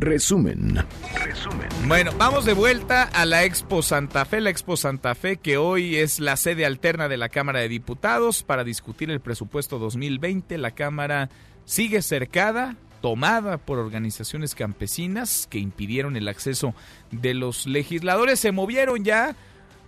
Resumen. 0.01 0.83
Resumen. 1.13 1.69
Bueno, 1.87 2.11
vamos 2.17 2.43
de 2.43 2.53
vuelta 2.53 3.03
a 3.03 3.23
la 3.23 3.43
Expo 3.43 3.83
Santa 3.83 4.25
Fe, 4.25 4.41
la 4.41 4.49
Expo 4.49 4.75
Santa 4.75 5.13
Fe 5.13 5.37
que 5.37 5.57
hoy 5.57 5.97
es 5.97 6.19
la 6.19 6.37
sede 6.37 6.65
alterna 6.65 7.07
de 7.07 7.17
la 7.17 7.29
Cámara 7.29 7.59
de 7.59 7.69
Diputados 7.69 8.41
para 8.41 8.63
discutir 8.63 9.11
el 9.11 9.19
presupuesto 9.19 9.77
2020. 9.77 10.57
La 10.57 10.71
Cámara 10.71 11.29
sigue 11.65 12.01
cercada, 12.01 12.77
tomada 12.99 13.59
por 13.59 13.77
organizaciones 13.77 14.55
campesinas 14.55 15.45
que 15.47 15.59
impidieron 15.59 16.17
el 16.17 16.29
acceso 16.29 16.73
de 17.11 17.35
los 17.35 17.67
legisladores. 17.67 18.39
Se 18.39 18.51
movieron 18.51 19.03
ya 19.03 19.35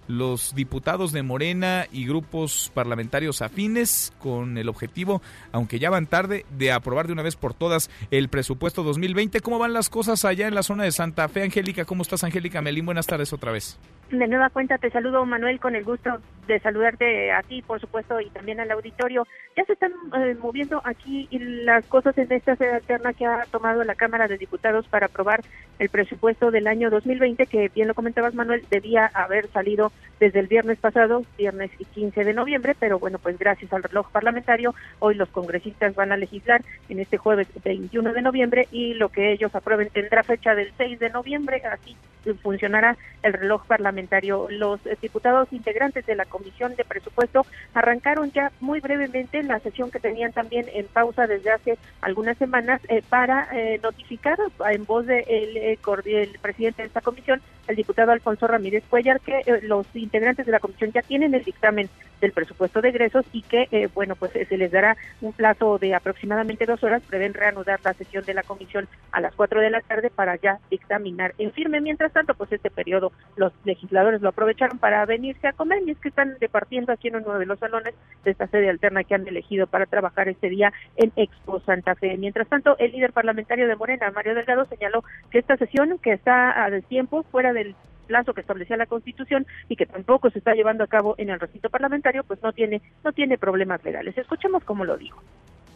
los 0.07 0.53
diputados 0.55 1.11
de 1.11 1.23
Morena 1.23 1.87
y 1.91 2.05
grupos 2.05 2.71
parlamentarios 2.73 3.41
afines 3.41 4.13
con 4.19 4.57
el 4.57 4.69
objetivo, 4.69 5.21
aunque 5.51 5.79
ya 5.79 5.89
van 5.89 6.07
tarde, 6.07 6.45
de 6.57 6.71
aprobar 6.71 7.07
de 7.07 7.13
una 7.13 7.23
vez 7.23 7.35
por 7.35 7.53
todas 7.53 7.89
el 8.11 8.29
presupuesto 8.29 8.83
2020. 8.83 9.41
¿Cómo 9.41 9.59
van 9.59 9.73
las 9.73 9.89
cosas 9.89 10.25
allá 10.25 10.47
en 10.47 10.55
la 10.55 10.63
zona 10.63 10.83
de 10.83 10.91
Santa 10.91 11.27
Fe, 11.29 11.43
Angélica? 11.43 11.85
¿Cómo 11.85 12.01
estás, 12.01 12.23
Angélica 12.23 12.61
Melín? 12.61 12.85
Buenas 12.85 13.07
tardes 13.07 13.33
otra 13.33 13.51
vez. 13.51 13.77
De 14.13 14.27
nueva 14.27 14.51
cuenta 14.51 14.77
te 14.77 14.91
saludo, 14.91 15.25
Manuel, 15.25 15.59
con 15.59 15.75
el 15.75 15.83
gusto 15.83 16.19
de 16.45 16.59
saludarte 16.59 17.31
a 17.31 17.41
ti, 17.41 17.63
por 17.63 17.79
supuesto, 17.79 18.21
y 18.21 18.29
también 18.29 18.59
al 18.59 18.69
auditorio. 18.69 19.25
Ya 19.57 19.65
se 19.65 19.73
están 19.73 19.91
eh, 20.15 20.35
moviendo 20.39 20.81
aquí 20.83 21.27
las 21.31 21.83
cosas 21.87 22.15
en 22.19 22.31
esta 22.31 22.55
sede 22.55 22.73
alterna 22.73 23.13
que 23.13 23.25
ha 23.25 23.45
tomado 23.49 23.83
la 23.83 23.95
Cámara 23.95 24.27
de 24.27 24.37
Diputados 24.37 24.87
para 24.87 25.07
aprobar 25.07 25.41
el 25.79 25.89
presupuesto 25.89 26.51
del 26.51 26.67
año 26.67 26.91
2020, 26.91 27.47
que 27.47 27.69
bien 27.73 27.87
lo 27.87 27.95
comentabas, 27.95 28.35
Manuel, 28.35 28.63
debía 28.69 29.09
haber 29.15 29.47
salido 29.47 29.91
desde 30.19 30.41
el 30.41 30.47
viernes 30.47 30.77
pasado, 30.77 31.23
viernes 31.35 31.71
y 31.79 31.85
15 31.85 32.23
de 32.23 32.33
noviembre, 32.33 32.75
pero 32.79 32.99
bueno, 32.99 33.17
pues 33.17 33.39
gracias 33.39 33.73
al 33.73 33.81
reloj 33.81 34.11
parlamentario, 34.11 34.75
hoy 34.99 35.15
los 35.15 35.29
congresistas 35.29 35.95
van 35.95 36.11
a 36.11 36.17
legislar 36.17 36.61
en 36.87 36.99
este 36.99 37.17
jueves 37.17 37.47
21 37.63 38.13
de 38.13 38.21
noviembre 38.21 38.67
y 38.71 38.93
lo 38.93 39.09
que 39.09 39.31
ellos 39.31 39.55
aprueben 39.55 39.89
tendrá 39.89 40.21
fecha 40.21 40.53
del 40.53 40.71
6 40.77 40.99
de 40.99 41.09
noviembre, 41.09 41.63
así 41.65 41.97
funcionará 42.41 42.95
el 43.21 43.33
reloj 43.33 43.65
parlamentario. 43.65 44.02
Los 44.49 44.85
eh, 44.85 44.97
diputados 45.01 45.51
integrantes 45.51 46.05
de 46.05 46.15
la 46.15 46.25
Comisión 46.25 46.75
de 46.75 46.83
Presupuesto 46.83 47.45
arrancaron 47.73 48.31
ya 48.31 48.51
muy 48.59 48.79
brevemente 48.79 49.41
la 49.43 49.59
sesión 49.59 49.91
que 49.91 49.99
tenían 49.99 50.33
también 50.33 50.65
en 50.73 50.85
pausa 50.87 51.25
desde 51.27 51.51
hace 51.51 51.77
algunas 52.01 52.37
semanas 52.37 52.81
eh, 52.89 53.01
para 53.07 53.47
eh, 53.53 53.79
notificar 53.81 54.37
en 54.71 54.85
voz 54.85 55.05
del 55.05 55.25
de 55.25 56.21
el 56.23 56.39
presidente 56.41 56.81
de 56.81 56.87
esta 56.87 57.01
comisión 57.01 57.41
el 57.67 57.75
diputado 57.75 58.11
Alfonso 58.11 58.45
Ramírez 58.45 58.83
Cuellar 58.89 59.21
que 59.21 59.41
los 59.63 59.87
integrantes 59.93 60.45
de 60.45 60.51
la 60.51 60.59
comisión 60.59 60.91
ya 60.91 61.01
tienen 61.01 61.33
el 61.33 61.43
dictamen 61.43 61.89
del 62.19 62.33
presupuesto 62.33 62.81
de 62.81 62.89
egresos 62.89 63.25
y 63.31 63.41
que, 63.41 63.89
bueno, 63.93 64.15
pues 64.15 64.31
se 64.33 64.57
les 64.57 64.71
dará 64.71 64.97
un 65.21 65.31
plazo 65.31 65.77
de 65.77 65.95
aproximadamente 65.95 66.65
dos 66.65 66.83
horas. 66.83 67.01
Prevén 67.07 67.33
reanudar 67.33 67.79
la 67.83 67.93
sesión 67.93 68.25
de 68.25 68.33
la 68.33 68.43
comisión 68.43 68.87
a 69.13 69.21
las 69.21 69.33
cuatro 69.33 69.61
de 69.61 69.69
la 69.69 69.79
tarde 69.79 70.09
para 70.09 70.35
ya 70.35 70.59
dictaminar 70.69 71.33
en 71.37 71.51
firme. 71.53 71.79
Mientras 71.79 72.11
tanto, 72.11 72.33
pues 72.33 72.51
este 72.51 72.69
periodo 72.69 73.13
los 73.37 73.53
legisladores 73.63 73.92
lo 73.93 74.29
aprovecharon 74.29 74.79
para 74.79 75.05
venirse 75.05 75.47
a 75.47 75.53
comer 75.53 75.81
y 75.85 75.91
es 75.91 75.97
que 75.99 76.09
están 76.09 76.37
departiendo 76.39 76.91
aquí 76.91 77.07
en 77.07 77.17
uno 77.17 77.39
de 77.39 77.45
los 77.45 77.59
salones 77.59 77.93
de 78.23 78.31
esta 78.31 78.47
sede 78.47 78.69
alterna 78.69 79.03
que 79.03 79.15
han 79.15 79.27
elegido 79.27 79.67
para 79.67 79.85
trabajar 79.85 80.27
este 80.27 80.49
día 80.49 80.73
en 80.95 81.11
Expo 81.15 81.59
Santa 81.61 81.95
Fe. 81.95 82.17
Mientras 82.17 82.47
tanto, 82.47 82.77
el 82.79 82.91
líder 82.91 83.13
parlamentario 83.13 83.67
de 83.67 83.75
Morena, 83.75 84.11
Mario 84.11 84.35
Delgado, 84.35 84.65
señaló 84.65 85.03
que 85.29 85.39
esta 85.39 85.57
sesión, 85.57 85.99
que 85.99 86.13
está 86.13 86.65
a 86.65 86.81
tiempo, 86.81 87.23
fuera 87.23 87.53
del 87.53 87.75
plazo 88.07 88.33
que 88.33 88.41
establecía 88.41 88.77
la 88.77 88.85
Constitución 88.85 89.45
y 89.69 89.75
que 89.75 89.85
tampoco 89.85 90.29
se 90.29 90.39
está 90.39 90.53
llevando 90.53 90.83
a 90.83 90.87
cabo 90.87 91.15
en 91.17 91.29
el 91.29 91.39
recinto 91.39 91.69
parlamentario, 91.69 92.23
pues 92.23 92.41
no 92.43 92.51
tiene 92.51 92.81
no 93.03 93.13
tiene 93.13 93.37
problemas 93.37 93.83
legales. 93.83 94.17
Escuchemos 94.17 94.63
cómo 94.63 94.85
lo 94.85 94.97
dijo 94.97 95.21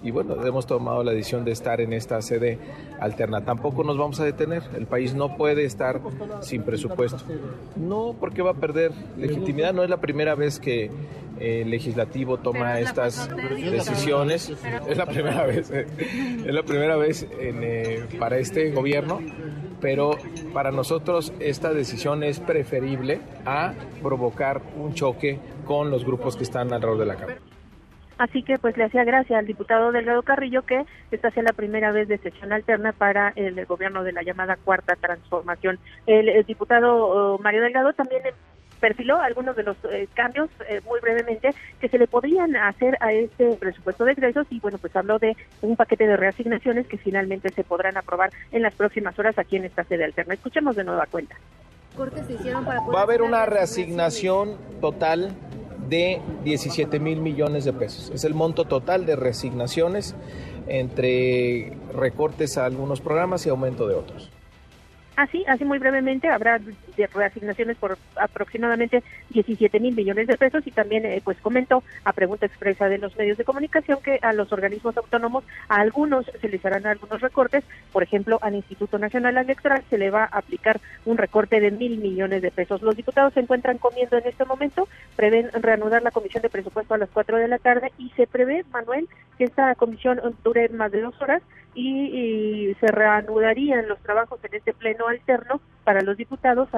y 0.04 0.12
bueno, 0.12 0.46
hemos 0.46 0.68
tomado 0.68 1.04
la 1.04 1.12
decisión 1.12 1.44
de 1.44 1.52
estar 1.52 1.82
en 1.82 1.92
esta 1.92 2.22
sede 2.22 2.60
alterna. 3.00 3.44
Tampoco 3.44 3.84
nos 3.84 3.98
vamos 3.98 4.20
a 4.20 4.26
detener. 4.26 4.64
El 4.76 4.86
país 4.86 5.16
no 5.16 5.36
puede 5.36 5.66
estar 5.66 6.02
sin 6.42 6.62
presupuesto. 6.62 7.18
No 7.76 8.16
porque 8.20 8.44
va 8.44 8.52
a 8.52 8.56
perder 8.56 8.92
legitimidad. 9.18 9.74
No 9.74 9.84
es 9.84 9.90
la 9.90 9.98
primera 9.98 10.36
vez 10.36 10.60
que 10.60 10.92
el 11.40 11.70
legislativo 11.72 12.38
toma 12.38 12.80
estas 12.80 13.28
decisiones. 13.58 14.52
Es 14.88 14.98
la 14.98 15.08
primera 15.08 15.46
vez. 15.46 15.72
Eh, 15.72 15.88
es 16.46 16.54
la 16.54 16.64
primera 16.64 16.96
vez 16.96 17.26
eh, 17.40 18.06
para 18.20 18.38
este 18.38 18.70
gobierno. 18.72 19.20
Pero 19.82 20.12
para 20.54 20.72
nosotros 20.72 21.34
esta 21.40 21.74
decisión 21.74 22.24
es 22.24 22.40
preferible 22.40 23.20
a 23.46 23.74
provocar 24.04 24.62
un 24.78 24.94
choque 24.94 25.40
con 25.66 25.90
los 25.90 26.06
grupos 26.06 26.38
que 26.38 26.44
están 26.44 26.72
alrededor 26.72 27.00
de 27.00 27.06
la 27.06 27.16
Cámara. 27.16 27.47
Así 28.18 28.44
que 28.44 28.58
pues 28.58 28.76
le 28.78 28.86
hacía 28.86 29.04
gracia 29.04 29.38
al 29.38 29.46
diputado 29.46 29.92
Delgado 29.92 30.24
Carrillo 30.24 30.64
que 30.64 30.86
esta 31.12 31.30
sea 31.32 31.44
la 31.44 31.54
primera 31.54 31.92
vez 31.92 32.08
de 32.08 32.18
sesión 32.18 32.52
alterna 32.52 32.92
para 32.92 33.32
el, 33.36 33.66
gobierno 33.66 34.04
de 34.04 34.12
la 34.12 34.24
llamada 34.24 34.56
cuarta 34.56 34.96
transformación. 34.96 35.80
El, 36.06 36.44
diputado 36.46 36.96
oh, 36.96 37.40
Mario 37.40 37.62
Delgado 37.62 37.94
también 37.94 38.24
perfiló 38.80 39.18
algunos 39.18 39.56
de 39.56 39.64
los 39.64 39.78
eh, 39.92 40.08
cambios 40.14 40.50
eh, 40.70 40.82
muy 40.86 41.00
brevemente 41.00 41.54
que 41.80 41.90
se 41.90 41.98
le 41.98 42.08
podrían 42.08 42.56
hacer 42.56 42.98
a 43.00 43.12
este 43.12 43.56
presupuesto 43.56 44.06
de 44.06 44.12
ingresos 44.12 44.48
y 44.50 44.60
bueno 44.60 44.78
pues 44.78 44.96
habló 44.96 45.18
de 45.18 45.36
un 45.62 45.76
paquete 45.76 46.06
de 46.06 46.16
reasignaciones 46.16 46.88
que 46.88 46.98
finalmente 46.98 47.50
se 47.50 47.64
podrán 47.64 47.98
aprobar 47.98 48.32
en 48.52 48.62
las 48.62 48.76
próximas 48.76 49.18
horas 49.18 49.38
aquí 49.40 49.56
en 49.58 49.66
esta 49.66 49.84
sede 49.84 50.06
alterna. 50.06 50.36
Escuchemos 50.36 50.76
de 50.76 50.84
nueva 50.84 51.06
cuenta. 51.08 51.36
Va 52.00 53.00
a 53.00 53.04
haber 53.04 53.24
una 53.24 53.46
reasignación 53.48 54.58
total 54.80 55.36
de 55.90 56.22
17 56.44 57.00
mil 57.00 57.20
millones 57.20 57.66
de 57.66 57.74
pesos. 57.74 58.12
Es 58.14 58.24
el 58.24 58.34
monto 58.34 58.66
total 58.66 59.06
de 59.06 59.16
resignaciones 59.16 60.16
entre 60.68 61.74
recortes 61.94 62.58
a 62.58 62.66
algunos 62.66 63.02
programas 63.02 63.46
y 63.46 63.50
aumento 63.50 63.88
de 63.88 63.96
otros. 63.96 64.30
Así, 65.18 65.44
así 65.48 65.66
muy 65.66 65.80
brevemente, 65.80 66.30
habrá 66.30 66.60
de 66.60 67.08
reasignaciones 67.08 67.76
por 67.78 67.98
aproximadamente 68.18 69.02
17 69.32 69.80
mil 69.80 69.96
millones 69.96 70.28
de 70.28 70.38
pesos 70.38 70.68
y 70.68 70.70
también, 70.70 71.08
eh, 71.08 71.22
pues 71.24 71.40
comentó 71.42 71.84
a 72.04 72.14
pregunta 72.14 72.46
expresa 72.46 72.88
de 72.88 73.00
los 73.00 73.18
medios 73.18 73.36
de 73.36 73.44
comunicación 73.44 74.00
que 74.04 74.20
a 74.22 74.32
los 74.34 74.54
organismos 74.54 74.96
autónomos, 74.96 75.44
a 75.70 75.78
algunos 75.78 76.28
se 76.40 76.50
les 76.50 76.64
harán 76.64 76.86
algunos 76.86 77.20
recortes, 77.20 77.64
por 77.92 78.04
ejemplo, 78.04 78.38
al 78.44 78.54
Instituto 78.54 79.00
Nacional 79.00 79.38
Electoral 79.38 79.84
se 79.90 79.98
le 79.98 80.12
va 80.12 80.26
a 80.26 80.38
aplicar 80.38 80.80
un 81.04 81.18
recorte 81.18 81.60
de 81.60 81.72
mil 81.72 81.98
millones 81.98 82.44
de 82.44 82.52
pesos. 82.52 82.84
Los 82.84 82.96
diputados 82.96 83.34
se 83.34 83.40
encuentran 83.40 83.80
comiendo 83.80 84.20
en 84.20 84.28
este 84.28 84.46
momento, 84.46 84.88
prevén 85.16 85.50
reanudar 85.52 86.04
la 86.04 86.12
comisión 86.12 86.44
de 86.44 86.50
presupuesto 86.52 86.94
a 86.94 87.00
las 87.00 87.10
4 87.10 87.38
de 87.38 87.48
la 87.48 87.58
tarde 87.58 87.92
y 87.98 88.12
se 88.12 88.28
prevé, 88.28 88.66
Manuel, 88.72 89.10
que 89.40 89.46
esta 89.46 89.74
comisión 89.74 90.22
dure 90.44 90.70
más 90.70 90.92
de 90.92 91.02
dos 91.02 91.20
horas 91.24 91.42
y, 91.78 92.76
se 92.80 92.88
reanudarían 92.88 93.88
los 93.88 94.00
trabajos 94.00 94.40
en 94.44 94.56
este 94.56 94.74
pleno 94.74 95.08
alterno 95.08 95.62
para 95.84 96.02
los 96.02 96.18
diputados. 96.18 96.70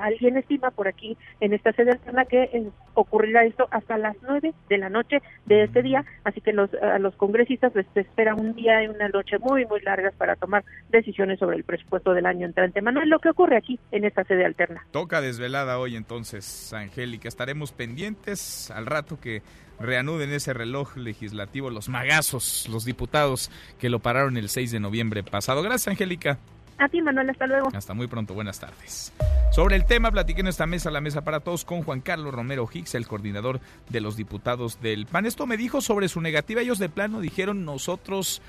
alguien 0.00 0.36
estima 0.36 0.70
por 0.70 0.88
aquí 0.88 1.16
en 1.40 1.52
esta 1.52 1.72
sede 1.72 1.92
alterna 1.92 2.24
que 2.26 2.42
eh, 2.44 2.70
ocurrirá 2.94 3.44
esto 3.44 3.66
hasta 3.70 3.98
las 3.98 4.16
nueve 4.22 4.54
de 4.68 4.78
la 4.78 4.88
noche 4.88 5.22
de 5.46 5.64
este 5.64 5.82
día, 5.82 6.04
así 6.24 6.40
que 6.40 6.52
los, 6.52 6.72
a 6.74 6.98
los 6.98 7.16
congresistas 7.16 7.74
les 7.74 7.86
espera 7.94 8.34
un 8.34 8.54
día 8.54 8.82
y 8.84 8.88
una 8.88 9.08
noche 9.08 9.38
muy, 9.38 9.64
muy 9.66 9.80
largas 9.80 10.14
para 10.14 10.36
tomar 10.36 10.64
decisiones 10.90 11.38
sobre 11.38 11.56
el 11.56 11.64
presupuesto 11.64 12.12
del 12.12 12.26
año 12.26 12.46
entrante. 12.46 12.82
Manuel, 12.82 13.08
lo 13.08 13.18
que 13.18 13.30
ocurre 13.30 13.56
aquí 13.56 13.80
en 13.90 14.04
esta 14.04 14.24
sede 14.24 14.44
alterna. 14.44 14.86
Toca 14.90 15.20
desvelada 15.20 15.78
hoy 15.78 15.96
entonces, 15.96 16.72
Angélica. 16.72 17.28
Estaremos 17.28 17.72
pendientes 17.72 18.70
al 18.70 18.86
rato 18.86 19.18
que 19.20 19.42
reanuden 19.82 20.32
ese 20.32 20.52
reloj 20.54 20.96
legislativo, 20.96 21.70
los 21.70 21.88
magazos, 21.88 22.68
los 22.70 22.84
diputados 22.84 23.50
que 23.78 23.90
lo 23.90 23.98
pararon 23.98 24.36
el 24.36 24.48
6 24.48 24.70
de 24.72 24.80
noviembre 24.80 25.22
pasado. 25.22 25.62
Gracias, 25.62 25.88
Angélica. 25.88 26.38
A 26.78 26.88
ti, 26.88 27.00
Manuel, 27.02 27.30
hasta 27.30 27.46
luego. 27.46 27.68
Hasta 27.74 27.94
muy 27.94 28.06
pronto, 28.06 28.34
buenas 28.34 28.58
tardes. 28.58 29.12
Sobre 29.52 29.76
el 29.76 29.84
tema, 29.84 30.10
platiqué 30.10 30.40
en 30.40 30.48
esta 30.48 30.66
mesa, 30.66 30.90
la 30.90 31.00
mesa 31.00 31.22
para 31.22 31.40
todos, 31.40 31.64
con 31.64 31.82
Juan 31.82 32.00
Carlos 32.00 32.34
Romero 32.34 32.68
Hicks, 32.72 32.94
el 32.94 33.06
coordinador 33.06 33.60
de 33.88 34.00
los 34.00 34.16
diputados 34.16 34.80
del 34.80 35.06
PAN. 35.06 35.26
Esto 35.26 35.46
me 35.46 35.56
dijo 35.56 35.80
sobre 35.80 36.08
su 36.08 36.20
negativa. 36.20 36.62
Ellos 36.62 36.78
de 36.78 36.88
plano 36.88 37.20
dijeron, 37.20 37.64
nosotros 37.64 38.42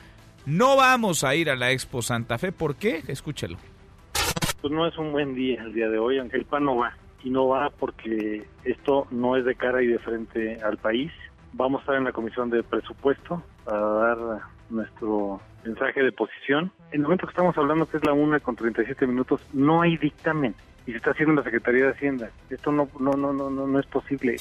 no 0.46 0.78
vamos 0.78 1.24
a 1.24 1.36
ir 1.36 1.50
a 1.50 1.56
la 1.56 1.72
Expo 1.72 2.02
Santa 2.02 2.38
Fe. 2.38 2.52
¿Por 2.52 2.76
qué? 2.76 3.04
Escúchelo. 3.08 3.58
Pues 4.62 4.74
no 4.74 4.88
es 4.88 4.98
un 4.98 5.12
buen 5.12 5.36
día 5.36 5.62
el 5.62 5.74
día 5.74 5.90
de 5.90 5.98
hoy, 5.98 6.18
aunque 6.18 6.38
el 6.38 6.46
PAN 6.46 6.66
no 6.66 6.78
va 6.78 6.94
y 7.24 7.30
no 7.30 7.48
va 7.48 7.70
porque 7.70 8.46
esto 8.64 9.08
no 9.12 9.38
es 9.38 9.46
de 9.46 9.56
cara 9.56 9.82
y 9.82 9.88
de 9.88 10.00
frente 10.00 10.58
al 10.62 10.78
país. 10.78 11.12
Vamos 11.54 11.80
a 11.80 11.82
estar 11.84 11.96
en 11.96 12.04
la 12.04 12.12
comisión 12.12 12.50
de 12.50 12.64
presupuesto 12.64 13.44
para 13.64 13.80
dar 13.80 14.18
nuestro 14.70 15.40
mensaje 15.64 16.02
de 16.02 16.12
posición. 16.12 16.72
En 16.92 17.02
el 17.02 17.04
momento 17.04 17.28
que 17.28 17.32
estamos 17.32 17.58
hablando, 17.58 17.88
que 17.88 17.98
es 17.98 18.06
la 18.06 18.14
una 18.14 18.40
con 18.40 18.56
37 18.56 19.06
minutos, 19.08 19.42
no 19.54 19.82
hay 19.82 19.98
dictamen 19.98 20.56
y 20.86 20.92
se 20.92 20.98
está 20.98 21.12
haciendo 21.12 21.32
en 21.32 21.38
la 21.38 21.44
Secretaría 21.44 21.86
de 21.86 21.92
Hacienda. 21.92 22.32
Esto 22.50 22.72
no, 22.72 22.90
no, 23.00 23.12
no, 23.12 23.32
no, 23.32 23.50
no 23.50 23.80
es 23.80 23.86
posible. 23.86 24.38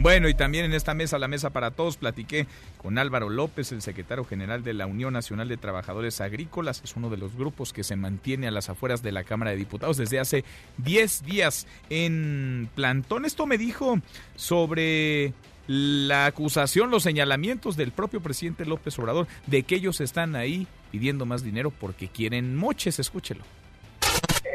Bueno, 0.00 0.28
y 0.28 0.34
también 0.34 0.64
en 0.64 0.74
esta 0.74 0.94
mesa, 0.94 1.18
la 1.18 1.26
mesa 1.26 1.50
para 1.50 1.72
todos, 1.72 1.96
platiqué 1.96 2.46
con 2.80 2.98
Álvaro 2.98 3.28
López, 3.28 3.72
el 3.72 3.82
secretario 3.82 4.24
general 4.24 4.62
de 4.62 4.72
la 4.72 4.86
Unión 4.86 5.12
Nacional 5.12 5.48
de 5.48 5.56
Trabajadores 5.56 6.20
Agrícolas. 6.20 6.82
Es 6.84 6.94
uno 6.94 7.10
de 7.10 7.16
los 7.16 7.34
grupos 7.34 7.72
que 7.72 7.82
se 7.82 7.96
mantiene 7.96 8.46
a 8.46 8.52
las 8.52 8.70
afueras 8.70 9.02
de 9.02 9.10
la 9.10 9.24
Cámara 9.24 9.50
de 9.50 9.56
Diputados 9.56 9.96
desde 9.96 10.20
hace 10.20 10.44
10 10.76 11.24
días 11.24 11.66
en 11.90 12.70
plantón. 12.76 13.24
Esto 13.24 13.46
me 13.46 13.58
dijo 13.58 13.98
sobre 14.36 15.32
la 15.68 16.26
acusación, 16.26 16.90
los 16.90 17.04
señalamientos 17.04 17.76
del 17.76 17.92
propio 17.92 18.20
presidente 18.20 18.64
López 18.64 18.98
Obrador 18.98 19.28
de 19.46 19.62
que 19.62 19.76
ellos 19.76 20.00
están 20.00 20.34
ahí 20.34 20.66
pidiendo 20.90 21.26
más 21.26 21.44
dinero 21.44 21.70
porque 21.70 22.08
quieren 22.08 22.56
moches. 22.56 22.98
Escúchelo 22.98 23.44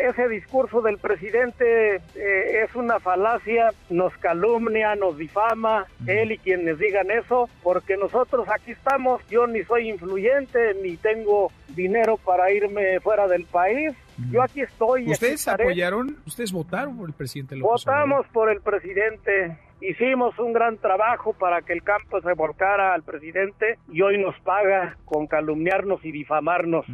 ese 0.04 0.28
discurso 0.28 0.82
del 0.82 0.98
presidente 0.98 1.96
eh, 1.96 2.64
es 2.64 2.76
una 2.76 3.00
falacia, 3.00 3.72
nos 3.90 4.16
calumnia, 4.18 4.96
nos 4.96 5.18
difama, 5.18 5.86
él 6.06 6.34
y 6.34 6.38
quienes 6.38 6.78
digan 6.78 7.10
eso, 7.10 7.50
porque 7.62 7.96
nosotros 7.96 8.48
aquí 8.50 8.72
estamos, 8.72 9.22
yo 9.30 9.48
ni 9.48 9.64
soy 9.64 9.90
influyente, 9.90 10.76
ni 10.82 10.98
tengo 10.98 11.52
dinero 11.70 12.18
para 12.18 12.52
irme 12.52 13.00
fuera 13.00 13.28
del 13.28 13.46
país, 13.46 13.94
yo 14.30 14.42
aquí 14.42 14.62
estoy. 14.62 15.10
¿Ustedes 15.10 15.48
apoyaron, 15.48 16.18
ustedes 16.28 16.52
votaron 16.52 16.98
por 16.98 17.08
el 17.08 17.14
presidente 17.14 17.56
López 17.56 17.86
Votamos 17.86 18.28
por 18.28 18.52
el 18.52 18.62
presidente, 18.62 19.58
hicimos 19.84 20.38
un 20.40 20.54
gran 20.54 20.78
trabajo 20.78 21.34
para 21.34 21.62
que 21.62 21.74
el 21.74 21.84
campo 21.84 22.22
se 22.22 22.34
volcara 22.34 22.94
al 22.94 23.04
presidente 23.04 23.78
y 23.92 24.02
hoy 24.02 24.18
nos 24.18 24.40
paga 24.42 24.98
con 25.06 25.28
calumniarnos 25.28 26.04
y 26.06 26.12
difamarnos. 26.12 26.86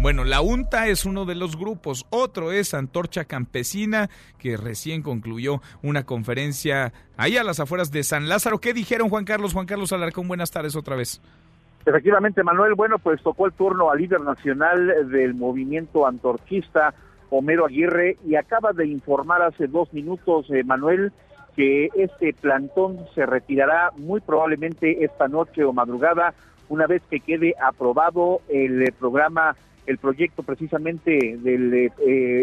Bueno, 0.00 0.22
la 0.24 0.40
UNTA 0.42 0.86
es 0.86 1.04
uno 1.04 1.24
de 1.24 1.34
los 1.34 1.58
grupos, 1.58 2.06
otro 2.10 2.52
es 2.52 2.72
Antorcha 2.72 3.24
Campesina, 3.24 4.08
que 4.38 4.56
recién 4.56 5.02
concluyó 5.02 5.60
una 5.82 6.04
conferencia 6.04 6.92
ahí 7.16 7.36
a 7.36 7.42
las 7.42 7.58
afueras 7.58 7.90
de 7.90 8.04
San 8.04 8.28
Lázaro. 8.28 8.58
¿Qué 8.58 8.72
dijeron 8.72 9.08
Juan 9.08 9.24
Carlos? 9.24 9.54
Juan 9.54 9.66
Carlos 9.66 9.92
Alarcón, 9.92 10.28
buenas 10.28 10.52
tardes 10.52 10.76
otra 10.76 10.94
vez. 10.94 11.20
Efectivamente, 11.84 12.44
Manuel, 12.44 12.74
bueno, 12.74 12.98
pues 12.98 13.20
tocó 13.22 13.46
el 13.46 13.52
turno 13.52 13.90
al 13.90 13.98
líder 13.98 14.20
nacional 14.20 15.10
del 15.10 15.34
movimiento 15.34 16.06
antorchista, 16.06 16.94
Homero 17.30 17.66
Aguirre, 17.66 18.18
y 18.24 18.36
acaba 18.36 18.72
de 18.72 18.86
informar 18.86 19.42
hace 19.42 19.66
dos 19.66 19.92
minutos, 19.92 20.46
eh, 20.50 20.62
Manuel, 20.62 21.12
que 21.58 21.90
este 21.96 22.32
plantón 22.34 23.04
se 23.16 23.26
retirará 23.26 23.90
muy 23.96 24.20
probablemente 24.20 25.04
esta 25.04 25.26
noche 25.26 25.64
o 25.64 25.72
madrugada, 25.72 26.32
una 26.68 26.86
vez 26.86 27.02
que 27.10 27.18
quede 27.18 27.56
aprobado 27.60 28.42
el 28.48 28.84
eh, 28.84 28.94
programa 28.96 29.56
el 29.84 29.98
proyecto 29.98 30.44
precisamente 30.44 31.36
del 31.38 31.74
eh, 31.74 31.90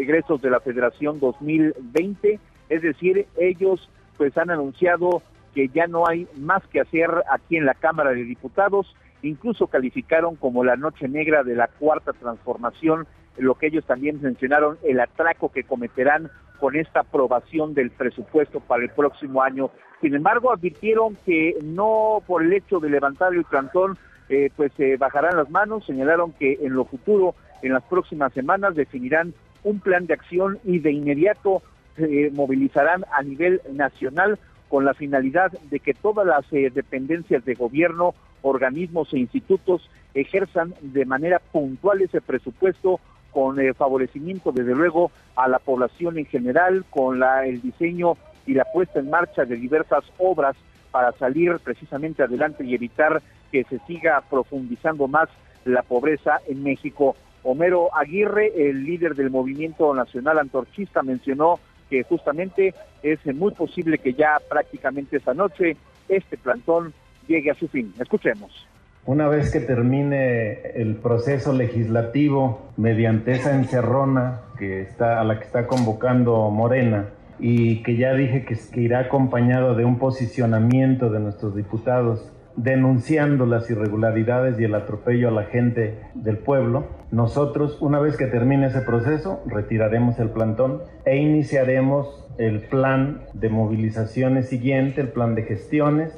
egresos 0.02 0.42
de 0.42 0.50
la 0.50 0.60
Federación 0.60 1.22
2020, 1.22 2.40
es 2.68 2.82
decir, 2.82 3.26
ellos 3.38 3.90
pues 4.18 4.38
han 4.38 4.50
anunciado 4.50 5.22
que 5.54 5.70
ya 5.70 5.88
no 5.88 6.10
hay 6.10 6.28
más 6.38 6.68
que 6.68 6.82
hacer 6.82 7.10
aquí 7.32 7.56
en 7.56 7.66
la 7.66 7.76
Cámara 7.76 8.10
de 8.10 8.26
Diputados, 8.26 8.94
incluso 9.22 9.68
calificaron 9.68 10.36
como 10.36 10.66
la 10.66 10.76
noche 10.76 11.08
negra 11.08 11.44
de 11.44 11.56
la 11.56 11.70
cuarta 11.70 12.12
transformación 12.12 13.08
lo 13.38 13.56
que 13.56 13.68
ellos 13.68 13.86
también 13.86 14.22
mencionaron, 14.22 14.78
el 14.84 15.00
atraco 15.00 15.52
que 15.52 15.64
cometerán 15.64 16.30
con 16.60 16.76
esta 16.76 17.02
aprobación 17.02 17.74
del 17.74 17.92
presupuesto 17.92 18.60
para 18.60 18.84
el 18.84 18.90
próximo 18.90 19.42
año. 19.42 19.72
Sin 20.02 20.16
embargo, 20.16 20.52
advirtieron 20.52 21.18
que 21.26 21.56
no 21.64 22.22
por 22.26 22.44
el 22.44 22.54
hecho 22.54 22.80
de 22.80 22.90
levantar 22.90 23.34
el 23.34 23.44
plantón, 23.44 23.98
eh, 24.30 24.50
pues 24.56 24.72
se 24.74 24.98
bajarán 24.98 25.38
las 25.38 25.50
manos, 25.50 25.86
señalaron 25.86 26.32
que 26.34 26.60
en 26.62 26.74
lo 26.74 26.86
futuro, 26.86 27.36
en 27.62 27.74
las 27.74 27.84
próximas 27.84 28.34
semanas, 28.34 28.76
definirán 28.76 29.34
un 29.64 29.80
plan 29.80 30.06
de 30.06 30.14
acción 30.14 30.60
y 30.64 30.80
de 30.80 30.92
inmediato 30.92 31.62
se 31.96 32.30
movilizarán 32.34 33.06
a 33.12 33.24
nivel 33.24 33.62
nacional 33.72 34.38
con 34.70 34.86
la 34.86 34.94
finalidad 34.94 35.52
de 35.70 35.80
que 35.80 35.94
todas 35.94 36.26
las 36.26 36.46
eh, 36.52 36.72
dependencias 36.74 37.46
de 37.46 37.54
gobierno, 37.54 38.14
organismos 38.42 39.14
e 39.14 39.20
institutos 39.20 39.90
ejerzan 40.14 40.74
de 40.82 41.06
manera 41.06 41.40
puntual 41.40 42.02
ese 42.02 42.22
presupuesto 42.22 43.00
con 43.36 43.60
el 43.60 43.76
favorecimiento 43.76 44.54
desde 44.54 44.74
luego 44.74 45.12
a 45.36 45.50
la 45.50 45.60
población 45.60 46.18
en 46.18 46.26
general, 46.26 46.86
con 46.90 47.20
la, 47.20 47.46
el 47.46 47.62
diseño 47.62 48.16
y 48.48 48.54
la 48.54 48.64
puesta 48.64 49.02
en 49.02 49.10
marcha 49.10 49.44
de 49.44 49.58
diversas 49.58 50.06
obras 50.18 50.56
para 50.90 51.12
salir 51.12 51.60
precisamente 51.62 52.24
adelante 52.24 52.64
y 52.64 52.74
evitar 52.74 53.22
que 53.52 53.66
se 53.66 53.80
siga 53.80 54.24
profundizando 54.30 55.10
más 55.10 55.28
la 55.66 55.84
pobreza 55.84 56.40
en 56.48 56.64
México. 56.64 57.18
Homero 57.44 57.94
Aguirre, 57.94 58.70
el 58.70 58.86
líder 58.86 59.16
del 59.16 59.32
movimiento 59.32 59.94
nacional 59.94 60.40
antorchista, 60.40 61.04
mencionó 61.04 61.60
que 61.90 62.04
justamente 62.04 62.74
es 63.04 63.20
muy 63.36 63.52
posible 63.52 63.98
que 63.98 64.14
ya 64.14 64.38
prácticamente 64.50 65.18
esa 65.18 65.34
noche 65.34 65.76
este 66.08 66.38
plantón 66.38 66.94
llegue 67.28 67.52
a 67.52 67.56
su 67.56 67.68
fin. 67.68 67.94
Escuchemos. 68.00 68.66
Una 69.08 69.28
vez 69.28 69.52
que 69.52 69.60
termine 69.60 70.72
el 70.74 70.96
proceso 70.96 71.54
legislativo 71.54 72.72
mediante 72.76 73.34
esa 73.34 73.54
encerrona 73.54 74.42
que 74.58 74.82
está, 74.82 75.22
a 75.22 75.24
la 75.24 75.38
que 75.38 75.46
está 75.46 75.68
convocando 75.68 76.50
Morena 76.50 77.10
y 77.40 77.84
que 77.84 77.98
ya 77.98 78.14
dije 78.16 78.46
que, 78.46 78.58
que 78.72 78.82
irá 78.82 79.02
acompañado 79.02 79.76
de 79.76 79.86
un 79.86 80.00
posicionamiento 80.00 81.12
de 81.12 81.20
nuestros 81.20 81.56
diputados 81.56 82.32
denunciando 82.56 83.46
las 83.46 83.70
irregularidades 83.70 84.60
y 84.60 84.64
el 84.64 84.74
atropello 84.74 85.28
a 85.28 85.32
la 85.32 85.44
gente 85.44 86.00
del 86.16 86.38
pueblo, 86.40 86.88
nosotros, 87.12 87.78
una 87.82 88.00
vez 88.00 88.18
que 88.18 88.26
termine 88.26 88.68
ese 88.68 88.82
proceso, 88.82 89.44
retiraremos 89.46 90.18
el 90.20 90.30
plantón 90.30 90.82
e 91.06 91.18
iniciaremos 91.18 92.26
el 92.38 92.62
plan 92.62 93.22
de 93.34 93.50
movilizaciones 93.50 94.50
siguiente, 94.50 95.02
el 95.02 95.10
plan 95.10 95.36
de 95.36 95.44
gestiones, 95.44 96.18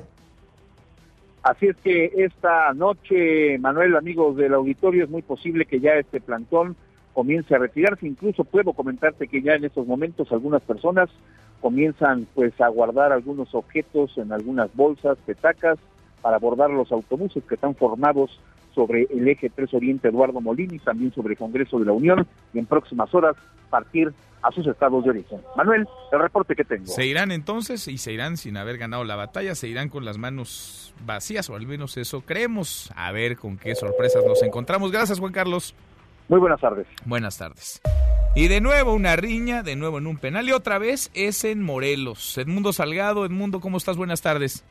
Así 1.47 1.67
es 1.67 1.77
que 1.77 2.11
esta 2.17 2.73
noche, 2.73 3.57
Manuel, 3.59 3.95
amigos 3.95 4.35
del 4.35 4.53
auditorio, 4.53 5.05
es 5.05 5.09
muy 5.09 5.21
posible 5.21 5.63
que 5.63 5.79
ya 5.79 5.93
este 5.93 6.19
plantón 6.19 6.75
comience 7.13 7.55
a 7.55 7.57
retirarse. 7.57 8.05
Incluso 8.05 8.43
puedo 8.43 8.73
comentarte 8.73 9.29
que 9.29 9.41
ya 9.41 9.53
en 9.53 9.63
estos 9.63 9.87
momentos 9.87 10.29
algunas 10.33 10.61
personas 10.61 11.09
comienzan 11.61 12.27
pues 12.35 12.59
a 12.59 12.67
guardar 12.67 13.13
algunos 13.13 13.55
objetos 13.55 14.17
en 14.17 14.33
algunas 14.33 14.75
bolsas, 14.75 15.17
petacas, 15.25 15.79
para 16.21 16.35
abordar 16.35 16.69
los 16.69 16.91
autobuses 16.91 17.41
que 17.45 17.55
están 17.55 17.75
formados 17.75 18.41
sobre 18.75 19.07
el 19.09 19.25
eje 19.25 19.49
3 19.49 19.73
Oriente 19.73 20.09
Eduardo 20.09 20.41
Molini, 20.41 20.79
también 20.79 21.13
sobre 21.13 21.35
el 21.35 21.37
Congreso 21.37 21.79
de 21.79 21.85
la 21.85 21.93
Unión, 21.93 22.27
y 22.53 22.59
en 22.59 22.65
próximas 22.65 23.15
horas 23.15 23.37
partir 23.69 24.11
a 24.41 24.51
sus 24.51 24.65
estados 24.67 25.03
de 25.03 25.09
origen. 25.09 25.41
Manuel, 25.55 25.87
el 26.11 26.19
reporte 26.19 26.55
que 26.55 26.63
tengo. 26.63 26.85
Se 26.85 27.05
irán 27.05 27.31
entonces 27.31 27.87
y 27.87 27.97
se 27.97 28.13
irán 28.13 28.37
sin 28.37 28.57
haber 28.57 28.77
ganado 28.77 29.03
la 29.03 29.15
batalla, 29.15 29.55
se 29.55 29.67
irán 29.67 29.89
con 29.89 30.05
las 30.05 30.17
manos 30.17 30.93
vacías, 31.05 31.49
o 31.49 31.55
al 31.55 31.65
menos 31.67 31.97
eso 31.97 32.21
creemos. 32.21 32.91
A 32.95 33.11
ver 33.11 33.37
con 33.37 33.57
qué 33.57 33.75
sorpresas 33.75 34.23
nos 34.25 34.41
encontramos. 34.43 34.91
Gracias, 34.91 35.19
Juan 35.19 35.33
Carlos. 35.33 35.75
Muy 36.29 36.39
buenas 36.39 36.59
tardes. 36.59 36.87
Buenas 37.05 37.37
tardes. 37.37 37.81
Y 38.35 38.49
de 38.49 38.61
nuevo 38.61 38.93
una 38.93 39.15
riña, 39.15 39.63
de 39.63 39.75
nuevo 39.75 39.97
en 39.97 40.07
un 40.07 40.17
penal 40.17 40.47
y 40.47 40.51
otra 40.51 40.77
vez 40.77 41.09
es 41.13 41.43
en 41.43 41.63
Morelos. 41.63 42.37
Edmundo 42.37 42.73
Salgado, 42.73 43.25
Edmundo, 43.25 43.59
¿cómo 43.59 43.77
estás? 43.77 43.97
Buenas 43.97 44.21
tardes. 44.21 44.63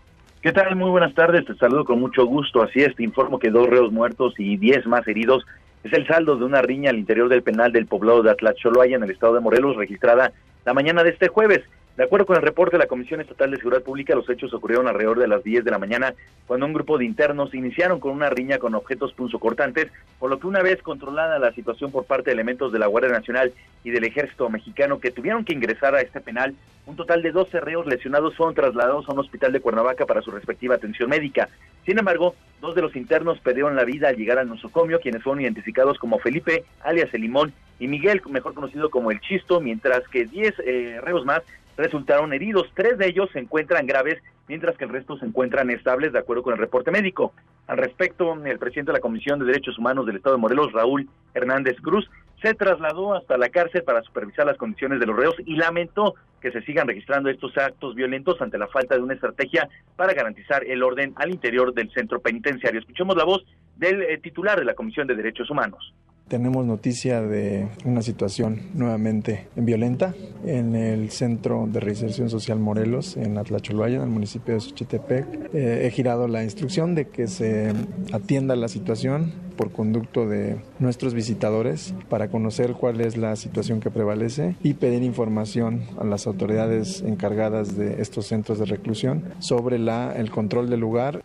¿Qué 0.42 0.52
tal? 0.52 0.76
Muy 0.76 0.90
buenas 0.90 1.14
tardes, 1.14 1.44
te 1.44 1.56
saludo 1.56 1.84
con 1.84 1.98
mucho 1.98 2.24
gusto. 2.26 2.62
Así 2.62 2.80
es, 2.80 2.94
te 2.94 3.02
informo 3.02 3.38
que 3.38 3.50
dos 3.50 3.66
reos 3.66 3.90
muertos 3.90 4.34
y 4.38 4.56
diez 4.56 4.86
más 4.86 5.08
heridos 5.08 5.44
es 5.86 5.92
el 5.92 6.06
saldo 6.06 6.36
de 6.36 6.44
una 6.44 6.62
riña 6.62 6.90
al 6.90 6.98
interior 6.98 7.28
del 7.28 7.42
penal 7.42 7.72
del 7.72 7.86
poblado 7.86 8.22
de 8.22 8.30
Atlacholoaya 8.30 8.96
en 8.96 9.04
el 9.04 9.10
estado 9.10 9.34
de 9.34 9.40
Morelos, 9.40 9.76
registrada 9.76 10.32
la 10.64 10.74
mañana 10.74 11.02
de 11.04 11.10
este 11.10 11.28
jueves. 11.28 11.62
De 11.96 12.04
acuerdo 12.04 12.26
con 12.26 12.36
el 12.36 12.42
reporte 12.42 12.76
de 12.76 12.82
la 12.82 12.88
Comisión 12.88 13.22
Estatal 13.22 13.50
de 13.50 13.56
Seguridad 13.56 13.82
Pública, 13.82 14.14
los 14.14 14.28
hechos 14.28 14.52
ocurrieron 14.52 14.86
alrededor 14.86 15.18
de 15.18 15.28
las 15.28 15.42
10 15.42 15.64
de 15.64 15.70
la 15.70 15.78
mañana, 15.78 16.12
cuando 16.46 16.66
un 16.66 16.74
grupo 16.74 16.98
de 16.98 17.06
internos 17.06 17.54
iniciaron 17.54 18.00
con 18.00 18.12
una 18.12 18.28
riña 18.28 18.58
con 18.58 18.74
objetos 18.74 19.14
punzocortantes, 19.14 19.90
por 20.18 20.28
lo 20.28 20.38
que 20.38 20.46
una 20.46 20.60
vez 20.60 20.82
controlada 20.82 21.38
la 21.38 21.54
situación 21.54 21.90
por 21.90 22.04
parte 22.04 22.28
de 22.28 22.34
elementos 22.34 22.70
de 22.70 22.78
la 22.78 22.86
Guardia 22.86 23.12
Nacional 23.12 23.54
y 23.82 23.92
del 23.92 24.04
Ejército 24.04 24.50
Mexicano 24.50 25.00
que 25.00 25.10
tuvieron 25.10 25.46
que 25.46 25.54
ingresar 25.54 25.94
a 25.94 26.02
este 26.02 26.20
penal, 26.20 26.54
un 26.84 26.96
total 26.96 27.22
de 27.22 27.32
12 27.32 27.60
reos 27.60 27.86
lesionados 27.86 28.36
fueron 28.36 28.54
trasladados 28.54 29.08
a 29.08 29.12
un 29.14 29.20
hospital 29.20 29.52
de 29.52 29.60
Cuernavaca 29.60 30.04
para 30.04 30.20
su 30.20 30.30
respectiva 30.30 30.74
atención 30.74 31.08
médica. 31.08 31.48
Sin 31.86 31.98
embargo, 31.98 32.34
dos 32.60 32.74
de 32.74 32.82
los 32.82 32.94
internos 32.94 33.40
perdieron 33.40 33.74
la 33.74 33.84
vida 33.84 34.08
al 34.08 34.16
llegar 34.16 34.38
al 34.38 34.50
nosocomio, 34.50 35.00
quienes 35.00 35.22
fueron 35.22 35.40
identificados 35.40 35.98
como 35.98 36.18
Felipe, 36.18 36.64
alias 36.84 37.08
El 37.14 37.22
Limón, 37.22 37.54
y 37.78 37.88
Miguel, 37.88 38.20
mejor 38.28 38.52
conocido 38.52 38.90
como 38.90 39.10
El 39.10 39.20
Chisto, 39.20 39.60
mientras 39.60 40.06
que 40.08 40.26
10 40.26 40.54
eh, 40.64 41.00
reos 41.02 41.24
más 41.24 41.42
resultaron 41.76 42.32
heridos. 42.32 42.70
Tres 42.74 42.98
de 42.98 43.08
ellos 43.08 43.28
se 43.32 43.38
encuentran 43.38 43.86
graves, 43.86 44.22
mientras 44.48 44.76
que 44.76 44.84
el 44.84 44.90
resto 44.90 45.16
se 45.18 45.26
encuentran 45.26 45.70
estables, 45.70 46.12
de 46.12 46.18
acuerdo 46.18 46.42
con 46.42 46.54
el 46.54 46.60
reporte 46.60 46.90
médico. 46.90 47.32
Al 47.66 47.78
respecto, 47.78 48.34
el 48.44 48.58
presidente 48.58 48.92
de 48.92 48.98
la 48.98 49.02
Comisión 49.02 49.38
de 49.38 49.46
Derechos 49.46 49.78
Humanos 49.78 50.06
del 50.06 50.16
Estado 50.16 50.36
de 50.36 50.40
Morelos, 50.40 50.72
Raúl 50.72 51.08
Hernández 51.34 51.76
Cruz, 51.82 52.08
se 52.42 52.54
trasladó 52.54 53.14
hasta 53.14 53.38
la 53.38 53.48
cárcel 53.48 53.82
para 53.82 54.02
supervisar 54.02 54.46
las 54.46 54.58
condiciones 54.58 55.00
de 55.00 55.06
los 55.06 55.16
reos 55.16 55.34
y 55.44 55.56
lamentó 55.56 56.14
que 56.40 56.52
se 56.52 56.62
sigan 56.62 56.86
registrando 56.86 57.30
estos 57.30 57.56
actos 57.56 57.94
violentos 57.94 58.40
ante 58.40 58.58
la 58.58 58.68
falta 58.68 58.94
de 58.94 59.00
una 59.00 59.14
estrategia 59.14 59.68
para 59.96 60.12
garantizar 60.12 60.62
el 60.64 60.82
orden 60.82 61.12
al 61.16 61.30
interior 61.30 61.72
del 61.72 61.90
centro 61.92 62.20
penitenciario. 62.20 62.80
Escuchemos 62.80 63.16
la 63.16 63.24
voz 63.24 63.44
del 63.76 64.02
eh, 64.02 64.18
titular 64.18 64.58
de 64.58 64.64
la 64.64 64.74
Comisión 64.74 65.06
de 65.06 65.16
Derechos 65.16 65.50
Humanos. 65.50 65.94
Tenemos 66.28 66.66
noticia 66.66 67.22
de 67.22 67.68
una 67.84 68.02
situación 68.02 68.60
nuevamente 68.74 69.46
violenta 69.54 70.12
en 70.44 70.74
el 70.74 71.10
Centro 71.10 71.68
de 71.68 71.78
Reinserción 71.78 72.30
Social 72.30 72.58
Morelos, 72.58 73.16
en 73.16 73.38
Atlacholoaya, 73.38 73.98
en 73.98 74.02
el 74.02 74.08
municipio 74.08 74.54
de 74.54 74.60
Xochitepec. 74.60 75.54
Eh, 75.54 75.86
he 75.86 75.90
girado 75.92 76.26
la 76.26 76.42
instrucción 76.42 76.96
de 76.96 77.06
que 77.06 77.28
se 77.28 77.72
atienda 78.12 78.56
la 78.56 78.66
situación 78.66 79.32
por 79.56 79.70
conducto 79.70 80.28
de 80.28 80.56
nuestros 80.80 81.14
visitadores 81.14 81.94
para 82.08 82.26
conocer 82.26 82.72
cuál 82.72 83.00
es 83.02 83.16
la 83.16 83.36
situación 83.36 83.78
que 83.78 83.92
prevalece 83.92 84.56
y 84.64 84.74
pedir 84.74 85.04
información 85.04 85.82
a 85.96 86.02
las 86.02 86.26
autoridades 86.26 87.02
encargadas 87.02 87.76
de 87.76 88.02
estos 88.02 88.26
centros 88.26 88.58
de 88.58 88.64
reclusión 88.64 89.22
sobre 89.38 89.78
la, 89.78 90.12
el 90.16 90.32
control 90.32 90.70
del 90.70 90.80
lugar. 90.80 91.22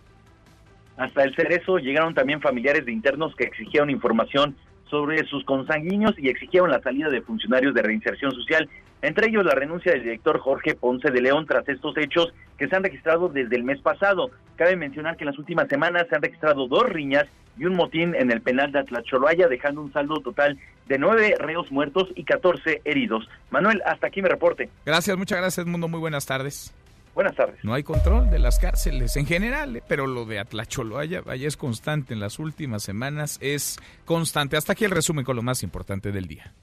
Hasta 0.97 1.23
el 1.23 1.35
cerezo 1.35 1.79
llegaron 1.79 2.13
también 2.13 2.39
familiares 2.39 2.85
de 2.85 2.91
internos 2.91 3.35
que 3.35 3.45
exigieron 3.45 3.89
información 3.89 4.55
sobre 4.91 5.25
sus 5.25 5.43
consanguíneos 5.45 6.13
y 6.19 6.29
exigieron 6.29 6.69
la 6.69 6.81
salida 6.81 7.09
de 7.09 7.21
funcionarios 7.21 7.73
de 7.73 7.81
reinserción 7.81 8.31
social, 8.33 8.69
entre 9.01 9.29
ellos 9.29 9.45
la 9.45 9.55
renuncia 9.55 9.93
del 9.93 10.03
director 10.03 10.37
Jorge 10.37 10.75
Ponce 10.75 11.09
de 11.09 11.21
León 11.21 11.47
tras 11.47 11.67
estos 11.67 11.97
hechos 11.97 12.33
que 12.57 12.67
se 12.67 12.75
han 12.75 12.83
registrado 12.83 13.29
desde 13.29 13.55
el 13.55 13.63
mes 13.63 13.81
pasado. 13.81 14.29
Cabe 14.57 14.75
mencionar 14.75 15.15
que 15.15 15.23
en 15.23 15.31
las 15.31 15.39
últimas 15.39 15.69
semanas 15.69 16.05
se 16.09 16.15
han 16.15 16.21
registrado 16.21 16.67
dos 16.67 16.83
riñas 16.87 17.25
y 17.57 17.65
un 17.65 17.75
motín 17.75 18.13
en 18.15 18.31
el 18.31 18.41
penal 18.41 18.71
de 18.71 18.79
Atlacholoaya, 18.79 19.47
dejando 19.47 19.81
un 19.81 19.93
saldo 19.93 20.15
total 20.17 20.59
de 20.87 20.99
nueve 20.99 21.35
reos 21.39 21.71
muertos 21.71 22.09
y 22.15 22.25
14 22.25 22.81
heridos. 22.83 23.27
Manuel, 23.49 23.81
hasta 23.85 24.07
aquí 24.07 24.21
mi 24.21 24.27
reporte. 24.27 24.69
Gracias, 24.85 25.17
muchas 25.17 25.39
gracias, 25.39 25.65
Mundo. 25.65 25.87
Muy 25.87 25.99
buenas 25.99 26.25
tardes. 26.25 26.73
Buenas 27.13 27.35
tardes. 27.35 27.63
No 27.63 27.73
hay 27.73 27.83
control 27.83 28.29
de 28.29 28.39
las 28.39 28.57
cárceles 28.59 29.15
en 29.17 29.25
general, 29.25 29.75
eh, 29.75 29.83
pero 29.87 30.07
lo 30.07 30.25
de 30.25 30.39
Atlacholoaya 30.39 31.21
vaya 31.21 31.47
es 31.47 31.57
constante 31.57 32.13
en 32.13 32.19
las 32.19 32.39
últimas 32.39 32.83
semanas, 32.83 33.37
es 33.41 33.77
constante. 34.05 34.55
Hasta 34.55 34.73
aquí 34.73 34.85
el 34.85 34.91
resumen 34.91 35.25
con 35.25 35.35
lo 35.35 35.41
más 35.41 35.63
importante 35.63 36.11
del 36.11 36.27
día. 36.27 36.53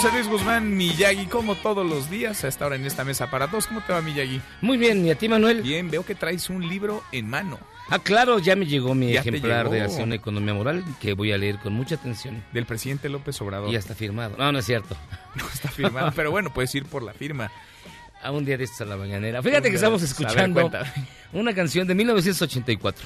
José 0.00 0.12
Luis 0.12 0.28
Guzmán 0.28 0.76
Miyagi, 0.76 1.26
como 1.26 1.56
todos 1.56 1.84
los 1.84 2.08
días, 2.08 2.44
a 2.44 2.48
esta 2.48 2.64
hora 2.66 2.76
en 2.76 2.86
esta 2.86 3.02
mesa 3.02 3.30
para 3.32 3.48
todos. 3.48 3.66
¿Cómo 3.66 3.80
te 3.80 3.92
va, 3.92 4.00
Miyagi? 4.00 4.40
Muy 4.60 4.78
bien, 4.78 5.04
¿y 5.04 5.10
a 5.10 5.16
ti, 5.16 5.28
Manuel? 5.28 5.60
Bien, 5.60 5.90
veo 5.90 6.06
que 6.06 6.14
traes 6.14 6.48
un 6.50 6.68
libro 6.68 7.02
en 7.10 7.28
mano. 7.28 7.58
Ah, 7.90 7.98
claro, 7.98 8.38
ya 8.38 8.54
me 8.54 8.64
llegó 8.64 8.94
mi 8.94 9.12
Ya 9.12 9.22
ejemplar 9.22 9.68
de 9.68 9.80
Acción 9.80 10.12
Economía 10.12 10.54
Moral 10.54 10.84
que 11.00 11.14
voy 11.14 11.32
a 11.32 11.36
leer 11.36 11.58
con 11.58 11.72
mucha 11.72 11.96
atención. 11.96 12.44
Del 12.52 12.64
presidente 12.64 13.08
López 13.08 13.40
Obrador. 13.40 13.70
Y 13.70 13.72
ya 13.72 13.80
está 13.80 13.96
firmado. 13.96 14.36
No, 14.38 14.52
no 14.52 14.60
es 14.60 14.66
cierto. 14.66 14.96
No 15.34 15.44
está 15.52 15.68
firmado, 15.68 16.12
pero 16.14 16.30
bueno, 16.30 16.54
puedes 16.54 16.72
ir 16.76 16.84
por 16.84 17.02
la 17.02 17.12
firma. 17.12 17.50
A 18.22 18.30
un 18.30 18.44
día 18.44 18.56
de 18.56 18.64
estos 18.64 18.82
a 18.82 18.84
la 18.84 18.96
mañanera. 18.96 19.42
Fíjate 19.42 19.68
que 19.68 19.74
estamos 19.74 20.00
ver, 20.00 20.10
escuchando 20.10 20.70
una 21.32 21.52
canción 21.52 21.88
de 21.88 21.96
1984. 21.96 23.04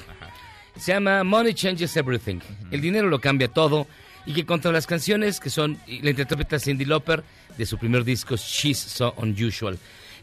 Se 0.77 0.93
llama 0.93 1.23
Money 1.23 1.55
Changes 1.55 1.97
Everything. 1.97 2.39
El 2.69 2.81
dinero 2.81 3.07
lo 3.07 3.19
cambia 3.19 3.47
todo. 3.47 3.87
Y 4.25 4.33
que 4.33 4.45
contra 4.45 4.71
las 4.71 4.87
canciones 4.87 5.39
que 5.39 5.49
son, 5.49 5.77
la 5.87 6.09
interpreta 6.09 6.59
Cindy 6.59 6.85
Lauper 6.85 7.23
de 7.57 7.65
su 7.65 7.77
primer 7.77 8.03
disco 8.03 8.35
She's 8.35 8.77
So 8.77 9.13
Unusual. 9.17 9.77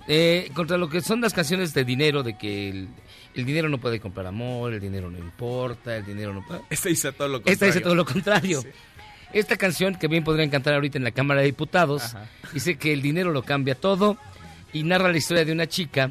Eh, 0.09 0.51
contra 0.55 0.77
lo 0.77 0.89
que 0.89 1.01
son 1.03 1.21
las 1.21 1.35
canciones 1.35 1.75
de 1.75 1.85
dinero, 1.85 2.23
de 2.23 2.37
que 2.37 2.71
el, 2.71 2.89
el, 3.35 3.45
dinero 3.45 3.69
no 3.69 3.79
puede 3.79 4.01
comprar 4.01 4.27
amor, 4.27 4.73
el 4.73 4.81
dinero 4.81 5.11
no 5.11 5.19
importa, 5.19 5.97
el 5.97 6.05
dinero 6.05 6.33
no 6.33 6.45
puede... 6.45 6.63
Esta 6.71 6.89
dice 6.89 7.13
todo 7.13 7.29
lo 7.29 7.35
contrario. 7.35 7.53
Esta 7.53 7.67
dice 7.67 7.81
todo 7.81 7.95
lo 7.95 8.05
contrario. 8.05 8.63
Sí. 8.63 8.69
Esta 9.33 9.57
canción, 9.57 9.95
que 9.95 10.09
bien 10.09 10.25
podrían 10.25 10.51
cantar 10.51 10.75
ahorita 10.75 10.99
en 10.99 11.05
la 11.05 11.13
Cámara 11.13 11.41
de 11.41 11.47
Diputados, 11.47 12.15
Ajá. 12.15 12.27
dice 12.53 12.77
que 12.77 12.93
el 12.93 13.03
dinero 13.03 13.31
lo 13.31 13.45
cambia 13.45 13.75
todo 13.75 14.19
y 14.73 14.83
narra 14.83 15.13
la 15.13 15.19
historia 15.19 15.45
de 15.45 15.53
una 15.53 15.69
chica 15.69 16.11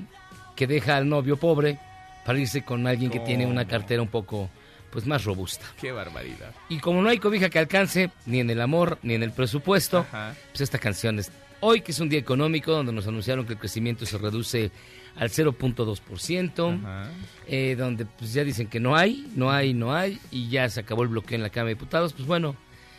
que 0.55 0.67
deja 0.67 0.95
al 0.95 1.09
novio 1.09 1.37
pobre 1.37 1.79
para 2.25 2.39
irse 2.39 2.63
con 2.63 2.85
alguien 2.87 3.11
que 3.11 3.19
tiene 3.19 3.45
una 3.45 3.65
cartera 3.65 4.01
un 4.01 4.07
poco 4.07 4.49
pues 4.91 5.05
más 5.05 5.23
robusta. 5.23 5.65
Qué 5.79 5.91
barbaridad. 5.91 6.53
Y 6.69 6.79
como 6.79 7.01
no 7.01 7.09
hay 7.09 7.19
cobija 7.19 7.49
que 7.49 7.59
alcance 7.59 8.11
ni 8.25 8.39
en 8.39 8.49
el 8.49 8.61
amor 8.61 8.97
ni 9.03 9.13
en 9.13 9.23
el 9.23 9.31
presupuesto, 9.31 9.99
Ajá. 9.99 10.35
pues 10.51 10.61
esta 10.61 10.77
canción 10.79 11.19
es 11.19 11.31
hoy 11.61 11.81
que 11.81 11.91
es 11.91 11.99
un 11.99 12.09
día 12.09 12.19
económico 12.19 12.71
donde 12.71 12.91
nos 12.93 13.07
anunciaron 13.07 13.45
que 13.45 13.53
el 13.53 13.59
crecimiento 13.59 14.05
se 14.05 14.17
reduce 14.17 14.71
al 15.15 15.29
0.2%, 15.29 17.07
eh, 17.47 17.75
donde 17.77 18.05
pues 18.05 18.33
ya 18.33 18.43
dicen 18.43 18.67
que 18.67 18.79
no 18.79 18.95
hay, 18.95 19.27
no 19.35 19.51
hay, 19.51 19.73
no 19.73 19.93
hay 19.93 20.19
y 20.31 20.49
ya 20.49 20.69
se 20.69 20.79
acabó 20.79 21.03
el 21.03 21.09
bloqueo 21.09 21.35
en 21.35 21.43
la 21.43 21.49
Cámara 21.49 21.69
de 21.69 21.75
Diputados, 21.75 22.13
pues 22.13 22.27
bueno, 22.27 22.55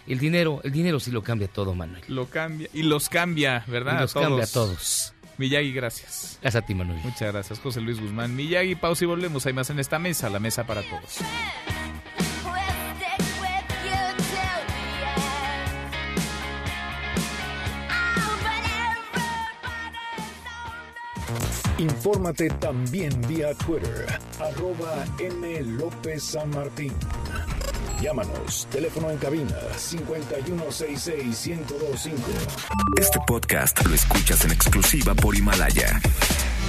el 0.07 0.19
dinero, 0.19 0.61
el 0.65 0.73
dinero 0.73 0.99
sí 1.01 1.11
lo 1.11 1.23
cambia 1.23 1.49
todo, 1.49 1.75
Manuel. 1.75 2.03
Lo 2.09 2.27
cambia 2.27 2.69
y 2.73 2.83
los 2.83 3.09
cambia, 3.09 3.65
¿verdad? 3.69 3.99
Y 3.99 4.01
los 4.03 4.11
a 4.11 4.15
todos. 4.15 4.27
cambia 4.27 4.45
a 4.45 4.49
todos. 4.49 5.15
Miyagi, 5.41 5.73
gracias. 5.73 6.39
Gracias 6.43 6.63
a 6.63 6.67
ti, 6.67 6.75
Manuel. 6.75 7.01
Muchas 7.03 7.33
gracias, 7.33 7.59
José 7.61 7.81
Luis 7.81 7.99
Guzmán. 7.99 8.37
Miyagi, 8.37 8.75
pausa 8.75 9.05
y 9.05 9.07
volvemos. 9.07 9.47
Hay 9.47 9.55
más 9.55 9.71
en 9.71 9.79
esta 9.79 9.99
mesa, 9.99 10.29
la 10.29 10.39
mesa 10.39 10.65
para 10.65 10.83
todos. 10.83 11.19
Infórmate 21.79 22.51
también 22.51 23.11
vía 23.27 23.55
Twitter, 23.55 24.07
arroba 24.39 25.07
M. 25.19 25.63
López 25.63 26.23
San 26.23 26.51
Martín. 26.51 26.93
Llámanos, 28.01 28.67
teléfono 28.71 29.11
en 29.11 29.19
cabina 29.19 29.55
5166-1025. 29.77 32.13
Este 32.99 33.19
podcast 33.27 33.87
lo 33.87 33.95
escuchas 33.95 34.43
en 34.47 34.53
exclusiva 34.53 35.15
por 35.15 35.37
Himalaya. 35.37 36.01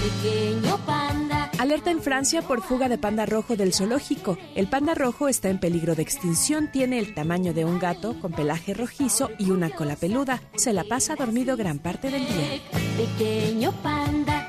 Pequeño 0.02 0.78
panda. 0.86 1.49
Alerta 1.58 1.90
en 1.91 2.02
Francia 2.02 2.41
por 2.41 2.62
fuga 2.62 2.90
de 2.90 2.98
panda 2.98 3.26
rojo 3.26 3.56
del 3.56 3.74
zoológico. 3.74 4.38
El 4.56 4.68
panda 4.68 4.94
rojo 4.94 5.30
está 5.30 5.48
en 5.49 5.60
peligro 5.60 5.95
de 5.95 6.02
extinción, 6.02 6.70
tiene 6.70 6.99
el 6.99 7.14
tamaño 7.14 7.53
de 7.53 7.64
un 7.64 7.80
gato 7.80 8.20
con 8.20 8.34
pelaje 8.34 8.74
rojizo 8.74 9.30
y 9.40 9.52
una 9.52 9.70
cola 9.70 9.95
peluda. 9.95 10.41
Se 10.56 10.74
la 10.74 10.84
pasa 10.84 11.16
dormido 11.16 11.56
gran 11.56 11.80
parte 11.80 12.12
del 12.12 12.28
día. 12.28 12.60
Pequeño 12.98 13.72
panda. 13.82 14.40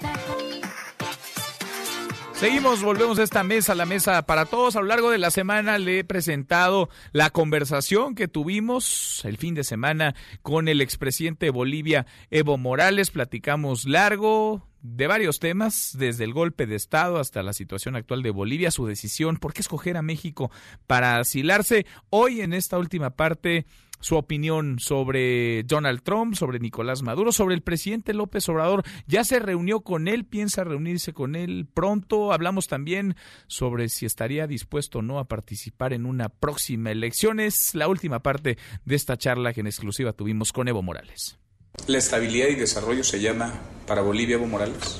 Seguimos, 2.43 2.83
volvemos 2.83 3.21
a 3.21 3.23
esta 3.23 3.45
mesa, 3.45 3.77
la 3.77 3.87
mesa 3.87 4.21
para 4.23 4.47
todos. 4.47 4.75
A 4.75 4.81
lo 4.81 4.89
largo 4.89 5.13
de 5.13 5.19
la 5.19 5.31
semana 5.31 5.79
le 5.79 6.01
he 6.01 6.05
presentado 6.05 6.89
la 7.13 7.31
conversación 7.31 8.17
que 8.17 8.27
tuvimos 8.27 9.25
el 9.25 9.37
fin 9.39 9.55
de 9.55 9.63
semana 9.63 10.17
con 10.43 10.67
el 10.67 10.81
expresidente 10.81 11.47
de 11.47 11.51
Bolivia, 11.51 12.05
Evo 12.33 12.59
Morales. 12.59 13.13
Platicamos 13.13 13.85
largo 13.85 14.67
de 14.81 15.07
varios 15.07 15.39
temas, 15.39 15.95
desde 15.97 16.25
el 16.25 16.33
golpe 16.33 16.67
de 16.67 16.75
Estado 16.75 17.21
hasta 17.21 17.45
la 17.45 17.53
situación 17.53 17.95
actual 17.95 18.25
de 18.25 18.31
Bolivia, 18.31 18.73
su 18.73 18.87
decisión, 18.87 19.37
por 19.37 19.53
qué 19.53 19.61
escoger 19.61 19.97
a 19.97 20.03
México 20.03 20.51
para 20.89 21.19
asilarse. 21.19 21.87
Hoy 22.11 22.41
en 22.41 22.55
esta 22.55 22.77
última 22.77 23.11
parte 23.11 23.67
su 24.03 24.17
opinión 24.17 24.79
sobre 24.79 25.63
Donald 25.63 26.03
Trump, 26.03 26.35
sobre 26.35 26.59
Nicolás 26.59 27.03
Maduro, 27.03 27.33
sobre 27.33 27.55
el 27.55 27.63
presidente 27.63 28.13
López 28.13 28.47
Obrador. 28.49 28.83
Ya 29.07 29.25
se 29.25 29.39
reunió 29.39 29.81
con 29.81 30.09
él, 30.09 30.27
piensa 30.27 30.65
reunirse 30.65 31.15
con 31.15 31.35
él 31.35 31.67
pronto. 31.73 32.33
Hablamos 32.33 32.67
también 32.67 33.17
sobre 33.47 33.89
si 33.89 34.05
estaría 34.05 34.47
dispuesto 34.47 34.99
o 34.99 35.03
no 35.03 35.19
a 35.19 35.29
participar 35.29 35.93
en 35.93 36.05
una 36.05 36.29
próxima 36.29 36.91
elección. 36.91 37.41
Es 37.41 37.75
la 37.75 37.89
última 37.89 38.23
parte 38.23 38.59
de 38.85 38.95
esta 38.95 39.17
charla 39.17 39.53
que 39.55 39.61
en 39.61 39.69
exclusiva 39.69 40.13
tuvimos 40.13 40.53
con 40.53 40.69
Evo 40.69 40.83
Morales. 40.83 41.39
¿La 41.87 41.99
estabilidad 41.99 42.49
y 42.49 42.57
desarrollo 42.57 43.05
se 43.05 43.21
llama 43.21 43.55
para 43.87 44.03
Bolivia 44.03 44.35
Evo 44.35 44.47
Morales? 44.47 44.99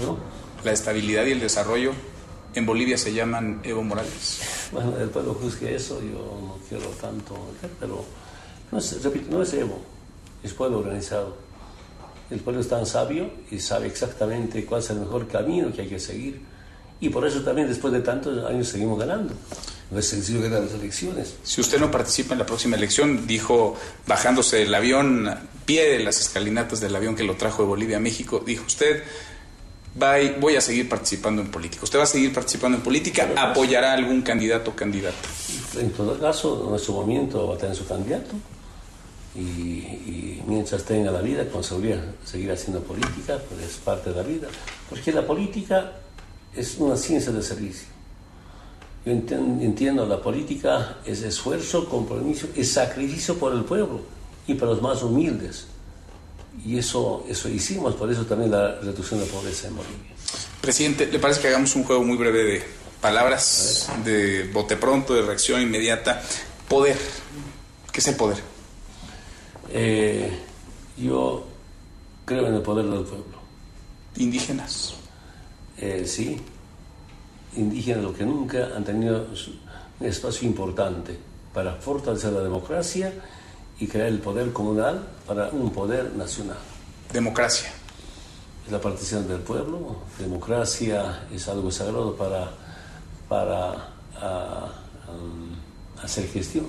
¿No? 0.00 0.18
La 0.64 0.72
estabilidad 0.72 1.26
y 1.26 1.32
el 1.32 1.40
desarrollo 1.40 1.92
en 2.54 2.64
Bolivia 2.64 2.96
se 2.96 3.12
llaman 3.12 3.60
Evo 3.64 3.82
Morales. 3.82 4.53
Bueno, 4.72 4.96
el 4.98 5.08
pueblo 5.08 5.34
juzgue 5.34 5.74
eso, 5.74 6.00
yo 6.00 6.38
no 6.40 6.58
quiero 6.68 6.86
tanto, 7.00 7.36
pero 7.78 8.04
no 8.72 8.78
es, 8.78 9.02
repito, 9.02 9.30
no 9.30 9.42
es 9.42 9.52
Evo, 9.54 9.80
es 10.42 10.52
pueblo 10.52 10.78
organizado. 10.78 11.36
El 12.30 12.40
pueblo 12.40 12.60
es 12.60 12.68
tan 12.68 12.86
sabio 12.86 13.30
y 13.50 13.60
sabe 13.60 13.86
exactamente 13.86 14.64
cuál 14.64 14.80
es 14.80 14.90
el 14.90 15.00
mejor 15.00 15.28
camino 15.28 15.72
que 15.72 15.82
hay 15.82 15.88
que 15.88 16.00
seguir. 16.00 16.40
Y 17.00 17.10
por 17.10 17.26
eso 17.26 17.42
también 17.42 17.68
después 17.68 17.92
de 17.92 18.00
tantos 18.00 18.44
años 18.46 18.68
seguimos 18.68 18.98
ganando. 18.98 19.34
No 19.90 19.98
es 19.98 20.08
sencillo 20.08 20.40
ganar 20.40 20.62
las 20.62 20.72
elecciones. 20.72 21.34
Si 21.42 21.60
usted 21.60 21.78
no 21.78 21.90
participa 21.90 22.32
en 22.32 22.38
la 22.38 22.46
próxima 22.46 22.76
elección, 22.76 23.26
dijo 23.26 23.76
bajándose 24.06 24.56
del 24.56 24.74
avión, 24.74 25.28
pie 25.66 25.90
de 25.90 26.00
las 26.00 26.20
escalinatas 26.20 26.80
del 26.80 26.96
avión 26.96 27.14
que 27.14 27.24
lo 27.24 27.36
trajo 27.36 27.62
de 27.62 27.68
Bolivia 27.68 27.98
a 27.98 28.00
México, 28.00 28.42
dijo 28.44 28.64
usted, 28.64 29.02
voy 29.94 30.56
a 30.56 30.60
seguir 30.60 30.88
participando 30.88 31.42
en 31.42 31.50
política. 31.50 31.84
¿Usted 31.84 31.98
va 31.98 32.04
a 32.04 32.06
seguir 32.06 32.32
participando 32.32 32.78
en 32.78 32.84
política? 32.84 33.30
¿Apoyará 33.36 33.92
a 33.92 33.94
algún 33.94 34.22
candidato 34.22 34.72
o 34.72 34.74
candidata? 34.74 35.16
En 35.78 35.90
todo 35.90 36.18
caso, 36.18 36.66
nuestro 36.68 36.94
movimiento 36.94 37.48
va 37.48 37.54
a 37.54 37.58
tener 37.58 37.76
su 37.76 37.86
candidato 37.86 38.34
y, 39.34 39.40
y, 39.40 40.42
mientras 40.46 40.84
tenga 40.84 41.10
la 41.10 41.20
vida, 41.20 41.48
con 41.48 41.64
seguridad, 41.64 42.02
seguir 42.24 42.52
haciendo 42.52 42.80
política, 42.82 43.38
pues 43.48 43.70
es 43.70 43.76
parte 43.76 44.10
de 44.10 44.16
la 44.16 44.22
vida. 44.22 44.48
Porque 44.88 45.12
la 45.12 45.26
política 45.26 45.92
es 46.54 46.76
una 46.78 46.96
ciencia 46.96 47.32
de 47.32 47.42
servicio. 47.42 47.88
Yo 49.04 49.12
entiendo, 49.12 50.06
la 50.06 50.22
política 50.22 50.96
es 51.04 51.22
esfuerzo, 51.22 51.88
compromiso, 51.88 52.48
es 52.56 52.72
sacrificio 52.72 53.36
por 53.36 53.52
el 53.52 53.64
pueblo 53.64 54.00
y 54.46 54.54
para 54.54 54.72
los 54.72 54.80
más 54.80 55.02
humildes. 55.02 55.66
Y 56.64 56.78
eso, 56.78 57.24
eso 57.28 57.48
hicimos, 57.48 57.94
por 57.94 58.10
eso 58.10 58.24
también 58.24 58.50
la 58.50 58.76
reducción 58.80 59.20
de 59.20 59.26
pobreza 59.26 59.68
en 59.68 59.76
Bolivia. 59.76 60.14
Presidente, 60.60 61.06
¿le 61.06 61.18
parece 61.18 61.40
que 61.40 61.48
hagamos 61.48 61.74
un 61.76 61.84
juego 61.84 62.04
muy 62.04 62.16
breve 62.16 62.44
de 62.44 62.62
palabras, 63.00 63.90
de 64.04 64.50
bote 64.52 64.76
pronto, 64.76 65.14
de 65.14 65.22
reacción 65.22 65.60
inmediata? 65.60 66.22
Poder. 66.68 66.96
¿Qué 67.92 68.00
es 68.00 68.08
el 68.08 68.16
poder? 68.16 68.38
Eh, 69.70 70.30
yo 70.96 71.44
creo 72.24 72.46
en 72.46 72.54
el 72.54 72.62
poder 72.62 72.86
del 72.86 73.04
pueblo. 73.04 73.38
¿Indígenas? 74.16 74.94
Eh, 75.76 76.04
sí. 76.06 76.40
Indígenas, 77.56 78.02
lo 78.02 78.14
que 78.14 78.24
nunca 78.24 78.70
han 78.74 78.84
tenido 78.84 79.26
un 80.00 80.06
espacio 80.06 80.48
importante 80.48 81.18
para 81.52 81.74
fortalecer 81.74 82.32
la 82.32 82.40
democracia 82.40 83.12
y 83.80 83.86
crear 83.86 84.08
el 84.08 84.20
poder 84.20 84.52
comunal 84.52 85.06
para 85.26 85.48
un 85.48 85.70
poder 85.70 86.12
nacional. 86.14 86.58
Democracia. 87.12 87.70
Es 88.66 88.72
la 88.72 88.80
participación 88.80 89.28
del 89.28 89.40
pueblo. 89.40 89.96
Democracia 90.18 91.26
es 91.32 91.48
algo 91.48 91.70
sagrado 91.70 92.14
para, 92.16 92.50
para 93.28 93.88
a, 94.20 94.72
um, 95.08 96.02
hacer 96.02 96.28
gestión. 96.28 96.66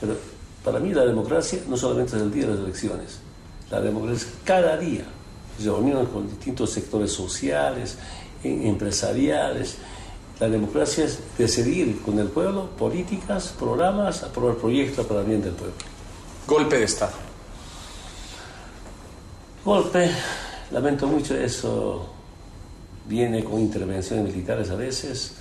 Pero 0.00 0.16
para 0.64 0.78
mí 0.78 0.92
la 0.92 1.04
democracia 1.04 1.60
no 1.68 1.76
solamente 1.76 2.16
es 2.16 2.22
el 2.22 2.32
día 2.32 2.46
de 2.46 2.54
las 2.54 2.60
elecciones. 2.60 3.18
La 3.70 3.80
democracia 3.80 4.26
es 4.26 4.34
cada 4.44 4.76
día. 4.76 5.04
Reuniones 5.62 6.08
con 6.08 6.28
distintos 6.28 6.70
sectores 6.70 7.12
sociales, 7.12 7.96
empresariales. 8.42 9.76
La 10.38 10.48
democracia 10.48 11.04
es 11.04 11.20
decidir 11.36 12.00
con 12.02 12.18
el 12.18 12.28
pueblo 12.28 12.70
políticas, 12.78 13.54
programas, 13.58 14.22
aprobar 14.22 14.56
proyectos 14.56 15.06
para 15.06 15.20
el 15.20 15.26
bien 15.26 15.42
del 15.42 15.52
pueblo. 15.52 15.74
Golpe 16.46 16.78
de 16.78 16.84
Estado. 16.84 17.12
Golpe, 19.64 20.10
lamento 20.70 21.06
mucho, 21.06 21.36
eso 21.36 22.08
viene 23.06 23.44
con 23.44 23.60
intervenciones 23.60 24.24
militares 24.24 24.70
a 24.70 24.76
veces, 24.76 25.34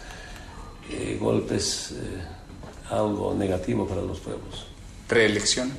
eh, 0.90 1.18
golpes, 1.20 1.92
eh, 1.92 2.94
algo 2.94 3.34
negativo 3.34 3.88
para 3.88 4.02
los 4.02 4.20
pueblos. 4.20 4.66
¿Preelección? 5.08 5.72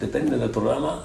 Depende 0.00 0.36
del 0.36 0.50
programa 0.50 1.04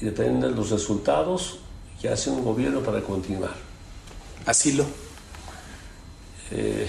y 0.00 0.04
depende 0.04 0.48
de 0.48 0.54
los 0.54 0.70
resultados 0.70 1.58
que 2.00 2.08
hace 2.08 2.30
un 2.30 2.44
gobierno 2.44 2.80
para 2.80 3.00
continuar. 3.00 3.54
¿Asilo? 4.44 4.84
Eh, 6.50 6.88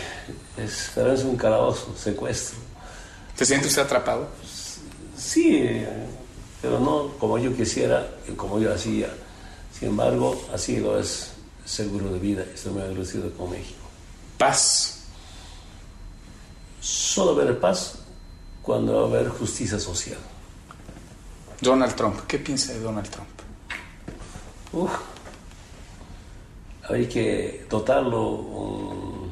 es, 0.58 0.98
es 0.98 1.24
un 1.24 1.38
calabozo, 1.38 1.96
secuestro. 1.96 2.63
¿Se 3.36 3.46
siente 3.46 3.68
usted 3.68 3.82
atrapado? 3.82 4.28
Sí, 5.18 5.84
pero 6.62 6.80
no 6.80 7.10
como 7.18 7.38
yo 7.38 7.56
quisiera 7.56 8.08
y 8.28 8.34
como 8.34 8.60
yo 8.60 8.74
hacía. 8.74 9.10
Sin 9.78 9.90
embargo, 9.90 10.40
así 10.54 10.78
lo 10.78 11.00
es 11.00 11.32
seguro 11.66 12.12
de 12.12 12.20
vida. 12.20 12.44
Estoy 12.54 12.74
muy 12.74 12.84
agradecido 12.84 13.32
con 13.34 13.52
México. 13.52 13.82
¿Paz? 14.38 15.04
Solo 16.80 17.36
ver 17.36 17.60
paz 17.60 17.96
cuando 18.62 18.94
va 18.94 19.18
a 19.18 19.20
haber 19.20 19.30
justicia 19.30 19.80
social. 19.80 20.20
Donald 21.62 21.96
Trump, 21.96 22.20
¿qué 22.28 22.40
piensa 22.40 22.74
de 22.74 22.80
Donald 22.80 23.10
Trump? 23.10 23.30
Uf, 24.74 24.92
hay 26.90 27.08
que 27.08 27.66
dotarlo 27.70 29.30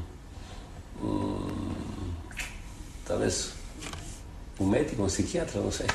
tal 3.08 3.20
vez 3.20 3.54
un 4.62 4.70
médico, 4.70 5.04
un 5.04 5.10
psiquiatra, 5.10 5.60
no 5.62 5.72
sé. 5.72 5.86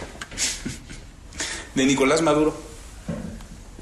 De 1.74 1.84
Nicolás 1.86 2.22
Maduro. 2.22 2.55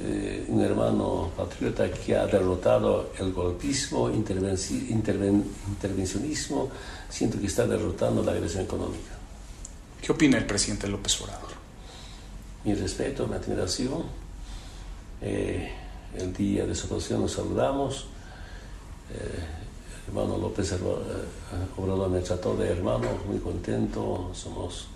Eh, 0.07 0.45
un 0.49 0.61
hermano 0.61 1.31
patriota 1.37 1.91
que 1.91 2.15
ha 2.15 2.27
derrotado 2.27 3.13
el 3.19 3.33
golpismo, 3.33 4.11
intervenci- 4.11 4.89
interven- 4.91 5.45
intervencionismo, 5.69 6.69
siento 7.09 7.41
que 7.41 7.47
está 7.47 7.67
derrotando 7.67 8.23
la 8.23 8.33
agresión 8.33 8.65
económica. 8.65 9.13
¿Qué 10.03 10.13
opina 10.13 10.37
el 10.37 10.45
presidente 10.47 10.89
López 10.89 11.19
Obrador? 11.23 11.49
Mi 12.65 12.75
respeto, 12.75 13.27
mi 13.27 13.35
admiración. 13.37 14.03
Eh, 15.23 15.73
el 16.19 16.33
día 16.35 16.67
de 16.67 16.75
su 16.75 16.87
posición 16.89 17.23
nos 17.23 17.33
saludamos. 17.33 18.07
Eh, 19.15 19.64
hermano 20.07 20.37
López 20.39 20.73
eh, 20.73 20.77
Obrador 21.77 22.11
me 22.11 22.21
trató 22.21 22.57
de 22.57 22.71
hermano, 22.71 23.09
muy 23.27 23.39
contento. 23.39 24.31
Somos 24.35 24.89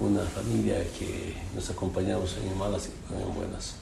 una 0.00 0.22
familia 0.22 0.84
que 0.98 1.34
nos 1.54 1.70
acompañamos 1.70 2.36
en 2.42 2.56
malas 2.58 2.88
y 2.88 3.14
en 3.14 3.34
buenas. 3.34 3.76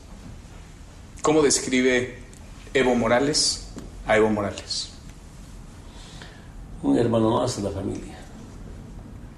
¿Cómo 1.23 1.43
describe 1.43 2.19
Evo 2.73 2.95
Morales 2.95 3.69
a 4.07 4.17
Evo 4.17 4.31
Morales? 4.31 4.91
Un 6.83 6.99
hermano 6.99 7.41
más 7.41 7.57
de 7.57 7.63
la 7.63 7.71
familia, 7.71 8.19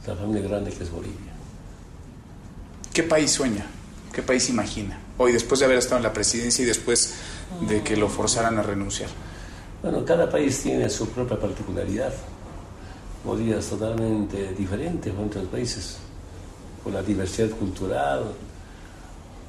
la 0.06 0.16
familia 0.16 0.42
grande 0.42 0.72
que 0.72 0.82
es 0.82 0.90
Bolivia. 0.90 1.32
¿Qué 2.92 3.02
país 3.02 3.30
sueña? 3.30 3.66
¿Qué 4.12 4.22
país 4.22 4.48
imagina? 4.48 4.98
Hoy, 5.18 5.32
después 5.32 5.60
de 5.60 5.66
haber 5.66 5.78
estado 5.78 5.98
en 5.98 6.02
la 6.02 6.12
presidencia 6.12 6.62
y 6.62 6.66
después 6.66 7.14
de 7.68 7.82
que 7.82 7.96
lo 7.96 8.08
forzaran 8.08 8.58
a 8.58 8.62
renunciar. 8.62 9.10
Bueno, 9.86 10.04
cada 10.04 10.28
país 10.28 10.60
tiene 10.64 10.90
su 10.90 11.08
propia 11.10 11.38
particularidad. 11.38 12.12
Es 13.56 13.70
totalmente 13.70 14.52
diferente 14.54 15.12
con 15.12 15.26
otros 15.26 15.46
países, 15.46 15.98
por 16.82 16.92
la 16.92 17.04
diversidad 17.04 17.50
cultural, 17.50 18.24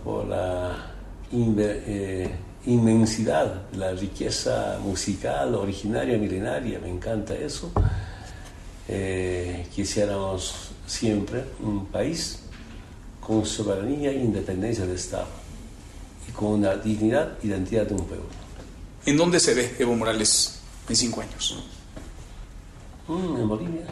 por 0.04 0.28
la 0.28 0.92
eh, 1.32 2.30
inmensidad, 2.68 3.64
la 3.74 3.94
riqueza 3.94 4.78
musical 4.84 5.56
originaria, 5.56 6.20
milenaria, 6.20 6.78
me 6.78 6.90
encanta 6.92 7.34
eso. 7.34 7.72
Eh, 8.88 9.66
quisiéramos 9.74 10.70
siempre 10.86 11.46
un 11.64 11.88
país 11.88 12.44
con 13.20 13.44
soberanía 13.44 14.12
e 14.12 14.18
independencia 14.18 14.86
de 14.86 14.94
Estado 14.94 15.26
y 16.30 16.32
con 16.32 16.62
la 16.62 16.78
dignidad 16.78 17.40
y 17.42 17.48
identidad 17.48 17.88
de 17.88 17.96
un 17.96 18.06
pueblo. 18.06 18.47
¿En 19.08 19.18
dónde 19.18 19.40
se 19.40 19.54
ve 19.56 19.76
Evo 19.80 19.96
Morales 19.96 20.60
en 20.90 20.96
cinco 20.96 21.22
años? 21.22 21.64
Mm, 23.08 23.38
en 23.38 23.48
Bolivia. 23.48 23.86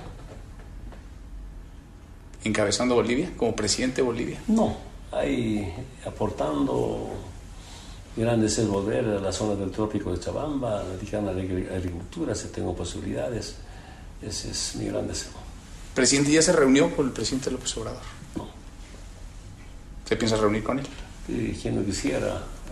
¿Encabezando 2.44 2.96
Bolivia? 2.96 3.32
¿Como 3.36 3.56
presidente 3.56 3.98
de 3.98 4.02
Bolivia? 4.04 4.40
No, 4.48 4.78
ahí 5.12 5.74
aportando. 6.06 7.10
Mi 8.16 8.24
gran 8.24 8.40
deseo 8.42 8.66
es 8.66 8.70
volver 8.70 9.06
a 9.06 9.20
la 9.20 9.32
zona 9.32 9.56
del 9.56 9.72
trópico 9.72 10.12
de 10.14 10.20
Chabamba, 10.20 10.84
dedicando 10.84 11.32
a 11.32 11.34
la 11.34 11.42
agri- 11.42 11.68
agricultura, 11.74 12.36
si 12.36 12.50
tengo 12.50 12.76
posibilidades. 12.76 13.56
Ese 14.22 14.52
es 14.52 14.76
mi 14.76 14.86
gran 14.86 15.08
deseo. 15.08 15.32
¿Presidente 15.94 16.32
ya 16.32 16.42
se 16.42 16.52
reunió 16.54 16.94
con 16.96 17.08
el 17.08 17.14
presidente 17.14 17.50
López 17.52 17.76
Obrador? 17.78 18.02
No. 18.36 18.48
¿Se 20.08 20.16
piensa 20.18 20.36
reunir 20.38 20.64
con 20.64 20.80
él? 20.80 20.86
Y 21.28 21.52
quien 21.54 21.78
no 21.78 21.86
quisiera 21.86 22.28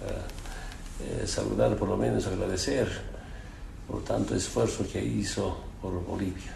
eh, 0.05 0.21
eh, 1.01 1.25
saludar, 1.27 1.75
por 1.77 1.89
lo 1.89 1.97
menos 1.97 2.25
agradecer 2.27 2.87
por 3.87 4.03
tanto 4.03 4.35
esfuerzo 4.35 4.85
que 4.91 5.03
hizo 5.03 5.63
por 5.81 6.03
Bolivia. 6.05 6.55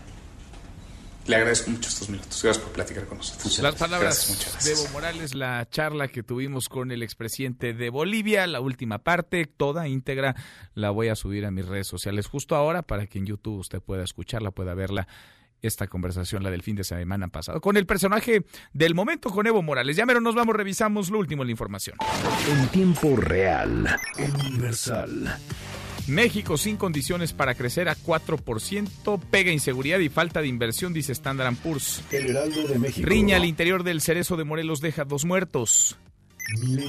Le 1.27 1.35
agradezco 1.35 1.69
mucho 1.69 1.89
estos 1.89 2.09
minutos. 2.09 2.41
Gracias 2.41 2.63
por 2.63 2.73
platicar 2.73 3.05
con 3.05 3.17
nosotros. 3.17 3.59
Las 3.59 3.75
palabras 3.75 4.15
Gracias, 4.15 4.29
muchas 4.29 4.63
de 4.63 4.69
gracias. 4.69 4.85
Evo 4.85 4.93
Morales, 4.93 5.35
la 5.35 5.67
charla 5.69 6.07
que 6.07 6.23
tuvimos 6.23 6.69
con 6.69 6.89
el 6.91 7.03
expresidente 7.03 7.73
de 7.73 7.89
Bolivia, 7.89 8.47
la 8.47 8.61
última 8.61 8.99
parte, 8.99 9.45
toda 9.45 9.89
íntegra, 9.89 10.35
la 10.73 10.89
voy 10.89 11.09
a 11.09 11.15
subir 11.15 11.45
a 11.45 11.51
mis 11.51 11.65
redes 11.65 11.87
sociales 11.87 12.27
justo 12.27 12.55
ahora 12.55 12.81
para 12.81 13.07
que 13.07 13.19
en 13.19 13.25
YouTube 13.25 13.59
usted 13.59 13.81
pueda 13.81 14.05
escucharla, 14.05 14.51
pueda 14.51 14.73
verla. 14.73 15.09
Esta 15.61 15.87
conversación, 15.87 16.43
la 16.43 16.51
del 16.51 16.61
fin 16.61 16.75
de 16.75 16.83
semana 16.83 17.27
pasado, 17.29 17.61
con 17.61 17.77
el 17.77 17.85
personaje 17.85 18.45
del 18.73 18.93
momento, 18.93 19.29
con 19.29 19.47
Evo 19.47 19.61
Morales. 19.61 19.97
Ya 19.97 20.05
mero 20.05 20.21
nos 20.21 20.35
vamos, 20.35 20.55
revisamos 20.55 21.09
lo 21.09 21.19
último 21.19 21.43
en 21.43 21.47
la 21.47 21.51
información. 21.51 21.97
En 22.49 22.67
tiempo 22.69 23.15
real, 23.15 23.87
universal. 24.17 25.39
México 26.07 26.57
sin 26.57 26.77
condiciones 26.77 27.33
para 27.33 27.55
crecer 27.55 27.89
a 27.89 27.95
4%, 27.97 29.19
pega 29.29 29.51
inseguridad 29.51 29.99
y 29.99 30.09
falta 30.09 30.41
de 30.41 30.47
inversión, 30.47 30.93
dice 30.93 31.11
Standard 31.11 31.55
Poor's. 31.55 32.01
El 32.11 32.29
Heraldo 32.29 32.65
de 32.65 32.79
México. 32.79 33.07
Riña 33.07 33.35
al 33.35 33.45
interior 33.45 33.83
del 33.83 33.99
cerezo 34.01 34.37
de 34.37 34.45
Morelos 34.45 34.79
deja 34.79 35.03
dos 35.03 35.25
muertos. 35.25 35.97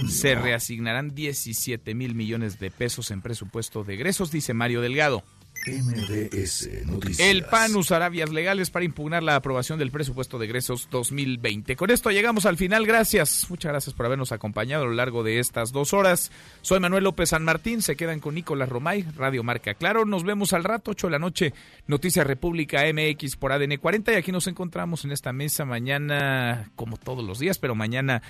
Se 0.08 0.36
reasignarán 0.36 1.14
17 1.16 1.94
mil 1.94 2.14
millones 2.14 2.60
de 2.60 2.70
pesos 2.70 3.10
en 3.10 3.22
presupuesto 3.22 3.82
de 3.82 3.94
egresos, 3.94 4.30
dice 4.30 4.54
Mario 4.54 4.80
Delgado. 4.80 5.24
MDS 5.66 6.86
Noticias. 6.86 7.28
El 7.28 7.44
PAN 7.44 7.74
usará 7.76 8.08
vías 8.08 8.30
legales 8.30 8.70
para 8.70 8.84
impugnar 8.84 9.22
la 9.22 9.36
aprobación 9.36 9.78
del 9.78 9.90
presupuesto 9.90 10.38
de 10.38 10.46
egresos 10.46 10.88
2020. 10.90 11.76
Con 11.76 11.90
esto 11.90 12.10
llegamos 12.10 12.46
al 12.46 12.56
final. 12.56 12.86
Gracias. 12.86 13.46
Muchas 13.50 13.72
gracias 13.72 13.94
por 13.94 14.06
habernos 14.06 14.32
acompañado 14.32 14.84
a 14.84 14.86
lo 14.86 14.94
largo 14.94 15.22
de 15.22 15.38
estas 15.38 15.72
dos 15.72 15.92
horas. 15.92 16.30
Soy 16.62 16.80
Manuel 16.80 17.04
López 17.04 17.30
San 17.30 17.44
Martín. 17.44 17.82
Se 17.82 17.96
quedan 17.96 18.20
con 18.20 18.34
Nicolás 18.34 18.68
Romay, 18.68 19.02
Radio 19.16 19.42
Marca 19.42 19.74
Claro. 19.74 20.04
Nos 20.04 20.24
vemos 20.24 20.52
al 20.52 20.64
rato, 20.64 20.92
8 20.92 21.08
de 21.08 21.10
la 21.10 21.18
noche. 21.18 21.54
Noticias 21.86 22.26
República 22.26 22.82
MX 22.92 23.36
por 23.36 23.52
ADN 23.52 23.76
40. 23.76 24.12
Y 24.12 24.16
aquí 24.16 24.32
nos 24.32 24.46
encontramos 24.46 25.04
en 25.04 25.12
esta 25.12 25.32
mesa 25.32 25.64
mañana, 25.64 26.70
como 26.76 26.96
todos 26.96 27.24
los 27.24 27.38
días, 27.38 27.58
pero 27.58 27.74
mañana 27.74 28.22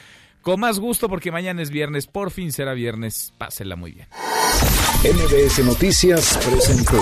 con 0.43 0.60
más 0.60 0.78
gusto 0.78 1.09
porque 1.09 1.31
mañana 1.32 1.62
es 1.62 1.70
viernes. 1.70 2.06
Por 2.06 2.31
fin 2.31 2.52
será 2.52 2.74
viernes. 2.74 3.32
Pásela 3.39 3.77
muy 3.77 3.93
bien. 3.93 4.09
MBS 5.05 5.65
Noticias 5.65 6.39
presentó 6.51 7.01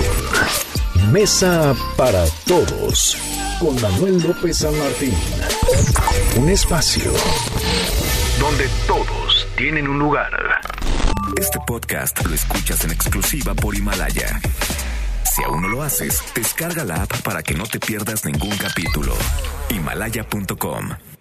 Mesa 1.11 1.75
para 1.97 2.25
Todos 2.47 3.17
con 3.59 3.81
Manuel 3.81 4.23
López 4.23 4.59
San 4.59 4.77
Martín. 4.79 5.15
Un 6.39 6.49
espacio 6.51 7.11
donde 8.39 8.69
todos 8.87 9.49
tienen 9.57 9.89
un 9.89 9.99
lugar. 9.99 10.31
Este 11.39 11.59
podcast 11.67 12.25
lo 12.27 12.35
escuchas 12.35 12.85
en 12.85 12.91
exclusiva 12.91 13.55
por 13.55 13.75
Himalaya. 13.75 14.41
Si 15.25 15.43
aún 15.43 15.63
no 15.63 15.69
lo 15.69 15.83
haces, 15.83 16.23
descarga 16.35 16.85
la 16.85 17.03
app 17.03 17.23
para 17.23 17.43
que 17.43 17.55
no 17.55 17.65
te 17.65 17.79
pierdas 17.79 18.25
ningún 18.25 18.57
capítulo. 18.57 19.15
Himalaya.com 19.71 21.16